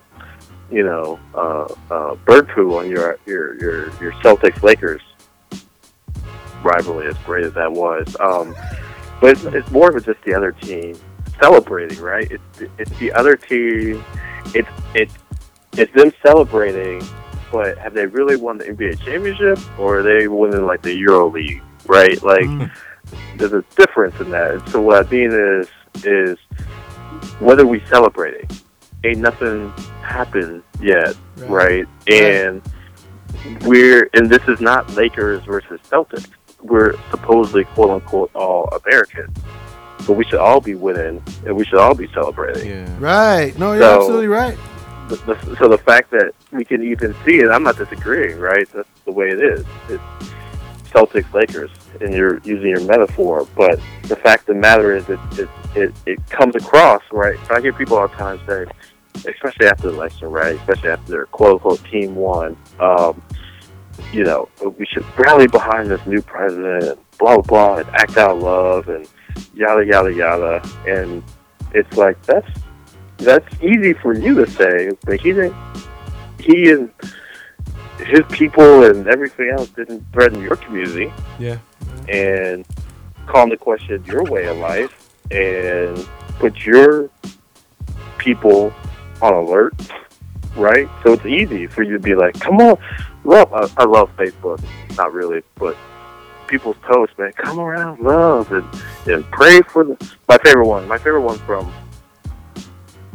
you 0.72 0.84
know 0.84 1.20
uh, 1.36 1.74
uh, 1.94 2.16
bird 2.26 2.50
poo 2.50 2.78
on 2.80 2.90
your 2.90 3.20
your 3.28 3.54
your 3.62 4.02
your 4.02 4.12
Celtics 4.24 4.64
Lakers 4.64 5.02
rivalry, 6.64 7.08
as 7.08 7.18
great 7.20 7.46
as 7.46 7.54
that 7.54 7.72
was. 7.72 8.16
Um, 8.20 8.56
but 9.24 9.32
it's, 9.32 9.44
it's 9.46 9.72
more 9.72 9.90
of 9.90 10.06
just 10.06 10.22
the 10.24 10.34
other 10.34 10.52
team 10.52 10.98
celebrating, 11.40 11.98
right? 12.02 12.30
It's 12.30 12.72
it's 12.78 12.92
the 13.00 13.14
other 13.14 13.38
team. 13.38 14.04
It's 14.48 14.68
it's 14.94 15.14
it's 15.78 15.94
them 15.94 16.12
celebrating, 16.22 17.02
but 17.50 17.78
have 17.78 17.94
they 17.94 18.06
really 18.06 18.36
won 18.36 18.58
the 18.58 18.66
NBA 18.66 19.00
championship, 19.00 19.60
or 19.80 20.00
are 20.00 20.04
they 20.04 20.28
winning 20.28 20.66
like 20.66 20.82
the 20.82 20.94
Euro 20.96 21.30
League, 21.30 21.62
right? 21.86 22.22
Like 22.22 22.44
mm. 22.44 22.70
there's 23.38 23.54
a 23.54 23.64
difference 23.78 24.20
in 24.20 24.30
that. 24.32 24.56
And 24.56 24.70
so 24.70 24.82
what 24.82 25.08
I 25.08 25.10
mean 25.10 25.32
is 25.32 25.70
is 26.04 26.38
whether 27.40 27.66
we 27.66 27.82
celebrating, 27.86 28.50
ain't 29.06 29.20
nothing 29.20 29.70
happened 30.02 30.64
yet, 30.82 31.16
right? 31.38 31.88
And 32.12 32.62
we're 33.62 34.10
and 34.16 34.30
this 34.30 34.46
is 34.50 34.60
not 34.60 34.94
Lakers 34.98 35.46
versus 35.46 35.80
Celtics. 35.90 36.28
We're 36.64 36.94
supposedly 37.12 37.66
quote 37.66 37.90
unquote 37.92 38.32
all 38.36 38.68
Americans. 38.86 39.38
But 40.08 40.14
we 40.14 40.26
should 40.26 40.40
all 40.40 40.60
be 40.60 40.76
winning 40.76 41.24
and 41.46 41.56
we 41.56 41.64
should 41.66 41.80
all 41.80 41.94
be 41.96 42.08
celebrating. 42.14 42.70
Yeah. 42.70 42.96
right? 43.00 43.58
No, 43.58 43.74
you're 43.74 43.82
So- 43.84 44.00
absolutely 44.00 44.28
right. 44.28 44.58
The, 45.10 45.16
the, 45.18 45.56
so 45.58 45.68
the 45.68 45.78
fact 45.78 46.12
that 46.12 46.32
we 46.52 46.64
can 46.64 46.82
even 46.82 47.14
see 47.26 47.36
it, 47.40 47.50
I'm 47.50 47.64
not 47.64 47.78
disagreeing, 47.78 48.40
right? 48.40 48.68
That's 48.74 48.88
the 49.06 49.12
way 49.12 49.28
it 49.30 49.40
is. 49.44 49.66
It's 49.90 50.02
Celtics 50.92 51.32
Lakers, 51.34 51.70
and 52.02 52.14
you're 52.14 52.40
using 52.46 52.70
your 52.70 52.82
metaphor. 52.86 53.46
But 53.56 53.80
the 54.04 54.16
fact 54.16 54.48
of 54.48 54.56
the 54.56 54.62
matter 54.62 54.96
is, 54.96 55.08
it 55.10 55.20
it, 55.34 55.50
it, 55.76 55.94
it 56.06 56.30
comes 56.30 56.56
across 56.56 57.02
right. 57.12 57.38
I 57.52 57.60
hear 57.60 57.74
people 57.74 57.98
all 57.98 58.08
the 58.08 58.16
time 58.16 58.40
say, 58.48 58.66
especially 59.30 59.68
after 59.68 59.90
the 59.90 59.94
election, 59.94 60.30
right? 60.30 60.56
Especially 60.56 60.90
after 60.90 61.12
their 61.12 61.26
quote 61.26 61.54
unquote 61.54 61.84
team 61.92 62.16
won. 62.16 62.56
Um, 62.80 63.22
you 64.12 64.24
know, 64.24 64.50
we 64.78 64.86
should 64.86 65.06
rally 65.18 65.48
behind 65.48 65.90
this 65.90 66.06
new 66.06 66.22
president, 66.22 67.00
blah 67.18 67.36
blah 67.38 67.42
blah, 67.42 67.76
and 67.78 67.90
act 67.96 68.18
out 68.18 68.40
love, 68.40 68.90
and 68.90 69.08
yada 69.54 69.86
yada 69.86 70.14
yada. 70.14 70.70
And 70.88 71.24
it's 71.74 71.96
like 71.98 72.22
that's 72.24 72.48
that's 73.18 73.62
easy 73.64 73.94
for 73.94 74.14
you 74.14 74.36
to 74.44 74.50
say, 74.52 74.92
but 75.06 75.20
he 75.22 75.32
didn't. 75.34 75.56
He 76.40 76.72
and 76.72 76.92
his 78.00 78.22
people 78.30 78.84
and 78.84 79.08
everything 79.08 79.50
else 79.58 79.70
didn't 79.70 80.06
threaten 80.12 80.42
your 80.42 80.58
community 80.58 81.14
Yeah. 81.40 81.58
and 82.10 82.66
call 83.28 83.44
into 83.44 83.56
question 83.56 84.04
your 84.06 84.24
way 84.26 84.46
of 84.48 84.58
life 84.58 85.10
and 85.32 86.06
put 86.40 86.66
your 86.66 87.10
people 88.18 88.74
on 89.22 89.34
alert, 89.34 89.74
right? 90.58 90.90
So 91.04 91.14
it's 91.14 91.26
easy 91.26 91.68
for 91.68 91.84
you 91.84 91.94
to 91.94 92.00
be 92.00 92.16
like, 92.16 92.38
come 92.40 92.58
on, 92.58 92.78
love. 93.24 93.54
I, 93.54 93.70
I 93.78 93.86
love 93.86 94.10
Facebook, 94.18 94.64
not 94.98 95.14
really, 95.14 95.42
but 95.56 95.78
people's 96.48 96.78
posts, 96.82 97.18
man, 97.18 97.32
come 97.34 97.60
around, 97.60 98.00
love, 98.00 98.52
and, 98.52 98.68
and 99.08 99.24
pray 99.32 99.62
for 99.62 99.84
the. 99.84 100.14
My 100.28 100.38
favorite 100.44 100.68
one, 100.68 100.88
my 100.88 100.98
favorite 100.98 101.22
one 101.22 101.38
from 101.40 101.72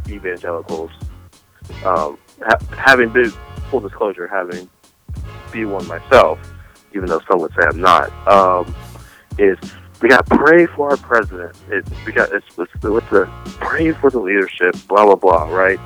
evangelicals, 0.09 0.91
um, 1.85 2.19
ha- 2.43 2.59
having 2.77 3.11
been 3.11 3.33
full 3.71 3.81
disclosure, 3.81 4.27
having 4.27 4.69
be 5.53 5.65
one 5.65 5.87
myself, 5.87 6.39
even 6.95 7.07
though 7.07 7.21
some 7.29 7.41
would 7.41 7.53
say 7.53 7.67
I'm 7.67 7.81
not, 7.81 8.11
um, 8.29 8.75
is 9.39 9.59
we 10.01 10.09
got 10.09 10.27
to 10.27 10.37
pray 10.37 10.67
for 10.67 10.91
our 10.91 10.97
president. 10.97 11.57
It's 11.71 11.91
we 12.07 12.13
got 12.13 12.33
it's, 12.33 12.47
it's 12.59 12.73
what's 12.85 13.11
the 13.11 13.29
pray 13.61 13.93
for 13.93 14.11
the 14.11 14.21
leadership, 14.21 14.75
blah 14.87 15.05
blah 15.05 15.17
blah, 15.17 15.49
right? 15.49 15.79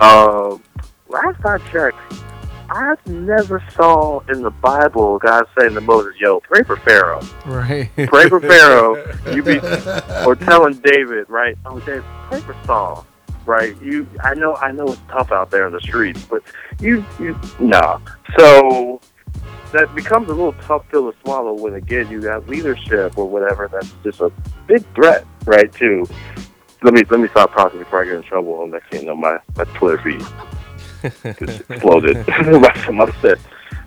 Um, 0.00 0.62
last 1.08 1.44
I 1.44 1.58
checked, 1.70 1.98
I 2.74 2.94
never 3.04 3.62
saw 3.76 4.20
in 4.30 4.40
the 4.40 4.50
Bible 4.50 5.18
God 5.18 5.44
saying 5.58 5.74
to 5.74 5.82
Moses, 5.82 6.14
"Yo, 6.18 6.40
pray 6.40 6.62
for 6.62 6.76
Pharaoh." 6.78 7.20
Right. 7.44 7.90
pray 8.08 8.30
for 8.30 8.40
Pharaoh. 8.40 8.96
You 9.30 9.42
be 9.42 9.58
or 10.26 10.34
telling 10.36 10.74
David, 10.78 11.28
right? 11.28 11.58
Oh, 11.66 11.80
David, 11.80 12.04
pray 12.28 12.40
for 12.40 12.56
Saul, 12.64 13.06
right? 13.44 13.76
You, 13.82 14.06
I 14.24 14.32
know, 14.32 14.56
I 14.56 14.72
know 14.72 14.86
it's 14.86 15.02
tough 15.10 15.32
out 15.32 15.50
there 15.50 15.66
in 15.66 15.74
the 15.74 15.82
streets, 15.82 16.24
but 16.24 16.42
you, 16.80 17.04
you, 17.20 17.38
nah. 17.60 17.98
So 18.38 19.02
that 19.72 19.94
becomes 19.94 20.28
a 20.28 20.34
little 20.34 20.54
tough 20.54 20.88
pill 20.88 21.12
to 21.12 21.18
swallow 21.20 21.52
when 21.52 21.74
again 21.74 22.10
you 22.10 22.22
have 22.22 22.48
leadership 22.48 23.18
or 23.18 23.28
whatever. 23.28 23.68
That's 23.68 23.92
just 24.02 24.22
a 24.22 24.32
big 24.66 24.82
threat, 24.94 25.26
right? 25.44 25.70
To 25.74 26.06
let 26.80 26.94
me 26.94 27.02
let 27.10 27.20
me 27.20 27.28
stop 27.28 27.52
talking 27.52 27.80
before 27.80 28.00
I 28.00 28.06
get 28.06 28.14
in 28.14 28.22
trouble. 28.22 28.54
On 28.54 28.70
next 28.70 28.88
thing 28.88 29.02
you 29.02 29.08
know, 29.08 29.16
my 29.16 29.36
my 29.56 29.64
Twitter 29.64 30.02
feed 30.02 30.26
just 31.02 31.24
exploded. 31.70 32.24
I'm 32.28 33.00
upset. 33.00 33.38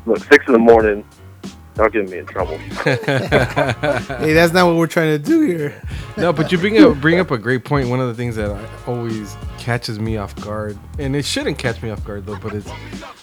Look, 0.06 0.20
six 0.26 0.46
in 0.48 0.54
the 0.54 0.60
morning. 0.60 1.06
Don't 1.76 1.92
get 1.92 2.10
me 2.10 2.20
in 2.20 2.26
trouble. 2.26 2.58
hey, 2.84 2.96
that's 4.34 4.54
not 4.54 4.66
what 4.66 4.78
we're 4.78 4.88
trying 4.88 5.12
to 5.12 5.20
do 5.20 5.42
here. 5.42 5.82
no, 6.16 6.32
but 6.32 6.50
you 6.50 6.58
bring 6.58 6.78
up 6.82 6.96
bring 7.02 7.20
up 7.20 7.32
a 7.32 7.38
great 7.38 7.66
point. 7.66 7.90
One 7.90 8.00
of 8.00 8.08
the 8.08 8.14
things 8.14 8.38
that 8.38 8.50
I, 8.50 8.68
always 8.88 9.36
catches 9.58 10.00
me 10.00 10.16
off 10.16 10.34
guard, 10.38 10.78
and 11.00 11.18
it 11.18 11.26
shouldn't 11.26 11.58
catch 11.58 11.82
me 11.84 11.90
off 11.90 12.04
guard 12.06 12.26
though, 12.26 12.38
but 12.38 12.54
it's 12.54 12.70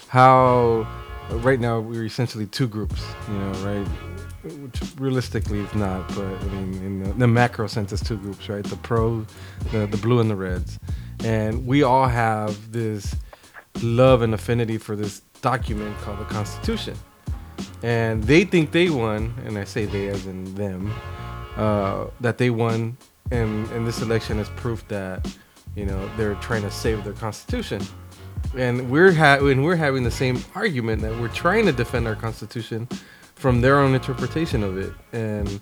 how 0.07 0.87
right 1.29 1.59
now 1.59 1.79
we're 1.79 2.05
essentially 2.05 2.45
two 2.45 2.67
groups. 2.67 3.03
You 3.27 3.33
know, 3.33 3.51
right? 3.65 3.87
Which 4.43 4.81
realistically 4.99 5.59
it's 5.61 5.73
not, 5.73 6.07
but 6.09 6.25
I 6.25 6.43
mean, 6.49 6.73
in 6.83 7.03
the, 7.03 7.13
the 7.13 7.27
macro 7.27 7.65
sense, 7.65 7.91
it's 7.91 8.03
two 8.03 8.17
groups, 8.17 8.49
right? 8.49 8.63
The 8.63 8.75
pro, 8.75 9.25
the 9.71 9.87
the 9.87 9.97
blue 9.97 10.19
and 10.19 10.29
the 10.29 10.35
reds, 10.35 10.77
and 11.23 11.65
we 11.65 11.81
all 11.81 12.07
have 12.07 12.71
this 12.71 13.15
love 13.81 14.21
and 14.21 14.33
affinity 14.33 14.77
for 14.77 14.95
this 14.95 15.21
document 15.41 15.97
called 15.99 16.19
the 16.19 16.25
Constitution 16.25 16.95
and 17.83 18.23
they 18.23 18.45
think 18.45 18.71
they 18.71 18.89
won, 18.89 19.33
and 19.45 19.57
I 19.57 19.65
say 19.65 19.85
they 19.85 20.07
as 20.07 20.25
in 20.25 20.55
them, 20.55 20.91
uh, 21.57 22.05
that 22.21 22.37
they 22.37 22.49
won, 22.49 22.97
and 23.29 23.69
and 23.71 23.85
this 23.85 24.01
election 24.01 24.39
is 24.39 24.49
proof 24.51 24.87
that 24.87 25.27
you 25.75 25.85
know 25.85 26.09
they're 26.15 26.35
trying 26.35 26.61
to 26.61 26.71
save 26.71 27.03
their 27.03 27.13
constitution, 27.13 27.81
and 28.57 28.89
we're 28.89 29.11
ha- 29.11 29.39
and 29.45 29.63
we're 29.65 29.75
having 29.75 30.03
the 30.03 30.11
same 30.11 30.43
argument 30.55 31.01
that 31.01 31.19
we're 31.19 31.27
trying 31.27 31.65
to 31.65 31.73
defend 31.73 32.07
our 32.07 32.15
constitution 32.15 32.87
from 33.35 33.59
their 33.59 33.79
own 33.79 33.93
interpretation 33.93 34.63
of 34.63 34.77
it, 34.77 34.93
and 35.11 35.59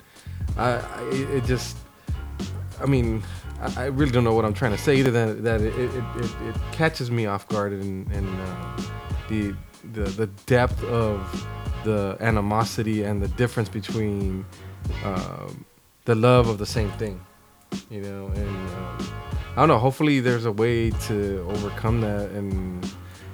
I, 0.58 0.74
I 0.74 1.10
it 1.12 1.46
just, 1.46 1.76
I 2.80 2.86
mean. 2.86 3.24
I 3.78 3.86
really 3.86 4.12
don't 4.12 4.24
know 4.24 4.34
what 4.34 4.46
I'm 4.46 4.54
trying 4.54 4.72
to 4.72 4.78
say 4.78 4.96
either 4.98 5.12
than 5.12 5.44
that 5.44 5.62
it, 5.62 5.74
it, 5.78 5.92
it, 6.18 6.32
it 6.50 6.56
catches 6.72 7.12
me 7.12 7.26
off 7.28 7.48
guard 7.48 7.74
and, 7.74 8.12
and 8.12 8.28
uh, 8.42 8.82
the, 9.30 9.56
the 9.94 10.04
the 10.04 10.28
depth 10.46 10.84
of 10.86 11.46
the 11.84 12.18
animosity 12.20 13.04
and 13.04 13.22
the 13.22 13.28
difference 13.30 13.70
between 13.70 14.46
um, 15.04 15.66
the 16.06 16.16
love 16.16 16.48
of 16.48 16.58
the 16.58 16.66
same 16.66 16.92
thing, 16.92 17.20
you 17.90 18.02
know. 18.02 18.28
And 18.28 18.70
um, 18.70 19.14
I 19.56 19.62
don't 19.62 19.68
know. 19.68 19.78
Hopefully, 19.78 20.20
there's 20.20 20.46
a 20.46 20.52
way 20.52 20.90
to 21.08 21.46
overcome 21.50 22.02
that, 22.02 22.32
and 22.32 22.92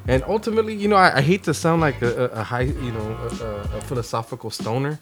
and 0.07 0.23
ultimately, 0.27 0.75
you 0.75 0.87
know, 0.87 0.95
I, 0.95 1.17
I 1.17 1.21
hate 1.21 1.43
to 1.43 1.53
sound 1.53 1.81
like 1.81 2.01
a, 2.01 2.25
a 2.25 2.25
a 2.39 2.43
high, 2.43 2.61
you 2.61 2.91
know, 2.91 3.07
a, 3.41 3.45
a, 3.45 3.77
a 3.77 3.81
philosophical 3.81 4.49
stoner, 4.49 4.99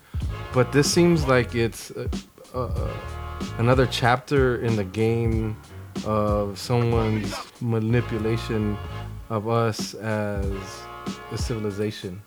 but 0.53 0.71
this 0.71 0.91
seems 0.91 1.27
like 1.27 1.55
it's 1.55 1.91
uh, 1.91 2.07
uh, 2.53 2.93
another 3.57 3.85
chapter 3.85 4.57
in 4.57 4.75
the 4.75 4.83
game 4.83 5.57
of 6.05 6.57
someone's 6.59 7.33
manipulation 7.61 8.77
of 9.29 9.47
us 9.47 9.93
as 9.95 10.45
a 11.31 11.37
civilization. 11.37 12.21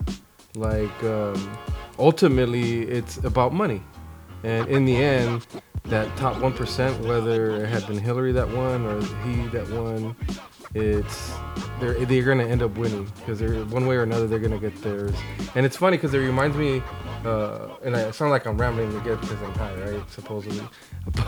Like 0.55 1.03
um, 1.05 1.59
ultimately, 1.99 2.83
it's 2.83 3.19
about 3.19 3.53
money, 3.53 3.83
and 4.43 4.67
in 4.69 4.85
the 4.85 4.97
end, 4.97 5.47
that 5.85 6.15
top 6.17 6.41
one 6.41 6.53
percent, 6.53 6.99
whether 7.05 7.63
it 7.63 7.69
had 7.69 7.87
been 7.87 7.99
Hillary 7.99 8.33
that 8.33 8.49
won 8.49 8.85
or 8.87 9.01
he 9.25 9.47
that 9.49 9.69
won, 9.71 10.17
it's 10.75 11.33
they're 11.81 12.05
they're 12.05 12.23
gonna 12.23 12.45
end 12.45 12.63
up 12.63 12.77
winning 12.77 13.05
because 13.17 13.39
they're 13.39 13.65
one 13.67 13.87
way 13.87 13.97
or 13.97 14.03
another 14.03 14.27
they're 14.27 14.39
gonna 14.39 14.59
get 14.59 14.81
theirs. 14.83 15.15
And 15.55 15.65
it's 15.65 15.77
funny 15.77 15.97
because 15.97 16.15
it 16.15 16.19
reminds 16.19 16.57
me, 16.57 16.83
uh, 17.25 17.77
and 17.85 17.97
I 17.97 18.11
sound 18.11 18.31
like 18.31 18.47
I'm 18.47 18.59
rambling 18.59 18.95
again 18.97 19.19
because 19.21 19.43
I'm 19.43 19.53
high, 19.55 19.75
right? 19.75 20.11
Supposedly, 20.11 20.63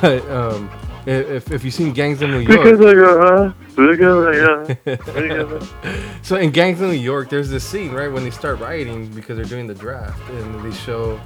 but 0.01 0.29
um, 0.31 0.71
if 1.07 1.51
if 1.51 1.65
you've 1.65 1.75
seen 1.75 1.93
Gangs 1.93 2.23
in 2.23 2.31
New 2.31 2.41
York, 2.41 2.63
Because 2.63 2.81
I 2.81 2.95
got, 2.95 3.55
because 3.77 5.17
I 5.17 5.29
got, 5.29 5.69
so 6.23 6.37
in 6.37 6.51
Gangs 6.51 6.81
in 6.81 6.89
New 6.89 6.97
York, 6.97 7.29
there's 7.31 7.51
this 7.51 7.65
scene 7.65 7.93
right 7.93 8.11
when 8.11 8.25
they 8.25 8.31
start 8.31 8.61
rioting 8.61 9.09
because 9.09 9.37
they're 9.37 9.45
doing 9.47 9.67
the 9.67 9.75
draft, 9.75 10.21
and 10.31 10.65
they 10.65 10.77
show 10.77 11.21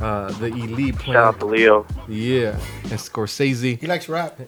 uh, 0.00 0.30
the 0.38 0.46
elite 0.46 0.96
playing. 0.98 1.16
Shout 1.16 1.34
out 1.34 1.40
to 1.40 1.46
Leo. 1.46 1.86
Yeah, 2.08 2.58
and 2.84 2.98
Scorsese. 2.98 3.80
He 3.80 3.86
likes 3.86 4.08
rap. 4.08 4.40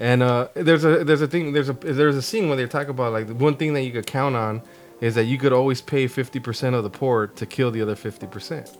And 0.00 0.22
uh, 0.22 0.48
there's 0.54 0.84
a 0.84 1.04
there's 1.04 1.22
a 1.22 1.28
thing 1.28 1.52
there's 1.52 1.68
a 1.68 1.72
there's 1.74 2.16
a 2.16 2.22
scene 2.22 2.48
where 2.48 2.56
they 2.56 2.66
talk 2.66 2.88
about 2.88 3.12
like 3.12 3.28
the 3.28 3.34
one 3.34 3.56
thing 3.56 3.74
that 3.74 3.82
you 3.82 3.92
could 3.92 4.06
count 4.06 4.34
on 4.34 4.60
is 5.04 5.14
that 5.14 5.24
you 5.24 5.36
could 5.36 5.52
always 5.52 5.82
pay 5.82 6.06
50% 6.06 6.72
of 6.72 6.82
the 6.82 6.88
poor 6.88 7.26
to 7.26 7.44
kill 7.44 7.70
the 7.70 7.82
other 7.82 7.94
50%. 7.94 8.74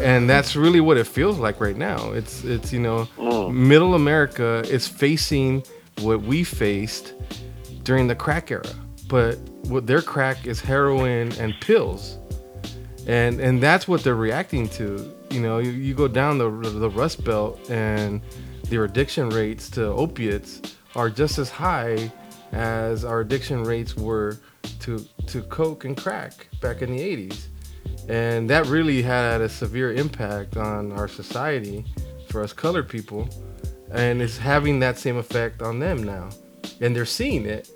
And 0.00 0.30
that's 0.30 0.56
really 0.56 0.80
what 0.80 0.96
it 0.96 1.06
feels 1.06 1.38
like 1.38 1.60
right 1.60 1.76
now. 1.76 2.12
It's 2.12 2.42
it's 2.44 2.72
you 2.72 2.80
know 2.80 3.06
middle 3.50 3.94
America 3.94 4.62
is 4.66 4.88
facing 4.88 5.62
what 6.00 6.22
we 6.22 6.42
faced 6.44 7.12
during 7.82 8.06
the 8.06 8.14
crack 8.14 8.50
era. 8.50 8.72
But 9.08 9.34
what 9.68 9.86
their 9.86 10.00
crack 10.00 10.46
is 10.46 10.60
heroin 10.60 11.32
and 11.32 11.54
pills. 11.60 12.16
And 13.06 13.38
and 13.38 13.62
that's 13.62 13.86
what 13.86 14.02
they're 14.02 14.14
reacting 14.14 14.70
to. 14.70 15.14
You 15.28 15.40
know, 15.42 15.58
you, 15.58 15.70
you 15.70 15.92
go 15.92 16.08
down 16.08 16.38
the 16.38 16.48
the 16.70 16.88
Rust 16.88 17.22
Belt 17.24 17.58
and 17.68 18.22
their 18.70 18.84
addiction 18.84 19.28
rates 19.28 19.68
to 19.70 19.84
opiates 19.84 20.76
are 20.94 21.10
just 21.10 21.38
as 21.38 21.50
high 21.50 22.10
as 22.52 23.04
our 23.04 23.20
addiction 23.20 23.62
rates 23.64 23.94
were 23.96 24.38
to 24.80 24.98
to 25.26 25.42
coke 25.42 25.84
and 25.84 25.96
crack 25.96 26.48
back 26.60 26.82
in 26.82 26.96
the 26.96 27.00
80s 27.00 27.46
and 28.08 28.48
that 28.48 28.66
really 28.66 29.02
had 29.02 29.40
a 29.40 29.48
severe 29.48 29.92
impact 29.92 30.56
on 30.56 30.92
our 30.92 31.08
society 31.08 31.84
for 32.28 32.42
us 32.42 32.52
colored 32.52 32.88
people. 32.88 33.28
And 33.90 34.20
it's 34.20 34.36
having 34.36 34.80
that 34.80 34.98
same 34.98 35.16
effect 35.16 35.62
on 35.62 35.78
them 35.78 36.02
now. 36.02 36.30
And 36.80 36.94
they're 36.94 37.04
seeing 37.04 37.46
it 37.46 37.70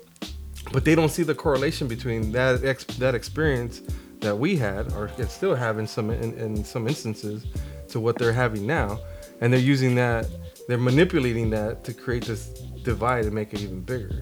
but 0.71 0.85
they 0.85 0.95
don't 0.95 1.09
see 1.09 1.23
the 1.23 1.35
correlation 1.35 1.87
between 1.87 2.31
that 2.31 2.63
ex- 2.63 2.85
that 2.97 3.15
experience 3.15 3.81
that 4.19 4.37
we 4.37 4.55
had 4.55 4.91
or 4.93 5.09
still 5.27 5.55
have 5.55 5.79
in 5.79 5.87
some 5.87 6.09
in, 6.09 6.33
in 6.37 6.63
some 6.63 6.87
instances 6.87 7.45
to 7.89 7.99
what 7.99 8.17
they're 8.17 8.33
having 8.33 8.65
now. 8.65 8.99
And 9.41 9.51
they're 9.51 9.59
using 9.59 9.95
that 9.95 10.27
they're 10.67 10.77
manipulating 10.77 11.49
that 11.49 11.83
to 11.85 11.93
create 11.93 12.25
this 12.25 12.47
divide 12.83 13.25
and 13.25 13.33
make 13.33 13.53
it 13.53 13.61
even 13.61 13.81
bigger. 13.81 14.21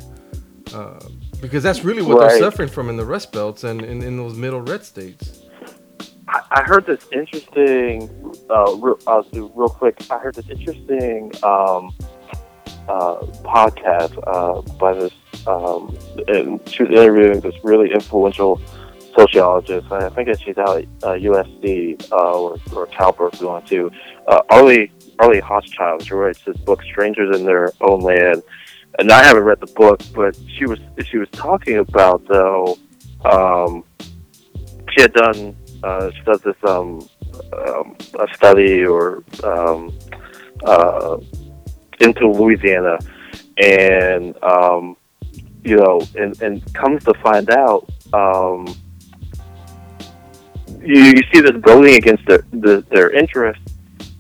Uh, 0.73 0.99
because 1.41 1.63
that's 1.63 1.83
really 1.83 2.01
what 2.01 2.17
Right. 2.19 2.29
they're 2.29 2.39
suffering 2.39 2.69
from 2.69 2.89
in 2.89 2.97
the 2.97 3.05
rust 3.05 3.31
belts 3.31 3.63
and 3.63 3.81
in, 3.81 4.01
in 4.01 4.17
those 4.17 4.35
middle 4.35 4.61
red 4.61 4.83
states 4.83 5.41
I, 6.29 6.41
I 6.51 6.61
heard 6.63 6.85
this 6.85 7.05
interesting. 7.11 8.07
Uh, 8.49 8.75
real, 8.75 8.99
I'll 9.07 9.23
do 9.23 9.51
real 9.55 9.69
quick. 9.69 9.97
I 10.11 10.19
heard 10.19 10.35
this 10.35 10.47
interesting 10.49 11.31
um, 11.43 11.91
uh, 12.87 13.15
podcast 13.43 14.17
uh, 14.27 14.61
by 14.77 14.93
this. 14.93 15.11
Um, 15.47 15.97
and 16.27 16.59
she 16.69 16.83
was 16.83 16.91
interviewing 16.91 17.39
this 17.39 17.55
really 17.63 17.91
influential 17.91 18.61
sociologist. 19.15 19.91
I 19.91 20.09
think 20.09 20.27
that 20.27 20.39
she's 20.39 20.57
out 20.57 20.77
at 20.77 20.83
uh, 21.03 21.13
USC 21.13 22.11
uh, 22.11 22.15
or, 22.15 22.57
or 22.75 22.85
Cal 22.87 23.11
Berkeley 23.11 23.47
one 23.47 23.65
too. 23.65 23.91
Uh, 24.27 24.41
Arlie 24.49 24.91
Arlie 25.17 25.41
Hochschild. 25.41 26.05
She 26.05 26.13
writes 26.13 26.41
this 26.45 26.57
book, 26.57 26.83
"Strangers 26.83 27.35
in 27.39 27.45
Their 27.45 27.71
Own 27.81 28.01
Land." 28.01 28.43
And 28.99 29.11
I 29.11 29.23
haven't 29.23 29.43
read 29.43 29.61
the 29.61 29.73
book, 29.73 30.01
but 30.13 30.37
she 30.57 30.65
was 30.65 30.79
she 31.05 31.17
was 31.17 31.29
talking 31.31 31.77
about 31.77 32.25
though. 32.27 32.77
Um, 33.23 33.85
she 34.91 35.01
had 35.01 35.13
done 35.13 35.55
uh, 35.83 36.11
she 36.11 36.21
does 36.23 36.41
this 36.41 36.55
um, 36.67 37.07
um, 37.53 37.95
a 38.19 38.27
study 38.35 38.85
or 38.85 39.23
um, 39.43 39.97
uh, 40.65 41.17
into 42.01 42.27
Louisiana, 42.27 42.99
and 43.57 44.35
um, 44.43 44.97
you 45.63 45.77
know, 45.77 46.01
and, 46.15 46.39
and 46.41 46.73
comes 46.73 47.03
to 47.05 47.13
find 47.15 47.49
out, 47.49 47.89
um, 48.13 48.67
you, 50.81 51.01
you 51.01 51.21
see 51.33 51.41
this 51.41 51.55
building 51.63 51.95
against 51.95 52.25
their 52.25 52.43
the, 52.51 52.85
their 52.89 53.11
interest, 53.11 53.61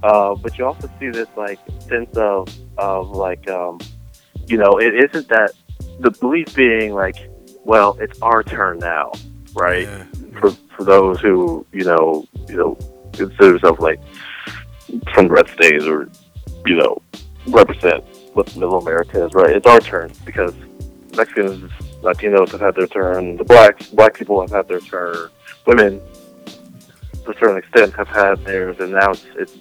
uh, 0.03 0.35
but 0.35 0.57
you 0.57 0.65
also 0.65 0.89
see 0.99 1.09
this 1.09 1.27
like 1.35 1.59
sense 1.81 2.15
of 2.15 2.47
of 2.77 3.11
like 3.11 3.49
um, 3.49 3.79
you 4.49 4.57
know, 4.57 4.79
it 4.79 4.93
isn't 4.95 5.27
that 5.29 5.53
the 5.99 6.11
belief 6.11 6.53
being 6.55 6.93
like, 6.93 7.15
well, 7.63 7.97
it's 7.99 8.19
our 8.21 8.43
turn 8.43 8.79
now, 8.79 9.11
right? 9.53 9.87
For 10.39 10.51
for 10.75 10.83
those 10.83 11.19
who 11.19 11.65
you 11.71 11.83
know, 11.83 12.25
you 12.47 12.57
know, 12.57 12.77
consider 13.13 13.51
themselves 13.51 13.79
like 13.79 13.99
from 15.13 15.27
red 15.27 15.47
states 15.49 15.85
or 15.85 16.09
you 16.65 16.75
know 16.75 17.01
represent 17.47 18.03
what 18.33 18.53
middle 18.55 18.79
America 18.79 19.23
is, 19.23 19.33
right? 19.33 19.55
It's 19.55 19.67
our 19.67 19.79
turn 19.79 20.11
because 20.25 20.53
Mexicans, 21.15 21.71
Latinos 22.01 22.51
have 22.51 22.61
had 22.61 22.75
their 22.75 22.87
turn. 22.87 23.37
The 23.37 23.43
blacks, 23.43 23.87
black 23.87 24.13
people 24.13 24.39
have 24.41 24.51
had 24.51 24.67
their 24.67 24.79
turn. 24.79 25.29
Women, 25.65 25.99
to 26.45 27.31
a 27.31 27.33
certain 27.39 27.57
extent, 27.57 27.93
have 27.95 28.07
had 28.07 28.43
theirs, 28.45 28.77
and 28.79 28.91
now 28.91 29.11
it's, 29.11 29.25
it's 29.35 29.57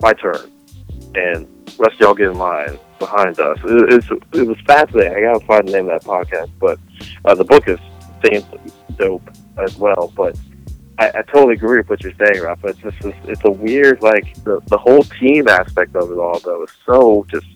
my 0.00 0.12
turn. 0.12 0.50
And 1.14 1.46
rest 1.78 1.94
of 1.94 2.00
y'all 2.00 2.14
get 2.14 2.28
in 2.28 2.38
line 2.38 2.78
behind 2.98 3.38
us. 3.38 3.58
It, 3.64 3.92
it's, 3.92 4.10
it 4.32 4.46
was 4.46 4.58
fascinating. 4.66 5.14
I 5.14 5.20
gotta 5.20 5.46
find 5.46 5.68
the 5.68 5.72
name 5.72 5.88
of 5.88 6.02
that 6.02 6.08
podcast, 6.08 6.50
but 6.58 6.78
uh, 7.24 7.34
the 7.34 7.44
book 7.44 7.68
is 7.68 7.78
seems 8.24 8.44
dope 8.96 9.30
as 9.58 9.76
well. 9.76 10.12
But 10.16 10.38
I, 10.98 11.08
I 11.08 11.22
totally 11.22 11.54
agree 11.54 11.78
with 11.78 11.90
what 11.90 12.02
you're 12.02 12.12
saying, 12.14 12.42
Rafa. 12.42 12.68
It's 12.68 12.78
just 12.80 12.96
it's, 13.04 13.28
it's 13.28 13.44
a 13.44 13.50
weird 13.50 14.02
like 14.02 14.34
the 14.44 14.60
the 14.66 14.78
whole 14.78 15.02
team 15.02 15.48
aspect 15.48 15.94
of 15.96 16.10
it 16.10 16.18
all 16.18 16.38
though 16.40 16.64
is 16.64 16.70
so 16.84 17.26
just 17.30 17.46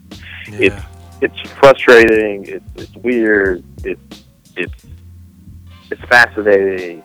it's 0.48 0.82
it's 1.20 1.40
frustrating. 1.52 2.46
It's 2.46 2.64
it's 2.76 2.96
weird. 2.96 3.64
It's 3.84 4.24
it's 4.56 4.86
it's 5.90 6.02
fascinating. 6.02 7.02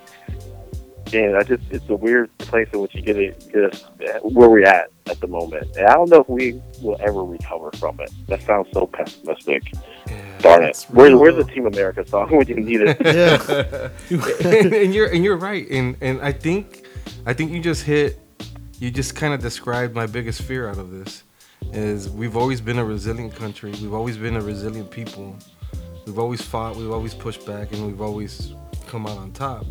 And 1.14 1.38
I 1.38 1.44
just 1.44 1.64
it's 1.70 1.88
a 1.90 1.95
weird 1.95 2.36
place 2.40 2.68
in 2.74 2.82
which 2.82 2.95
you 2.95 3.02
get 3.02 3.18
it 3.18 3.52
get 3.53 3.74
us 3.74 3.86
where 4.24 4.49
we're 4.49 4.66
at 4.66 4.91
at 5.07 5.19
the 5.19 5.27
moment. 5.27 5.76
And 5.77 5.88
I 5.88 5.94
don't 5.94 6.10
know 6.10 6.22
if 6.22 6.30
we 6.30 6.61
will 6.82 6.98
ever 6.99 7.23
recover 7.23 7.72
from 7.73 7.99
it. 7.99 8.11
That 8.27 8.41
sounds 8.41 8.68
so 8.73 8.88
pessimistic. 8.88 9.72
Darn 10.40 10.64
it. 10.64 10.86
Where, 10.90 11.18
where's 11.18 11.36
the 11.36 11.44
Team 11.44 11.65
America 11.68 12.06
song 12.07 12.30
when 12.36 12.48
you 12.48 12.56
need 12.56 12.82
it? 12.82 13.02
and, 14.45 14.73
and 14.73 14.94
you're 14.94 15.07
and 15.07 15.23
you're 15.23 15.38
right 15.38 15.69
and 15.69 15.95
and 16.02 16.22
i 16.22 16.32
think 16.32 16.86
i 17.26 17.34
think 17.34 17.52
you 17.52 17.60
just 17.60 17.84
hit 17.84 18.19
you 18.80 18.91
just 18.91 19.15
kind 19.15 19.34
of 19.34 19.41
described 19.41 19.95
my 19.95 20.06
biggest 20.06 20.41
fear 20.41 20.69
out 20.69 20.77
of 20.77 20.91
this 20.91 21.23
is 21.73 22.10
we've 22.10 22.38
always 22.38 22.61
been 22.61 22.77
a 22.80 22.86
resilient 22.86 23.36
country 23.36 23.72
we've 23.82 23.94
always 23.94 24.18
been 24.18 24.36
a 24.36 24.41
resilient 24.41 24.90
people 24.91 25.36
we've 26.06 26.19
always 26.19 26.41
fought 26.41 26.76
we've 26.76 26.91
always 26.91 27.14
pushed 27.14 27.45
back 27.45 27.72
and 27.72 27.86
we've 27.86 28.02
always 28.02 28.53
come 28.88 29.06
out 29.07 29.18
on 29.18 29.32
top 29.32 29.65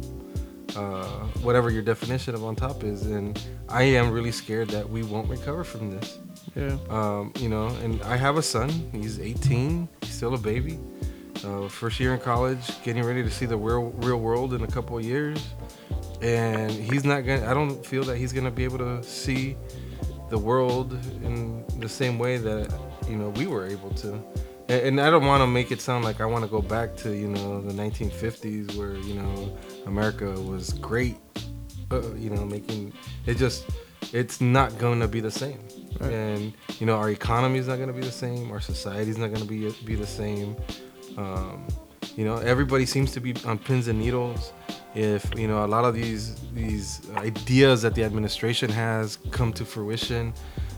uh, 0.77 1.05
whatever 1.43 1.71
your 1.71 1.83
definition 1.83 2.35
of 2.35 2.45
on 2.45 2.55
top 2.57 2.83
is 2.85 3.07
and 3.07 3.41
i 3.69 3.83
am 3.83 4.11
really 4.11 4.33
scared 4.33 4.69
that 4.71 4.89
we 4.89 5.03
won't 5.03 5.29
recover 5.29 5.65
from 5.65 5.91
this 5.91 6.19
Yeah. 6.57 6.77
um, 6.91 7.33
you 7.39 7.49
know 7.49 7.67
and 7.83 8.03
i 8.03 8.17
have 8.17 8.37
a 8.37 8.43
son 8.43 8.71
he's 8.93 9.19
18 9.21 9.89
he's 10.03 10.15
still 10.15 10.35
a 10.35 10.39
baby 10.39 10.79
uh, 11.45 11.69
first 11.69 12.01
year 12.01 12.15
in 12.15 12.21
college, 12.21 12.63
getting 12.85 13.05
ready 13.05 13.23
to 13.23 13.31
see 13.31 13.45
the 13.45 13.57
real 13.57 13.91
real 14.07 14.17
world 14.19 14.55
in 14.55 14.63
a 14.63 14.67
couple 14.67 14.97
of 14.97 15.05
years, 15.05 15.39
and 16.23 16.71
he's 16.71 17.05
not 17.05 17.21
gonna. 17.27 17.45
I 17.47 17.53
don't 17.53 17.85
feel 17.85 18.03
that 18.05 18.17
he's 18.17 18.33
gonna 18.33 18.51
be 18.51 18.65
able 18.65 18.79
to 18.79 19.03
see 19.03 19.55
the 20.31 20.39
world 20.39 20.95
in 21.23 21.63
the 21.81 21.89
same 21.89 22.19
way 22.19 22.39
that 22.39 22.73
you 23.11 23.17
know 23.17 23.29
we 23.31 23.47
were 23.47 23.67
able 23.67 23.91
to. 23.97 24.19
And, 24.69 25.01
I 25.01 25.11
don't 25.11 25.27
want 25.27 25.43
to 25.43 25.47
make 25.47 25.71
it 25.71 25.81
sound 25.81 26.05
like 26.05 26.21
I 26.21 26.27
want 26.27 26.45
to 26.45 26.51
go 26.51 26.63
back 26.63 26.97
to 26.99 27.15
you 27.15 27.29
know 27.29 27.61
the 27.61 27.73
1950s 27.73 28.77
where 28.77 28.97
you 28.97 29.15
know 29.15 29.57
America 29.87 30.31
was 30.41 30.73
great. 30.75 31.17
Uh, 31.91 32.15
you 32.15 32.31
know, 32.31 32.45
making 32.45 32.93
it 33.27 33.37
just 33.37 33.67
it's 34.13 34.41
not 34.41 34.77
going 34.79 35.01
to 35.01 35.09
be 35.09 35.21
the 35.21 35.31
same. 35.31 35.61
Right. 36.01 36.13
And 36.13 36.53
you 36.81 36.87
know, 36.87 36.97
our 36.97 37.11
economy 37.11 37.59
is 37.59 37.69
not 37.69 37.77
going 37.77 37.89
to 37.89 37.95
be 37.95 38.03
the 38.03 38.13
same. 38.13 38.51
Our 38.51 38.61
society 38.61 39.11
is 39.11 39.19
not 39.19 39.29
going 39.29 39.43
to 39.43 39.49
be 39.49 39.71
be 39.85 39.97
the 39.97 40.07
same. 40.07 40.57
Um, 41.17 41.67
you 42.17 42.25
know, 42.25 42.37
everybody 42.37 42.87
seems 42.87 43.13
to 43.13 43.21
be 43.21 43.35
on 43.45 43.59
pins 43.59 43.89
and 43.89 43.99
needles. 43.99 44.53
If 44.95 45.37
you 45.37 45.49
know 45.49 45.65
a 45.65 45.67
lot 45.67 45.85
of 45.85 45.95
these 45.95 46.37
these 46.53 47.01
ideas 47.17 47.83
that 47.83 47.95
the 47.95 48.05
administration 48.05 48.71
has 48.71 49.19
come 49.31 49.53
to 49.55 49.65
fruition, 49.65 50.33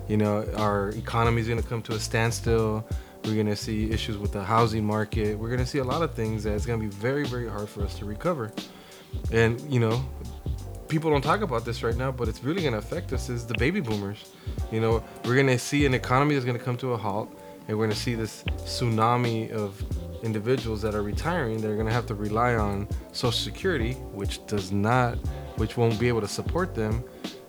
you 0.08 0.16
know, 0.16 0.44
our 0.56 0.90
economy 0.90 1.40
is 1.40 1.48
going 1.48 1.62
to 1.62 1.68
come 1.68 1.82
to 1.82 1.92
a 1.92 2.00
standstill. 2.00 2.86
We're 3.26 3.34
going 3.34 3.46
to 3.46 3.56
see 3.56 3.90
issues 3.90 4.16
with 4.16 4.32
the 4.32 4.44
housing 4.44 4.84
market. 4.84 5.36
We're 5.38 5.48
going 5.48 5.60
to 5.60 5.66
see 5.66 5.78
a 5.78 5.84
lot 5.84 6.02
of 6.02 6.14
things 6.14 6.44
that 6.44 6.54
it's 6.54 6.64
going 6.66 6.80
to 6.80 6.86
be 6.86 6.92
very 6.94 7.26
very 7.26 7.48
hard 7.48 7.68
for 7.68 7.82
us 7.82 7.98
to 7.98 8.04
recover. 8.04 8.52
and 9.32 9.60
you 9.72 9.80
know, 9.80 10.04
people 10.88 11.10
don't 11.10 11.22
talk 11.22 11.40
about 11.40 11.64
this 11.64 11.82
right 11.82 11.96
now, 11.96 12.12
but 12.12 12.28
it's 12.28 12.42
really 12.44 12.62
gonna 12.62 12.78
affect 12.78 13.12
us. 13.12 13.28
Is 13.28 13.46
the 13.46 13.54
baby 13.54 13.80
boomers? 13.80 14.30
You 14.70 14.80
know, 14.80 15.02
we're 15.24 15.36
gonna 15.36 15.58
see 15.58 15.86
an 15.86 15.94
economy 15.94 16.34
that's 16.34 16.46
gonna 16.46 16.58
come 16.58 16.76
to 16.78 16.92
a 16.92 16.96
halt, 16.96 17.28
and 17.68 17.76
we're 17.76 17.84
gonna 17.86 17.94
see 17.94 18.14
this 18.14 18.44
tsunami 18.58 19.50
of 19.50 19.82
individuals 20.22 20.82
that 20.82 20.94
are 20.94 21.02
retiring. 21.02 21.60
They're 21.60 21.76
gonna 21.76 21.92
have 21.92 22.06
to 22.06 22.14
rely 22.14 22.54
on 22.54 22.88
Social 23.12 23.32
Security, 23.32 23.94
which 24.12 24.44
does 24.46 24.72
not, 24.72 25.14
which 25.56 25.76
won't 25.76 25.98
be 25.98 26.08
able 26.08 26.20
to 26.20 26.28
support 26.28 26.74
them. 26.74 27.04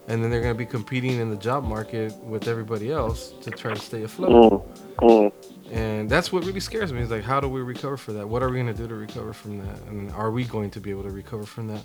And 0.10 0.24
then 0.24 0.32
they're 0.32 0.42
going 0.42 0.54
to 0.54 0.58
be 0.58 0.66
competing 0.66 1.20
in 1.20 1.30
the 1.30 1.36
job 1.36 1.66
market 1.66 2.16
with 2.24 2.48
everybody 2.48 2.94
else 2.94 3.34
to 3.42 3.52
try 3.52 3.74
to 3.74 3.80
stay 3.80 4.04
afloat. 4.04 4.66
Mm, 5.02 5.34
And 5.72 6.10
that's 6.10 6.32
what 6.32 6.46
really 6.46 6.60
scares 6.60 6.94
me 6.94 7.02
is 7.02 7.12
like, 7.12 7.24
how 7.24 7.40
do 7.40 7.50
we 7.50 7.62
recover 7.62 7.98
for 7.98 8.14
that? 8.14 8.28
What 8.28 8.42
are 8.42 8.50
we 8.50 8.56
going 8.56 8.74
to 8.74 8.74
do 8.74 8.88
to 8.88 8.96
recover 8.96 9.34
from 9.34 9.60
that? 9.60 9.82
And 9.88 10.12
are 10.12 10.32
we 10.32 10.46
going 10.46 10.72
to 10.72 10.80
be 10.80 10.92
able 10.92 11.04
to 11.04 11.10
recover 11.10 11.44
from 11.44 11.68
that? 11.68 11.82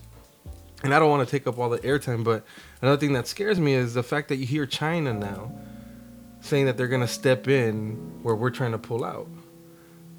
And 0.85 0.95
I 0.95 0.99
don't 0.99 1.11
want 1.11 1.27
to 1.27 1.31
take 1.31 1.47
up 1.47 1.59
all 1.59 1.69
the 1.69 1.79
airtime, 1.79 2.25
but 2.25 2.45
another 2.81 2.99
thing 2.99 3.13
that 3.13 3.27
scares 3.27 3.59
me 3.59 3.75
is 3.75 3.95
the 3.95 4.03
fact 4.03 4.29
that 4.29 4.37
you 4.37 4.47
hear 4.47 4.67
China 4.67 5.13
now 5.13 5.53
saying 6.41 6.67
that 6.67 6.77
they're 6.77 6.89
going 6.89 7.03
to 7.03 7.09
step 7.09 7.47
in 7.49 8.21
where 8.23 8.35
we're 8.35 8.51
trying 8.51 8.73
to 8.73 8.79
pull 8.79 9.05
out. 9.05 9.29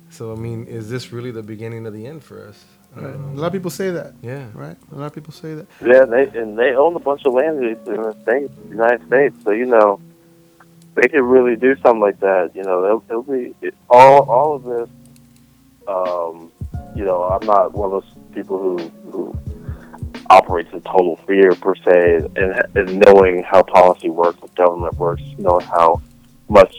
So, 0.09 0.31
I 0.31 0.35
mean, 0.35 0.67
is 0.67 0.89
this 0.89 1.11
really 1.11 1.31
the 1.31 1.43
beginning 1.43 1.85
of 1.85 1.93
the 1.93 2.05
end 2.05 2.23
for 2.23 2.47
us? 2.47 2.63
Right. 2.95 3.15
A 3.15 3.17
lot 3.17 3.47
of 3.47 3.53
people 3.53 3.71
say 3.71 3.89
that. 3.89 4.13
Yeah. 4.21 4.47
Right. 4.53 4.77
A 4.91 4.95
lot 4.95 5.07
of 5.07 5.15
people 5.15 5.33
say 5.33 5.55
that. 5.55 5.67
Yeah, 5.83 6.05
they 6.05 6.27
and 6.39 6.57
they 6.57 6.75
own 6.75 6.95
a 6.95 6.99
bunch 6.99 7.25
of 7.25 7.33
land 7.33 7.57
in 7.63 7.83
the 7.83 8.15
states, 8.21 8.53
United 8.69 9.05
States. 9.07 9.35
So 9.43 9.51
you 9.51 9.65
know, 9.65 9.99
they 10.95 11.07
could 11.07 11.23
really 11.23 11.55
do 11.55 11.75
something 11.81 12.01
like 12.01 12.19
that. 12.19 12.55
You 12.55 12.63
know, 12.63 12.85
it'll, 12.85 12.99
they'll 13.01 13.23
be 13.23 13.55
it, 13.61 13.75
all 13.89 14.21
all 14.29 14.55
of 14.55 14.63
this. 14.63 14.89
Um, 15.87 16.51
you 16.95 17.03
know, 17.03 17.23
I'm 17.23 17.45
not 17.45 17.73
one 17.73 17.91
of 17.91 18.03
those 18.03 18.13
people 18.33 18.57
who 18.59 18.77
who 19.11 19.37
operates 20.29 20.71
in 20.73 20.81
total 20.81 21.17
fear 21.27 21.53
per 21.55 21.75
se, 21.75 22.27
and, 22.35 22.63
and 22.75 22.99
knowing 23.05 23.43
how 23.43 23.63
policy 23.63 24.09
works, 24.09 24.39
how 24.39 24.47
government 24.65 24.95
works, 24.95 25.23
knowing 25.37 25.65
how 25.65 26.01
much 26.49 26.75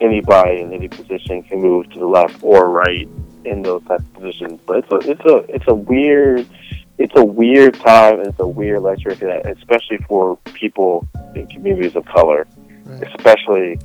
anybody 0.00 0.60
in 0.60 0.72
any 0.72 0.88
position 0.88 1.42
can 1.42 1.60
move 1.60 1.90
to 1.90 1.98
the 1.98 2.06
left 2.06 2.42
or 2.42 2.68
right 2.70 3.08
in 3.44 3.62
those 3.62 3.82
type 3.84 4.00
of 4.00 4.12
positions. 4.14 4.60
But 4.66 4.78
it's 4.78 4.92
a 4.92 5.10
it's 5.10 5.24
a 5.24 5.36
it's 5.54 5.64
a 5.68 5.74
weird 5.74 6.46
it's 6.98 7.12
a 7.16 7.24
weird 7.24 7.74
time 7.74 8.20
and 8.20 8.28
it's 8.28 8.40
a 8.40 8.46
weird 8.46 8.82
lecture, 8.82 9.10
especially 9.10 9.98
for 10.08 10.36
people 10.54 11.06
in 11.34 11.46
communities 11.46 11.96
of 11.96 12.04
color, 12.04 12.46
especially 13.00 13.78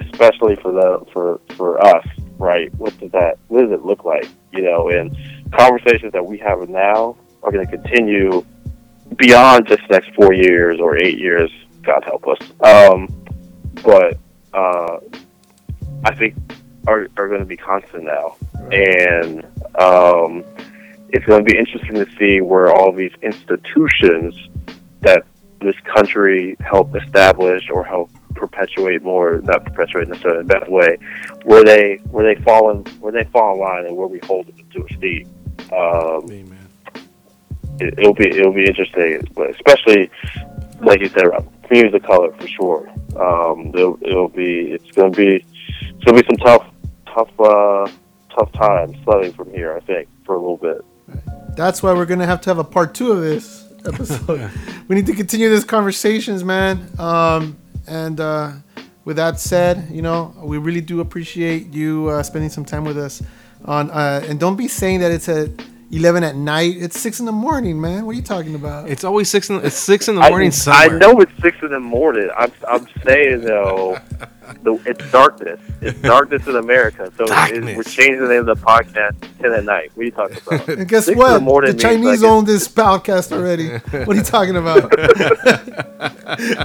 especially 0.00 0.56
for 0.56 0.72
the 0.72 1.04
for 1.12 1.40
for 1.56 1.84
us, 1.84 2.06
right? 2.38 2.72
What 2.74 2.98
does 2.98 3.10
that 3.12 3.38
what 3.48 3.62
does 3.62 3.72
it 3.72 3.84
look 3.84 4.04
like? 4.04 4.28
You 4.52 4.62
know, 4.62 4.88
and 4.88 5.16
conversations 5.52 6.12
that 6.12 6.24
we 6.24 6.38
have 6.38 6.68
now 6.68 7.16
are 7.42 7.50
going 7.50 7.66
to 7.66 7.70
continue 7.70 8.44
beyond 9.16 9.66
just 9.66 9.82
the 9.88 9.94
next 9.94 10.14
four 10.14 10.32
years 10.32 10.78
or 10.80 10.96
eight 10.96 11.18
years. 11.18 11.50
God 11.82 12.04
help 12.04 12.26
us. 12.28 12.38
Um, 12.60 13.08
but 13.82 14.18
uh, 14.52 14.98
I 16.04 16.14
think 16.14 16.34
are 16.86 17.08
are 17.16 17.28
going 17.28 17.40
to 17.40 17.46
be 17.46 17.56
constant 17.56 18.04
now, 18.04 18.36
and 18.70 19.44
um, 19.78 20.44
it's 21.10 21.24
going 21.26 21.44
to 21.44 21.50
be 21.50 21.58
interesting 21.58 21.94
to 21.94 22.06
see 22.18 22.40
where 22.40 22.72
all 22.72 22.92
these 22.92 23.12
institutions 23.22 24.34
that 25.00 25.24
this 25.60 25.76
country 25.84 26.56
helped 26.60 26.94
establish 26.96 27.68
or 27.70 27.84
help 27.84 28.10
perpetuate 28.34 29.02
more 29.02 29.40
not 29.42 29.64
perpetuate 29.64 30.08
necessarily 30.08 30.40
in 30.40 30.46
a 30.46 30.48
bad 30.48 30.68
way 30.68 30.96
where 31.44 31.64
they 31.64 31.96
where 32.10 32.34
they 32.34 32.40
fall 32.42 32.70
in 32.70 32.78
where 33.00 33.12
they 33.12 33.24
fall 33.24 33.54
in 33.54 33.60
line 33.60 33.86
and 33.86 33.96
where 33.96 34.06
we 34.06 34.20
hold 34.24 34.46
them 34.46 34.56
to 34.72 34.84
esteem 34.90 35.28
um 35.72 36.56
it, 37.80 37.98
it'll 37.98 38.14
be 38.14 38.28
it'll 38.28 38.52
be 38.52 38.66
interesting 38.66 39.22
but 39.34 39.50
especially 39.50 40.10
like 40.80 41.00
you 41.00 41.08
said 41.08 41.24
communities 41.64 41.94
of 41.94 42.02
color 42.02 42.32
for 42.32 42.48
sure 42.48 42.88
um 43.16 43.70
it'll, 43.74 43.98
it'll 44.02 44.28
be 44.28 44.72
it's 44.72 44.90
gonna 44.92 45.10
be 45.10 45.44
it's 45.80 46.04
gonna 46.04 46.22
be 46.22 46.26
some 46.26 46.36
tough 46.38 46.66
tough 47.06 47.40
uh 47.40 47.90
tough 48.34 48.52
times 48.52 48.96
sledding 49.04 49.32
from 49.32 49.50
here 49.50 49.74
i 49.74 49.80
think 49.80 50.08
for 50.24 50.34
a 50.34 50.38
little 50.38 50.56
bit 50.56 50.84
That's 51.56 51.82
why 51.82 51.92
we're 51.92 52.06
gonna 52.06 52.26
have 52.26 52.40
to 52.42 52.50
have 52.50 52.58
a 52.58 52.64
part 52.64 52.94
two 52.94 53.10
of 53.12 53.20
this 53.20 53.66
episode. 53.86 54.50
we 54.88 54.96
need 54.96 55.06
to 55.06 55.14
continue 55.14 55.48
these 55.48 55.64
conversations, 55.64 56.44
man. 56.44 56.88
Um, 56.98 57.58
and 57.86 58.20
uh, 58.20 58.52
with 59.04 59.16
that 59.16 59.40
said, 59.40 59.88
you 59.90 60.02
know, 60.02 60.34
we 60.42 60.58
really 60.58 60.80
do 60.80 61.00
appreciate 61.00 61.72
you 61.72 62.08
uh, 62.08 62.22
spending 62.22 62.50
some 62.50 62.64
time 62.64 62.84
with 62.84 62.98
us. 62.98 63.22
On 63.64 63.90
uh, 63.90 64.24
and 64.26 64.40
don't 64.40 64.56
be 64.56 64.68
saying 64.68 65.00
that 65.00 65.10
it's 65.12 65.28
at 65.28 65.50
eleven 65.90 66.22
at 66.24 66.36
night. 66.36 66.76
It's 66.78 66.98
six 66.98 67.20
in 67.20 67.26
the 67.26 67.32
morning, 67.32 67.80
man. 67.80 68.06
What 68.06 68.12
are 68.12 68.16
you 68.16 68.22
talking 68.22 68.54
about? 68.54 68.88
It's 68.88 69.04
always 69.04 69.28
six 69.28 69.50
in 69.50 69.56
it's 69.64 69.76
six 69.76 70.08
in 70.08 70.14
the 70.16 70.28
morning 70.28 70.48
I, 70.48 70.50
somewhere. 70.50 70.98
know 70.98 71.20
it's 71.20 71.32
six 71.42 71.56
in 71.62 71.70
the 71.70 71.80
morning. 71.80 72.28
I'm 72.36 72.52
I'm 72.68 72.86
saying 73.04 73.42
though, 73.42 73.98
the, 74.62 74.80
it's 74.86 75.10
darkness. 75.10 75.60
It's 75.80 76.00
darkness 76.02 76.46
in 76.46 76.56
America. 76.56 77.12
So 77.16 77.24
it, 77.28 77.76
we're 77.76 77.82
changing 77.82 78.20
the 78.20 78.28
name 78.28 78.48
of 78.48 78.58
the 78.58 78.64
podcast 78.64 79.14
ten 79.40 79.52
at 79.52 79.64
night. 79.64 79.90
What 79.94 80.02
are 80.02 80.04
you 80.04 80.10
talking 80.12 80.38
about? 80.46 80.68
And 80.80 80.88
guess 80.88 81.06
Six 81.06 81.18
what? 81.18 81.34
The, 81.34 81.40
morning 81.40 81.72
the 81.72 81.78
Chinese 81.78 82.22
like, 82.22 82.30
own 82.30 82.44
this 82.44 82.68
podcast 82.68 83.32
already. 83.32 83.70
what 84.04 84.08
are 84.08 84.14
you 84.14 84.22
talking 84.22 84.56
about? 84.56 84.92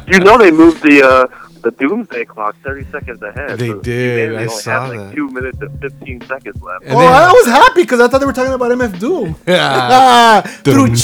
You 0.07 0.19
know 0.19 0.37
they 0.37 0.51
moved 0.51 0.83
the 0.83 1.03
uh, 1.03 1.44
the 1.65 1.71
doomsday 1.71 2.23
clock 2.25 2.55
thirty 2.63 2.85
seconds 2.91 3.21
ahead. 3.21 3.59
They 3.59 3.69
So 3.69 3.79
did. 3.81 4.29
humanity 4.29 4.35
I 4.37 4.39
only 4.47 4.61
saw 4.61 4.81
has 4.81 4.89
like 4.91 4.99
that. 5.09 5.15
two 5.15 5.27
minutes 5.29 5.57
and 5.59 5.81
fifteen 5.81 6.21
seconds 6.21 6.61
left. 6.61 6.85
oh, 6.87 6.97
I 6.97 7.31
was 7.31 7.45
happy 7.47 7.81
because 7.81 7.99
I 7.99 8.07
thought 8.07 8.19
they 8.19 8.25
were 8.25 8.33
talking 8.33 8.53
about 8.53 8.71
MF 8.71 8.99
Doom. 8.99 9.35
Yeah. 9.47 10.41
Through- 10.63 10.95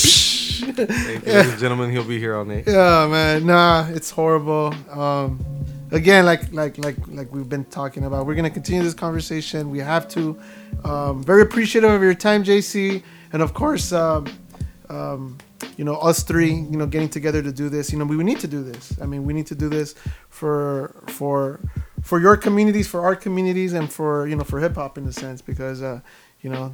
Ladies 0.72 1.28
and 1.52 1.60
gentlemen, 1.60 1.90
he'll 1.92 2.04
be 2.08 2.20
here 2.20 2.36
all 2.36 2.46
night. 2.46 2.66
Yeah, 2.68 3.08
man. 3.08 3.46
Nah, 3.46 3.88
it's 3.90 4.12
horrible. 4.12 4.74
Um, 4.92 5.40
again, 5.92 6.24
like 6.26 6.54
like 6.54 6.78
like 6.78 6.98
like 7.08 7.34
we've 7.34 7.50
been 7.50 7.66
talking 7.66 8.06
about, 8.06 8.26
we're 8.28 8.36
gonna 8.36 8.50
continue 8.52 8.84
this 8.84 8.94
conversation. 8.94 9.70
We 9.72 9.80
have 9.80 10.08
to. 10.10 10.40
Um, 10.86 11.24
very 11.24 11.42
appreciative 11.42 11.90
of 11.92 12.02
your 12.04 12.14
time, 12.14 12.44
JC, 12.44 13.02
and 13.34 13.42
of 13.42 13.54
course, 13.56 13.92
um, 13.92 14.28
um, 14.90 15.38
you 15.78 15.84
know, 15.84 15.96
us 15.96 16.24
three, 16.24 16.54
you 16.54 16.78
know, 16.78 16.86
getting 16.86 17.10
together 17.10 17.42
to 17.42 17.52
do 17.52 17.70
this. 17.70 17.92
You 17.92 18.00
know, 18.00 18.06
we, 18.06 18.18
we 18.18 18.24
need 18.24 18.40
to 18.40 18.48
do 18.48 18.64
this. 18.64 18.94
I 19.02 19.06
mean, 19.06 19.26
we 19.26 19.34
need 19.34 19.48
to 19.48 19.56
do 19.56 19.70
this 19.70 19.96
for 20.30 20.96
for 21.08 21.60
for 22.02 22.20
your 22.20 22.38
communities, 22.38 22.88
for 22.88 23.02
our 23.02 23.16
communities, 23.16 23.74
and 23.74 23.92
for 23.92 24.28
you 24.28 24.36
know, 24.36 24.44
for 24.44 24.60
hip 24.60 24.76
hop 24.76 24.98
in 24.98 25.06
a 25.08 25.14
sense, 25.14 25.42
because. 25.42 25.82
Uh, 25.82 26.02
you 26.42 26.50
know, 26.50 26.74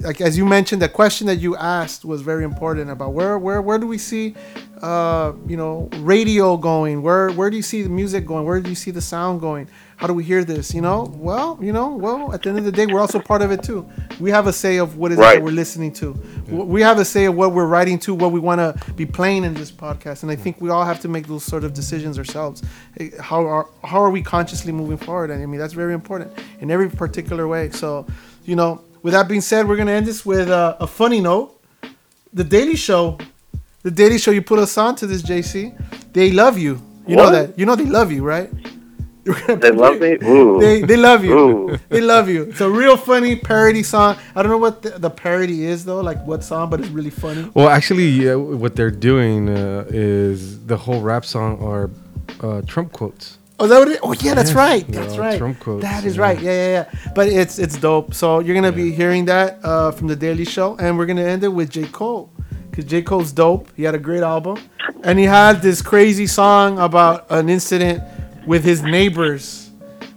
like 0.00 0.20
as 0.20 0.36
you 0.36 0.44
mentioned, 0.44 0.82
the 0.82 0.88
question 0.88 1.28
that 1.28 1.36
you 1.36 1.56
asked 1.56 2.04
was 2.04 2.20
very 2.20 2.42
important 2.42 2.90
about 2.90 3.12
where 3.12 3.38
where 3.38 3.62
where 3.62 3.78
do 3.78 3.86
we 3.86 3.96
see, 3.96 4.34
uh, 4.82 5.32
you 5.46 5.56
know, 5.56 5.88
radio 5.98 6.56
going? 6.56 7.00
Where 7.00 7.30
where 7.30 7.48
do 7.48 7.56
you 7.56 7.62
see 7.62 7.82
the 7.82 7.88
music 7.88 8.26
going? 8.26 8.44
Where 8.44 8.60
do 8.60 8.68
you 8.68 8.74
see 8.74 8.90
the 8.90 9.00
sound 9.00 9.40
going? 9.40 9.68
How 9.98 10.06
do 10.06 10.14
we 10.14 10.22
hear 10.22 10.44
this? 10.44 10.72
You 10.72 10.80
know, 10.80 11.12
well, 11.16 11.58
you 11.60 11.72
know, 11.72 11.88
well, 11.96 12.32
at 12.32 12.42
the 12.42 12.50
end 12.50 12.58
of 12.58 12.64
the 12.64 12.70
day, 12.72 12.86
we're 12.86 13.00
also 13.00 13.18
part 13.18 13.42
of 13.42 13.50
it 13.50 13.64
too. 13.64 13.84
We 14.20 14.30
have 14.30 14.46
a 14.46 14.52
say 14.52 14.76
of 14.78 14.96
what 14.96 15.10
is 15.10 15.18
it 15.18 15.20
Right. 15.22 15.34
that 15.38 15.42
we're 15.44 15.50
listening 15.50 15.92
to. 15.94 16.14
W- 16.46 16.64
We 16.64 16.82
have 16.82 16.98
a 17.00 17.04
say 17.04 17.24
of 17.24 17.34
what 17.34 17.52
we're 17.52 17.66
writing 17.66 17.98
to, 18.06 18.14
what 18.14 18.30
we 18.30 18.38
want 18.38 18.60
to 18.60 18.92
be 18.94 19.04
playing 19.06 19.42
in 19.44 19.54
this 19.54 19.72
podcast, 19.72 20.22
and 20.22 20.30
I 20.30 20.36
think 20.36 20.60
we 20.60 20.70
all 20.70 20.84
have 20.84 21.00
to 21.00 21.08
make 21.08 21.26
those 21.26 21.42
sort 21.42 21.64
of 21.64 21.74
decisions 21.74 22.16
ourselves. 22.16 22.62
How 23.20 23.44
are 23.44 23.66
how 23.82 24.00
are 24.00 24.10
we 24.10 24.22
consciously 24.22 24.70
moving 24.72 24.98
forward? 24.98 25.30
And 25.32 25.42
I 25.42 25.46
mean, 25.46 25.58
that's 25.58 25.74
very 25.74 25.94
important 25.94 26.30
in 26.60 26.70
every 26.70 26.88
particular 26.90 27.48
way. 27.48 27.70
So, 27.70 28.06
you 28.44 28.54
know, 28.54 28.80
with 29.02 29.14
that 29.14 29.26
being 29.28 29.40
said, 29.42 29.68
we're 29.68 29.76
gonna 29.76 29.92
end 30.00 30.06
this 30.06 30.24
with 30.24 30.48
uh, 30.48 30.76
a 30.80 30.86
funny 30.86 31.20
note. 31.20 31.54
The 32.32 32.44
Daily 32.44 32.76
Show, 32.76 33.18
the 33.82 33.90
Daily 33.90 34.18
Show, 34.18 34.30
you 34.30 34.42
put 34.42 34.60
us 34.60 34.78
on 34.78 34.94
to 34.96 35.06
this, 35.08 35.22
JC. 35.22 35.74
They 36.12 36.30
love 36.30 36.56
you. 36.56 36.80
You 37.06 37.16
know 37.16 37.30
that. 37.32 37.58
You 37.58 37.66
know 37.66 37.74
they 37.74 37.86
love 37.98 38.12
you, 38.12 38.22
right? 38.22 38.48
They 39.46 39.70
love 39.70 40.00
me. 40.00 40.16
Ooh. 40.24 40.60
They, 40.60 40.82
they 40.82 40.96
love 40.96 41.24
you. 41.24 41.38
Ooh. 41.38 41.78
They 41.88 42.00
love 42.00 42.28
you. 42.28 42.42
It's 42.44 42.60
a 42.60 42.70
real 42.70 42.96
funny 42.96 43.36
parody 43.36 43.82
song. 43.82 44.16
I 44.34 44.42
don't 44.42 44.50
know 44.50 44.58
what 44.58 44.82
the, 44.82 44.90
the 44.98 45.10
parody 45.10 45.64
is 45.64 45.84
though, 45.84 46.00
like 46.00 46.24
what 46.26 46.42
song, 46.44 46.70
but 46.70 46.80
it's 46.80 46.88
really 46.90 47.10
funny. 47.10 47.50
Well, 47.54 47.68
actually, 47.68 48.08
yeah, 48.08 48.34
what 48.34 48.76
they're 48.76 48.90
doing 48.90 49.48
uh, 49.48 49.84
is 49.88 50.64
the 50.66 50.76
whole 50.76 51.00
rap 51.02 51.24
song 51.24 51.62
are 51.62 51.90
uh, 52.40 52.62
Trump 52.66 52.92
quotes. 52.92 53.38
Oh, 53.60 53.64
is 53.64 53.70
that 53.70 53.78
what 53.80 53.88
it? 53.88 54.00
Oh, 54.02 54.12
yeah, 54.20 54.34
that's 54.34 54.52
Yeah, 54.52 54.56
right. 54.58 54.86
they're 54.86 55.02
That's 55.02 55.14
all 55.14 55.20
right. 55.20 55.38
Trump 55.38 55.58
quotes, 55.58 55.82
That 55.82 56.04
is 56.04 56.14
yeah. 56.16 56.22
right. 56.22 56.40
Yeah, 56.40 56.52
yeah, 56.52 56.70
yeah. 56.94 57.10
But 57.14 57.28
it's 57.28 57.58
it's 57.58 57.76
dope. 57.76 58.14
So 58.14 58.38
you're 58.38 58.54
gonna 58.54 58.70
be 58.72 58.92
hearing 58.92 59.24
that 59.26 59.58
uh, 59.64 59.90
from 59.90 60.06
the 60.06 60.14
Daily 60.16 60.44
Show, 60.44 60.76
and 60.76 60.96
we're 60.96 61.06
gonna 61.06 61.24
end 61.24 61.42
it 61.42 61.48
with 61.48 61.70
J 61.70 61.84
Cole, 61.88 62.30
because 62.70 62.84
J 62.84 63.02
Cole's 63.02 63.32
dope. 63.32 63.68
He 63.76 63.82
had 63.82 63.96
a 63.96 63.98
great 63.98 64.22
album, 64.22 64.58
and 65.02 65.18
he 65.18 65.24
had 65.24 65.60
this 65.60 65.82
crazy 65.82 66.28
song 66.28 66.78
about 66.78 67.26
an 67.30 67.48
incident 67.48 68.00
with 68.48 68.64
his 68.64 68.82
neighbors 68.82 69.70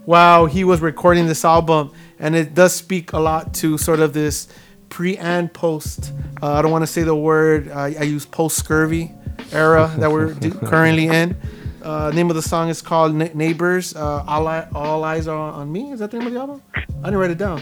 while 0.05 0.45
he 0.45 0.63
was 0.63 0.79
recording 0.79 1.27
this 1.27 1.43
album, 1.43 1.91
and 2.17 2.33
it 2.33 2.55
does 2.55 2.73
speak 2.73 3.11
a 3.11 3.19
lot 3.19 3.53
to 3.55 3.77
sort 3.77 3.99
of 3.99 4.13
this 4.13 4.47
pre 4.87 5.17
and 5.17 5.53
post. 5.53 6.13
Uh, 6.41 6.53
I 6.53 6.61
don't 6.61 6.71
want 6.71 6.83
to 6.83 6.87
say 6.87 7.03
the 7.03 7.13
word. 7.13 7.69
I, 7.69 7.93
I 7.99 8.03
use 8.03 8.25
post 8.25 8.57
scurvy 8.57 9.11
era 9.51 9.93
that 9.97 10.09
we're 10.09 10.33
do- 10.45 10.51
currently 10.51 11.07
in. 11.07 11.35
Uh, 11.83 12.11
name 12.11 12.29
of 12.29 12.35
the 12.37 12.41
song 12.41 12.69
is 12.69 12.81
called 12.81 13.13
Neighbors. 13.13 13.95
Uh, 13.95 14.23
all, 14.25 14.47
I, 14.47 14.65
all 14.73 15.03
eyes 15.03 15.27
are 15.27 15.37
on 15.37 15.69
me. 15.69 15.91
Is 15.91 15.99
that 15.99 16.11
the 16.11 16.19
name 16.19 16.27
of 16.27 16.33
the 16.33 16.39
album? 16.39 16.61
I 16.75 17.05
didn't 17.05 17.17
write 17.17 17.31
it 17.31 17.37
down. 17.37 17.61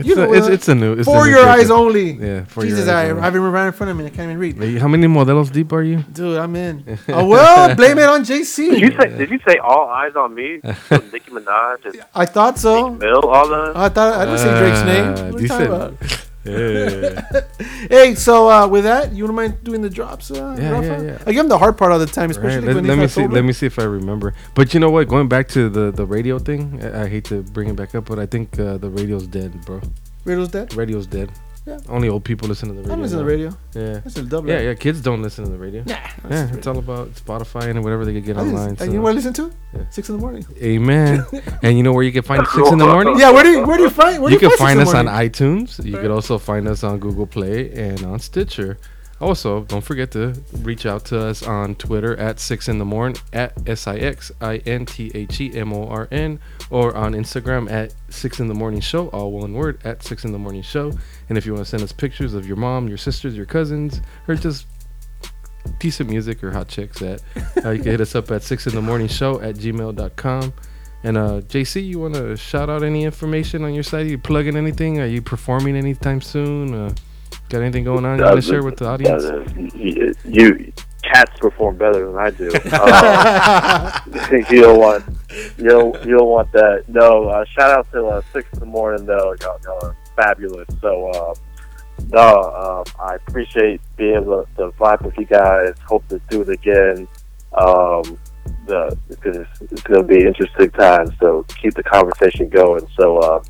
It's 0.00 0.08
you 0.08 0.14
know, 0.16 0.24
a- 0.24 0.36
it's- 0.36 0.48
uh, 0.48 0.52
it's 0.52 0.68
a 0.68 0.74
new- 0.74 0.92
it's 0.94 1.04
for 1.06 1.24
new 1.24 1.30
your 1.30 1.40
Joker. 1.44 1.50
eyes 1.50 1.70
only. 1.70 2.08
Yeah, 2.12 2.44
for 2.44 2.60
your 2.64 2.70
Jesus, 2.76 2.88
eyes 2.88 3.08
I, 3.08 3.10
only. 3.10 3.22
I 3.22 3.24
have 3.24 3.34
it 3.36 3.40
right 3.40 3.66
in 3.66 3.72
front 3.72 3.90
of 3.92 3.96
me. 3.96 4.06
I 4.06 4.10
can't 4.10 4.28
even 4.30 4.38
read. 4.38 4.58
Wait, 4.58 4.78
How 4.78 4.88
many 4.88 5.06
modelos 5.06 5.50
deep 5.52 5.72
are 5.72 5.82
you? 5.82 5.98
Dude, 6.12 6.36
I'm 6.38 6.54
in. 6.56 6.98
oh 7.08 7.26
well, 7.32 7.74
blame 7.76 7.98
it 7.98 8.08
on 8.08 8.24
JC. 8.24 8.70
Did 8.70 8.80
you 8.80 8.92
say? 8.98 9.08
Did 9.16 9.30
you 9.30 9.38
say 9.46 9.56
all 9.58 9.88
eyes 9.88 10.14
on 10.16 10.34
me? 10.34 10.60
So 10.88 10.96
Nicki 11.12 11.30
Minaj 11.30 11.80
I 12.14 12.26
thought 12.26 12.58
so. 12.58 12.90
Bill, 12.90 13.20
all 13.28 13.48
them. 13.48 13.72
I 13.76 13.88
thought 13.88 14.14
I 14.20 14.24
didn't 14.24 14.38
say 14.38 14.58
Drake's 14.58 14.78
Uh, 14.80 14.84
name. 14.92 15.08
What 15.10 15.20
are 15.20 15.30
you 15.30 15.38
you 15.42 15.48
talking 15.48 15.66
said- 15.66 15.74
about? 15.74 16.26
Yeah. 16.44 17.20
hey, 17.90 18.14
so 18.14 18.48
uh, 18.50 18.66
with 18.66 18.84
that, 18.84 19.12
you 19.12 19.26
don't 19.26 19.36
mind 19.36 19.62
doing 19.62 19.82
the 19.82 19.90
drops? 19.90 20.30
Uh, 20.30 20.56
Yeah, 20.58 20.70
Rafa? 20.70 20.86
yeah, 20.86 21.02
yeah. 21.02 21.18
I 21.26 21.32
give 21.32 21.40
him 21.44 21.48
the 21.48 21.58
hard 21.58 21.76
part 21.76 21.92
all 21.92 21.98
the 21.98 22.06
time, 22.06 22.30
especially 22.30 22.58
Right, 22.58 22.66
let, 22.66 22.76
when 22.76 22.86
let 22.86 22.98
me 22.98 23.08
see. 23.08 23.26
Let 23.26 23.44
me 23.44 23.52
see 23.52 23.66
if 23.66 23.78
I 23.78 23.84
remember. 23.84 24.34
But 24.54 24.72
you 24.72 24.80
know 24.80 24.90
what? 24.90 25.06
Going 25.08 25.28
back 25.28 25.48
to 25.48 25.68
the 25.68 25.90
the 25.90 26.06
radio 26.06 26.38
thing, 26.38 26.80
I, 26.82 27.02
I 27.04 27.08
hate 27.08 27.24
to 27.24 27.42
bring 27.42 27.68
it 27.68 27.76
back 27.76 27.94
up, 27.94 28.06
but 28.06 28.18
I 28.18 28.26
think 28.26 28.58
uh, 28.58 28.78
the 28.78 28.88
radio's 28.88 29.26
dead, 29.26 29.52
bro. 29.66 29.80
Radio's 30.24 30.48
dead. 30.48 30.74
Radio's 30.74 31.06
dead. 31.06 31.30
Yeah. 31.66 31.78
Only 31.88 32.08
old 32.08 32.24
people 32.24 32.48
listen 32.48 32.68
to 32.68 32.74
the 32.74 32.80
radio. 32.80 32.94
I 32.94 32.96
listen 33.00 33.18
to 33.18 33.24
the 33.24 33.30
radio. 33.30 33.50
Yeah. 33.74 34.00
Listen 34.04 34.28
to 34.28 34.42
yeah, 34.46 34.60
yeah. 34.60 34.74
Kids 34.74 35.00
don't 35.02 35.20
listen 35.22 35.44
to 35.44 35.50
the 35.50 35.58
radio. 35.58 35.82
Nah, 35.86 35.94
Yeah, 36.30 36.52
it's 36.54 36.66
all 36.66 36.78
about 36.78 37.10
Spotify 37.14 37.68
and 37.68 37.84
whatever 37.84 38.04
they 38.06 38.14
could 38.14 38.24
get 38.24 38.36
I 38.38 38.42
listen- 38.42 38.56
online. 38.56 38.72
uh, 38.72 38.76
so- 38.76 38.84
you 38.84 38.92
know 38.94 39.02
what 39.02 39.10
I 39.10 39.12
listen 39.12 39.32
to? 39.34 39.52
Yeah. 39.74 39.80
Six 39.90 40.08
in 40.08 40.16
the 40.16 40.20
morning. 40.22 40.46
Amen. 40.62 41.24
and 41.62 41.76
you 41.76 41.82
know 41.82 41.92
where 41.92 42.02
you 42.02 42.12
can 42.12 42.22
find 42.22 42.46
six 42.48 42.70
in 42.70 42.78
the 42.78 42.86
morning? 42.86 43.18
Yeah, 43.18 43.30
where 43.30 43.44
do 43.44 43.50
you 43.50 43.64
where 43.66 43.76
do 43.76 43.82
you 43.84 43.90
find 43.90 44.22
where 44.22 44.32
you 44.32 44.38
do 44.38 44.44
you 44.46 44.50
can 44.50 44.58
find 44.58 44.80
us 44.80 44.94
on 44.94 45.04
Morning? 45.06 45.30
iTunes. 45.30 45.84
You 45.84 45.98
could 45.98 46.10
also 46.10 46.38
find 46.38 46.66
us 46.66 46.82
on 46.82 46.98
Google 46.98 47.26
Play 47.26 47.70
and 47.72 48.02
on 48.04 48.18
Stitcher. 48.20 48.78
Also, 49.20 49.64
don't 49.64 49.84
forget 49.84 50.10
to 50.12 50.34
reach 50.62 50.86
out 50.86 51.04
to 51.04 51.20
us 51.20 51.42
on 51.42 51.74
Twitter 51.74 52.16
at 52.16 52.40
six 52.40 52.68
in 52.68 52.78
the 52.78 52.84
morning 52.84 53.20
at 53.34 53.52
s 53.68 53.86
i 53.86 53.96
x 53.96 54.32
i 54.40 54.56
n 54.64 54.86
t 54.86 55.10
h 55.14 55.40
e 55.42 55.52
m 55.54 55.74
o 55.74 55.86
r 55.86 56.08
n 56.10 56.40
or 56.70 56.96
on 56.96 57.12
Instagram 57.12 57.70
at 57.70 57.92
six 58.08 58.40
in 58.40 58.48
the 58.48 58.54
morning 58.54 58.80
show, 58.80 59.08
all 59.08 59.32
one 59.32 59.52
word 59.52 59.78
at 59.84 60.02
six 60.02 60.24
in 60.24 60.32
the 60.32 60.38
morning 60.38 60.62
show. 60.62 60.90
And 61.28 61.36
if 61.36 61.44
you 61.44 61.52
want 61.52 61.66
to 61.66 61.70
send 61.70 61.82
us 61.82 61.92
pictures 61.92 62.32
of 62.32 62.46
your 62.46 62.56
mom, 62.56 62.88
your 62.88 62.96
sisters, 62.96 63.36
your 63.36 63.46
cousins, 63.46 64.00
or 64.26 64.36
just 64.36 64.66
decent 65.78 66.08
music 66.08 66.42
or 66.42 66.50
hot 66.50 66.68
chicks 66.68 67.02
at 67.02 67.22
uh, 67.64 67.70
you 67.70 67.82
can 67.82 67.92
hit 67.92 68.00
us 68.00 68.14
up 68.14 68.30
at 68.30 68.42
six 68.42 68.66
in 68.66 68.74
the 68.74 68.80
morning 68.80 69.06
show 69.06 69.38
at 69.42 69.56
gmail.com 69.56 70.54
and 71.04 71.18
uh 71.18 71.40
jc 71.42 71.86
you 71.86 71.98
want 71.98 72.14
to 72.14 72.34
shout 72.34 72.70
out 72.70 72.82
any 72.82 73.04
information 73.04 73.62
on 73.64 73.74
your 73.74 73.82
site 73.82 74.06
Are 74.06 74.08
you 74.08 74.18
plugging 74.18 74.56
anything? 74.56 75.00
Are 75.00 75.06
you 75.06 75.20
performing 75.20 75.76
anytime 75.76 76.22
soon? 76.22 76.74
Uh, 76.74 76.94
got 77.50 77.62
anything 77.62 77.84
going 77.84 78.04
on 78.04 78.18
you 78.18 78.24
want 78.24 78.36
to 78.36 78.42
share 78.42 78.62
with 78.62 78.76
the 78.76 78.86
audience 78.86 79.24
you, 79.74 80.14
you 80.24 80.72
cats 81.02 81.38
perform 81.38 81.76
better 81.76 82.06
than 82.06 82.16
I 82.16 82.30
do. 82.30 82.50
Uh, 82.72 84.00
you 84.50 84.62
don't 84.62 84.78
want 84.78 85.04
you 85.58 85.68
don't 85.68 86.04
you 86.04 86.16
don't 86.16 86.28
want 86.28 86.50
that. 86.52 86.84
No, 86.88 87.28
uh, 87.28 87.44
shout 87.44 87.70
out 87.70 87.90
to 87.92 88.06
uh, 88.06 88.22
six 88.32 88.48
in 88.54 88.60
the 88.60 88.66
morning 88.66 89.04
though. 89.04 89.34
Y'all, 89.40 89.58
y'all 89.64 89.84
are 89.84 89.96
fabulous. 90.16 90.66
So 90.80 91.10
uh, 91.10 91.34
no, 92.12 92.20
uh, 92.20 92.84
I 92.98 93.16
appreciate 93.16 93.80
being 93.96 94.16
able 94.16 94.44
to, 94.44 94.54
to 94.56 94.70
vibe 94.78 95.02
with 95.02 95.16
you 95.18 95.26
guys. 95.26 95.74
Hope 95.86 96.06
to 96.08 96.20
do 96.30 96.42
it 96.42 96.48
again. 96.48 97.08
Um, 97.52 98.18
the 98.66 98.96
because 99.08 99.36
it's 99.60 99.82
going 99.82 100.00
to 100.00 100.06
be 100.06 100.24
interesting 100.24 100.70
times. 100.70 101.10
So 101.18 101.44
keep 101.60 101.74
the 101.74 101.82
conversation 101.82 102.48
going. 102.48 102.86
So 102.96 103.18
uh, 103.18 103.42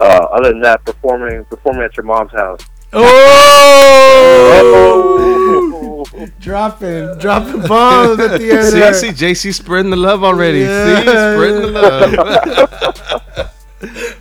uh, 0.00 0.26
other 0.32 0.50
than 0.50 0.60
that, 0.62 0.84
performing 0.84 1.44
performing 1.46 1.82
at 1.82 1.96
your 1.96 2.06
mom's 2.06 2.32
house. 2.32 2.60
Oh! 2.92 4.82
dropping, 6.40 7.18
dropping 7.18 7.60
bombs 7.62 8.18
at 8.20 8.38
the 8.40 8.50
end. 8.52 8.66
see, 8.68 8.78
there. 8.78 8.94
see 8.94 9.08
jc 9.10 9.52
spreading 9.54 9.90
the 9.90 9.96
love 9.96 10.22
already 10.24 10.60
Yeah. 10.60 10.96
see 10.96 11.02
spreading 11.02 11.62
the 11.62 11.68
love 11.68 12.12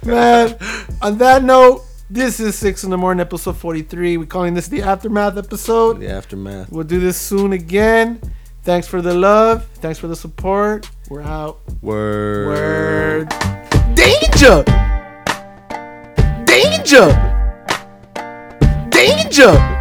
Man, 0.06 0.56
on 1.02 1.18
that 1.19 1.43
note, 1.43 1.84
this 2.10 2.39
is 2.39 2.57
six 2.57 2.84
in 2.84 2.89
the 2.89 2.98
morning, 2.98 3.22
episode 3.22 3.56
forty-three. 3.57 4.18
We're 4.18 4.26
calling 4.26 4.56
this 4.56 4.68
the 4.68 4.81
aftermath 4.81 5.38
episode. 5.38 5.99
the 5.99 6.10
aftermath 6.10 6.72
We'll 6.72 6.84
do 6.84 6.99
this 6.99 7.15
soon 7.18 7.53
again. 7.53 8.19
Thanks 8.64 8.88
for 8.88 9.02
the 9.03 9.14
love. 9.14 9.65
Thanks 9.76 9.99
for 9.99 10.07
the 10.07 10.15
support. 10.15 10.89
We're 11.10 11.22
out. 11.22 11.60
word 11.81 12.48
Word. 12.48 13.30
Danger. 13.95 14.64
Danger. 16.45 17.31
Danger. 19.32 19.81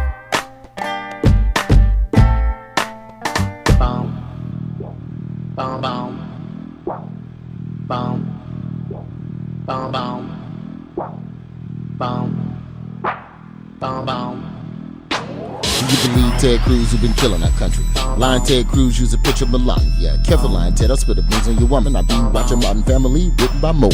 Ted 16.41 16.59
Cruz, 16.61 16.91
you've 16.91 17.03
been 17.03 17.13
killing 17.13 17.43
our 17.43 17.51
country. 17.51 17.85
Lion 18.17 18.43
Ted 18.43 18.67
Cruz, 18.67 18.99
use 18.99 19.13
a 19.13 19.17
picture 19.19 19.45
of 19.45 19.51
Melania. 19.51 20.17
Careful 20.25 20.49
Lion 20.49 20.73
Ted, 20.73 20.89
I'll 20.89 20.97
spit 20.97 21.17
the 21.17 21.21
beans 21.21 21.47
on 21.47 21.55
your 21.59 21.67
woman. 21.67 21.95
I 21.95 22.01
be 22.01 22.15
watching 22.33 22.57
Modern 22.59 22.81
Family, 22.81 23.29
written 23.37 23.61
by 23.61 23.71
Mo. 23.71 23.89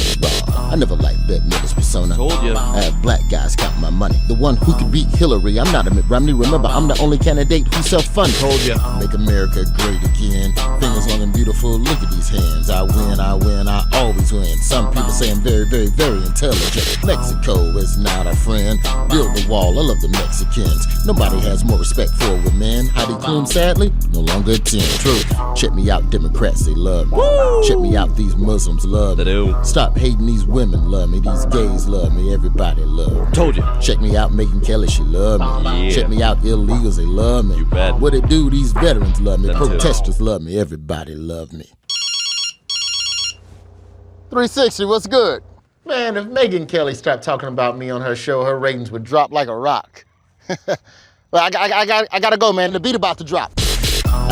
I 0.56 0.78
never 0.78 0.96
liked 0.96 1.28
Bette 1.28 1.44
Midler's 1.44 1.74
persona. 1.74 2.16
Told 2.16 2.32
ya. 2.42 2.56
I 2.56 2.84
have 2.84 3.02
black 3.02 3.20
guys 3.30 3.58
count 3.58 3.78
my 3.82 3.90
money. 3.90 4.16
The 4.30 4.34
one 4.34 4.56
who 4.56 4.74
could 4.80 4.90
beat 4.94 5.08
Hillary. 5.08 5.60
I'm 5.60 5.70
not 5.74 5.88
a 5.88 5.94
Mitt 5.94 6.08
Romney. 6.08 6.32
Remember, 6.32 6.70
I'm 6.70 6.88
the 6.88 6.98
only 7.02 7.18
candidate 7.18 7.68
who 7.68 7.84
self-fund. 7.84 8.34
Told 8.36 8.64
ya. 8.64 8.78
Make 8.98 9.14
America 9.14 9.66
great 9.76 10.00
again. 10.00 10.56
Fingers 10.80 11.08
long 11.10 11.24
and 11.24 11.34
beautiful. 11.34 11.78
Look 11.78 12.00
at 12.00 12.12
these 12.12 12.30
hands. 12.30 12.70
I 12.70 12.84
win, 12.84 13.20
I 13.20 13.34
win, 13.34 13.68
I 13.68 13.84
always 13.92 14.32
win. 14.32 14.58
Some 14.60 14.94
people 14.94 15.10
say 15.10 15.32
I'm 15.32 15.42
very, 15.42 15.68
very, 15.68 15.88
very 15.88 16.24
intelligent. 16.24 17.04
Mexico 17.04 17.76
is 17.76 17.98
not 17.98 18.26
a 18.26 18.36
friend. 18.38 18.80
Build 19.12 19.36
the 19.36 19.46
wall. 19.50 19.78
I 19.78 19.84
love 19.84 20.00
the 20.00 20.08
Mexicans. 20.08 21.06
Nobody 21.06 21.42
has 21.42 21.66
more 21.66 21.80
respect 21.80 22.12
for 22.12 22.37
a 22.46 22.54
man. 22.54 22.86
Heidi 22.88 23.14
Klum, 23.14 23.48
sadly, 23.48 23.92
no 24.12 24.20
longer 24.20 24.52
a 24.52 24.56
attend. 24.56 24.84
True. 25.00 25.56
Check 25.56 25.74
me 25.74 25.90
out, 25.90 26.10
Democrats, 26.10 26.66
they 26.66 26.74
love 26.74 27.12
me. 27.12 27.18
Check 27.68 27.80
me 27.80 27.96
out, 27.96 28.16
these 28.16 28.36
Muslims 28.36 28.86
love 28.86 29.18
me. 29.18 29.56
Stop 29.64 29.98
hating 29.98 30.26
these 30.26 30.46
women, 30.46 30.92
love 30.92 31.10
me. 31.10 31.20
These 31.20 31.46
gays 31.48 31.88
love 31.88 32.16
me. 32.16 32.34
Everybody 32.34 32.84
love 32.84 33.28
me. 33.28 33.32
Told 33.34 33.56
you. 33.56 33.64
Check 33.82 34.00
me 34.00 34.16
out, 34.16 34.32
Megyn 34.32 34.66
Kelly, 34.66 34.88
she 34.88 35.04
love 35.04 35.40
me. 35.64 35.88
Yeah. 35.88 35.96
Check 35.96 36.10
me 36.10 36.22
out, 36.22 36.38
illegals, 36.42 36.98
they 36.98 37.06
love 37.06 37.46
me. 37.46 37.58
You 37.58 37.66
bet. 37.66 37.96
What 38.00 38.14
it 38.14 38.28
do? 38.28 38.50
These 38.50 38.72
veterans 38.74 39.20
love 39.22 39.40
me. 39.40 39.48
Them 39.48 39.58
too. 39.58 39.68
Protesters 39.70 40.22
love 40.22 40.42
me. 40.42 40.60
Everybody 40.60 41.16
love 41.16 41.54
me. 41.54 41.72
360, 44.30 44.86
what's 44.86 45.08
good? 45.08 45.42
Man, 45.86 46.18
if 46.18 46.26
Megyn 46.26 46.68
Kelly 46.68 46.94
stopped 46.94 47.24
talking 47.24 47.48
about 47.48 47.78
me 47.78 47.90
on 47.90 48.02
her 48.02 48.16
show, 48.16 48.44
her 48.44 48.60
ratings 48.60 48.92
would 48.92 49.04
drop 49.04 49.32
like 49.32 49.48
a 49.48 49.56
rock. 49.56 50.04
I, 51.34 51.50
I, 51.58 51.80
I, 51.82 51.86
got, 51.86 52.08
I 52.12 52.20
gotta 52.20 52.38
go, 52.38 52.54
man. 52.54 52.74
The 52.74 52.80
beat 52.80 52.96
about 52.96 53.18
to 53.18 53.24
drop. 53.24 53.52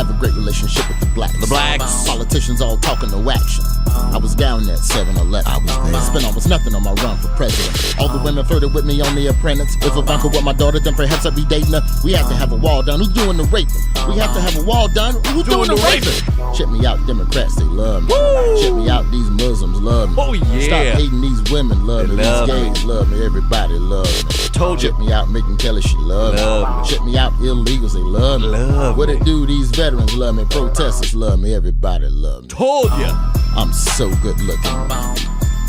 Have 0.06 0.16
a 0.16 0.20
great 0.20 0.34
relationship 0.36 0.88
with 0.88 1.00
the 1.00 1.08
blacks. 1.16 1.34
The 1.42 1.48
blacks. 1.48 2.06
Politicians 2.08 2.62
all 2.62 2.78
talking 2.78 3.10
no 3.10 3.28
action. 3.32 3.64
I 3.88 4.18
was 4.18 4.36
down 4.36 4.70
at 4.70 4.78
7 4.80 5.18
Eleven. 5.18 5.50
I 5.52 5.58
was 5.58 5.92
there. 5.92 6.02
Spent 6.02 6.26
almost 6.26 6.48
nothing 6.48 6.76
on 6.76 6.84
my 6.84 6.94
run 7.02 7.18
for 7.18 7.30
president. 7.30 7.98
All 8.00 8.08
the 8.10 8.22
women 8.24 8.46
flirted 8.46 8.74
with 8.74 8.86
me 8.86 9.02
on 9.02 9.16
The 9.16 9.28
Apprentice. 9.28 9.74
If 9.82 9.98
Ivanka 9.98 10.28
were 10.28 10.42
my 10.44 10.54
daughter, 10.54 10.80
then 10.80 10.94
perhaps 10.94 11.26
I'd 11.26 11.36
be 11.36 11.46
dating 11.46 11.72
her. 11.74 11.82
We 12.04 12.12
have 12.14 12.28
to 12.30 12.36
have 12.36 12.52
a 12.52 12.56
wall 12.56 12.84
done. 12.84 13.00
Who's 13.00 13.10
doing 13.14 13.38
the 13.38 13.46
raping? 13.46 13.82
We 14.08 14.18
have 14.20 14.34
to 14.36 14.42
have 14.42 14.58
a 14.58 14.64
wall 14.64 14.88
done. 14.88 15.16
Who's 15.34 15.46
doing, 15.46 15.70
the, 15.70 15.76
raping? 15.82 16.54
Check 16.54 16.70
me 16.70 16.86
out, 16.86 17.00
Democrats, 17.08 17.56
they 17.56 17.64
love 17.64 18.04
me. 18.04 18.14
Check 18.62 18.74
me 18.76 18.90
out, 18.90 19.10
these 19.12 19.30
Muslims 19.32 19.80
love 19.82 20.10
me. 20.10 20.16
Oh, 20.20 20.34
yeah. 20.34 20.60
Stop 20.60 20.86
hating 21.00 21.22
these 21.22 21.42
women, 21.52 21.88
love 21.88 22.08
They 22.10 22.16
me. 22.16 22.24
love 22.24 22.48
these 22.48 22.70
gays 22.70 22.84
love 22.86 23.10
me. 23.10 23.26
Everybody 23.26 23.74
love 23.80 24.06
me. 24.06 24.32
Told 24.54 24.84
you. 24.84 24.90
Check 24.92 25.00
me 25.00 25.12
out, 25.12 25.28
Megyn 25.30 25.58
Kelly, 25.58 25.82
she 25.82 25.98
love, 25.98 26.36
Love 26.36 26.70
me. 26.70 26.82
me. 26.84 26.88
Check 26.90 27.06
me 27.06 27.18
out, 27.18 27.34
illegals, 27.40 27.94
they 27.94 28.00
love 28.04 28.42
me. 28.42 28.48
Love 28.48 28.98
what 28.98 29.10
me. 29.10 29.16
it 29.16 29.24
do? 29.24 29.46
These 29.48 29.72
veterans 29.72 29.95
love 30.16 30.36
me. 30.36 30.46
Protesters 30.46 31.16
love 31.16 31.40
me. 31.40 31.54
Everybody 31.54 32.08
love 32.08 32.44
me. 32.44 32.48
Told 32.50 32.90
ya. 32.92 33.10
Um, 33.10 33.34
I'm 33.58 33.74
so 33.74 34.10
good 34.22 34.40
looking. 34.42 34.72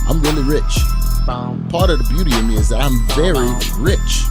I'm 0.09 0.21
really 0.23 0.43
rich. 0.43 0.79
Part 1.27 1.91
of 1.91 1.99
the 1.99 2.07
beauty 2.09 2.37
of 2.37 2.45
me 2.45 2.57
is 2.57 2.69
that 2.69 2.81
I'm 2.81 3.01
very 3.15 3.49
rich. 3.79 4.27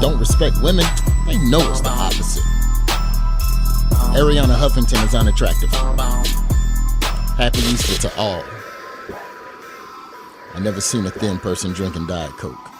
Don't 0.00 0.18
respect 0.18 0.56
women, 0.62 0.84
they 1.26 1.38
know 1.48 1.68
it's 1.70 1.80
the 1.80 1.88
opposite. 1.88 2.42
Arianna 4.14 4.56
Huffington 4.56 5.04
is 5.06 5.14
unattractive. 5.14 5.70
Happy 7.36 7.60
Easter 7.60 8.08
to 8.08 8.16
all. 8.16 8.42
I 10.54 10.60
never 10.60 10.80
seen 10.80 11.06
a 11.06 11.10
thin 11.10 11.38
person 11.38 11.72
drinking 11.72 12.06
Diet 12.08 12.32
Coke. 12.32 12.71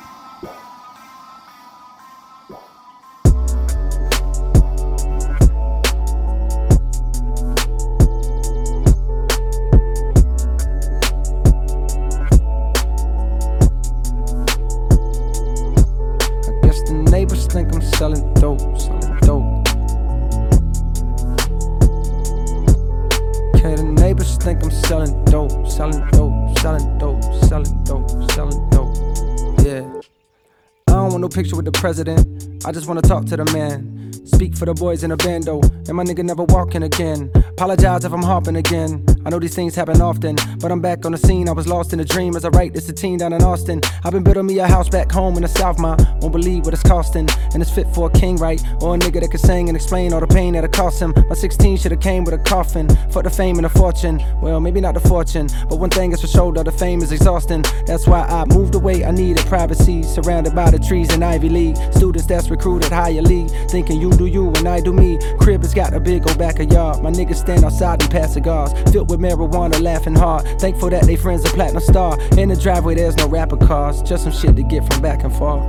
No 31.23 31.29
picture 31.29 31.55
with 31.55 31.65
the 31.65 31.73
president. 31.73 32.67
I 32.67 32.73
just 32.73 32.89
wanna 32.89 33.01
talk 33.01 33.27
to 33.27 33.37
the 33.37 33.45
man. 33.53 34.13
Speak 34.27 34.57
for 34.57 34.65
the 34.67 34.75
boys 34.75 35.05
in 35.05 35.11
the 35.11 35.17
bando, 35.17 35.61
and 35.87 35.95
my 35.97 36.03
nigga 36.03 36.25
never 36.25 36.43
walking 36.43 36.83
again. 36.83 37.31
Apologize 37.35 38.05
if 38.05 38.13
I'm 38.13 38.25
harping 38.25 38.57
again. 38.57 39.07
I 39.25 39.31
know 39.31 39.39
these 39.39 39.55
things 39.55 39.77
happen 39.77 40.01
often, 40.01 40.37
but 40.59 40.73
I'm 40.73 40.81
back 40.81 41.07
on 41.07 41.13
the 41.13 41.19
scene. 41.19 41.49
I 41.49 41.53
was 41.53 41.69
lost 41.69 41.93
in 41.93 42.01
a 42.01 42.05
dream 42.05 42.35
as 42.35 42.45
I 42.45 42.49
write 42.49 42.75
this 42.75 42.89
a 42.89 42.93
teen 42.93 43.19
down 43.19 43.33
in 43.33 43.43
Austin. 43.43 43.81
I've 44.03 44.13
been 44.13 44.25
building 44.25 44.47
me 44.47 44.59
a 44.59 44.67
house 44.67 44.89
back 44.89 45.13
home 45.13 45.37
in 45.37 45.43
the 45.43 45.49
South, 45.49 45.79
ma. 45.79 45.97
Won't 46.21 46.33
believe 46.33 46.65
what 46.65 46.75
it's 46.75 46.83
costing, 46.83 47.29
and 47.55 47.63
it's 47.63 47.71
fit 47.71 47.87
for 47.95 48.09
a 48.09 48.11
king, 48.11 48.37
right? 48.37 48.61
Or 48.81 48.97
a 48.97 48.99
nigga 48.99 49.21
that 49.21 49.31
can 49.31 49.39
sing 49.39 49.69
and 49.69 49.77
explain 49.77 50.13
all 50.13 50.19
the 50.19 50.27
pain 50.27 50.55
that 50.55 50.65
it 50.65 50.73
cost 50.73 51.01
him. 51.01 51.15
My 51.29 51.37
16 51.37 51.79
should've 51.79 52.01
came 52.01 52.25
with 52.25 52.35
a 52.35 52.39
coffin. 52.39 52.89
Fuck 53.13 53.23
the 53.23 53.31
fame 53.31 53.57
and 53.59 53.65
the 53.65 53.69
fortune. 53.69 54.21
Well, 54.41 54.59
maybe 54.59 54.81
not 54.81 54.95
the 54.95 55.01
fortune, 55.01 55.47
but 55.69 55.77
one 55.77 55.91
thing 55.91 56.11
is 56.11 56.21
for 56.21 56.27
sure, 56.27 56.53
though, 56.53 56.65
the 56.65 56.73
fame 56.73 57.01
is 57.01 57.13
exhausting. 57.13 57.63
That's 57.87 58.09
why 58.09 58.23
I 58.23 58.45
moved 58.47 58.75
away. 58.75 59.05
I 59.05 59.13
needed 59.13 59.47
privacy, 59.47 60.03
surrounded 60.03 60.53
by 60.53 60.73
the 60.73 60.81
trees 60.81 61.15
in 61.15 61.23
Ivy 61.23 61.49
League. 61.49 61.77
Students 61.93 62.27
that's 62.27 62.51
recruited 62.51 62.91
higher 62.91 63.23
league, 63.23 63.51
thinking 63.71 64.01
you 64.01 64.11
do 64.11 64.27
you 64.27 64.49
and 64.49 64.67
I 64.67 64.81
do 64.81 64.93
me. 64.93 65.19
Crib 65.39 65.63
has 65.63 65.75
got 65.75 65.95
a 65.95 66.01
big 66.01 66.27
old 66.27 66.39
backyard. 66.39 67.03
My 67.05 67.11
niggas 67.11 67.37
stand 67.37 67.65
outside 67.65 68.03
and 68.03 68.11
pass 68.11 68.35
cigars, 68.35 68.73
filled 68.91 69.12
with 69.13 69.21
marijuana, 69.21 69.81
laughing 69.81 70.15
hard. 70.15 70.45
Thankful 70.59 70.91
that 70.91 71.05
they 71.05 71.17
friends 71.17 71.45
a 71.45 71.49
platinum 71.49 71.83
star. 71.83 72.19
In 72.39 72.49
the 72.49 72.57
driveway, 72.57 72.95
there's 72.95 73.17
no 73.17 73.29
rapper 73.29 73.57
cars, 73.59 74.03
just 74.03 74.25
some 74.25 74.33
shit 74.33 74.57
to 74.57 74.63
get 74.63 74.91
from 74.91 75.03
back 75.03 75.23
and 75.23 75.33
forth. 75.35 75.63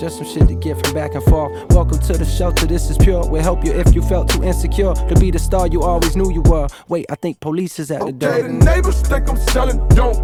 Just 0.00 0.16
some 0.16 0.26
shit 0.26 0.48
to 0.48 0.54
get 0.54 0.82
from 0.82 0.94
back 0.94 1.14
and 1.14 1.22
forth. 1.24 1.52
Welcome 1.70 1.98
to 1.98 2.14
the 2.14 2.24
shelter, 2.24 2.64
this 2.66 2.88
is 2.88 2.96
pure. 2.96 3.28
We'll 3.28 3.42
help 3.42 3.64
you 3.64 3.72
if 3.72 3.94
you 3.94 4.00
felt 4.00 4.30
too 4.30 4.42
insecure 4.42 4.94
to 4.94 5.14
be 5.20 5.30
the 5.30 5.38
star 5.38 5.66
you 5.66 5.82
always 5.82 6.16
knew 6.16 6.32
you 6.32 6.40
were. 6.42 6.66
Wait, 6.88 7.04
I 7.10 7.14
think 7.16 7.38
police 7.40 7.78
is 7.78 7.90
at 7.90 8.00
the 8.00 8.12
door. 8.12 8.32
Okay, 8.32 8.42
the 8.42 8.48
neighbors 8.48 9.02
think 9.02 9.28
I'm 9.28 9.36
selling 9.36 9.86
dope. 9.88 10.16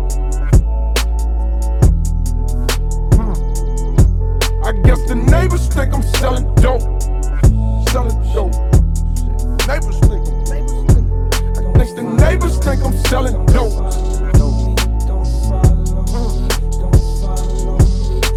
Hmm. 3.12 4.64
I 4.64 4.72
guess 4.82 5.06
the 5.06 5.14
neighbors 5.14 5.68
think 5.68 5.92
I'm 5.92 6.02
selling 6.02 6.54
dope. 6.56 6.80
Selling 7.90 8.18
dope. 8.32 8.54
Neighbors 9.68 10.05
neighbors 12.36 12.58
think 12.58 12.84
I'm 12.84 12.92
selling 13.06 13.46
dope. 13.46 13.72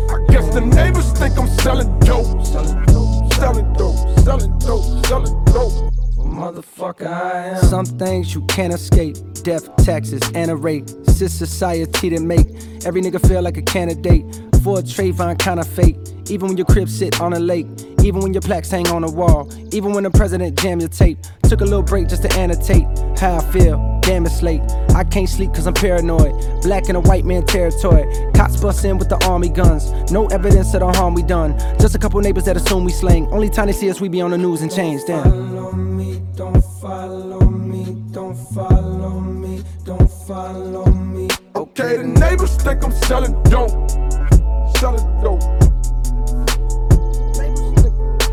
I 0.09 0.25
guess 0.29 0.53
the 0.53 0.61
neighbors 0.61 1.11
think 1.11 1.37
I'm 1.37 1.47
selling 1.59 1.99
dope. 1.99 2.45
Selling 2.45 3.73
dope. 3.73 4.19
Selling 4.19 4.59
dope. 4.59 5.05
Selling 5.05 5.45
dope. 5.45 5.93
Motherfucker, 6.17 7.07
I 7.07 7.57
am. 7.57 7.63
Some 7.65 7.85
things 7.85 8.33
you 8.33 8.41
can't 8.45 8.73
escape. 8.73 9.17
Death, 9.43 9.75
taxes, 9.83 10.21
and 10.33 10.49
a 10.49 10.55
rape. 10.55 10.85
This 11.05 11.37
society 11.37 12.09
that 12.09 12.21
make 12.21 12.47
every 12.85 13.01
nigga 13.01 13.19
feel 13.27 13.41
like 13.41 13.57
a 13.57 13.61
candidate 13.61 14.23
for 14.59 14.79
a 14.79 14.81
Trayvon 14.81 15.37
kind 15.39 15.59
of 15.59 15.67
fate. 15.67 15.97
Even 16.29 16.47
when 16.49 16.57
your 16.57 16.65
crib 16.65 16.89
sit 16.89 17.21
on 17.21 17.33
a 17.33 17.39
lake. 17.39 17.67
Even 18.03 18.21
when 18.21 18.33
your 18.33 18.41
plaques 18.41 18.69
hang 18.69 18.87
on 18.89 19.03
a 19.03 19.11
wall. 19.11 19.49
Even 19.73 19.93
when 19.93 20.03
the 20.03 20.11
president 20.11 20.57
jam 20.59 20.79
your 20.79 20.89
tape. 20.89 21.17
Took 21.43 21.61
a 21.61 21.65
little 21.65 21.83
break 21.83 22.07
just 22.07 22.21
to 22.23 22.33
annotate 22.33 22.85
how 23.17 23.37
I 23.37 23.51
feel. 23.51 23.99
Damn, 24.01 24.25
it's 24.25 24.41
late. 24.41 24.61
I 24.95 25.03
can't 25.03 25.27
sleep 25.29 25.53
cause 25.53 25.67
I'm 25.67 25.73
paranoid. 25.73 26.61
Black 26.61 26.89
in 26.89 26.95
a 26.95 26.99
white 26.99 27.25
man 27.25 27.45
territory. 27.45 28.05
Cops 28.33 28.59
bust 28.61 28.85
in 28.85 28.97
with 28.97 29.09
the 29.09 29.23
army 29.25 29.49
guns. 29.49 29.91
No 30.11 30.27
evidence 30.27 30.73
of 30.73 30.81
the 30.81 30.91
harm 30.93 31.13
we 31.13 31.23
done. 31.23 31.57
Just 31.79 31.95
a 31.95 31.99
couple 31.99 32.19
neighbors 32.21 32.45
that 32.45 32.55
assume 32.55 32.85
we 32.85 32.91
slang. 32.91 33.27
Only 33.27 33.49
time 33.49 33.67
they 33.67 33.73
see 33.73 33.89
us, 33.89 33.99
we 33.99 34.09
be 34.09 34.21
on 34.21 34.31
the 34.31 34.37
news 34.37 34.61
and 34.61 34.73
change. 34.73 35.01
Damn. 35.05 35.23
Follow 35.23 35.71
me, 35.73 36.21
don't 36.35 36.63
follow 36.81 37.41
me, 37.41 37.83
don't 38.11 38.35
follow 38.35 39.19
me, 39.19 39.61
don't 39.83 40.09
follow 40.09 40.85
me. 40.85 41.27
Okay, 41.55 41.97
the 41.97 42.03
neighbors 42.03 42.55
think 42.55 42.83
I'm 42.83 42.91
selling 42.93 43.33
dope. 43.43 44.28
Selling 44.79 45.21
dope. 45.21 45.43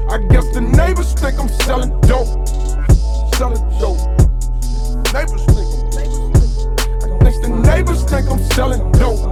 I 0.08 0.18
guess 0.30 0.46
the 0.54 0.60
neighbors 0.60 1.12
think 1.14 1.40
I'm 1.40 1.48
selling 1.48 1.90
dope. 2.02 2.46
Selling 3.34 3.64
dope. 3.80 3.98
Neighbors 5.12 5.44
think 5.50 5.66
I'm. 5.74 5.86
I 7.02 7.18
guess 7.18 7.38
the 7.40 7.48
neighbors 7.48 8.04
think 8.04 8.30
I'm 8.30 8.38
selling 8.54 8.92
dope. 8.92 9.26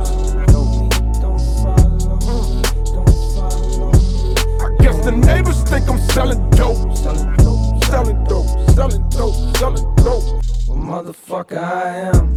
I 4.60 4.76
guess 4.82 5.04
the 5.04 5.12
neighbors 5.12 5.62
think 5.62 5.88
I'm 5.88 6.00
selling 6.10 6.50
dope. 6.50 6.96
Selling 6.96 7.36
dope. 7.36 7.84
Selling 7.84 8.24
dope. 8.24 8.74
Selling 8.74 9.08
dope. 9.10 9.56
Selling 9.56 9.94
dope. 10.02 10.42
Well, 10.66 10.78
motherfucker, 10.78 11.58
I 11.62 12.10
am. 12.10 12.34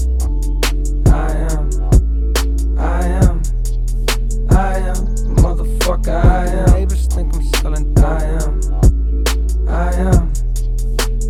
I 1.12 1.32
am. 1.52 2.78
I 2.78 3.08
am. 3.08 3.27
I 4.58 4.80
am. 4.80 4.96
Motherfucker, 5.38 6.26
I 6.26 6.48
am. 6.48 6.66
Neighbors 6.72 7.06
think 7.06 7.36
I'm 7.36 7.44
selling. 7.44 8.00
I 8.00 8.24
am. 8.24 8.60
I 9.68 9.94
am. 9.94 10.34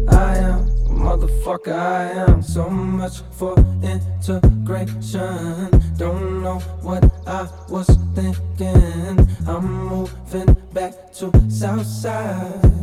I 0.07 0.37
am. 0.37 0.59
Motherfucker, 0.87 1.73
I 1.73 2.09
am. 2.23 2.41
So 2.41 2.69
much 2.69 3.19
for 3.31 3.53
integration. 3.83 5.69
Don't 5.97 6.41
know 6.41 6.59
what 6.81 7.03
I 7.27 7.49
was 7.67 7.87
thinking. 8.15 9.27
I'm 9.45 9.87
moving 9.89 10.55
back 10.73 11.11
to 11.15 11.29
Southside. 11.49 12.77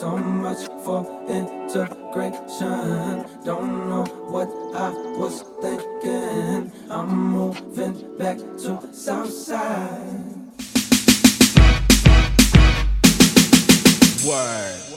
So 0.00 0.16
much 0.16 0.66
for 0.84 1.04
integration. 1.28 3.24
Don't 3.44 3.88
know 3.90 4.04
what 4.32 4.48
I 4.74 4.90
was 5.18 5.44
thinking. 5.60 6.72
I'm 6.90 7.14
moving 7.14 8.16
back 8.16 8.38
to 8.38 8.80
Southside. 8.92 10.32
Word. 14.26 14.91